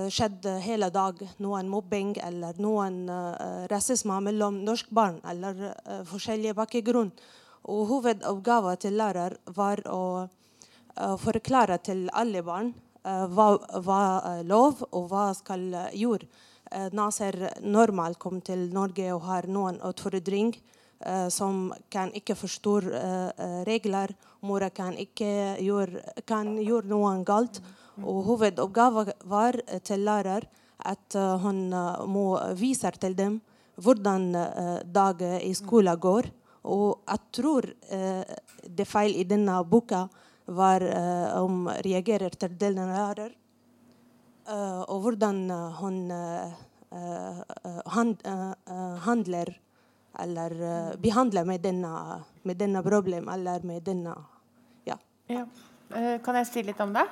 skjedde 0.08 0.58
hele 0.64 0.88
dag 0.88 1.18
noen 1.44 1.68
mobbing 1.68 2.14
eller 2.24 2.56
noen 2.56 3.02
rasisme 3.68 4.16
mellom 4.24 4.62
norske 4.64 4.88
barn 4.96 5.18
eller 5.28 5.58
forskjellige 6.08 6.54
bakgrunn. 6.56 7.10
Og 7.70 7.86
hovedoppgaven 7.88 8.80
til 8.82 8.98
lærer 9.00 9.36
var 9.56 9.82
å 9.88 10.04
uh, 10.24 11.16
forklare 11.20 11.78
til 11.84 12.06
alle 12.12 12.42
barn 12.44 12.72
uh, 13.06 13.24
hva, 13.32 13.48
hva 13.84 14.00
er 14.34 14.44
lov 14.48 14.84
og 14.90 15.08
hva 15.12 15.30
skal 15.36 15.70
gjøre. 15.94 16.28
Nasser 16.96 17.36
normalt 17.62 18.18
kom 18.18 18.40
til 18.42 18.64
Norge 18.74 19.04
og 19.14 19.26
har 19.28 19.46
noen 19.46 19.76
utfordring 19.84 20.48
uh, 21.06 21.28
som 21.30 21.68
kan 21.92 22.10
ikke 22.16 22.34
forstå 22.34 22.74
regler. 23.68 24.16
Mora 24.44 24.70
kan 24.74 24.96
ikke 24.98 25.56
gjøre, 25.62 26.02
kan 26.26 26.56
gjøre 26.58 26.90
noe 26.90 27.14
galt. 27.24 27.62
Og 28.02 28.24
hovedoppgaven 28.26 29.12
var 29.30 29.58
eh, 29.66 29.80
til 29.84 30.04
lærer 30.06 30.46
at 30.84 31.14
eh, 31.14 31.34
hun 31.42 31.72
eh, 31.72 32.06
må 32.10 32.26
vise 32.58 32.90
til 32.98 33.14
dem 33.16 33.40
hvordan 33.74 34.28
dagen 34.94 35.40
i 35.42 35.50
skolen 35.58 35.98
går. 35.98 36.28
Og 36.64 37.04
jeg 37.04 37.20
tror 37.38 37.68
uh, 37.68 38.34
det 38.64 38.86
feil 38.88 39.16
i 39.20 39.26
denne 39.28 39.58
boka 39.68 40.06
var 40.46 40.84
uh, 40.84 41.42
om 41.42 41.68
reagerer 41.84 42.34
til 42.36 42.56
denne 42.60 42.90
lærer. 42.92 43.32
og 44.92 45.00
hvordan 45.00 45.50
hun 45.80 46.12
hand, 47.86 48.18
handler 49.00 49.48
eller 50.20 50.52
behandler 51.00 51.44
med 51.44 51.62
denne, 51.62 51.92
med 52.42 52.58
denne 52.60 52.82
problem 52.82 53.28
eller 53.28 53.64
med 53.64 53.80
denne 53.82 54.14
Ja. 54.86 54.98
ja. 55.28 55.46
kan 56.18 56.36
jeg 56.36 56.46
si 56.46 56.62
litt 56.62 56.80
om 56.80 56.92
det? 56.92 57.06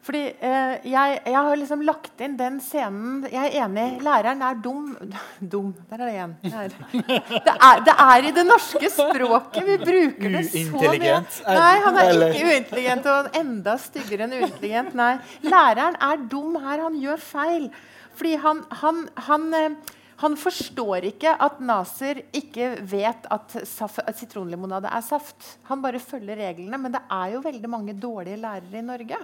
Fordi 0.00 0.20
eh, 0.32 0.86
jeg, 0.88 1.16
jeg, 1.26 1.36
har 1.36 1.58
liksom 1.60 1.82
lagt 1.84 2.22
inn 2.24 2.36
den 2.38 2.56
scenen 2.64 3.26
Jeg 3.28 3.50
er 3.50 3.66
enig. 3.66 3.86
Læreren 4.04 4.40
er 4.46 4.56
dum. 4.64 4.94
Dum. 5.52 5.74
Der 5.90 6.00
er 6.00 6.06
det 6.06 6.14
igjen. 6.14 6.34
Det 6.40 7.52
er, 7.52 7.82
det 7.84 7.94
er 8.06 8.28
i 8.28 8.32
det 8.38 8.46
norske 8.48 8.90
språket. 8.94 9.60
Vi 9.66 9.76
bruker 9.84 10.36
det 10.38 10.44
så 10.48 10.64
mye. 10.72 11.20
Nei, 11.60 11.74
han 11.84 12.00
er 12.00 12.12
ikke 12.30 12.48
uintelligent. 12.48 13.08
Og 13.12 13.40
enda 13.42 13.76
styggere 13.82 14.26
enn 14.26 14.36
uintelligent. 14.40 14.96
Nei. 14.96 15.14
Læreren 15.44 16.00
er 16.08 16.28
dum 16.32 16.56
her. 16.64 16.86
Han 16.86 16.96
gjør 17.02 17.20
feil. 17.20 17.68
Fordi 18.16 18.36
han, 18.40 18.62
han, 18.80 19.02
han 19.28 19.48
eh, 19.56 19.96
han 20.20 20.34
forstår 20.36 21.06
ikke 21.08 21.32
at 21.40 21.60
Naser 21.64 22.18
ikke 22.36 22.74
vet 22.84 23.28
at, 23.32 23.54
at 23.56 24.18
sitronlimonade 24.18 24.90
er 24.92 25.04
saft. 25.04 25.54
Han 25.70 25.80
bare 25.80 26.00
følger 26.02 26.36
reglene. 26.36 26.76
Men 26.80 26.92
det 26.92 27.00
er 27.08 27.36
jo 27.36 27.44
veldig 27.44 27.70
mange 27.72 27.94
dårlige 27.96 28.40
lærere 28.40 28.82
i 28.82 28.84
Norge. 28.84 29.20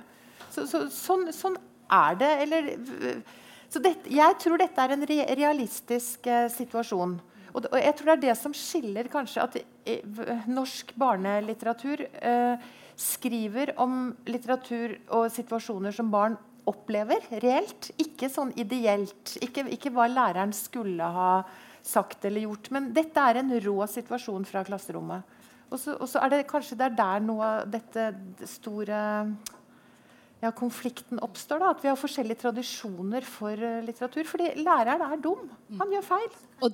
Så, 0.56 0.64
så, 0.70 0.86
sånn, 0.92 1.28
sånn, 1.36 1.58
er 1.92 2.16
det. 2.18 2.32
Eller, 2.46 2.70
så 3.68 3.82
det, 3.82 3.96
jeg 4.10 4.38
tror 4.42 4.60
dette 4.62 4.82
er 4.82 4.94
en 4.94 5.06
realistisk 5.06 6.26
eh, 6.30 6.48
situasjon. 6.52 7.18
Og, 7.52 7.68
og, 7.68 7.76
jeg 7.80 7.94
tror 7.98 8.08
det 8.08 8.16
er 8.16 8.24
det 8.24 8.38
som 8.40 8.56
skiller 8.56 9.10
kanskje 9.12 9.44
at 9.44 9.60
eh, 9.60 10.48
norsk 10.48 10.94
barnelitteratur 10.98 12.06
eh, 12.08 12.66
skriver 12.96 13.74
om 13.82 14.10
litteratur 14.28 14.96
og 15.14 15.28
situasjoner 15.32 15.94
som 15.94 16.10
barn 16.12 16.36
opplever 16.66 17.28
reelt. 17.44 17.92
Ikke 18.02 18.30
sånn 18.32 18.54
ideelt. 18.58 19.36
Ikke, 19.44 19.66
ikke 19.76 19.92
hva 19.94 20.08
læreren 20.10 20.54
skulle 20.56 21.12
ha 21.16 21.30
sagt 21.86 22.24
eller 22.26 22.48
gjort. 22.48 22.72
Men 22.74 22.90
dette 22.96 23.22
er 23.22 23.40
en 23.40 23.52
rå 23.62 23.78
situasjon 23.90 24.48
fra 24.48 24.64
klasserommet. 24.66 25.36
Og 25.66 25.80
så, 25.82 26.20
er 26.22 26.30
det 26.30 26.46
kanskje 26.46 26.78
det 26.78 26.90
er 26.90 26.98
der 26.98 27.22
noe 27.26 27.46
av 27.46 27.70
dette 27.70 28.10
store 28.46 28.98
ja, 30.42 30.52
konflikten 30.52 31.20
oppstår. 31.24 31.60
da, 31.60 31.70
At 31.72 31.84
vi 31.84 31.90
har 31.90 31.98
forskjellige 31.98 32.42
tradisjoner 32.44 33.24
for 33.26 33.56
uh, 33.56 33.82
litteratur. 33.84 34.26
Fordi 34.28 34.52
læreren 34.60 35.04
er 35.06 35.22
dum. 35.22 35.48
Han 35.80 35.92
gjør 35.94 36.08
feil. 36.10 36.32
Og, 36.64 36.72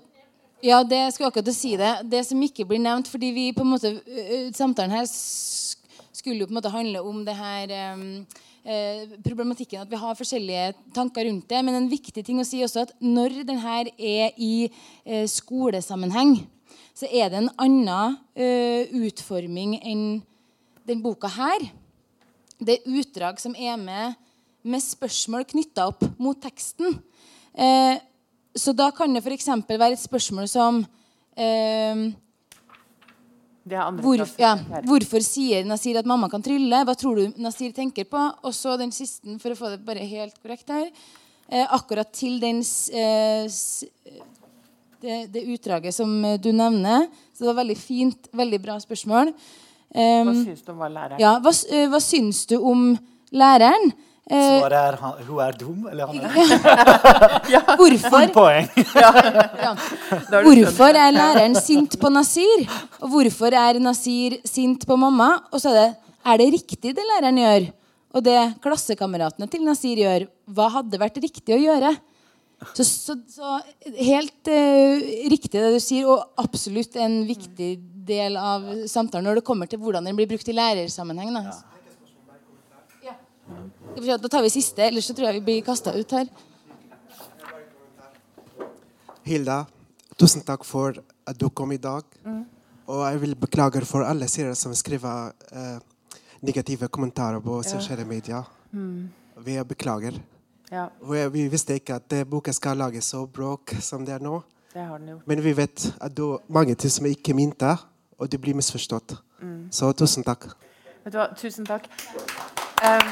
ja, 0.62 0.82
det 0.86 1.02
skulle 1.14 1.30
akkurat 1.30 1.54
si 1.54 1.76
det. 1.78 1.92
Det 2.10 2.24
som 2.26 2.42
ikke 2.42 2.66
blir 2.68 2.82
nevnt 2.82 3.10
fordi 3.10 3.32
vi 3.34 3.50
på 3.54 3.66
en 3.66 3.74
måte, 3.74 3.94
uh, 3.98 4.48
Samtalen 4.56 4.94
her 4.96 5.06
skulle 5.10 6.42
jo 6.42 6.48
på 6.48 6.54
en 6.54 6.60
måte 6.60 6.72
handle 6.72 7.02
om 7.06 7.22
det 7.26 7.36
her 7.38 7.76
uh, 7.76 8.40
problematikken 9.24 9.82
at 9.82 9.90
vi 9.90 9.98
har 9.98 10.18
forskjellige 10.18 10.72
tanker 10.94 11.26
rundt 11.26 11.48
det. 11.50 11.62
Men 11.66 11.78
en 11.78 11.90
viktig 11.90 12.24
ting 12.26 12.42
å 12.42 12.46
si 12.46 12.62
også 12.62 12.86
at 12.86 12.96
når 13.02 13.42
den 13.46 13.62
her 13.62 13.90
er 13.98 14.34
i 14.38 14.70
skolesammenheng, 15.26 16.36
så 16.94 17.08
er 17.10 17.32
det 17.32 17.40
en 17.40 17.50
annen 17.58 18.20
utforming 19.02 19.80
enn 19.80 20.04
den 20.86 21.02
boka 21.02 21.26
her 21.32 21.66
det 22.64 22.78
er 22.78 23.00
utdrag 23.00 23.40
som 23.42 23.56
er 23.58 23.76
med 23.80 24.18
med 24.62 24.82
spørsmål 24.82 25.46
knytta 25.50 25.88
opp 25.90 26.04
mot 26.22 26.38
teksten. 26.38 26.98
Eh, 27.52 27.98
så 28.54 28.74
da 28.76 28.90
kan 28.94 29.14
det 29.14 29.22
f.eks. 29.24 29.48
være 29.68 29.94
et 29.96 30.02
spørsmål 30.02 30.48
som 30.50 30.82
eh, 31.34 32.04
hvor, 33.62 34.22
ja, 34.42 34.56
Hvorfor 34.86 35.22
sier 35.22 35.66
Nasir 35.66 36.00
at 36.00 36.08
mamma 36.08 36.28
kan 36.30 36.42
trylle? 36.42 36.82
Hva 36.86 36.94
tror 36.98 37.20
du 37.20 37.42
Nasir 37.42 37.74
tenker 37.74 38.08
på? 38.10 38.22
Og 38.42 38.54
så 38.54 38.76
den 38.80 38.94
siste, 38.94 39.38
for 39.42 39.54
å 39.54 39.58
få 39.58 39.72
det 39.74 39.82
bare 39.86 40.06
helt 40.06 40.38
korrekt 40.42 40.72
her. 40.74 40.88
Eh, 41.48 41.66
akkurat 41.74 42.10
til 42.14 42.40
den 42.42 42.62
eh, 42.62 43.46
det, 45.02 45.18
det, 45.34 45.44
utdraget 45.54 45.94
som 45.94 46.10
du 46.42 46.50
nevner. 46.54 47.08
Så 47.32 47.44
det 47.44 47.52
var 47.52 47.62
veldig 47.62 47.78
fint. 47.78 48.30
Veldig 48.34 48.62
bra 48.62 48.78
spørsmål. 48.82 49.34
Um, 49.92 50.30
hva 50.30 50.38
syns 50.38 50.62
du 50.64 50.72
om 50.72 50.80
læreren? 50.88 51.18
Ja, 51.20 51.34
hva, 51.44 51.52
uh, 51.52 51.84
hva 51.92 52.00
syns 52.00 52.46
du 52.48 52.56
om 52.56 52.84
læreren? 53.32 53.90
Uh, 54.22 54.38
Svaret 54.38 54.78
er 54.78 54.96
han, 55.00 55.18
hun 55.26 55.40
er 55.44 55.56
dum, 55.58 55.82
eller 55.90 56.08
han 56.08 56.20
er 56.22 56.36
ja. 57.56 57.60
Hvorfor, 57.76 58.28
ja. 58.96 59.72
hvorfor 60.46 60.96
er 60.96 61.10
læreren 61.12 61.58
sint 61.58 61.98
på 62.00 62.08
Nasir? 62.14 62.64
Og 63.02 63.10
hvorfor 63.12 63.52
er 63.58 63.80
Nasir 63.82 64.38
sint 64.48 64.86
på 64.88 64.96
mamma? 64.96 65.34
Og 65.52 65.60
så 65.60 65.74
er 65.74 65.80
det 65.80 65.90
er 66.22 66.38
det 66.38 66.48
riktig 66.54 66.94
det 66.94 67.02
læreren 67.02 67.42
gjør, 67.42 67.68
og 68.14 68.24
det 68.24 68.38
klassekameratene 68.62 69.48
til 69.50 69.64
Nasir 69.66 69.98
gjør? 69.98 70.28
Hva 70.54 70.68
hadde 70.78 71.00
vært 71.02 71.18
riktig 71.20 71.56
å 71.56 71.60
gjøre? 71.60 71.92
Så, 72.76 72.86
så, 72.86 73.16
så 73.26 73.56
helt 73.98 74.48
uh, 74.48 75.02
riktig 75.32 75.58
det 75.58 75.72
du 75.74 75.80
sier, 75.82 76.06
og 76.06 76.30
absolutt 76.38 76.94
en 77.02 77.24
viktig 77.26 77.74
del 78.06 78.36
av 78.36 78.64
samtalen 78.90 79.26
når 79.28 79.40
det 79.40 79.44
kommer 79.46 79.70
til 79.70 79.80
hvordan 79.82 80.04
den 80.08 80.16
blir 80.18 80.28
brukt 80.30 80.48
i 80.48 80.54
lærersammenheng. 80.56 81.34
Da. 81.34 81.42
Ja. 83.02 84.16
Da 84.16 84.28
tar 84.28 84.42
vi 84.42 84.50
siste, 84.50 84.82
ellers 84.86 85.06
så 85.10 85.14
tror 85.14 85.28
jeg 85.28 85.40
vi 85.40 85.46
blir 85.50 85.62
kasta 85.66 85.94
ut 85.94 86.16
her. 86.16 86.30
Hilda, 89.22 89.62
tusen 90.18 90.42
takk 90.46 90.64
for 90.66 90.98
at 90.98 91.38
du 91.38 91.48
kom 91.50 91.72
i 91.72 91.80
dag. 91.80 92.02
Mm. 92.26 92.44
Og 92.90 93.04
jeg 93.06 93.20
vil 93.22 93.34
beklage 93.38 93.84
for 93.86 94.04
alle 94.06 94.26
seere 94.30 94.54
som 94.58 94.74
skriver 94.74 95.30
eh, 95.54 95.78
negative 96.42 96.88
kommentarer 96.90 97.40
på 97.40 97.60
ja. 97.60 97.68
sosiale 97.70 98.04
medier. 98.04 98.48
Mm. 98.72 99.10
Vi 99.44 99.58
beklager. 99.64 100.18
Ja. 100.72 100.88
Vi 101.30 101.46
visste 101.52 101.76
ikke 101.78 102.00
at 102.00 102.14
boka 102.26 102.52
skal 102.52 102.80
lage 102.80 103.02
så 103.04 103.26
bråk 103.26 103.76
som 103.80 104.06
det 104.08 104.16
er 104.16 104.24
nå. 104.24 104.40
Det 104.72 104.80
har 104.80 104.98
den 104.98 105.08
gjort. 105.12 105.26
Men 105.28 105.42
vi 105.44 105.52
vet 105.52 105.86
at 106.00 106.14
det 106.16 106.24
er 106.24 106.52
mange 106.52 106.74
ting 106.74 106.90
som 106.90 107.06
ikke 107.06 107.34
mente 107.36 107.76
og 108.22 108.30
det 108.30 108.38
blir 108.38 108.54
misforstått. 108.54 109.16
Mm. 109.42 109.66
Så 109.74 109.90
tusen 109.98 110.22
takk. 110.26 110.46
Vet 111.02 111.14
du 111.14 111.18
hva? 111.18 111.28
Tusen 111.34 111.66
takk. 111.66 111.88
Um, 112.82 113.08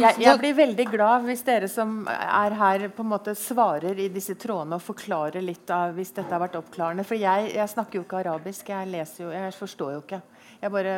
jeg, 0.00 0.16
jeg, 0.24 0.38
blir 0.40 0.56
veldig 0.56 0.86
glad 0.88 1.26
hvis 1.28 1.44
dere 1.44 1.68
som 1.68 2.06
er 2.08 2.56
her, 2.56 2.86
på 2.96 3.04
en 3.04 3.10
måte 3.12 3.36
svarer 3.36 4.00
i 4.00 4.08
disse 4.12 4.38
trådene 4.40 4.78
og 4.78 4.84
forklarer 4.86 5.44
litt 5.44 5.68
av 5.72 5.92
hvis 5.98 6.14
dette 6.16 6.32
har 6.32 6.40
vært 6.40 6.56
oppklarende. 6.62 7.04
For 7.04 7.20
jeg, 7.20 7.52
jeg 7.52 7.74
snakker 7.74 8.00
jo 8.00 8.06
ikke 8.06 8.22
arabisk. 8.22 8.72
Jeg 8.72 8.90
leser 8.94 9.26
jo, 9.26 9.30
jeg 9.36 9.52
forstår 9.58 9.94
jo 9.98 10.02
ikke. 10.06 10.22
Jeg 10.62 10.72
bare 10.72 10.96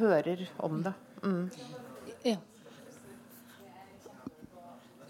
hører 0.00 0.46
om 0.66 0.82
det. 0.82 0.94
Mm. 1.22 1.42
Ja. 2.26 2.38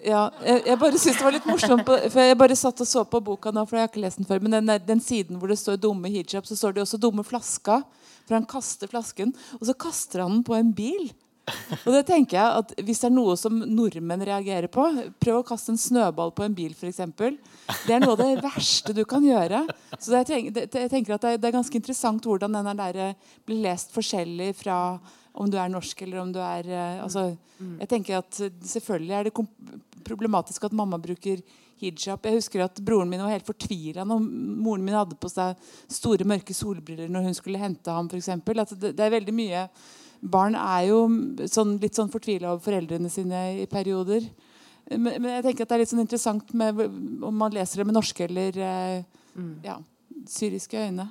Ja, 0.07 0.29
jeg, 0.45 0.63
jeg 0.69 0.79
bare 0.79 0.99
synes 1.03 1.19
det 1.19 1.27
var 1.27 1.35
litt 1.35 1.47
morsomt 1.49 1.89
For 1.89 2.23
jeg 2.23 2.39
bare 2.39 2.57
satt 2.59 2.83
og 2.85 2.87
så 2.87 3.03
på 3.11 3.21
boka 3.27 3.51
nå, 3.51 3.65
for 3.67 3.79
jeg 3.79 3.87
har 3.87 3.91
ikke 3.91 4.05
lest 4.05 4.21
den 4.21 4.29
før. 4.29 4.43
Men 4.45 4.59
den, 4.61 4.75
den 4.87 5.03
siden 5.03 5.41
hvor 5.41 5.51
det 5.51 5.59
står 5.59 5.81
'dumme 5.83 6.11
hijab', 6.13 6.47
så 6.47 6.57
står 6.57 6.77
det 6.77 6.85
også 6.85 7.01
'dumme 7.03 7.27
flaska'. 7.27 7.83
For 8.27 8.35
han 8.35 8.47
kaster 8.47 8.91
flasken, 8.91 9.35
og 9.61 9.67
så 9.67 9.75
kaster 9.75 10.23
han 10.23 10.39
den 10.39 10.45
på 10.47 10.55
en 10.55 10.73
bil. 10.75 11.11
Og 11.87 11.93
det 11.95 12.07
tenker 12.09 12.39
jeg 12.39 12.61
at 12.61 12.73
Hvis 12.83 13.03
det 13.03 13.07
er 13.07 13.15
noe 13.15 13.37
som 13.39 13.59
nordmenn 13.59 14.25
reagerer 14.27 14.67
på, 14.73 14.87
prøv 15.23 15.41
å 15.41 15.47
kaste 15.47 15.75
en 15.75 15.79
snøball 15.79 16.33
på 16.35 16.47
en 16.47 16.57
bil 16.57 16.75
f.eks. 16.75 17.03
Det 17.87 17.95
er 17.95 18.03
noe 18.03 18.17
av 18.17 18.23
det 18.23 18.43
verste 18.43 18.95
du 18.97 19.05
kan 19.09 19.25
gjøre. 19.27 19.63
Så 19.99 20.17
jeg 20.19 20.27
tenker, 20.27 21.15
at 21.15 21.23
det 21.23 21.37
det 21.39 21.51
er, 21.51 21.55
ganske 21.55 21.79
interessant 21.79 22.27
hvordan 22.27 22.59
den 22.59 22.83
der 22.83 22.99
eh, 23.11 23.39
blir 23.47 23.63
lest 23.63 23.95
forskjellig 23.95 24.55
fra 24.59 24.99
om 25.37 25.51
du 25.51 25.59
er 25.61 25.71
norsk 25.73 26.03
eller 26.07 26.23
om 26.23 26.33
du 26.33 26.41
er 26.43 26.69
eh, 26.71 27.05
altså, 27.05 27.29
Jeg 27.81 27.89
tenker 27.89 28.19
at 28.19 28.41
Selvfølgelig 28.65 29.15
er 29.17 29.29
det 29.29 29.35
problematisk 30.07 30.65
at 30.65 30.75
mamma 30.77 30.99
bruker 31.03 31.41
hijab. 31.81 32.25
Jeg 32.25 32.39
husker 32.39 32.65
at 32.65 32.81
Broren 32.81 33.11
min 33.11 33.21
var 33.21 33.35
helt 33.35 33.47
fortvila 33.49 34.05
når 34.07 34.23
moren 34.23 34.85
min 34.87 34.97
hadde 34.97 35.19
på 35.21 35.29
seg 35.29 35.59
store, 35.93 36.25
mørke 36.25 36.55
solbriller 36.57 37.11
når 37.13 37.29
hun 37.29 37.37
skulle 37.37 37.61
hente 37.61 37.93
ham. 37.93 38.09
For 38.09 38.21
eksempel. 38.21 38.61
at 38.63 38.73
det, 38.75 38.95
det 38.97 39.07
er 39.07 39.17
veldig 39.19 39.37
mye 39.37 39.69
Barn 40.27 40.57
er 40.57 40.87
jo 40.89 41.01
sånn, 41.45 41.77
litt 41.83 41.99
sånn 41.99 42.09
fortvila 42.11 42.55
over 42.55 42.65
foreldrene 42.65 43.11
sine 43.13 43.43
i 43.61 43.67
perioder. 43.69 44.25
Men, 44.89 45.19
men, 45.21 45.29
jeg 45.35 45.45
tenker 45.45 45.67
at 45.67 45.71
det 45.71 45.77
er 45.77 45.83
litt 45.83 45.93
sånn 45.93 46.03
interessant 46.03 46.55
med, 46.57 46.81
om 47.27 47.37
man 47.37 47.55
leser 47.55 47.83
det 47.83 47.87
med 47.89 47.99
norske 47.99 48.25
eller 48.25 48.57
eh, 48.57 49.05
mm. 49.37 49.53
ja, 49.67 49.77
syriske 50.31 50.87
øyne. 50.87 51.09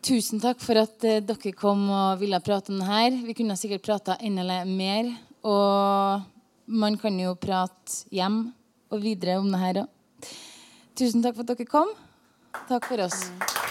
Tusen 0.00 0.40
takk 0.40 0.62
for 0.64 0.80
at 0.80 1.04
uh, 1.04 1.18
dere 1.20 1.50
kom 1.52 1.82
og 1.92 2.22
ville 2.22 2.38
prate 2.40 2.72
om 2.72 2.78
det 2.80 2.88
her. 2.88 3.16
Vi 3.26 3.34
kunne 3.36 3.56
sikkert 3.60 3.84
prata 3.84 4.16
enda 4.24 4.62
mer. 4.64 5.10
Og 5.44 6.22
man 6.66 6.96
kan 6.96 7.18
jo 7.20 7.34
prate 7.36 8.08
hjem 8.14 8.46
og 8.90 9.02
videre 9.04 9.36
om 9.42 9.50
det 9.52 9.60
her 9.60 9.82
òg. 9.84 10.30
Tusen 10.96 11.24
takk 11.24 11.36
for 11.36 11.44
at 11.44 11.52
dere 11.52 11.68
kom. 11.68 11.92
Takk 12.68 12.88
for 12.88 13.04
oss. 13.04 13.69